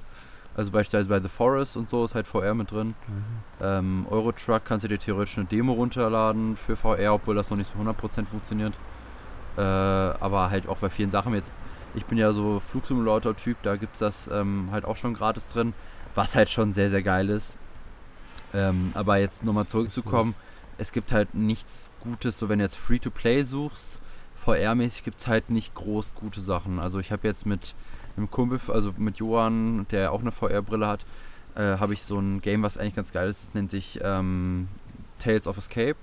Also 0.55 0.71
beispielsweise 0.71 1.09
bei 1.09 1.19
The 1.19 1.27
Forest 1.27 1.75
und 1.75 1.89
so 1.89 2.05
ist 2.05 2.15
halt 2.15 2.27
VR 2.27 2.53
mit 2.53 2.71
drin. 2.71 2.95
Ähm, 3.61 4.05
Eurotruck 4.09 4.63
kannst 4.63 4.85
du 4.85 4.87
dir 4.87 4.97
theoretisch 4.97 5.37
eine 5.37 5.47
Demo 5.47 5.73
runterladen 5.73 6.55
für 6.55 6.77
VR, 6.77 7.13
obwohl 7.13 7.35
das 7.35 7.49
noch 7.49 7.57
nicht 7.57 7.69
so 7.69 7.77
100% 7.77 8.25
funktioniert. 8.25 8.73
Äh, 9.57 9.61
aber 9.61 10.49
halt 10.49 10.67
auch 10.69 10.77
bei 10.77 10.89
vielen 10.89 11.11
Sachen 11.11 11.33
jetzt. 11.33 11.51
Ich 11.93 12.05
bin 12.05 12.17
ja 12.17 12.31
so 12.31 12.61
Flugsimulator-Typ, 12.61 13.57
da 13.63 13.75
gibt 13.75 13.95
es 13.95 13.99
das 13.99 14.29
ähm, 14.33 14.69
halt 14.71 14.85
auch 14.85 14.95
schon 14.95 15.13
gratis 15.13 15.49
drin, 15.49 15.73
was 16.13 16.35
halt 16.35 16.49
schon 16.49 16.71
sehr, 16.73 16.89
sehr 16.89 17.03
geil 17.03 17.29
ist. 17.29 17.55
Ähm, 18.53 18.91
aber 18.93 19.17
jetzt 19.17 19.43
nochmal 19.43 19.65
zurückzukommen, 19.65 20.35
es 20.77 20.91
gibt 20.91 21.11
halt 21.11 21.33
nichts 21.33 21.91
Gutes, 22.01 22.37
so 22.37 22.49
wenn 22.49 22.59
du 22.59 22.65
jetzt 22.65 22.77
Free-to-Play 22.77 23.43
suchst, 23.43 23.99
VR-mäßig 24.45 25.03
gibt 25.03 25.19
es 25.19 25.27
halt 25.27 25.49
nicht 25.49 25.73
groß 25.75 26.13
gute 26.15 26.41
Sachen. 26.41 26.79
Also 26.79 26.99
ich 26.99 27.11
habe 27.11 27.27
jetzt 27.27 27.45
mit 27.45 27.73
einem 28.17 28.29
Kumpel, 28.29 28.59
also 28.69 28.93
mit 28.97 29.17
Johann, 29.17 29.87
der 29.91 30.11
auch 30.11 30.21
eine 30.21 30.31
VR-Brille 30.31 30.87
hat, 30.87 31.05
äh, 31.55 31.77
habe 31.77 31.93
ich 31.93 32.03
so 32.03 32.19
ein 32.19 32.41
Game, 32.41 32.63
was 32.63 32.77
eigentlich 32.77 32.95
ganz 32.95 33.11
geil 33.11 33.29
ist, 33.29 33.47
das 33.47 33.53
nennt 33.53 33.71
sich 33.71 33.99
ähm, 34.03 34.67
Tales 35.19 35.47
of 35.47 35.57
Escape. 35.57 35.95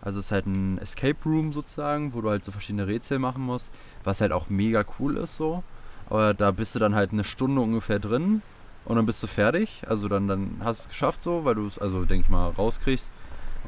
Also 0.00 0.20
es 0.20 0.26
ist 0.26 0.32
halt 0.32 0.46
ein 0.46 0.78
Escape 0.78 1.16
Room 1.24 1.52
sozusagen, 1.52 2.14
wo 2.14 2.20
du 2.20 2.30
halt 2.30 2.44
so 2.44 2.52
verschiedene 2.52 2.86
Rätsel 2.86 3.18
machen 3.18 3.42
musst, 3.42 3.72
was 4.04 4.20
halt 4.20 4.32
auch 4.32 4.48
mega 4.48 4.84
cool 4.98 5.16
ist 5.16 5.36
so. 5.36 5.64
Aber 6.08 6.34
da 6.34 6.52
bist 6.52 6.74
du 6.74 6.78
dann 6.78 6.94
halt 6.94 7.12
eine 7.12 7.24
Stunde 7.24 7.60
ungefähr 7.60 7.98
drin 7.98 8.42
und 8.84 8.96
dann 8.96 9.06
bist 9.06 9.22
du 9.22 9.26
fertig. 9.26 9.82
Also 9.86 10.08
dann, 10.08 10.28
dann 10.28 10.60
hast 10.62 10.80
du 10.80 10.82
es 10.84 10.88
geschafft 10.88 11.20
so, 11.20 11.44
weil 11.44 11.56
du 11.56 11.66
es, 11.66 11.78
also 11.78 12.04
denke 12.04 12.26
ich 12.26 12.30
mal, 12.30 12.48
rauskriegst. 12.50 13.10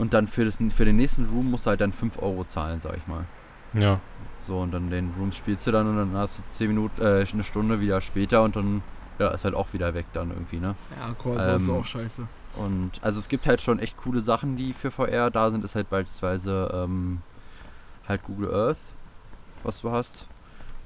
Und 0.00 0.14
dann 0.14 0.26
für, 0.26 0.46
das, 0.46 0.58
für 0.70 0.84
den 0.86 0.96
nächsten 0.96 1.26
Room 1.26 1.50
musst 1.50 1.66
du 1.66 1.70
halt 1.70 1.80
dann 1.82 1.92
5 1.92 2.22
Euro 2.22 2.44
zahlen, 2.44 2.80
sag 2.80 2.96
ich 2.96 3.06
mal. 3.06 3.24
Ja. 3.74 4.00
So, 4.40 4.60
und 4.60 4.72
dann 4.72 4.90
den 4.90 5.12
Room 5.18 5.30
spielst 5.30 5.66
du 5.66 5.72
dann 5.72 5.86
und 5.86 5.96
dann 5.96 6.14
hast 6.14 6.38
du 6.38 6.42
10 6.50 6.68
Minuten, 6.68 7.02
äh, 7.02 7.26
eine 7.30 7.44
Stunde 7.44 7.80
wieder 7.80 8.00
später 8.00 8.42
und 8.42 8.56
dann, 8.56 8.82
ja, 9.18 9.28
ist 9.28 9.44
halt 9.44 9.54
auch 9.54 9.72
wieder 9.74 9.92
weg 9.92 10.06
dann 10.14 10.30
irgendwie, 10.30 10.56
ne? 10.56 10.74
Ja, 10.98 11.14
Corsa 11.18 11.56
ist 11.56 11.68
Ähm, 11.68 11.74
auch 11.74 11.84
scheiße. 11.84 12.26
Und 12.56 12.92
also 13.02 13.18
es 13.18 13.28
gibt 13.28 13.46
halt 13.46 13.60
schon 13.60 13.78
echt 13.78 13.98
coole 13.98 14.22
Sachen, 14.22 14.56
die 14.56 14.72
für 14.72 14.90
VR 14.90 15.30
da 15.30 15.50
sind. 15.50 15.64
Ist 15.64 15.74
halt 15.74 15.90
beispielsweise 15.90 16.70
ähm, 16.74 17.20
halt 18.08 18.22
Google 18.24 18.52
Earth, 18.54 18.78
was 19.62 19.82
du 19.82 19.90
hast. 19.90 20.26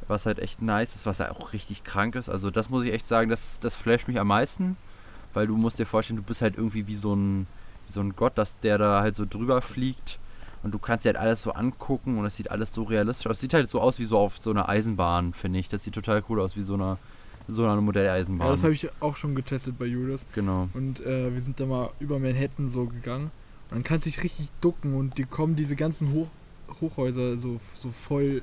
Was 0.08 0.26
halt 0.26 0.40
echt 0.40 0.60
nice 0.60 0.94
ist, 0.96 1.06
was 1.06 1.20
halt 1.20 1.30
auch 1.30 1.52
richtig 1.52 1.84
krank 1.84 2.16
ist. 2.16 2.28
Also 2.28 2.50
das 2.50 2.68
muss 2.68 2.84
ich 2.84 2.92
echt 2.92 3.06
sagen, 3.06 3.30
das, 3.30 3.60
das 3.60 3.76
flasht 3.76 4.08
mich 4.08 4.18
am 4.20 4.26
meisten. 4.26 4.76
Weil 5.32 5.46
du 5.46 5.56
musst 5.56 5.78
dir 5.78 5.86
vorstellen, 5.86 6.18
du 6.18 6.22
bist 6.22 6.42
halt 6.42 6.56
irgendwie 6.56 6.86
wie 6.86 6.96
so 6.96 7.14
ein, 7.14 7.46
so 7.88 8.00
ein 8.00 8.14
Gott, 8.16 8.38
dass 8.38 8.58
der 8.60 8.78
da 8.78 9.00
halt 9.00 9.14
so 9.14 9.24
drüber 9.28 9.62
fliegt. 9.62 10.18
Und 10.62 10.72
du 10.72 10.78
kannst 10.78 11.04
dir 11.04 11.10
halt 11.10 11.18
alles 11.18 11.42
so 11.42 11.52
angucken 11.52 12.16
und 12.16 12.24
es 12.24 12.36
sieht 12.36 12.50
alles 12.50 12.72
so 12.72 12.84
realistisch 12.84 13.26
aus. 13.26 13.34
Es 13.34 13.40
sieht 13.40 13.52
halt 13.52 13.68
so 13.68 13.80
aus 13.80 13.98
wie 13.98 14.06
so 14.06 14.18
auf 14.18 14.38
so 14.38 14.50
einer 14.50 14.68
Eisenbahn, 14.68 15.34
finde 15.34 15.58
ich. 15.58 15.68
Das 15.68 15.84
sieht 15.84 15.94
total 15.94 16.24
cool 16.30 16.40
aus, 16.40 16.56
wie 16.56 16.62
so 16.62 16.74
eine, 16.74 16.96
so 17.46 17.66
eine 17.66 17.82
Modelleisenbahn. 17.82 18.46
Ja, 18.46 18.52
das 18.52 18.62
habe 18.62 18.72
ich 18.72 18.88
auch 19.00 19.16
schon 19.16 19.34
getestet 19.34 19.78
bei 19.78 19.84
Julius. 19.84 20.24
genau. 20.32 20.68
Und 20.72 21.04
äh, 21.04 21.34
wir 21.34 21.40
sind 21.42 21.60
da 21.60 21.66
mal 21.66 21.90
über 22.00 22.18
Manhattan 22.18 22.70
so 22.70 22.86
gegangen. 22.86 23.30
Und 23.70 23.72
dann 23.72 23.82
kannst 23.82 24.06
du 24.06 24.10
dich 24.10 24.22
richtig 24.22 24.48
ducken 24.62 24.94
und 24.94 25.18
die 25.18 25.24
kommen 25.24 25.54
diese 25.54 25.76
ganzen 25.76 26.12
Hoch 26.12 26.28
Hochhäuser 26.80 27.38
so, 27.38 27.60
so 27.74 27.90
voll 27.90 28.42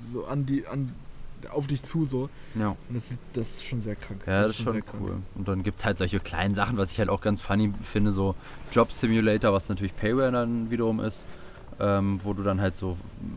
so 0.00 0.24
an 0.24 0.46
die 0.46 0.66
an 0.66 0.92
auf 1.50 1.66
dich 1.66 1.82
zu 1.82 2.06
so. 2.06 2.28
Ja. 2.54 2.68
Und 2.88 2.94
das, 2.94 3.08
sieht, 3.10 3.18
das 3.32 3.48
ist 3.48 3.66
schon 3.66 3.80
sehr 3.80 3.96
krank. 3.96 4.22
Ja, 4.26 4.42
das 4.42 4.52
ist 4.52 4.62
schon 4.62 4.74
sehr 4.74 4.82
krank. 4.82 5.02
cool. 5.02 5.16
Und 5.34 5.48
dann 5.48 5.62
gibt 5.62 5.78
es 5.78 5.84
halt 5.84 5.98
solche 5.98 6.20
kleinen 6.20 6.54
Sachen, 6.54 6.76
was 6.76 6.92
ich 6.92 6.98
halt 6.98 7.08
auch 7.08 7.20
ganz 7.20 7.40
funny 7.40 7.72
finde, 7.82 8.10
so 8.10 8.34
Job 8.72 8.92
Simulator, 8.92 9.52
was 9.52 9.68
natürlich 9.68 9.96
Payware 9.96 10.32
dann 10.32 10.70
wiederum 10.70 11.00
ist, 11.00 11.22
ähm, 11.78 12.20
wo 12.22 12.34
du 12.34 12.42
dann 12.42 12.60
halt 12.60 12.74
so 12.74 12.96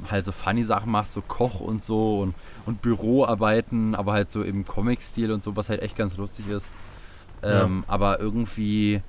halt 0.10 0.26
so 0.26 0.32
funny 0.32 0.64
Sachen 0.64 0.92
machst, 0.92 1.14
so 1.14 1.22
Koch 1.22 1.60
und 1.60 1.84
so 1.84 2.20
und, 2.20 2.36
und 2.66 2.82
Büroarbeiten, 2.82 3.96
aber 3.96 4.14
halt 4.14 4.32
so 4.32 4.44
im 4.44 4.66
Comic-Stil 4.66 5.32
und 5.32 5.42
so, 5.42 5.56
was 5.56 5.70
halt 5.70 5.82
echt 5.82 5.96
ganz 5.96 6.18
lustig 6.18 6.48
ist. 6.50 6.72
Ähm, 7.44 7.84
Aber 7.88 8.20
irgendwie, 8.20 9.02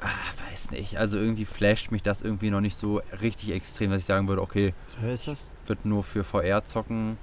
ah, 0.00 0.50
weiß 0.50 0.70
nicht, 0.70 0.96
also 0.96 1.18
irgendwie 1.18 1.44
flasht 1.44 1.90
mich 1.90 2.02
das 2.02 2.22
irgendwie 2.22 2.50
noch 2.50 2.60
nicht 2.60 2.76
so 2.76 3.02
richtig 3.20 3.50
extrem, 3.50 3.90
dass 3.90 4.00
ich 4.00 4.06
sagen 4.06 4.28
würde, 4.28 4.42
okay, 4.42 4.74
das? 5.02 5.48
wird 5.66 5.84
nur 5.84 6.02
für 6.02 6.24
VR 6.24 6.64
zocken. 6.64 7.18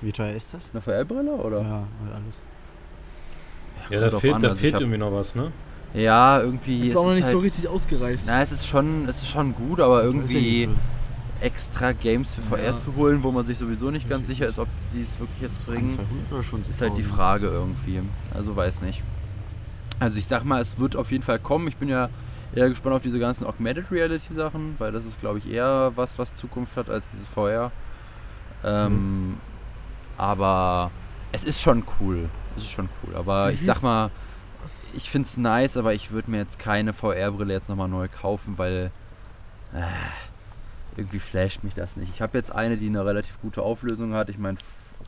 Wie 0.00 0.12
teuer 0.12 0.34
ist 0.34 0.54
das? 0.54 0.70
Eine 0.72 0.80
VR-Brille 0.80 1.32
oder? 1.32 1.60
Ja, 1.62 1.76
und 2.02 2.12
alles. 2.12 2.34
Ja, 3.90 4.08
da 4.08 4.18
fehlt, 4.18 4.34
an. 4.34 4.42
da 4.42 4.48
Also 4.48 4.60
fehlt 4.60 4.74
hab- 4.74 4.80
irgendwie 4.80 4.98
noch 4.98 5.12
was, 5.12 5.34
ne? 5.34 5.52
Ja, 5.94 6.40
irgendwie. 6.40 6.80
Ist 6.84 6.90
es 6.90 6.96
auch 6.96 7.04
noch 7.06 7.14
nicht 7.14 7.24
halt, 7.24 7.32
so 7.32 7.38
richtig 7.38 7.68
ausgereift. 7.68 8.22
Na, 8.26 8.40
es 8.42 8.52
ist 8.52 8.66
schon, 8.66 9.08
es 9.08 9.22
ist 9.22 9.28
schon 9.28 9.54
gut, 9.54 9.80
aber 9.80 10.02
irgendwie 10.04 10.64
ja 10.64 10.70
extra 11.42 11.92
Games 11.92 12.34
für 12.34 12.42
VR 12.42 12.62
Ja. 12.64 12.76
zu 12.76 12.94
holen, 12.96 13.22
wo 13.22 13.30
man 13.32 13.46
sich 13.46 13.56
sowieso 13.56 13.90
nicht 13.90 14.08
ganz 14.10 14.26
sicher 14.26 14.46
ist, 14.46 14.58
ob 14.58 14.68
sie 14.92 15.00
es 15.00 15.18
wirklich 15.18 15.40
jetzt 15.40 15.64
bringen, 15.64 15.88
200 15.90 16.32
oder 16.32 16.42
schon 16.42 16.60
ist 16.68 16.82
halt 16.82 16.98
die 16.98 17.02
1000? 17.02 17.16
Frage 17.16 17.46
irgendwie. 17.48 18.00
Also 18.34 18.54
weiß 18.54 18.82
nicht. 18.82 19.02
Also 19.98 20.18
ich 20.18 20.26
sag 20.26 20.44
mal, 20.44 20.60
es 20.60 20.78
wird 20.78 20.96
auf 20.96 21.10
jeden 21.10 21.22
Fall 21.24 21.38
kommen. 21.38 21.66
Ich 21.68 21.76
bin 21.76 21.88
ja 21.88 22.10
eher 22.54 22.68
gespannt 22.68 22.94
auf 22.94 23.02
diese 23.02 23.18
ganzen 23.18 23.46
Augmented 23.46 23.90
Reality 23.90 24.34
Sachen, 24.34 24.74
weil 24.78 24.92
das 24.92 25.06
ist, 25.06 25.18
glaube 25.20 25.38
ich, 25.38 25.50
eher 25.50 25.92
was, 25.96 26.18
was 26.18 26.34
Zukunft 26.34 26.76
hat 26.76 26.90
als 26.90 27.10
dieses 27.10 27.26
VR. 27.26 27.72
Ähm, 28.62 29.36
Aber 30.20 30.90
es 31.32 31.44
ist 31.44 31.62
schon 31.62 31.82
cool. 31.98 32.28
Es 32.54 32.64
ist 32.64 32.70
schon 32.72 32.90
cool. 33.02 33.16
Aber 33.16 33.52
ich 33.52 33.64
sag 33.64 33.82
mal, 33.82 34.10
ich 34.94 35.08
finde 35.08 35.26
es 35.26 35.38
nice, 35.38 35.78
aber 35.78 35.94
ich 35.94 36.10
würde 36.10 36.30
mir 36.30 36.36
jetzt 36.36 36.58
keine 36.58 36.92
VR-Brille 36.92 37.54
jetzt 37.54 37.70
nochmal 37.70 37.88
neu 37.88 38.06
kaufen, 38.06 38.58
weil 38.58 38.90
äh, 39.72 39.80
irgendwie 40.98 41.20
flasht 41.20 41.64
mich 41.64 41.72
das 41.72 41.96
nicht. 41.96 42.12
Ich 42.12 42.20
habe 42.20 42.36
jetzt 42.36 42.52
eine, 42.54 42.76
die 42.76 42.88
eine 42.88 43.02
relativ 43.06 43.40
gute 43.40 43.62
Auflösung 43.62 44.12
hat. 44.12 44.28
Ich 44.28 44.36
meine, 44.36 44.58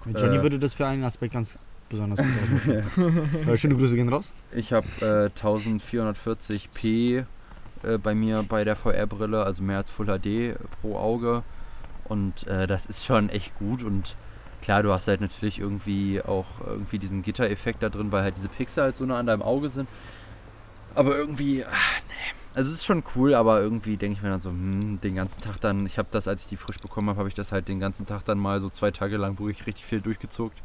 Johnny 0.07 0.39
äh, 0.39 0.43
würde 0.43 0.59
das 0.59 0.73
für 0.73 0.87
einen 0.87 1.05
Aspekt 1.05 1.35
ganz 1.35 1.59
besonders 1.91 2.19
gut 2.19 2.29
aussehen. 2.57 3.47
äh, 3.49 3.57
schöne 3.59 3.77
Grüße 3.77 3.97
gehen 3.97 4.09
raus. 4.09 4.33
ich 4.55 4.73
habe 4.73 4.87
äh, 5.03 5.39
1440p 5.39 7.27
äh, 7.83 7.99
bei 7.99 8.15
mir 8.15 8.47
bei 8.49 8.65
der 8.65 8.77
VR-Brille, 8.77 9.45
also 9.45 9.63
mehr 9.63 9.77
als 9.77 9.91
Full 9.91 10.07
HD 10.07 10.57
pro 10.81 10.97
Auge. 10.97 11.43
Und 12.05 12.47
das 12.47 12.87
ist 12.87 13.07
schon 13.07 13.31
echt 13.31 13.55
gut 13.59 13.83
und 13.85 14.17
klar, 14.63 14.83
du 14.83 14.93
hast 14.93 15.09
halt 15.09 15.21
natürlich 15.21 15.59
irgendwie 15.59 16.23
auch 16.23 16.47
irgendwie 16.65 16.99
diesen 16.99 17.23
Gittereffekt 17.23 17.83
da 17.83 17.91
drin, 17.91 18.11
weil 18.13 18.23
halt 18.23 18.37
diese 18.37 18.49
Pixel 18.49 18.85
halt 18.85 18.97
so 18.97 19.05
nah 19.05 19.19
an 19.19 19.27
deinem 19.27 19.43
Auge 19.43 19.69
sind. 19.69 19.89
Aber 20.95 21.17
irgendwie, 21.17 21.65
ach, 21.65 22.01
nee. 22.09 22.39
Also 22.55 22.69
es 22.69 22.77
ist 22.77 22.85
schon 22.85 23.03
cool, 23.17 23.35
aber 23.35 23.63
irgendwie 23.63 23.97
denke 23.97 24.19
ich 24.19 24.23
mir 24.23 24.29
dann 24.29 24.41
so, 24.41 24.51
hm, 24.51 25.01
den 25.01 25.15
ganzen 25.15 25.43
Tag 25.43 25.59
dann, 25.61 25.87
ich 25.87 25.99
habe 25.99 26.09
das, 26.11 26.29
als 26.29 26.43
ich 26.43 26.49
die 26.49 26.57
frisch 26.57 26.79
bekommen 26.79 27.09
habe, 27.09 27.19
habe 27.19 27.29
ich 27.29 27.35
das 27.35 27.51
halt 27.51 27.67
den 27.69 27.81
ganzen 27.81 28.07
Tag 28.07 28.25
dann 28.25 28.39
mal 28.39 28.61
so 28.61 28.69
zwei 28.69 28.91
Tage 28.91 29.17
lang 29.17 29.39
wirklich 29.39 29.67
richtig 29.67 29.87
viel 29.87 30.03
durchgezuckt. 30.03 30.59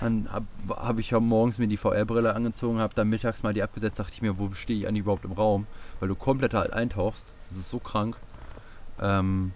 Dann 0.00 0.28
habe 0.32 0.46
hab 0.70 0.98
ich 0.98 1.10
ja 1.10 1.20
morgens 1.20 1.58
mir 1.58 1.68
die 1.68 1.76
VR-Brille 1.76 2.34
angezogen, 2.34 2.80
habe 2.80 2.94
dann 2.94 3.08
mittags 3.08 3.42
mal 3.42 3.52
die 3.52 3.62
abgesetzt, 3.62 3.98
dachte 3.98 4.14
ich 4.14 4.22
mir, 4.22 4.38
wo 4.38 4.50
stehe 4.52 4.78
ich 4.78 4.88
eigentlich 4.88 5.02
überhaupt 5.02 5.24
im 5.24 5.32
Raum? 5.32 5.66
Weil 6.00 6.08
du 6.08 6.14
komplett 6.14 6.54
halt 6.54 6.72
eintauchst. 6.72 7.26
Das 7.50 7.58
ist 7.58 7.70
so 7.70 7.78
krank. 7.78 8.16
Ähm, 9.00 9.52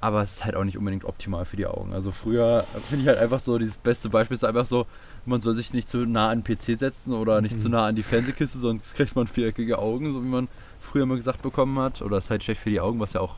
aber 0.00 0.22
es 0.22 0.34
ist 0.34 0.44
halt 0.44 0.54
auch 0.56 0.64
nicht 0.64 0.78
unbedingt 0.78 1.04
optimal 1.04 1.44
für 1.44 1.56
die 1.56 1.66
Augen. 1.66 1.92
Also 1.92 2.12
früher 2.12 2.64
finde 2.88 3.02
ich 3.02 3.08
halt 3.08 3.18
einfach 3.18 3.40
so, 3.40 3.58
dieses 3.58 3.78
beste 3.78 4.08
Beispiel 4.08 4.34
ist 4.36 4.44
einfach 4.44 4.66
so, 4.66 4.86
man 5.26 5.40
soll 5.40 5.54
sich 5.54 5.72
nicht 5.72 5.88
zu 5.88 5.98
nah 6.06 6.28
an 6.30 6.42
den 6.42 6.56
PC 6.56 6.78
setzen 6.78 7.12
oder 7.12 7.40
nicht 7.40 7.56
Mhm. 7.56 7.58
zu 7.58 7.68
nah 7.68 7.86
an 7.86 7.96
die 7.96 8.02
Fernsehkiste, 8.02 8.58
sonst 8.58 8.94
kriegt 8.94 9.16
man 9.16 9.26
viereckige 9.26 9.78
Augen, 9.78 10.12
so 10.12 10.22
wie 10.22 10.28
man 10.28 10.48
früher 10.80 11.04
mal 11.06 11.16
gesagt 11.16 11.42
bekommen 11.42 11.78
hat. 11.80 12.00
Oder 12.02 12.18
es 12.18 12.24
ist 12.26 12.30
halt 12.30 12.44
schlecht 12.44 12.60
für 12.62 12.70
die 12.70 12.80
Augen, 12.80 13.00
was 13.00 13.12
ja 13.14 13.20
auch 13.20 13.36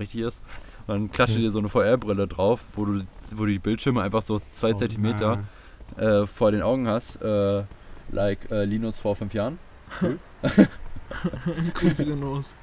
richtig 0.00 0.22
ist. 0.22 0.42
Und 0.86 0.94
dann 0.94 1.12
klatscht 1.12 1.36
Mhm. 1.36 1.40
dir 1.42 1.50
so 1.50 1.58
eine 1.60 1.68
VR-Brille 1.68 2.26
drauf, 2.26 2.62
wo 2.74 2.84
du, 2.84 3.02
wo 3.32 3.44
du 3.44 3.52
die 3.52 3.58
Bildschirme 3.58 4.02
einfach 4.02 4.22
so 4.22 4.40
zwei 4.50 4.72
Oh, 4.72 4.76
Zentimeter 4.78 5.44
äh, 5.96 6.26
vor 6.26 6.50
den 6.50 6.62
Augen 6.62 6.88
hast. 6.88 7.22
Äh, 7.22 7.62
like 8.10 8.50
äh, 8.50 8.64
Linus 8.64 8.98
vor 8.98 9.14
fünf 9.16 9.32
Jahren. 9.34 9.58
Grüße 11.74 12.04
gehen 12.04 12.22
raus. 12.22 12.54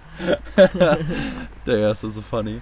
Der 1.65 1.91
ist 1.91 2.01
so, 2.01 2.09
so 2.09 2.21
funny. 2.21 2.61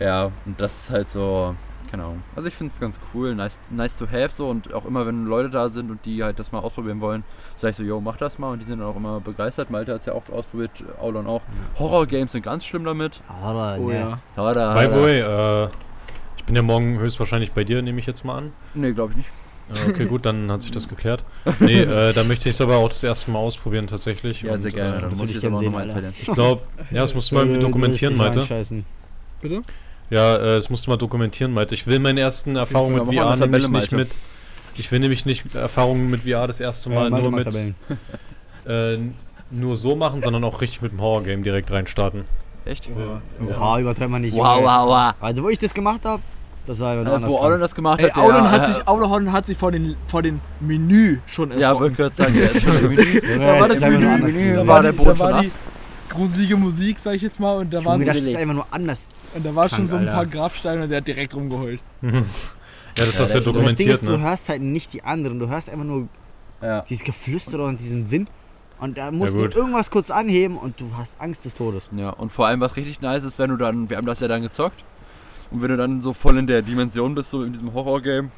Ja, 0.00 0.30
und 0.44 0.60
das 0.60 0.76
ist 0.84 0.90
halt 0.90 1.08
so, 1.10 1.54
keine 1.90 2.04
Ahnung. 2.04 2.22
Also 2.34 2.48
ich 2.48 2.54
finde 2.54 2.72
es 2.74 2.80
ganz 2.80 2.98
cool, 3.14 3.34
nice, 3.34 3.70
nice 3.70 3.96
to 3.98 4.06
have 4.06 4.30
so 4.30 4.48
und 4.48 4.72
auch 4.74 4.84
immer 4.84 5.06
wenn 5.06 5.24
Leute 5.26 5.50
da 5.50 5.68
sind 5.68 5.90
und 5.90 6.04
die 6.04 6.22
halt 6.24 6.38
das 6.38 6.50
mal 6.52 6.58
ausprobieren 6.60 7.00
wollen, 7.00 7.22
sag 7.56 7.70
ich 7.70 7.76
so, 7.76 7.82
yo, 7.82 8.00
mach 8.00 8.16
das 8.16 8.38
mal 8.38 8.50
und 8.52 8.58
die 8.60 8.64
sind 8.64 8.80
dann 8.80 8.88
auch 8.88 8.96
immer 8.96 9.20
begeistert. 9.20 9.70
Malte 9.70 9.92
hat 9.94 10.00
es 10.00 10.06
ja 10.06 10.12
auch 10.14 10.28
ausprobiert, 10.30 10.70
Aulon 11.00 11.26
auch. 11.26 11.42
Horror-Games 11.78 12.32
sind 12.32 12.42
ganz 12.42 12.64
schlimm 12.64 12.84
damit. 12.84 13.20
Aber, 13.28 13.76
Oh 13.80 13.88
ne. 13.88 13.94
ja. 13.94 14.18
Da, 14.54 14.74
By 14.74 14.88
the 14.90 15.00
way, 15.00 15.20
äh, 15.20 15.68
ich 16.38 16.44
bin 16.44 16.56
ja 16.56 16.62
morgen 16.62 16.98
höchstwahrscheinlich 16.98 17.52
bei 17.52 17.64
dir, 17.64 17.80
nehme 17.82 18.00
ich 18.00 18.06
jetzt 18.06 18.24
mal 18.24 18.38
an. 18.38 18.52
Nee, 18.74 18.92
glaube 18.92 19.12
ich 19.12 19.16
nicht. 19.18 19.30
Äh, 19.86 19.90
okay, 19.90 20.04
gut, 20.06 20.26
dann 20.26 20.50
hat 20.50 20.60
sich 20.62 20.72
das 20.72 20.88
geklärt. 20.90 21.24
Nee, 21.60 21.80
äh, 21.80 22.12
da 22.12 22.24
möchte 22.24 22.48
ich 22.48 22.56
es 22.56 22.60
aber 22.60 22.76
auch 22.78 22.88
das 22.90 23.02
erste 23.04 23.30
Mal 23.30 23.38
ausprobieren 23.38 23.86
tatsächlich. 23.86 24.42
Ja, 24.42 24.58
sehr 24.58 24.72
gerne. 24.72 24.96
Äh, 24.96 25.00
Dann 25.00 25.10
das 25.10 25.18
muss 25.18 25.28
ich 25.30 25.36
das 25.36 25.44
aber 25.44 25.62
nochmal 25.62 25.88
sehen, 25.88 26.04
erzählen. 26.04 26.14
ich 26.20 26.26
glaube, 26.30 26.62
ja, 26.90 27.00
das 27.02 27.14
musst 27.14 27.30
du 27.30 27.36
mal 27.36 27.42
Äh, 27.42 27.44
irgendwie 27.44 27.60
du 27.60 27.66
dokumentieren, 27.68 28.16
Malte. 28.16 28.40
Bitte? 29.40 29.62
Ja, 30.14 30.36
äh, 30.36 30.56
das 30.56 30.70
musst 30.70 30.86
du 30.86 30.90
mal 30.90 30.96
dokumentieren, 30.96 31.52
Malte. 31.52 31.74
Ich 31.74 31.88
will 31.88 31.98
meine 31.98 32.20
ersten 32.20 32.54
Erfahrungen 32.54 33.04
mit 33.04 33.16
VR 33.18 33.36
nämlich 33.36 33.68
nicht 33.68 33.92
mit. 33.92 34.08
Ich 34.76 34.90
will 34.92 35.00
nämlich 35.00 35.26
nicht 35.26 35.54
Erfahrungen 35.54 36.08
mit 36.08 36.20
VR 36.20 36.46
das 36.46 36.60
erste 36.60 36.88
Mal 36.90 37.06
Äh, 37.06 37.10
Malte 37.10 37.22
nur 37.22 37.32
mit 37.32 37.74
äh, 38.66 38.98
nur 39.50 39.76
so 39.76 39.96
machen, 39.96 40.22
sondern 40.22 40.44
auch 40.44 40.60
richtig 40.60 40.82
mit 40.82 40.92
dem 40.92 41.00
Horror-Game 41.00 41.42
direkt 41.42 41.70
reinstarten. 41.70 42.24
Echt? 42.64 42.88
Oha. 42.96 43.20
Ja. 43.50 43.56
Oha, 43.56 43.80
übertreibt 43.80 44.10
man 44.10 44.22
nicht. 44.22 44.34
Wow, 44.36 44.62
wow, 44.62 44.86
wow. 44.88 45.12
Also, 45.20 45.42
wo 45.42 45.48
ich 45.48 45.58
das 45.58 45.74
gemacht 45.74 46.00
habe, 46.04 46.22
Das 46.66 46.78
war 46.80 46.92
einfach 46.92 47.06
Ja, 47.10 47.16
anders. 47.16 47.32
wo. 47.32 47.38
Aulon 47.38 47.60
das 47.60 47.74
gemacht 47.74 47.98
Ey, 48.00 48.08
hat, 48.08 48.16
der, 48.16 48.22
Aulon 48.22 48.50
hat 48.50 48.62
äh, 48.68 48.72
sich, 48.72 48.88
Aulon 48.88 49.32
hat 49.32 49.46
sich 49.46 49.56
vor, 49.58 49.70
den, 49.72 49.96
vor 50.06 50.22
den 50.22 50.40
Menü 50.60 51.18
schon 51.26 51.50
Ja, 51.50 51.56
erschrocken. 51.56 51.80
wollte 51.80 51.96
gerade 51.96 52.14
sagen, 52.14 52.34
der 52.34 52.50
ist 52.52 52.62
schon 52.62 52.72
irgendwie. 52.80 53.18
Ja, 53.32 53.38
da 53.38 53.60
war 53.60 53.68
das 53.68 53.80
Menü, 53.80 54.06
Menü 54.06 54.54
da 54.54 54.66
war 54.66 54.82
der 54.82 54.92
da 54.92 55.16
schon 55.16 55.30
nass. 55.30 55.54
Gruselige 56.08 56.56
Musik, 56.56 56.98
sag 57.02 57.14
ich 57.14 57.22
jetzt 57.22 57.40
mal, 57.40 57.56
und 57.58 57.70
da 57.72 57.78
Junge, 57.78 57.88
waren 57.88 58.04
das 58.06 58.18
so, 58.22 58.28
ist 58.30 58.36
einfach 58.36 58.54
nur 58.54 58.66
anders. 58.70 59.10
und 59.34 59.44
da 59.44 59.54
war 59.54 59.68
schon 59.68 59.86
so 59.86 59.96
ein 59.96 60.06
paar 60.06 60.18
Alter. 60.18 60.30
Grabsteine 60.30 60.82
und 60.84 60.88
der 60.88 60.98
hat 60.98 61.08
direkt 61.08 61.34
rumgeheult. 61.34 61.80
Ja, 62.96 63.04
das 63.06 63.16
Ja, 63.16 63.22
hast 63.22 63.34
du 63.34 63.38
ja 63.38 63.44
das- 63.44 63.44
Das 63.44 63.44
Ding 63.44 63.52
dokumentiert, 63.54 63.90
ist, 63.94 64.06
du 64.06 64.12
ne? 64.12 64.20
hörst 64.20 64.48
halt 64.48 64.62
nicht 64.62 64.92
die 64.92 65.02
anderen, 65.02 65.40
du 65.40 65.48
hörst 65.48 65.68
einfach 65.68 65.84
nur 65.84 66.06
Ja. 66.62 66.82
dieses 66.82 67.02
Geflüster 67.02 67.58
und 67.64 67.80
diesen 67.80 68.08
Wind. 68.12 68.28
Und 68.78 68.96
da 68.98 69.10
musst 69.10 69.34
gut. 69.34 69.52
du 69.54 69.58
irgendwas 69.58 69.90
kurz 69.90 70.12
anheben 70.12 70.56
und 70.56 70.80
du 70.80 70.88
hast 70.96 71.14
Angst 71.18 71.44
des 71.44 71.54
Todes. 71.54 71.88
ja, 71.96 72.10
und 72.10 72.30
vor 72.30 72.46
allem, 72.46 72.60
was 72.60 72.76
richtig 72.76 73.00
nice 73.00 73.24
ist, 73.24 73.40
wenn 73.40 73.50
du 73.50 73.56
dann, 73.56 73.90
wir 73.90 73.96
haben 73.96 74.06
das 74.06 74.20
ja 74.20 74.28
dann 74.28 74.42
gezockt, 74.42 74.84
und 75.50 75.60
wenn 75.60 75.70
du 75.70 75.76
dann 75.76 76.02
so 76.02 76.12
voll 76.12 76.38
in 76.38 76.46
der 76.46 76.62
Dimension 76.62 77.16
bist, 77.16 77.30
so 77.30 77.42
in 77.42 77.52
diesem 77.52 77.72
Horror-Game, 77.74 78.30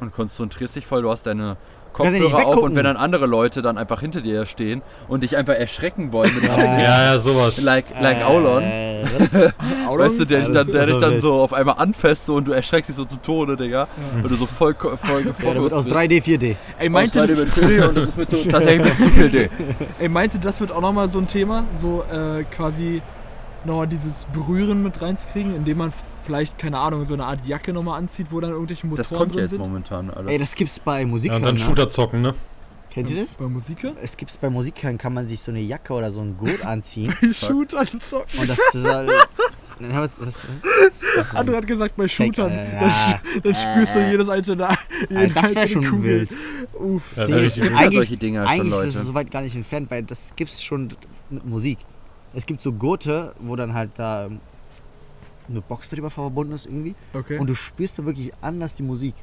und 0.00 0.12
konzentrierst 0.12 0.76
dich 0.76 0.86
voll, 0.86 1.02
du 1.02 1.10
hast 1.10 1.24
deine 1.24 1.42
ja 1.42 1.56
Kopfhörer 1.92 2.46
auf 2.46 2.56
und 2.62 2.74
wenn 2.74 2.84
dann 2.84 2.96
andere 2.96 3.26
Leute 3.26 3.60
dann 3.62 3.76
einfach 3.78 4.00
hinter 4.00 4.20
dir 4.20 4.46
stehen 4.46 4.82
und 5.08 5.22
dich 5.22 5.36
einfach 5.36 5.54
erschrecken 5.54 6.12
wollen 6.12 6.34
mit 6.34 6.44
Absicht, 6.50 6.72
Ja, 6.80 7.04
ja, 7.12 7.18
sowas. 7.18 7.60
like, 7.60 7.86
like 8.00 8.24
Aulon, 8.24 8.62
Äh, 8.62 9.04
das, 9.18 9.34
weißt 9.88 10.20
du, 10.20 10.24
der, 10.24 10.40
Ja, 10.40 10.44
dich 10.46 10.54
dann, 10.54 10.66
der 10.72 10.86
dich 10.86 10.94
so 10.94 11.00
dann 11.00 11.20
so 11.20 11.32
auf 11.34 11.52
einmal 11.52 11.74
anfasst 11.78 12.26
so, 12.26 12.34
und 12.36 12.46
du 12.46 12.52
erschreckst 12.52 12.88
dich 12.88 12.96
so 12.96 13.04
zu 13.04 13.16
Tode, 13.16 13.56
Digga, 13.56 13.88
weil 14.20 14.28
du 14.30 14.36
so 14.36 14.46
voll, 14.46 14.74
ko- 14.74 14.96
voll 14.96 15.20
ja, 15.20 15.26
gefokust 15.28 15.74
aus 15.74 15.84
bist. 15.84 15.96
3D, 15.96 16.22
4D. 16.22 16.56
Ey, 16.78 16.86
Aus 16.88 16.92
meinte 16.92 17.20
3D 17.20 17.26
das, 17.26 17.38
mit 17.38 17.48
4D 17.50 17.88
und 17.88 17.96
das 17.96 18.04
ist 18.08 18.16
mit 18.16 18.30
so 18.30 18.36
tatsächlich 18.50 18.82
bisschen 18.82 19.04
zu 19.04 19.10
viel 19.10 19.30
D. 19.30 19.50
ey, 19.98 20.08
meinte, 20.08 20.38
das 20.38 20.60
wird 20.60 20.72
auch 20.72 20.80
nochmal 20.80 21.08
so 21.08 21.18
ein 21.18 21.26
Thema, 21.26 21.64
so 21.74 22.04
äh, 22.10 22.44
quasi 22.44 23.02
nochmal 23.66 23.86
dieses 23.88 24.26
Berühren 24.32 24.82
mit 24.82 25.00
reinzukriegen, 25.02 25.54
indem 25.56 25.78
man 25.78 25.92
vielleicht, 26.24 26.58
keine 26.58 26.78
Ahnung, 26.78 27.04
so 27.04 27.14
eine 27.14 27.24
Art 27.24 27.46
Jacke 27.46 27.72
nochmal 27.72 27.98
anzieht, 27.98 28.28
wo 28.30 28.40
dann 28.40 28.50
irgendwelche 28.50 28.86
Motoren 28.86 29.08
Das 29.08 29.18
kommt 29.18 29.32
drin 29.32 29.40
jetzt 29.40 29.50
sind. 29.50 29.60
momentan 29.60 30.10
alles. 30.10 30.30
Ey, 30.32 30.38
das 30.38 30.54
gibt's 30.54 30.78
bei 30.80 31.04
Musik. 31.06 31.30
Ja, 31.30 31.36
und 31.36 31.44
dann 31.44 31.58
Shooter 31.58 31.88
zocken, 31.88 32.22
ne? 32.22 32.34
Kennt 32.90 33.08
ihr 33.10 33.22
das? 33.22 33.36
Bei 33.36 33.46
Musiker? 33.46 33.92
Es 34.02 34.16
gibt's 34.18 34.36
bei 34.36 34.50
Musik 34.50 34.82
hören, 34.82 34.98
kann 34.98 35.14
man 35.14 35.26
sich 35.26 35.40
so 35.40 35.50
eine 35.50 35.60
Jacke 35.60 35.94
oder 35.94 36.10
so 36.10 36.20
ein 36.20 36.36
Gurt 36.36 36.64
anziehen. 36.66 37.14
Shooter 37.32 37.84
zocken. 37.86 38.40
und 38.40 38.48
das 38.50 38.58
soll. 38.72 39.06
Dann 39.80 39.94
haben 39.94 40.10
wir, 40.16 40.26
was, 40.26 40.44
Andere 41.34 41.56
hat 41.56 41.66
gesagt, 41.66 41.96
bei 41.96 42.06
Shootern, 42.06 42.52
äh, 42.52 42.70
dann, 42.78 42.88
ja. 42.88 43.20
dann 43.42 43.54
spürst 43.54 43.94
du 43.96 44.10
jedes 44.10 44.28
einzelne, 44.28 44.68
jede 45.08 45.28
das 45.34 45.54
wäre 45.56 45.66
schon 45.66 45.84
Kugel. 45.84 46.20
wild. 46.20 46.36
Uff. 46.74 47.02
Ja, 47.16 47.24
Ding 47.24 47.34
da 47.34 47.40
ist, 47.40 47.58
ich- 47.58 47.64
ja 47.64 47.76
eigentlich, 47.76 47.94
solche 47.96 48.16
Dinger 48.18 48.42
schon, 48.44 48.52
eigentlich 48.52 48.72
ist 48.74 48.78
Leute. 48.78 48.88
es 48.98 49.06
soweit 49.06 49.30
gar 49.32 49.40
nicht 49.42 49.56
entfernt, 49.56 49.90
weil 49.90 50.04
das 50.04 50.34
gibt's 50.36 50.62
schon 50.62 50.90
mit 51.30 51.44
Musik. 51.46 51.78
Es 52.34 52.46
gibt 52.46 52.62
so 52.62 52.72
Gurte, 52.72 53.34
wo 53.40 53.56
dann 53.56 53.74
halt 53.74 53.90
da 53.96 54.28
eine 55.48 55.60
Box 55.60 55.90
drüber 55.90 56.10
verbunden 56.10 56.52
ist 56.54 56.66
irgendwie. 56.66 56.94
Okay. 57.12 57.38
Und 57.38 57.48
du 57.48 57.54
spürst 57.54 57.98
da 57.98 58.04
wirklich 58.04 58.30
anders 58.40 58.74
die 58.74 58.82
Musik. 58.82 59.14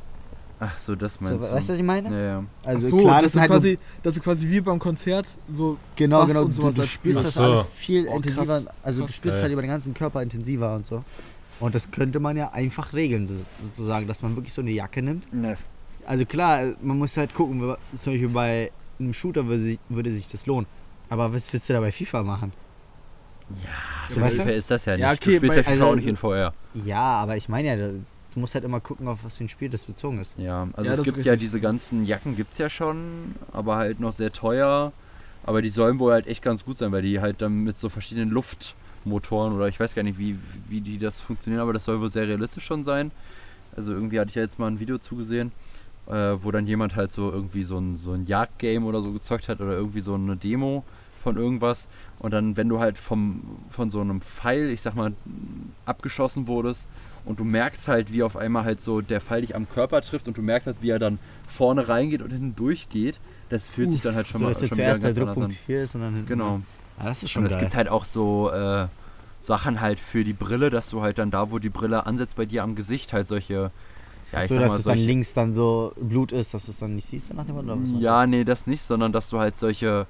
Ach 0.59 0.77
so, 0.77 0.93
das 0.93 1.13
So, 1.13 1.23
meinst 1.23 1.39
weißt 1.49 1.69
du, 1.69 1.73
du? 1.73 1.73
was 1.73 1.79
ich 1.79 1.83
meine? 1.85 2.09
Ja, 2.11 2.19
ja. 2.19 2.43
Also 2.65 2.87
Ach 2.87 2.91
so, 2.91 2.97
klar, 3.01 3.21
das 3.21 3.33
ist 3.33 3.39
halt 3.39 3.49
quasi, 3.49 3.79
das 4.03 4.15
ist 4.17 4.21
quasi 4.23 4.49
wie 4.49 4.59
beim 4.59 4.77
Konzert, 4.77 5.25
so 5.55 5.77
genau, 5.95 6.25
genau, 6.25 6.41
und 6.41 6.49
du, 6.49 6.53
sowas 6.53 6.75
du 6.75 6.81
als 6.81 6.89
spürst 6.89 7.19
Ach 7.19 7.23
das 7.23 7.33
so. 7.35 7.43
alles 7.43 7.63
viel 7.63 8.01
Oh, 8.07 8.19
krass, 8.19 8.25
intensiver, 8.25 8.61
also 8.83 8.99
du 8.99 9.05
krass. 9.05 9.15
spürst 9.15 9.35
Geil. 9.37 9.43
halt 9.43 9.53
über 9.53 9.61
den 9.61 9.69
ganzen 9.71 9.93
Körper 9.93 10.21
intensiver 10.21 10.75
und 10.75 10.85
so. 10.85 11.03
Und 11.61 11.75
das 11.75 11.89
könnte 11.91 12.19
man 12.19 12.35
ja 12.35 12.49
einfach 12.51 12.91
regeln, 12.93 13.25
so- 13.25 13.35
sozusagen, 13.63 14.05
dass 14.07 14.21
man 14.21 14.35
wirklich 14.35 14.53
so 14.53 14.61
eine 14.61 14.71
Jacke 14.71 15.01
nimmt. 15.01 15.23
Also 16.05 16.25
klar, 16.25 16.73
man 16.81 16.97
muss 16.97 17.15
halt 17.15 17.33
gucken, 17.33 17.59
zum 17.95 18.13
Beispiel 18.13 18.27
bei 18.29 18.71
einem 18.99 19.13
Shooter 19.13 19.45
würde 19.45 19.61
sich, 19.61 19.79
würde 19.87 20.11
sich 20.11 20.27
das 20.27 20.45
lohnen. 20.45 20.67
Aber 21.09 21.33
was 21.33 21.51
willst 21.53 21.69
du 21.69 21.73
da 21.73 21.79
bei 21.79 21.91
FIFA 21.93 22.23
machen? 22.23 22.51
Ja, 23.49 23.69
So, 24.09 24.21
weißt 24.21 24.37
du? 24.37 24.41
ungefähr 24.43 24.57
ist 24.57 24.71
das 24.71 24.85
ja 24.85 24.93
nicht. 24.93 25.01
Ja, 25.01 25.09
du 25.09 25.15
okay, 25.15 25.35
spielst 25.35 25.41
bei- 25.41 25.55
ja 25.57 25.63
FIFA 25.63 25.71
also- 25.71 25.85
auch 25.85 25.95
nicht 25.95 26.07
in 26.07 26.15
VR. 26.17 26.53
Ja, 26.73 27.01
aber 27.01 27.37
ich 27.37 27.49
meine 27.49 27.67
ja, 27.67 27.75
du 27.77 28.39
musst 28.39 28.53
halt 28.53 28.63
immer 28.63 28.79
gucken, 28.79 29.07
auf 29.07 29.23
was 29.23 29.37
für 29.37 29.43
ein 29.43 29.49
Spiel 29.49 29.69
das 29.69 29.85
bezogen 29.85 30.19
ist. 30.19 30.35
Ja, 30.37 30.67
also 30.73 30.91
Ja, 30.91 30.97
es 30.97 31.03
gibt 31.03 31.23
ja 31.25 31.35
diese 31.35 31.59
ganzen 31.59 32.05
Jacken 32.05 32.35
gibt's 32.35 32.57
ja 32.59 32.69
schon, 32.69 33.35
aber 33.51 33.77
halt 33.77 33.99
noch 33.99 34.13
sehr 34.13 34.31
teuer. 34.31 34.91
Aber 35.43 35.61
die 35.61 35.69
sollen 35.69 35.99
wohl 35.99 36.11
halt 36.11 36.27
echt 36.27 36.43
ganz 36.43 36.63
gut 36.65 36.77
sein, 36.77 36.91
weil 36.91 37.01
die 37.01 37.19
halt 37.21 37.41
dann 37.41 37.63
mit 37.63 37.77
so 37.79 37.89
verschiedenen 37.89 38.29
Luftmotoren 38.29 39.53
oder 39.53 39.67
ich 39.67 39.79
weiß 39.79 39.95
gar 39.95 40.03
nicht, 40.03 40.19
wie, 40.19 40.37
wie 40.67 40.81
die 40.81 40.97
das 40.99 41.19
funktionieren, 41.19 41.61
aber 41.61 41.73
das 41.73 41.85
soll 41.85 41.99
wohl 42.01 42.09
sehr 42.09 42.27
realistisch 42.27 42.65
schon 42.65 42.83
sein. 42.83 43.11
Also 43.75 43.91
irgendwie 43.93 44.19
hatte 44.19 44.29
ich 44.29 44.35
ja 44.35 44.41
jetzt 44.41 44.59
mal 44.59 44.67
ein 44.67 44.79
Video 44.79 44.97
zugesehen, 44.97 45.51
äh, 46.07 46.11
wo 46.41 46.51
dann 46.51 46.67
jemand 46.67 46.95
halt 46.95 47.11
so 47.11 47.31
irgendwie 47.31 47.63
so 47.63 47.77
ein, 47.77 47.97
so 47.97 48.11
ein 48.11 48.25
Jagdgame 48.25 48.85
oder 48.85 49.01
so 49.01 49.11
gezockt 49.11 49.47
hat 49.47 49.61
oder 49.61 49.73
irgendwie 49.73 50.01
so 50.01 50.13
eine 50.15 50.35
Demo 50.35 50.83
von 51.23 51.37
irgendwas. 51.37 51.87
Und 52.19 52.31
dann, 52.33 52.57
wenn 52.57 52.67
du 52.67 52.79
halt 52.79 52.97
vom, 52.97 53.41
von 53.69 53.89
so 53.89 54.01
einem 54.01 54.21
Pfeil, 54.21 54.69
ich 54.69 54.81
sag 54.81 54.95
mal, 54.95 55.13
abgeschossen 55.85 56.47
wurdest 56.47 56.87
und 57.25 57.39
du 57.39 57.45
merkst 57.45 57.87
halt, 57.87 58.11
wie 58.11 58.23
auf 58.23 58.35
einmal 58.35 58.65
halt 58.65 58.81
so 58.81 59.01
der 59.01 59.21
Pfeil 59.21 59.41
dich 59.41 59.55
am 59.55 59.69
Körper 59.69 60.01
trifft 60.01 60.27
und 60.27 60.37
du 60.37 60.41
merkst 60.41 60.67
halt, 60.67 60.77
wie 60.81 60.89
er 60.89 60.99
dann 60.99 61.19
vorne 61.47 61.87
reingeht 61.87 62.21
und 62.21 62.31
hinten 62.31 62.55
durchgeht, 62.55 63.19
das 63.49 63.69
fühlt 63.69 63.91
sich 63.91 64.01
dann 64.01 64.15
halt 64.15 64.27
schon 64.27 64.39
so, 64.39 64.43
mal 64.45 64.49
dass 64.49 64.59
schon 64.59 64.77
wieder 64.77 64.83
der 64.85 64.93
ganz 64.93 65.05
anders 65.05 65.17
Druckpunkt 65.17 65.51
an. 65.53 65.57
hier 65.65 65.83
ist 65.83 65.95
und 65.95 66.01
dann 66.01 66.13
hinten. 66.13 66.27
Genau. 66.27 66.61
Ja, 66.99 67.05
das 67.05 67.23
ist 67.23 67.31
schon 67.31 67.43
Und 67.45 67.51
es 67.51 67.57
gibt 67.57 67.75
halt 67.75 67.87
auch 67.87 68.03
so 68.05 68.51
äh, 68.51 68.87
Sachen 69.39 69.79
halt 69.79 69.99
für 69.99 70.23
die 70.23 70.33
Brille, 70.33 70.69
dass 70.69 70.89
du 70.89 71.01
halt 71.01 71.17
dann 71.17 71.31
da, 71.31 71.51
wo 71.51 71.59
die 71.59 71.69
Brille 71.69 72.05
ansetzt, 72.05 72.35
bei 72.35 72.45
dir 72.45 72.63
am 72.63 72.75
Gesicht 72.75 73.13
halt 73.13 73.27
solche, 73.27 73.71
ja, 74.33 74.43
ich 74.43 74.49
so, 74.49 74.55
sag 74.55 74.63
dass 74.63 74.71
mal, 74.71 74.77
es 74.77 74.83
dann 74.83 74.97
links 74.97 75.33
dann 75.33 75.53
so 75.53 75.93
Blut 75.99 76.31
ist, 76.31 76.53
dass 76.53 76.65
du 76.65 76.71
es 76.71 76.79
dann 76.79 76.95
nicht 76.95 77.07
siehst, 77.07 77.33
nach 77.33 77.45
dem 77.45 77.55
Motto, 77.55 77.75
Ja, 77.97 78.27
nee, 78.27 78.43
das 78.43 78.67
nicht, 78.67 78.81
sondern 78.81 79.13
dass 79.13 79.29
du 79.29 79.39
halt 79.39 79.55
solche, 79.55 80.05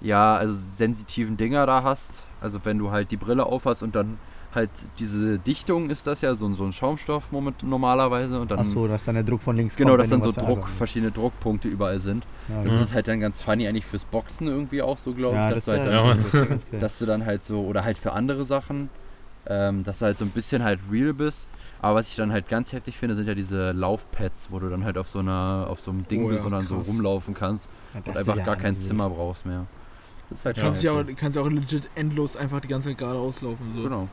ja, 0.00 0.36
also 0.36 0.54
sensitiven 0.54 1.36
Dinger 1.36 1.66
da 1.66 1.82
hast. 1.82 2.24
Also 2.40 2.64
wenn 2.64 2.78
du 2.78 2.90
halt 2.90 3.10
die 3.10 3.16
Brille 3.16 3.46
aufhast 3.46 3.82
und 3.82 3.94
dann 3.94 4.18
halt 4.54 4.70
diese 4.98 5.38
Dichtung 5.38 5.90
ist 5.90 6.06
das 6.06 6.20
ja, 6.22 6.34
so, 6.34 6.46
ein- 6.46 6.54
so 6.54 6.64
ein 6.64 6.72
Schaumstoff 6.72 7.32
moment, 7.32 7.62
normalerweise. 7.62 8.40
Und 8.40 8.50
dann, 8.50 8.60
Ach 8.60 8.64
so, 8.64 8.88
dass 8.88 9.04
dann 9.04 9.14
der 9.16 9.24
Druck 9.24 9.42
von 9.42 9.56
links 9.56 9.76
Genau, 9.76 9.90
kommt. 9.90 10.00
dass 10.02 10.08
dann 10.08 10.22
so 10.22 10.32
Druck, 10.32 10.58
also, 10.58 10.62
verschiedene 10.62 11.10
Druckpunkte 11.12 11.68
überall 11.68 12.00
sind. 12.00 12.24
ja, 12.48 12.62
Das 12.64 12.72
okay. 12.72 12.82
ist 12.82 12.94
halt 12.94 13.08
dann 13.08 13.20
ganz 13.20 13.40
funny 13.42 13.68
eigentlich 13.68 13.84
fürs 13.86 14.04
Boxen 14.04 14.46
irgendwie 14.46 14.80
auch 14.82 14.96
so, 14.98 15.12
glaube 15.12 15.34
ich. 15.36 15.40
ja, 15.42 15.50
dass 15.50 15.56
das 15.56 15.64
du 15.66 15.70
halt 15.72 15.86
dann, 15.86 15.92
Ja, 15.92 16.14
ja, 16.14 16.48
das 16.52 16.66
ja 16.72 16.78
dass 16.78 16.98
du 16.98 17.06
dann 17.06 17.26
halt 17.26 17.42
so, 17.44 17.60
oder 17.62 17.84
halt 17.84 17.98
für 17.98 18.12
andere 18.12 18.44
Sachen, 18.44 18.88
ähm, 19.46 19.84
dass 19.84 19.98
du 19.98 20.06
halt 20.06 20.16
so 20.18 20.24
ein 20.24 20.30
bisschen 20.30 20.62
halt 20.64 20.80
real 20.90 21.12
bist. 21.12 21.48
Aber 21.82 21.96
was 21.96 22.08
ich 22.08 22.16
dann 22.16 22.32
halt 22.32 22.48
ganz 22.48 22.72
heftig 22.72 22.96
finde, 22.96 23.14
sind 23.14 23.28
ja 23.28 23.34
diese 23.34 23.72
Laufpads, 23.72 24.48
wo 24.50 24.58
du 24.60 24.70
dann 24.70 24.84
halt 24.84 24.96
auf 24.96 25.08
so 25.10 25.18
einer, 25.18 25.66
auf 25.68 25.80
so 25.80 25.90
einem 25.90 26.08
Ding 26.08 26.24
Oh 26.24 26.28
ja, 26.30 26.34
bist 26.34 26.46
und 26.46 26.52
dann 26.52 26.66
so 26.66 26.76
krass. 26.76 26.86
rumlaufen 26.88 27.34
kannst 27.34 27.68
Ja, 27.92 28.00
und 28.04 28.16
einfach 28.16 28.36
ja 28.36 28.44
gar 28.44 28.56
kein. 28.56 28.72
Zimmer 28.74 29.10
brauchst 29.10 29.44
mehr. 29.44 29.66
Das 30.30 30.40
ist 30.40 30.44
halt 30.44 30.56
kannst 30.58 30.82
ja 30.82 30.92
auch, 30.92 30.98
heftig. 30.98 31.16
kannst 31.16 31.38
auch 31.38 31.48
legit 31.48 31.88
endlos 31.94 32.36
einfach 32.36 32.60
die 32.60 32.68
ganze 32.68 32.90
Zeit 32.90 32.98
geradeaus 32.98 33.40
laufen. 33.42 33.72
So. 33.74 33.82
Genau. 33.82 34.08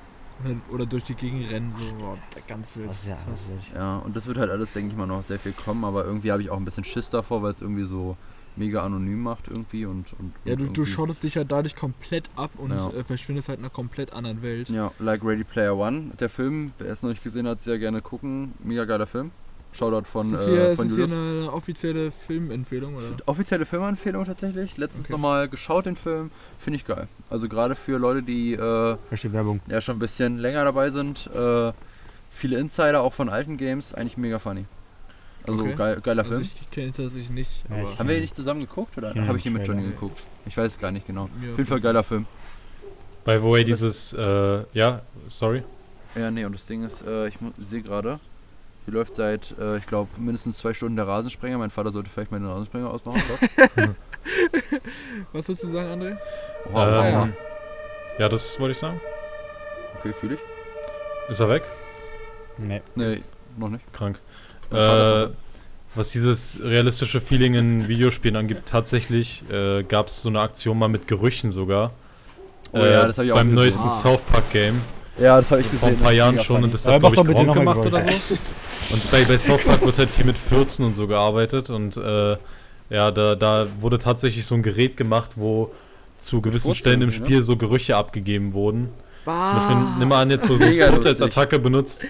Oder, 0.71 0.85
durch 0.85 1.03
die 1.05 1.13
Gegend 1.15 1.49
rennen. 1.49 1.73
So. 1.77 1.95
Boah, 1.97 2.17
ganz 2.47 2.75
wild. 2.75 2.89
Das 2.89 2.99
ist 3.01 3.07
ja 3.07 3.17
alles 3.25 3.49
wild. 3.49 3.71
Ja, 3.73 3.97
und 3.99 4.15
das 4.15 4.25
wird 4.25 4.37
halt 4.37 4.51
alles, 4.51 4.73
denke 4.73 4.91
ich 4.91 4.97
mal, 4.97 5.05
noch 5.05 5.23
sehr 5.23 5.39
viel 5.39 5.53
kommen, 5.53 5.83
aber 5.85 6.05
irgendwie 6.05 6.31
habe 6.31 6.41
ich 6.41 6.49
auch 6.49 6.57
ein 6.57 6.65
bisschen 6.65 6.83
Schiss 6.83 7.09
davor, 7.09 7.41
weil 7.41 7.53
es 7.53 7.61
irgendwie 7.61 7.85
so 7.85 8.17
mega 8.57 8.83
anonym 8.83 9.21
macht 9.21 9.47
irgendwie 9.47 9.85
und. 9.85 10.13
und 10.19 10.33
Ja, 10.45 10.55
du, 10.55 10.65
du 10.67 10.85
schottest 10.85 11.23
dich 11.23 11.35
halt 11.37 11.51
dadurch 11.51 11.75
komplett 11.75 12.29
ab 12.35 12.51
und 12.57 12.71
Ja. 12.71 12.89
äh, 12.89 13.03
verschwindest 13.03 13.49
halt 13.49 13.59
in 13.59 13.65
einer 13.65 13.73
komplett 13.73 14.13
anderen 14.13 14.41
Welt. 14.41 14.69
Ja, 14.69 14.91
like 14.99 15.23
Ready 15.23 15.43
Player 15.43 15.75
One, 15.77 16.11
der 16.19 16.29
Film, 16.29 16.73
wer 16.79 16.91
es 16.91 17.01
noch 17.03 17.09
nicht 17.09 17.23
gesehen 17.23 17.47
hat, 17.47 17.61
sehr 17.61 17.79
gerne 17.79 18.01
gucken. 18.01 18.53
Mega 18.63 18.85
geiler 18.85 19.07
Film. 19.07 19.31
Shoutout 19.77 20.05
von, 20.05 20.25
ist 20.27 20.33
das 20.33 20.45
hier, 20.45 20.59
äh, 20.59 20.71
ist 20.71 20.75
von 20.77 20.87
das 20.87 20.95
hier 20.95 21.05
Julius. 21.07 21.41
eine 21.43 21.53
offizielle 21.53 22.11
Filmempfehlung? 22.11 22.95
Oder? 22.95 23.05
Offizielle 23.25 23.65
Filmempfehlung 23.65 24.23
tatsächlich. 24.25 24.77
Letztens 24.77 25.05
Okay. 25.05 25.13
nochmal 25.13 25.49
geschaut, 25.49 25.85
den 25.85 25.95
Film. 25.95 26.31
Finde 26.57 26.77
ich 26.77 26.85
geil. 26.85 27.07
Also 27.29 27.49
gerade 27.49 27.75
für 27.75 27.97
Leute, 27.97 28.23
die 28.23 28.53
äh, 28.53 28.57
Da 28.57 28.97
steht 29.17 29.33
Werbung. 29.33 29.59
ja 29.67 29.81
schon 29.81 29.97
ein 29.97 29.99
bisschen 29.99 30.37
länger 30.37 30.63
dabei 30.63 30.89
sind. 30.91 31.27
Äh, 31.35 31.73
viele 32.31 32.57
Insider 32.59 33.01
auch 33.01 33.13
von 33.13 33.27
alten 33.29 33.57
Games. 33.57 33.93
Eigentlich 33.93 34.17
mega 34.17 34.39
funny. 34.39 34.65
Also 35.47 35.59
Okay. 35.59 35.75
geil, 35.75 35.99
geiler 36.01 36.23
Also 36.23 36.31
Film. 36.35 36.41
ich 36.43 36.71
kenne 36.71 36.91
das 36.95 37.13
ich 37.15 37.29
nicht. 37.29 37.63
Ja, 37.69 37.99
Haben 37.99 38.09
wir 38.09 38.15
ihn 38.15 38.21
nicht 38.21 38.35
zusammen 38.35 38.61
geguckt 38.61 38.97
oder 38.97 39.15
Ja, 39.15 39.27
habe 39.27 39.37
ich 39.37 39.45
ihn 39.45 39.53
mit. 39.53 39.67
Johnny 39.67 39.83
geguckt? 39.83 40.19
Ich 40.45 40.55
weiß 40.57 40.71
es 40.73 40.79
gar 40.79 40.91
nicht 40.91 41.05
genau. 41.05 41.23
Auf 41.25 41.29
jeden 41.57 41.65
Fall 41.65 41.81
geiler 41.81 42.03
Film. 42.03 42.25
By 43.25 43.39
the 43.39 43.43
way, 43.43 43.63
dieses, 43.63 44.13
äh, 44.13 44.63
ja, 44.73 45.01
sorry. 45.27 45.63
Ja, 46.15 46.31
nee, 46.31 46.45
und 46.45 46.53
das 46.53 46.65
Ding 46.65 46.83
ist, 46.83 47.05
äh, 47.05 47.27
ich 47.27 47.37
sehe 47.57 47.81
gerade, 47.81 48.19
hier 48.85 48.93
läuft 48.93 49.15
seit, 49.15 49.55
äh, 49.59 49.77
ich 49.77 49.87
glaube, 49.87 50.09
mindestens 50.17 50.59
zwei 50.59 50.73
Stunden 50.73 50.95
der 50.95 51.07
Rasensprenger. 51.07 51.57
Mein 51.57 51.71
Vater 51.71 51.91
sollte 51.91 52.09
vielleicht 52.09 52.31
mal 52.31 52.39
den 52.39 52.47
Rasensprenger 52.47 52.89
ausmachen. 52.89 53.21
Was 55.33 55.47
wolltest 55.47 55.63
du 55.63 55.69
sagen, 55.69 55.89
André? 56.01 56.17
Wow, 56.71 56.83
ähm, 56.87 57.11
ja. 57.11 57.29
ja. 58.19 58.29
das 58.29 58.59
wollte 58.59 58.71
ich 58.73 58.77
sagen. 58.77 58.99
Okay, 59.99 60.13
fühle 60.13 60.35
ich. 60.35 60.39
Ist 61.29 61.39
er 61.39 61.49
weg? 61.49 61.63
Nee. 62.57 62.81
Nee, 62.95 63.19
noch 63.57 63.69
nicht. 63.69 63.83
Krank. 63.93 64.19
Äh, 64.71 65.27
was 65.95 66.09
dieses 66.09 66.59
realistische 66.63 67.21
Feeling 67.21 67.53
in 67.53 67.87
Videospielen 67.87 68.35
angeht, 68.35 68.63
tatsächlich 68.65 69.43
äh, 69.49 69.83
gab 69.83 70.07
es 70.07 70.21
so 70.21 70.29
eine 70.29 70.41
Aktion 70.41 70.77
mal 70.77 70.89
mit 70.89 71.07
Gerüchen 71.07 71.51
sogar. 71.51 71.91
Oh 72.73 72.79
ja, 72.79 73.07
das 73.07 73.17
hab 73.17 73.25
ich 73.25 73.31
auch 73.31 73.37
Beim 73.37 73.51
gesehen. 73.51 73.63
neuesten 73.63 73.87
Ah. 73.87 73.91
South 73.91 74.21
Park 74.23 74.51
Game. 74.51 74.81
Ja, 75.17 75.37
das 75.39 75.49
habe 75.51 75.61
ich 75.61 75.67
Vor 75.67 75.89
gesehen. 75.89 75.97
ein 75.97 76.03
paar 76.03 76.11
Jahren 76.11 76.39
schon 76.39 76.63
und 76.63 76.73
das 76.73 76.85
hat, 76.85 76.99
glaube 76.99 77.15
ich, 77.15 77.35
Gronk 77.35 77.53
gemacht 77.53 77.79
oder 77.79 78.01
so. 78.01 78.07
Und 78.93 79.11
bei, 79.11 79.23
bei 79.23 79.37
South 79.37 79.63
Park 79.63 79.83
wird 79.85 79.97
halt 79.97 80.09
viel 80.09 80.25
mit 80.25 80.37
Fürzen 80.37 80.85
und 80.85 80.95
so 80.95 81.07
gearbeitet 81.07 81.69
und 81.69 81.97
äh, 81.97 82.37
ja, 82.89 83.11
da, 83.11 83.35
da 83.35 83.67
wurde 83.79 83.97
tatsächlich 83.97 84.45
so 84.45 84.55
ein 84.55 84.61
Gerät 84.61 84.95
gemacht, 84.97 85.31
wo 85.35 85.71
zu 86.17 86.41
gewissen 86.41 86.75
Stellen 86.75 87.01
im 87.01 87.09
ne? 87.09 87.13
Spiel 87.13 87.41
so 87.41 87.57
Gerüche 87.57 87.97
abgegeben 87.97 88.53
wurden. 88.53 88.89
Zum 89.23 89.33
Beispiel, 89.33 89.77
nimm 89.99 90.09
mal 90.09 90.21
an, 90.21 90.29
jetzt 90.29 90.47
wo 90.47 90.53
du 90.53 90.59
so 90.59 90.65
Furz 90.65 91.05
als. 91.07 91.21
Attacke 91.21 91.57
benutzt, 91.57 92.05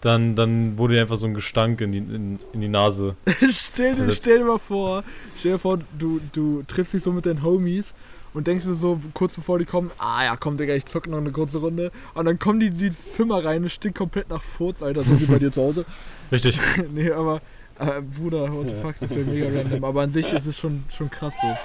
dann, 0.00 0.34
dann 0.34 0.78
wurde 0.78 0.94
dir 0.94 1.02
einfach 1.02 1.16
so 1.18 1.26
ein 1.26 1.34
Gestank 1.34 1.80
in 1.82 1.92
die, 1.92 1.98
in, 1.98 2.38
in 2.52 2.60
die 2.60 2.68
Nase. 2.68 3.16
stell, 3.50 3.94
dir, 3.94 4.10
stell 4.12 4.38
dir 4.38 4.44
mal 4.44 4.58
vor, 4.58 5.04
stell 5.36 5.52
dir 5.52 5.58
vor, 5.58 5.78
du, 5.98 6.20
du 6.32 6.62
triffst 6.66 6.94
dich 6.94 7.02
so 7.02 7.12
mit 7.12 7.26
deinen 7.26 7.42
Homies 7.42 7.92
und 8.34 8.46
denkst 8.46 8.64
du 8.64 8.74
so 8.74 9.00
kurz 9.14 9.34
bevor 9.34 9.58
die 9.58 9.64
kommen, 9.64 9.90
ah 9.98 10.24
ja, 10.24 10.36
komm 10.36 10.56
Digga, 10.56 10.74
ich 10.74 10.84
zock 10.84 11.06
noch 11.06 11.18
eine 11.18 11.30
kurze 11.30 11.58
Runde. 11.58 11.90
Und 12.14 12.24
dann 12.26 12.38
kommen 12.38 12.60
die 12.60 12.66
in 12.66 12.76
dieses 12.78 13.12
Zimmer 13.14 13.44
rein, 13.44 13.64
es 13.64 13.72
stinkt 13.72 13.96
komplett 13.96 14.28
nach 14.28 14.42
Furz, 14.42 14.82
Alter, 14.82 15.02
so 15.04 15.18
wie 15.20 15.26
bei 15.26 15.38
dir 15.38 15.50
zu 15.52 15.62
Hause. 15.62 15.84
Richtig. 16.32 16.58
nee, 16.94 17.10
aber, 17.10 17.40
äh, 17.78 18.00
Bruder, 18.02 18.52
what 18.52 18.68
the 18.68 18.74
fuck, 18.82 18.94
das 19.00 19.10
ist 19.12 19.16
ja 19.16 19.22
mega 19.24 19.46
random. 19.46 19.84
Aber 19.84 20.02
an 20.02 20.10
sich 20.10 20.32
ist 20.32 20.46
es 20.46 20.58
schon, 20.58 20.84
schon 20.90 21.10
krass 21.10 21.34
so. 21.40 21.56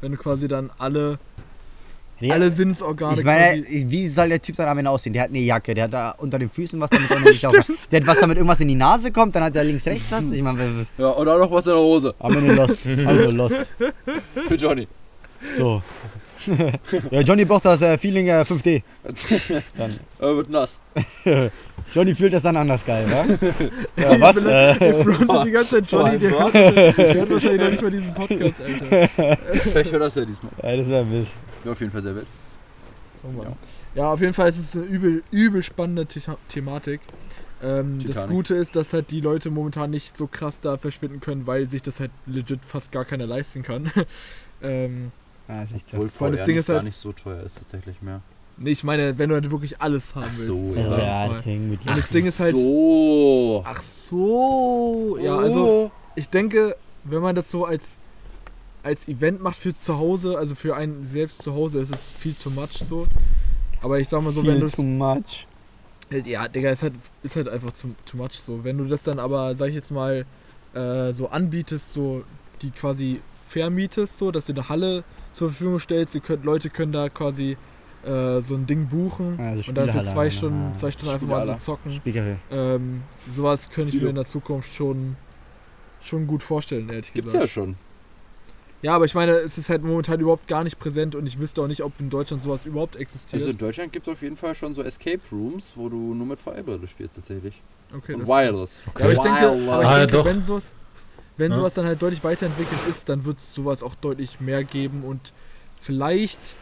Wenn 0.00 0.12
du 0.12 0.18
quasi 0.18 0.46
dann 0.46 0.70
alle, 0.78 1.18
Nee, 2.22 2.32
alle 2.32 2.50
Sinnesorgane 2.50 3.16
ich 3.16 3.24
meine, 3.24 3.64
wie 3.66 4.06
soll 4.06 4.28
der 4.28 4.42
Typ 4.42 4.56
dann 4.56 4.68
am 4.68 4.76
Ende 4.76 4.90
aussehen? 4.90 5.14
Der 5.14 5.22
hat 5.22 5.30
eine 5.30 5.38
Jacke, 5.38 5.72
der 5.72 5.84
hat 5.84 5.94
da 5.94 6.10
unter 6.18 6.38
den 6.38 6.50
Füßen 6.50 6.78
was 6.78 6.90
damit 6.90 7.08
nicht 7.24 7.46
auch, 7.46 7.52
Der 7.90 8.00
hat 8.00 8.06
was 8.06 8.18
damit 8.20 8.36
irgendwas 8.36 8.60
in 8.60 8.68
die 8.68 8.74
Nase 8.74 9.10
kommt, 9.10 9.34
dann 9.34 9.42
hat 9.42 9.56
er 9.56 9.64
links 9.64 9.86
rechts 9.86 10.12
was. 10.12 10.30
Ich 10.30 10.42
meine, 10.42 10.58
was- 10.58 10.88
Ja, 10.98 11.08
und 11.08 11.26
auch 11.26 11.38
noch 11.38 11.50
was 11.50 11.64
in 11.66 11.72
der 11.72 11.80
Hose. 11.80 12.14
am 12.18 12.36
Ende 12.36 12.52
lost. 12.52 12.86
Also 13.06 13.30
lost. 13.30 13.58
Für 14.48 14.54
Johnny. 14.56 14.86
So. 15.56 15.82
ja, 17.10 17.20
Johnny 17.20 17.44
braucht 17.44 17.66
das 17.66 17.82
äh, 17.82 17.98
Feeling 17.98 18.28
äh, 18.28 18.42
5D. 18.42 18.82
Dann. 19.76 20.00
Er 20.18 20.36
wird 20.36 20.48
nass. 20.50 20.78
Johnny 21.92 22.14
fühlt 22.14 22.32
das 22.32 22.42
dann 22.42 22.56
anders 22.56 22.84
geil, 22.84 23.04
wa? 23.10 23.26
ja, 24.00 24.20
was? 24.20 24.40
Der 24.42 24.80
Äh, 24.80 25.02
frontet 25.02 25.44
die 25.46 25.50
ganze 25.50 25.70
Zeit 25.70 25.90
Johnny, 25.90 26.18
der 26.18 26.30
hört, 26.30 26.54
der 26.54 27.14
hört 27.14 27.30
wahrscheinlich 27.30 27.60
noch 27.60 27.70
nicht 27.70 27.82
mal 27.82 27.90
diesen 27.90 28.14
Podcast, 28.14 28.60
Alter. 28.60 29.36
Vielleicht 29.72 29.92
hört 29.92 30.02
das 30.02 30.14
ja 30.14 30.24
diesmal. 30.24 30.52
ja, 30.62 30.76
das 30.76 30.88
wäre 30.88 31.10
wild. 31.10 31.32
Wäre 31.64 31.72
auf 31.72 31.80
jeden 31.80 31.92
Fall 31.92 32.02
sehr 32.02 32.14
wild. 32.14 32.26
Oh 33.24 33.32
Mann. 33.36 33.56
Ja, 33.94 34.12
auf 34.12 34.20
jeden 34.20 34.34
Fall 34.34 34.48
ist 34.48 34.58
es 34.58 34.76
eine 34.76 34.84
übel, 34.86 35.24
übel 35.32 35.62
spannende 35.62 36.06
The 36.08 36.20
Thematik. 36.48 37.00
Ähm, 37.62 37.98
das. 38.06 38.26
Gute 38.26 38.54
ist, 38.54 38.76
dass 38.76 38.92
halt 38.92 39.10
die 39.10 39.20
Leute 39.20 39.50
momentan 39.50 39.90
nicht 39.90 40.16
so 40.16 40.26
krass 40.26 40.60
da 40.60 40.78
verschwinden 40.78 41.20
können, 41.20 41.46
weil 41.46 41.66
sich 41.66 41.82
das 41.82 42.00
halt 42.00 42.10
legit 42.26 42.64
fast 42.64 42.92
gar 42.92 43.04
keiner 43.04 43.26
leisten 43.26 43.62
kann. 43.62 43.90
ähm, 44.62 45.10
Ja, 45.50 45.62
ist 45.62 45.72
echt 45.74 45.88
so. 45.88 45.96
Obwohl 45.96 46.10
Vor 46.10 46.24
allem 46.26 46.32
das 46.32 46.40
VR 46.40 46.46
Ding 46.46 46.58
ist 46.58 46.68
halt- 46.68 46.78
gar 46.78 46.84
nicht 46.84 46.96
so 46.98 47.12
teuer 47.12 47.42
ist 47.42 47.56
tatsächlich 47.58 48.00
mehr. 48.02 48.20
nee, 48.58 48.70
ich 48.70 48.84
meine, 48.84 49.18
wenn 49.18 49.28
du 49.30 49.34
halt 49.34 49.50
wirklich 49.50 49.80
alles 49.80 50.14
haben 50.14 50.26
Ach 50.28 50.38
willst. 50.38 50.60
so, 50.60 50.70
ich 50.70 50.76
ja, 50.76 50.88
mal. 50.90 51.30
deswegen 51.34 51.70
mit 51.70 51.80
Und 51.86 51.96
das 51.98 52.08
Ding 52.08 52.26
ist 52.26 52.40
halt. 52.40 52.56
So. 52.56 53.62
Ach 53.66 53.82
so. 53.82 55.18
Ja, 55.20 55.36
Oh. 55.36 55.40
also 55.40 55.90
ich 56.14 56.28
denke, 56.28 56.76
wenn 57.04 57.20
man 57.22 57.34
das 57.34 57.50
so 57.50 57.64
als 57.64 57.96
als 58.82 59.08
Event 59.08 59.42
macht 59.42 59.56
für 59.58 59.74
zu 59.74 59.98
Hause, 59.98 60.38
also 60.38 60.54
für 60.54 60.74
einen 60.74 61.04
selbst 61.04 61.42
zu 61.42 61.54
Hause, 61.54 61.80
ist 61.80 61.94
es 61.94 62.10
viel 62.10 62.32
too 62.32 62.48
much 62.48 62.78
so. 62.88 63.06
Aber 63.82 63.98
ich 64.00 64.08
sag 64.08 64.22
mal 64.22 64.32
so, 64.32 64.44
wenn 64.46 64.58
du 64.60 64.68
too 64.68 64.82
much. 64.82 65.46
Ja, 66.24 66.48
Digga, 66.48 66.70
ist 66.70 66.82
halt, 66.82 66.94
ist 67.22 67.36
halt 67.36 67.48
einfach 67.48 67.72
too, 67.72 67.88
too 68.06 68.16
much 68.16 68.32
so. 68.42 68.64
Wenn 68.64 68.78
du 68.78 68.84
das 68.86 69.02
dann 69.02 69.18
aber, 69.18 69.54
sag 69.54 69.68
ich 69.68 69.74
jetzt 69.74 69.90
mal, 69.90 70.24
äh, 70.74 71.12
so 71.12 71.28
anbietest, 71.28 71.92
so 71.92 72.24
die 72.62 72.70
quasi 72.70 73.20
vermietest, 73.48 74.16
so, 74.16 74.30
dass 74.30 74.46
du 74.46 74.54
eine 74.54 74.68
Halle 74.70 75.04
zur 75.32 75.50
Verfügung 75.50 75.78
stellst, 75.80 76.14
die 76.14 76.20
könnt, 76.20 76.44
Leute 76.44 76.70
können 76.70 76.92
da 76.92 77.08
quasi 77.08 77.56
äh, 78.04 78.40
so 78.40 78.54
ein 78.54 78.66
Ding 78.66 78.86
buchen 78.86 79.38
Also 79.38 79.68
und 79.68 79.74
dann 79.76 79.90
für 79.90 80.02
zwei 80.02 80.24
ja. 80.24 80.30
Stunden, 80.30 80.74
zwei 80.74 80.90
Stunden 80.90 81.14
einfach 81.14 81.26
mal 81.26 81.46
so 81.46 81.54
zocken. 81.54 82.00
Ähm, 82.50 83.02
sowas 83.34 83.68
könnte 83.70 83.94
ich 83.96 84.02
mir 84.02 84.08
in 84.08 84.14
der 84.16 84.24
Zukunft 84.24 84.72
schon, 84.74 85.16
schon 86.00 86.26
gut 86.26 86.42
vorstellen, 86.42 86.88
ehrlich 86.88 87.12
Gibt's 87.12 87.32
gesagt. 87.32 87.42
ja 87.44 87.48
schon. 87.48 87.76
Ja, 88.82 88.94
aber 88.96 89.04
ich 89.04 89.14
meine, 89.14 89.32
es 89.32 89.58
ist 89.58 89.68
halt 89.68 89.82
momentan 89.82 90.18
überhaupt 90.20 90.46
gar 90.48 90.64
nicht 90.64 90.78
präsent 90.78 91.14
und 91.14 91.26
ich 91.26 91.38
wüsste 91.38 91.60
auch 91.60 91.66
nicht, 91.66 91.82
ob 91.82 91.92
in 92.00 92.08
Deutschland 92.08 92.42
sowas 92.42 92.64
überhaupt 92.64 92.96
existiert. 92.96 93.42
Also 93.42 93.50
in 93.50 93.58
Deutschland 93.58 93.92
gibt 93.92 94.06
es 94.08 94.12
auf 94.14 94.22
jeden 94.22 94.38
Fall 94.38 94.54
schon 94.54 94.72
so 94.74 94.82
Escape 94.82 95.20
Rooms, 95.30 95.74
wo 95.76 95.90
du 95.90 96.14
nur 96.14 96.26
mit 96.26 96.38
VR-Brille 96.38 96.88
spielst 96.88 97.16
tatsächlich. 97.16 97.60
okay, 97.94 98.14
Und 98.14 98.20
das- 98.20 98.28
Wireless. 98.30 98.80
Ja, 98.86 99.04
aber 99.04 99.12
ich 99.12 99.18
denke, 99.18 99.40
Wireless. 99.42 99.68
aber 99.68 99.82
ich 99.82 99.88
Ah, 99.90 99.98
denke 99.98 100.12
doch. 100.12 100.24
wenn 100.24 100.42
sowas, 100.42 100.72
wenn 101.40 101.50
Ja. 101.50 101.56
sowas 101.56 101.74
dann 101.74 101.86
halt 101.86 102.00
deutlich 102.00 102.22
weiterentwickelt 102.22 102.80
ist, 102.88 103.08
dann 103.08 103.24
wird 103.24 103.38
es 103.38 103.52
sowas 103.54 103.82
auch 103.82 103.94
deutlich 103.96 104.40
mehr 104.40 104.62
geben 104.62 105.02
und 105.04 105.32
vielleicht 105.80 106.54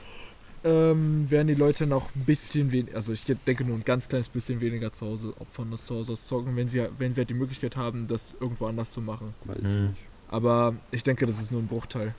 ähm, 0.64 1.31
werden 1.31 1.47
die 1.49 1.55
Leute 1.55 1.87
noch 1.87 2.11
ein 2.16 2.24
bisschen 2.24 2.72
weniger, 2.72 2.97
also 2.97 3.12
ich 3.12 3.24
denke 3.47 3.64
nur 3.64 3.76
ein 3.76 3.85
ganz 3.85 4.09
kleines 4.09 4.29
bisschen 4.29 4.61
weniger 4.61 4.93
zu 4.93 5.07
Hause, 5.07 5.33
von 5.53 5.76
zu 5.79 5.95
Hause 5.95 6.12
aus 6.14 6.26
zocken, 6.26 6.57
wenn 6.57 6.68
sie, 6.68 6.85
wenn 6.99 7.12
sie 7.14 7.20
halt 7.20 7.31
die 7.31 7.35
Möglichkeit 7.35 7.76
haben, 7.76 8.09
das 8.09 8.35
irgendwo 8.41 8.66
anders 8.66 8.91
zu 8.91 9.01
machen. 9.01 9.35
Weiß 9.45 9.57
ich 9.59 9.64
Hm. 9.64 9.85
nicht. 9.89 9.97
Aber 10.31 10.74
ich 10.91 11.03
denke, 11.05 11.26
das 11.26 11.41
ist 11.41 11.53
nur 11.53 11.62
ein 11.62 11.68
Bruchteil. 11.68 12.12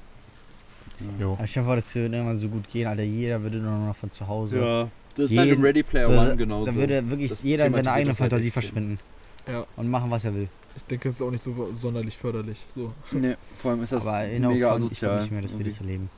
Aber 1.21 1.43
ich 1.45 1.57
hoffe, 1.57 1.75
das 1.75 1.93
würde 1.95 2.15
irgendwann 2.15 2.39
so 2.39 2.49
gut 2.49 2.67
gehen, 2.69 2.87
Alter. 2.87 3.03
Jeder 3.03 3.41
würde 3.41 3.57
nur 3.57 3.71
noch 3.87 3.95
von 3.95 4.11
zu 4.11 4.27
Hause. 4.27 4.59
Ja, 4.59 4.87
das 5.15 5.31
ist 5.31 5.37
halt 5.37 5.47
im 5.47 5.53
Jeden- 5.55 5.63
Ready 5.65 5.83
Player 5.83 6.07
So, 6.07 6.11
One 6.13 6.35
genauso. 6.35 6.65
Da 6.71 6.75
würde 6.75 7.09
wirklich 7.09 7.29
Das 7.29 7.43
jeder 7.43 7.65
in 7.67 7.73
seiner 7.73 7.91
eigenen 7.91 8.09
halt 8.09 8.17
Fantasie 8.17 8.51
verschwinden. 8.51 8.99
Ja. 9.47 9.65
Und 9.77 9.89
machen, 9.89 10.09
was 10.11 10.25
er 10.25 10.33
will. 10.35 10.47
Ich 10.75 10.83
denke, 10.83 11.09
es 11.09 11.15
ist 11.15 11.21
auch 11.21 11.31
nicht 11.31 11.43
so 11.43 11.69
sonderlich 11.75 12.17
förderlich. 12.17 12.65
So. 12.73 12.93
Nee, 13.11 13.35
vor 13.57 13.71
allem 13.71 13.83
ist 13.83 13.91
das 13.91 14.05
Aber 14.07 14.25
mega 14.27 14.37
Aufwand, 14.45 14.53
ich 14.53 14.59
glaube 14.59 14.75
asozial. 14.75 15.21
nicht 15.21 15.31
mehr, 15.31 15.41
dass 15.41 15.57
wir 15.57 15.65
das 15.65 15.77
erleben. 15.79 16.09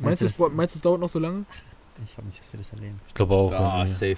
Meinst 0.00 0.22
du, 0.22 0.24
Meinst 0.26 0.32
es, 0.32 0.36
du 0.36 0.48
meinst 0.56 0.74
du, 0.74 0.78
es 0.78 0.82
dauert 0.82 1.00
noch 1.00 1.08
so 1.08 1.18
lange? 1.18 1.44
Ich 2.04 2.14
glaube 2.14 2.26
nicht, 2.28 2.40
dass 2.40 2.52
wir 2.52 2.58
das 2.58 2.70
erleben. 2.72 3.00
Ich 3.08 3.14
glaube 3.14 3.34
auch. 3.34 3.52
Ah, 3.52 3.78
irgendwie. 3.84 3.92
safe. 4.14 4.16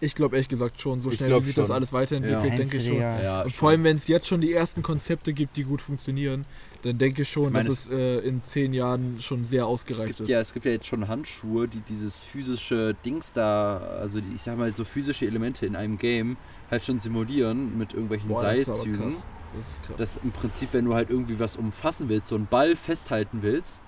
Ich 0.00 0.14
glaube 0.14 0.36
ehrlich 0.36 0.48
gesagt 0.48 0.80
schon. 0.80 1.00
So 1.00 1.10
schnell, 1.10 1.34
wie 1.34 1.40
sich 1.40 1.54
das 1.56 1.70
alles 1.72 1.92
weiterentwickelt, 1.92 2.44
Ja. 2.52 2.56
denke 2.56 2.76
ich 2.76 2.86
schon. 2.86 2.98
Ja, 3.00 3.42
Und 3.42 3.52
vor 3.52 3.70
allem, 3.70 3.82
wenn 3.82 3.96
es 3.96 4.06
jetzt 4.06 4.28
schon 4.28 4.40
die 4.40 4.52
ersten 4.52 4.82
Konzepte 4.82 5.32
gibt, 5.32 5.56
die 5.56 5.64
gut 5.64 5.82
funktionieren, 5.82 6.44
dann 6.82 6.98
denke 6.98 7.22
ich 7.22 7.28
schon, 7.30 7.46
Ich 7.46 7.52
meine, 7.52 7.68
dass 7.68 7.86
es 7.86 7.88
äh, 7.88 8.18
in 8.20 8.44
zehn 8.44 8.72
Jahren 8.74 9.16
schon 9.20 9.44
sehr 9.44 9.62
es 9.62 9.68
ausgereift 9.68 10.06
gibt, 10.06 10.20
ist. 10.20 10.28
ja, 10.28 10.40
es 10.40 10.52
gibt 10.52 10.66
ja 10.66 10.72
jetzt 10.72 10.86
schon 10.86 11.08
Handschuhe, 11.08 11.66
die 11.66 11.80
dieses 11.88 12.14
physische 12.16 12.94
Dings 13.04 13.32
da, 13.32 13.78
also 14.00 14.20
die, 14.20 14.34
ich 14.36 14.42
sag 14.42 14.56
mal 14.56 14.72
so 14.72 14.84
physische 14.84 15.26
Elemente 15.26 15.66
in 15.66 15.74
einem 15.74 15.98
Game 15.98 16.36
halt 16.70 16.84
schon 16.84 17.00
simulieren 17.00 17.76
mit 17.78 17.92
irgendwelchen 17.94 18.28
Boah, 18.28 18.42
das 18.42 18.58
ist 18.58 18.68
aber 18.68 18.76
Seilzügen. 18.78 19.00
krass. 19.10 19.26
Das 19.56 19.68
ist 19.68 19.82
krass. 19.82 19.96
Das 19.98 20.18
im 20.22 20.30
Prinzip, 20.32 20.68
wenn 20.72 20.84
du 20.84 20.94
halt 20.94 21.10
irgendwie 21.10 21.38
was 21.38 21.56
umfassen 21.56 22.08
willst, 22.08 22.28
so 22.28 22.34
einen 22.34 22.46
Ball 22.46 22.76
festhalten 22.76 23.38
willst 23.42 23.78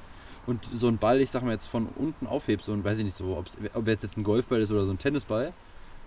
und 0.47 0.65
so 0.73 0.89
einen 0.89 0.99
Ball, 0.99 1.21
ich 1.21 1.31
sag 1.31 1.43
mal 1.43 1.53
jetzt 1.53 1.67
von 1.67 1.87
unten 1.97 2.27
aufhebst 2.27 2.69
und 2.69 2.83
weiß 2.85 2.99
ich 2.99 3.05
nicht 3.05 3.17
so, 3.17 3.37
ob's, 3.37 3.57
ob 3.75 3.87
jetzt 3.87 4.03
jetzt 4.03 4.17
ein 4.17 4.25
Golfball 4.25 4.61
ist 4.61 4.71
oder 4.71 4.87
so 4.87 4.91
ein 4.91 4.99
Tennisball, 4.99 5.53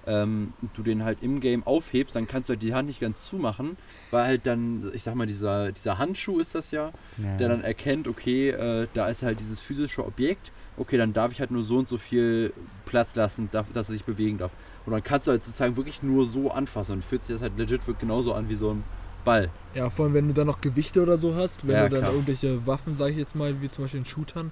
ähm, 0.06 0.52
du 0.76 0.82
den 0.84 1.04
halt 1.06 1.20
im 1.22 1.40
Game 1.40 1.66
aufhebst, 1.66 2.16
dann 2.16 2.28
kannst 2.28 2.50
du 2.50 2.54
halt 2.54 2.62
die 2.62 2.74
Hand 2.74 2.88
nicht 2.88 3.00
ganz 3.00 3.26
zumachen, 3.28 3.78
weil 4.12 4.26
halt 4.26 4.42
dann, 4.46 4.92
ich 4.94 5.04
sag 5.04 5.16
mal, 5.16 5.28
dieser, 5.28 5.72
dieser 5.72 5.98
Handschuh 5.98 6.40
ist 6.40 6.56
das 6.56 6.72
ja, 6.72 6.92
Ja. 7.18 7.38
der 7.38 7.48
dann 7.50 7.62
erkennt, 7.64 8.08
okay, 8.08 8.50
äh, 8.50 8.88
da 8.96 9.08
ist 9.08 9.24
halt 9.24 9.40
dieses 9.40 9.60
physische 9.60 10.06
Objekt, 10.06 10.52
okay, 10.78 10.98
dann 10.98 11.14
darf 11.14 11.32
ich 11.32 11.40
halt 11.40 11.52
nur 11.52 11.64
so 11.64 11.78
und 11.78 11.88
so 11.88 11.98
viel 12.00 12.52
Platz 12.86 13.16
lassen, 13.16 13.48
darf, 13.52 13.68
dass 13.74 13.90
er 13.90 13.94
sich 13.94 14.04
bewegen 14.04 14.40
darf. 14.40 14.52
Und 14.86 14.92
dann 14.94 15.04
kannst 15.04 15.28
du 15.28 15.32
halt 15.32 15.44
sozusagen 15.44 15.76
wirklich 15.78 16.04
nur 16.04 16.26
so 16.26 16.52
anfassen 16.52 16.94
und 16.94 17.06
fühlt 17.06 17.24
sich 17.24 17.36
das 17.36 17.42
halt 17.42 17.58
legit 17.58 17.82
wirklich 17.88 18.00
genauso 18.00 18.34
an 18.34 18.50
wie 18.50 18.56
so 18.56 18.72
ein 18.74 18.84
Ball. 19.24 19.50
ja, 19.74 19.90
vor 19.90 20.06
allem, 20.06 20.14
wenn 20.14 20.28
du 20.28 20.34
dann 20.34 20.48
noch 20.48 20.62
Gewichte 20.62 21.02
oder 21.02 21.18
so 21.18 21.36
hast, 21.36 21.66
wenn 21.68 21.76
Ja, 21.76 21.84
du 21.84 21.90
dann 21.90 22.00
klar. 22.02 22.12
irgendwelche 22.12 22.66
Waffen, 22.68 22.96
sage 22.96 23.12
ich 23.12 23.18
jetzt 23.18 23.36
mal, 23.36 23.62
wie 23.62 23.70
zum 23.70 23.86
Beispiel 23.86 24.00
in 24.02 24.06
Shootern, 24.06 24.52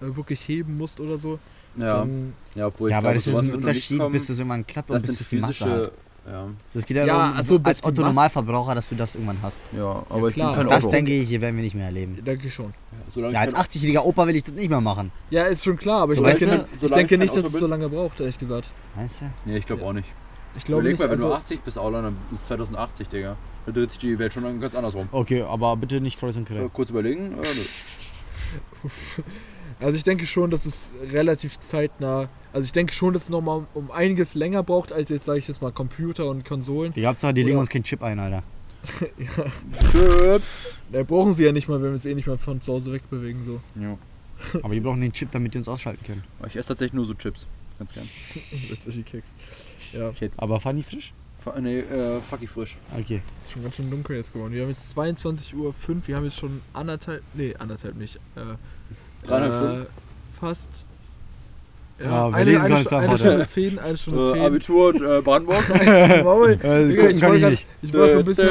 äh, 0.00 0.16
wirklich 0.16 0.46
heben 0.48 0.76
musst 0.76 1.00
oder 1.00 1.18
so, 1.18 1.38
Ja, 1.76 1.92
dann 1.92 2.34
ja 2.54 2.66
obwohl 2.66 2.90
ja, 2.90 2.96
ich 2.96 2.98
aber 2.98 3.08
glaube, 3.12 3.14
das 3.14 3.26
ist 3.26 3.34
ein 3.38 3.54
Unterschied, 3.54 3.98
bis 4.12 4.26
das 4.26 4.38
irgendwann 4.38 4.66
klappt 4.66 4.90
und 4.90 4.96
Das 4.96 5.02
bis 5.02 5.10
sind 5.10 5.20
das 5.20 5.28
die 5.28 5.36
Masse 5.36 5.64
hat. 5.70 5.92
Ja, 6.26 6.46
Das 6.74 6.84
geht 6.84 6.96
ja, 6.96 7.06
Ja, 7.06 7.16
darum, 7.18 7.36
also 7.36 7.60
als 7.62 7.84
Otto 7.84 8.02
Normalverbraucher, 8.02 8.74
dass 8.74 8.88
du 8.88 8.94
das 8.94 9.14
irgendwann 9.14 9.38
hast. 9.42 9.60
ja, 9.76 10.02
aber 10.10 10.28
ich 10.28 10.34
klar. 10.34 10.54
bin 10.54 10.60
kein 10.66 10.68
Das 10.68 10.84
Auto. 10.84 10.92
denke 10.92 11.12
ich, 11.14 11.28
hier 11.28 11.40
werden 11.40 11.56
wir 11.56 11.62
nicht 11.62 11.74
mehr 11.74 11.86
erleben. 11.86 12.22
denke 12.24 12.46
ich 12.48 12.54
schon. 12.54 12.72
Ja, 13.14 13.22
Ja, 13.22 13.28
ich 13.30 13.38
als 13.38 13.54
kein- 13.54 13.64
80-jähriger 13.64 14.04
Opa 14.04 14.26
will 14.26 14.36
ich 14.36 14.44
das 14.44 14.54
nicht 14.54 14.68
mehr 14.68 14.80
machen. 14.80 15.10
Ja, 15.30 15.44
ist 15.44 15.64
schon 15.64 15.76
klar, 15.76 16.02
aber 16.02 16.14
So, 16.14 16.20
ich 16.22 16.26
weißt 16.26 16.40
denke, 16.42 16.56
du, 16.56 16.64
ich 16.74 16.80
solange 16.80 16.96
denke 17.00 17.14
ich 17.14 17.20
nicht, 17.20 17.32
kein 17.34 17.42
dass 17.42 17.46
Auto 17.46 17.54
es 17.56 17.60
so 17.60 17.66
lange 17.66 17.88
braucht, 17.88 18.20
ehrlich 18.20 18.38
gesagt. 18.38 18.70
Weißt 18.96 19.20
du? 19.22 19.24
Nee, 19.44 19.56
ich 19.58 19.66
glaube 19.66 19.84
auch 19.84 19.92
nicht. 19.92 20.08
Ich 20.56 20.64
glaube 20.64 20.80
Überleg 20.80 20.98
nicht, 20.98 21.00
mal, 21.00 21.10
wenn 21.10 21.18
also, 21.22 21.28
du 21.28 21.34
80 21.34 21.60
bist, 21.60 21.78
Aula, 21.78 22.02
dann 22.02 22.16
ist 22.32 22.46
2080, 22.46 23.08
Digga. 23.08 23.36
Da 23.66 23.72
dreht 23.72 23.90
sich 23.90 23.98
die 23.98 24.18
Welt 24.18 24.32
schon 24.32 24.60
ganz 24.60 24.74
anders 24.74 24.94
rum. 24.94 25.08
Okay, 25.12 25.42
aber 25.42 25.76
bitte 25.76 26.00
nicht 26.00 26.18
kreuz 26.18 26.36
und 26.36 26.50
Äh, 26.50 26.54
quer. 26.54 26.68
kurz 26.70 26.90
überlegen. 26.90 27.32
Äh. 27.32 27.46
also 29.80 29.96
ich 29.96 30.02
denke 30.02 30.26
schon, 30.26 30.50
dass 30.50 30.66
es 30.66 30.90
relativ 31.12 31.58
zeitnah, 31.60 32.28
also 32.52 32.64
ich 32.64 32.72
denke 32.72 32.92
schon, 32.92 33.12
dass 33.12 33.24
es 33.24 33.28
nochmal 33.28 33.66
um 33.74 33.90
einiges 33.90 34.34
länger 34.34 34.62
braucht, 34.62 34.92
als 34.92 35.10
jetzt, 35.10 35.26
sage 35.26 35.38
ich 35.38 35.48
jetzt 35.48 35.62
mal, 35.62 35.72
Computer 35.72 36.28
und 36.28 36.44
Konsolen. 36.44 36.92
Die 36.92 37.06
Hauptsache, 37.06 37.34
die 37.34 37.42
legen 37.42 37.58
uns 37.58 37.68
keinen 37.68 37.84
Chip 37.84 38.02
ein, 38.02 38.18
Alter. 38.18 38.42
Tschüss. 39.90 40.42
Da 40.92 41.02
brauchen 41.02 41.34
sie 41.34 41.44
ja 41.44 41.52
nicht 41.52 41.68
mal, 41.68 41.76
wenn 41.76 41.90
wir 41.90 41.94
uns 41.94 42.06
eh 42.06 42.14
nicht 42.14 42.26
mal 42.26 42.38
von 42.38 42.60
zu 42.60 42.74
Hause 42.74 42.92
wegbewegen. 42.92 43.44
So. 43.44 43.60
Ja. 43.80 43.98
Aber 44.62 44.74
die 44.74 44.80
brauchen 44.80 45.00
den 45.00 45.12
Chip, 45.12 45.30
damit 45.32 45.54
die 45.54 45.58
uns 45.58 45.68
ausschalten 45.68 46.04
können. 46.04 46.24
Ich 46.46 46.56
esse 46.56 46.68
tatsächlich 46.68 46.94
nur 46.94 47.06
so 47.06 47.14
Chips. 47.14 47.46
Ganz 47.78 47.92
gern. 47.92 48.08
Letztlich 48.34 49.04
Keks. 49.04 49.34
Ja, 49.92 50.12
Aber 50.36 50.72
die 50.72 50.82
frisch? 50.82 51.12
F 51.44 51.52
nee, 51.60 51.78
äh, 51.78 52.20
fucky 52.20 52.46
frisch. 52.46 52.76
Okay. 52.98 53.22
ist 53.42 53.52
schon 53.52 53.62
ganz 53.62 53.76
schön 53.76 53.90
dunkel 53.90 54.16
jetzt 54.16 54.32
geworden. 54.32 54.52
Wir 54.52 54.62
haben 54.62 54.70
jetzt 54.70 54.96
22.05 54.96 55.54
Uhr, 55.54 55.74
wir 56.06 56.16
haben 56.16 56.24
jetzt 56.24 56.38
schon 56.38 56.60
anderthalb, 56.72 57.22
nee, 57.34 57.54
anderthalb 57.56 57.96
nicht. 57.96 58.16
Äh, 58.34 58.56
Dreieinhalb 59.26 59.52
äh, 59.52 59.56
Stunden? 59.56 59.86
Fast 60.40 60.70
Ja, 62.00 62.28
wir 62.30 62.34
eine, 62.36 62.50
lesen 62.50 62.60
eine, 62.60 62.68
gar 62.70 62.78
nicht 62.78 62.86
Stu- 62.86 62.94
nach 62.94 63.02
eine. 63.02 63.18
Stunde 63.18 63.46
10, 63.48 63.78
eine 63.80 63.96
Stunde 63.96 64.30
Äh, 64.30 64.32
10. 64.34 64.42
Abitur 64.46 64.88
und 64.88 65.02
äh, 65.02 65.20
Brandenburg. 65.22 65.64
Maul. 66.24 66.50
Äh, 66.52 66.56
Digga, 66.56 66.68
gucken 66.68 66.86
ich 66.88 66.96
kann 66.96 67.12
ich 67.16 67.22
wollte 67.42 67.50
nicht. 67.50 67.66
Ich 67.82 67.92
wollte 67.94 68.12
so 68.14 68.18
ein 68.20 68.24
bisschen. 68.24 68.48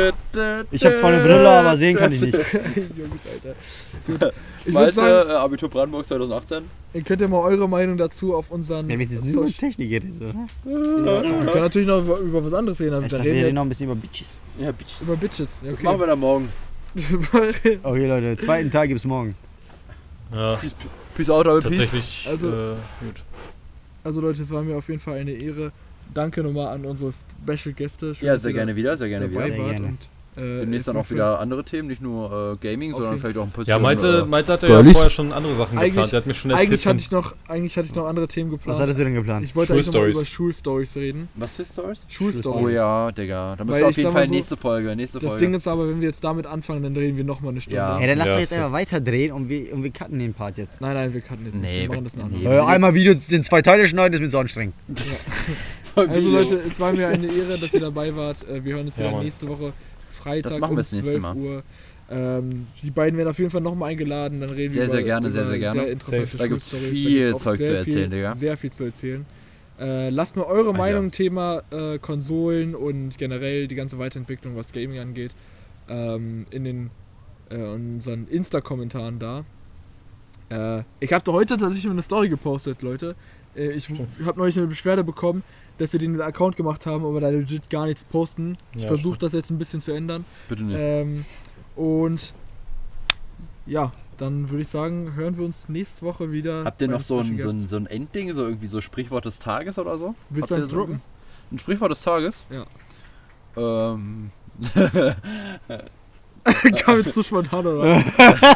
Ich 0.71 0.85
habe 0.85 0.95
zwar 0.97 1.09
eine 1.13 1.21
Brille, 1.21 1.49
aber 1.49 1.77
sehen 1.77 1.95
kann 1.97 2.11
ich 2.11 2.21
nicht. 2.21 2.33
Jungs, 2.35 3.21
Alter. 4.11 4.33
Ich 4.65 4.73
Malte, 4.73 4.91
sagen, 4.93 5.29
äh, 5.29 5.33
Abitur 5.33 5.69
Brandenburg 5.69 6.05
2018. 6.05 6.63
ihr 6.93 7.01
könnt 7.03 7.21
ja 7.21 7.27
mal 7.29 7.39
eure 7.39 7.69
Meinung 7.69 7.95
dazu 7.95 8.35
auf 8.35 8.51
unseren. 8.51 8.87
Nur 8.87 8.97
über 8.97 9.05
Social- 9.15 9.51
Technik 9.53 9.89
geredet, 9.91 10.11
oder? 10.19 10.33
ja, 10.65 11.23
wir 11.23 11.51
können 11.51 11.63
natürlich 11.63 11.87
noch 11.87 11.99
über, 12.03 12.17
über 12.19 12.43
was 12.45 12.53
anderes 12.53 12.77
reden, 12.81 12.95
Ich 13.05 13.11
da 13.11 13.17
dachte, 13.17 13.23
wir 13.23 13.31
reden 13.31 13.35
reden 13.43 13.45
wir 13.47 13.53
noch 13.53 13.61
ein 13.61 13.69
bisschen 13.69 13.85
über 13.89 13.95
Bitches. 13.95 14.41
Ja, 14.59 14.71
Bitches. 14.73 15.01
über 15.03 15.15
Bitches. 15.15 15.61
Ja, 15.63 15.71
Das 15.71 15.81
machen 15.83 15.95
okay. 15.95 16.03
wir 16.03 16.07
dann 16.07 16.19
morgen. 16.19 16.49
Okay, 17.83 18.07
Leute, 18.07 18.35
zweiten 18.37 18.69
Tag 18.71 18.89
gibt's 18.89 19.05
morgen. 19.05 19.35
Ja, 20.33 20.59
Peace 21.15 21.29
out, 21.29 21.47
aber 21.47 21.59
Peace. 21.61 21.69
tatsächlich. 21.77 22.27
Also- 22.29 22.49
äh, 22.49 22.75
gut. 23.01 23.23
also 24.03 24.21
Leute, 24.21 24.41
es 24.41 24.51
war 24.51 24.61
mir 24.63 24.75
auf 24.77 24.87
jeden 24.89 24.99
Fall 24.99 25.17
eine 25.19 25.31
Ehre. 25.31 25.71
Danke 26.13 26.41
nochmal 26.43 26.67
an 26.67 26.85
unsere 26.85 27.11
Special 27.11 27.73
Gäste. 27.73 28.15
Schön, 28.15 28.27
Ja, 28.27 28.37
sehr 28.39 28.53
gerne 28.53 28.75
wieder, 28.75 28.97
sehr 28.97 29.09
gerne 29.09 29.29
wieder. 29.29 29.41
Sehr 29.41 29.51
gerne. 29.51 29.87
Und, 29.87 29.97
Demnächst 30.37 30.87
dann 30.87 30.97
auch 30.97 31.09
wieder 31.09 31.39
andere 31.39 31.63
Themen, 31.63 31.87
nicht 31.87 32.01
nur 32.01 32.57
äh, 32.61 32.67
Gaming, 32.67 32.91
sondern 32.93 33.19
vielleicht 33.19 33.37
auch 33.37 33.43
ein 33.43 33.49
bisschen. 33.49 33.65
Ja, 33.69 33.79
Malte, 33.79 34.21
äh, 34.23 34.29
Malte 34.29 34.53
hatte 34.53 34.67
ja 34.67 34.83
vorher 34.83 35.09
schon 35.09 35.33
andere 35.33 35.55
Sachen 35.55 35.77
Eigentlich- 35.77 35.93
geplant. 35.93 36.11
Der 36.11 36.17
hat 36.19 36.27
mir 36.27 36.33
schon 36.35 36.51
erzählt 36.51 36.67
Eigentlich 36.69 36.85
hatte, 36.87 36.99
ich 36.99 37.11
noch, 37.11 37.35
eigentlich 37.47 37.77
hatte 37.77 37.87
ich 37.87 37.95
noch 37.95 38.05
andere 38.05 38.27
Themen 38.27 38.51
geplant. 38.51 38.75
Was 38.75 38.81
hattest 38.81 38.99
du 38.99 39.03
denn 39.05 39.15
geplant? 39.15 39.43
ich 39.45 39.55
wollte 39.55 39.73
eigentlich 39.73 39.87
nochmal 39.87 40.13
Schulstories. 40.13 40.17
über 40.17 40.25
Schulstories 40.25 40.95
reden. 40.95 41.29
was 41.35 41.55
für 41.55 41.65
Stories? 41.65 41.99
Schulstories. 42.07 42.65
Oh 42.65 42.69
ja, 42.69 43.11
Digga. 43.11 43.55
Da 43.57 43.63
müssen 43.63 43.79
wir 43.79 43.87
auf 43.87 43.97
jeden 43.97 44.11
Fall 44.11 44.27
so, 44.27 44.33
nächste 44.33 44.57
Folge. 44.57 44.95
Nächste 44.95 45.19
Das 45.19 45.29
Folge. 45.31 45.45
Ding 45.45 45.53
ist 45.55 45.67
aber, 45.67 45.89
wenn 45.89 46.01
wir 46.01 46.07
jetzt 46.09 46.23
damit 46.23 46.45
anfangen, 46.45 46.83
dann 46.83 46.93
drehen 46.93 47.17
wir 47.17 47.23
nochmal 47.23 47.51
eine 47.51 47.61
Stunde. 47.61 47.77
Ja. 47.77 47.99
Ja, 47.99 48.07
dann 48.07 48.17
lass 48.19 48.27
Ja, 48.27 48.33
doch 48.33 48.39
jetzt 48.39 48.49
so. 48.49 48.55
einfach 48.55 48.71
weiter 48.73 48.99
drehen 49.01 49.31
und 49.31 49.49
wir, 49.49 49.73
und 49.73 49.83
wir 49.83 49.91
cutten 49.91 50.19
den 50.19 50.33
Part 50.33 50.57
jetzt. 50.57 50.81
Nein, 50.81 50.93
nein, 50.93 51.13
wir 51.13 51.21
können 51.21 51.45
jetzt 51.45 51.61
nicht. 51.61 51.71
Nee, 51.73 51.81
wir 51.83 51.89
machen 51.89 52.03
das 52.03 52.15
nach. 52.15 52.27
nee. 52.29 52.43
Äh, 52.45 52.59
einmal 52.61 52.93
Video 52.93 53.13
in 53.29 53.43
zwei 53.43 53.61
Teile 53.61 53.87
schneiden, 53.87 54.13
ist 54.13 54.19
mir 54.21 54.29
so 54.29 54.39
anstrengend. 54.39 54.75
Also 55.95 56.29
Leute, 56.29 56.59
es 56.67 56.79
war 56.79 56.91
mir 56.93 57.07
eine 57.07 57.25
Ehre, 57.25 57.47
dass 57.47 57.73
ihr 57.73 57.79
dabei 57.79 58.15
wart. 58.15 58.47
Äh, 58.47 58.63
Wir 58.63 58.75
hören 58.75 58.85
uns 58.85 58.97
Ja, 58.97 59.09
wieder 59.09 59.23
nächste 59.23 59.47
Woche 59.47 59.73
Freitag 60.17 60.69
um 60.69 60.75
das 60.75 60.91
nächste 60.91 61.11
12 61.11 61.21
Mal. 61.21 61.35
Uhr. 61.35 61.63
Ähm, 62.09 62.67
die 62.83 62.91
beiden 62.91 63.17
werden 63.17 63.29
auf 63.29 63.39
jeden 63.39 63.51
Fall 63.51 63.61
nochmal 63.61 63.91
eingeladen. 63.91 64.39
Dann 64.39 64.49
reden 64.49 64.73
Sehr, 64.73 64.83
wir 64.83 64.89
sehr 64.89 64.99
über, 64.99 65.05
gerne, 65.05 65.27
über 65.27 65.33
sehr, 65.33 65.47
sehr 65.47 65.59
gerne. 65.59 65.81
Sehr 65.81 65.91
interessante. 65.91 66.37
Da 66.37 66.47
gibt's 66.47 66.69
Schulstories. 66.69 67.05
viel 67.05 67.35
Zeug 67.35 67.57
zu 67.57 67.63
erzählen, 67.63 67.83
viel, 67.83 68.07
Digga. 68.09 68.35
Sehr 68.35 68.57
viel 68.57 68.71
zu 68.71 68.83
erzählen. 68.85 69.25
Äh, 69.79 70.09
lasst 70.09 70.35
mir 70.35 70.45
eure 70.45 70.71
Ach 70.71 70.77
Meinung 70.77 71.05
ja. 71.05 71.11
Thema 71.11 71.61
äh, 71.69 71.99
Konsolen 71.99 72.75
und 72.75 73.17
generell 73.17 73.67
die 73.67 73.75
ganze 73.75 73.99
Weiterentwicklung, 73.99 74.55
was 74.55 74.71
Gaming 74.71 74.99
angeht, 74.99 75.35
ähm, 75.87 76.45
in 76.49 76.63
den 76.63 76.89
äh, 77.49 77.57
unseren 77.57 78.27
Insta-Kommentaren 78.27 79.19
da. 79.19 79.45
Äh, 80.49 80.83
ich 80.99 81.13
habe 81.13 81.31
heute 81.31 81.57
tatsächlich 81.57 81.91
eine 81.91 82.01
Story 82.01 82.29
gepostet, 82.29 82.81
Leute. 82.81 83.15
Äh, 83.55 83.71
ich 83.71 83.89
habe 84.25 84.39
neulich 84.39 84.57
eine 84.57 84.67
Beschwerde 84.67 85.03
bekommen, 85.03 85.43
dass 85.77 85.93
wir 85.93 85.99
den 85.99 86.19
Account 86.21 86.55
gemacht 86.57 86.85
haben, 86.85 87.05
aber 87.05 87.21
da 87.21 87.29
legit 87.29 87.69
gar 87.69 87.85
nichts 87.85 88.03
posten. 88.03 88.57
Ich 88.73 88.83
Ja, 88.83 88.87
versuche 88.87 89.17
das 89.19 89.33
jetzt 89.33 89.49
ein 89.51 89.57
bisschen 89.57 89.81
zu 89.81 89.91
ändern. 89.91 90.25
Bitte 90.49 90.63
nicht. 90.63 90.77
Ähm, 90.79 91.25
und 91.75 92.33
ja, 93.65 93.91
dann 94.17 94.49
würde 94.49 94.61
ich 94.61 94.67
sagen, 94.69 95.13
hören 95.15 95.37
wir 95.37 95.45
uns 95.45 95.69
nächste 95.69 96.05
Woche 96.05 96.31
wieder. 96.31 96.63
Habt 96.65 96.81
ihr 96.81 96.87
noch 96.87 97.01
so 97.01 97.19
ein, 97.19 97.37
so, 97.37 97.49
ein, 97.49 97.67
so 97.67 97.75
ein 97.75 97.85
Endding, 97.85 98.33
so 98.33 98.43
irgendwie 98.45 98.67
so 98.67 98.81
Sprichwort 98.81 99.25
des 99.25 99.39
Tages 99.39 99.77
oder 99.77 99.97
so? 99.97 100.15
Willst 100.29 100.51
du 100.51 100.55
Habt 100.55 100.63
eins 100.63 100.71
ihr 100.71 100.75
so 100.75 100.77
drucken? 100.77 101.01
Ein 101.51 101.59
Sprichwort 101.59 101.91
des 101.91 102.01
Tages? 102.01 102.43
Ja. 102.49 102.65
Ähm. 103.57 104.31
Kam 106.85 106.97
jetzt 106.99 107.13
zu 107.13 107.23
spontan, 107.23 107.65
oder? 107.65 107.83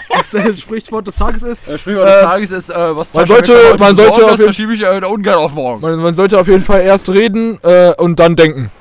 was 0.09 0.31
das 0.31 0.59
Sprichwort 0.59 1.07
des 1.07 1.15
Tages 1.15 1.43
ist. 1.43 1.67
Äh, 1.67 1.77
Sprichwort 1.77 2.07
des 2.07 2.15
Äh, 2.15 2.21
Tages 2.21 2.51
ist, 2.51 2.69
äh, 2.69 2.95
was 2.95 3.13
man 3.13 3.27
sollte- 3.27 3.75
man 3.79 3.95
sollte 3.95 4.11
auf 4.11 4.19
das 4.19 4.31
jeden- 4.31 4.43
verschiebe 4.43 4.73
ich 4.73 4.81
äh, 4.83 5.01
ungern 5.05 5.35
auf 5.39 5.53
morgen. 5.53 5.81
Man, 5.81 5.97
man 5.99 6.13
sollte 6.13 6.39
auf 6.39 6.47
jeden 6.47 6.63
Fall 6.63 6.81
erst 6.81 7.09
reden 7.09 7.59
äh, 7.63 7.93
und 7.97 8.19
dann 8.19 8.35
denken. 8.35 8.71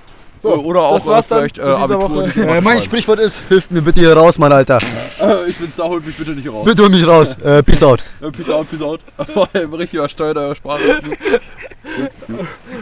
So, 0.40 0.54
oder 0.54 0.80
auch 0.82 0.94
das 0.94 1.06
war's 1.06 1.26
äh, 1.26 1.28
vielleicht 1.28 1.58
äh, 1.58 1.62
Abitur 1.62 2.02
Woche. 2.02 2.40
Äh, 2.50 2.60
mein. 2.60 2.80
Sprichwort 2.80 3.18
ist, 3.20 3.42
hilft 3.48 3.70
mir 3.70 3.82
bitte 3.82 4.00
hier 4.00 4.14
raus, 4.14 4.38
Mann, 4.38 4.52
Alter. 4.52 4.78
Ich 5.46 5.56
bin's 5.58 5.76
da, 5.76 5.84
holt 5.84 6.06
mich 6.06 6.16
bitte 6.16 6.30
nicht 6.30 6.48
raus. 6.50 6.64
Bitte 6.64 6.82
hol 6.82 6.88
mich 6.88 7.06
raus. 7.06 7.36
Äh, 7.44 7.62
peace 7.62 7.82
out. 7.82 8.02
Äh, 8.22 8.30
peace 8.30 8.48
out, 8.50 8.70
peace 8.70 8.82
out. 8.82 9.00
Vor 9.32 9.48
allem 9.52 9.74
richtig 9.74 9.98
übersteuert 9.98 10.36
eure 10.36 10.56
Sprache. 10.56 10.82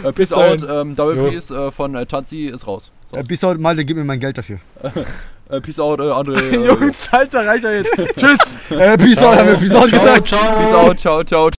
äh, 0.04 0.12
peace 0.12 0.32
out, 0.32 0.64
ähm, 0.68 0.94
Double 0.94 1.16
Jo. 1.16 1.30
Peace 1.30 1.50
äh, 1.50 1.70
von 1.72 1.94
äh, 1.94 2.06
Tanzi 2.06 2.46
ist 2.46 2.66
raus. 2.66 2.92
So. 3.10 3.16
Äh, 3.18 3.24
peace 3.24 3.42
out, 3.44 3.58
Malte, 3.58 3.84
gib 3.84 3.96
mir 3.96 4.04
mein 4.04 4.20
Geld 4.20 4.38
dafür. 4.38 4.58
Äh, 5.50 5.60
peace 5.60 5.80
out, 5.80 5.98
äh, 5.98 6.02
André. 6.02 6.38
Äh, 6.38 6.66
Jungs, 6.66 7.08
Alter, 7.10 7.46
reicht 7.46 7.64
ja 7.64 7.72
jetzt. 7.72 7.90
Tschüss. 8.16 8.70
Äh, 8.70 8.98
peace 8.98 9.18
out, 9.18 9.36
haben 9.36 9.48
wir 9.48 9.56
peace 9.56 9.74
out 9.74 9.90
gesagt. 9.90 10.28
Ciao, 10.28 10.40
ciao. 10.40 10.58
Peace 10.58 10.72
out, 10.74 11.00
ciao, 11.00 11.24
ciao. 11.24 11.46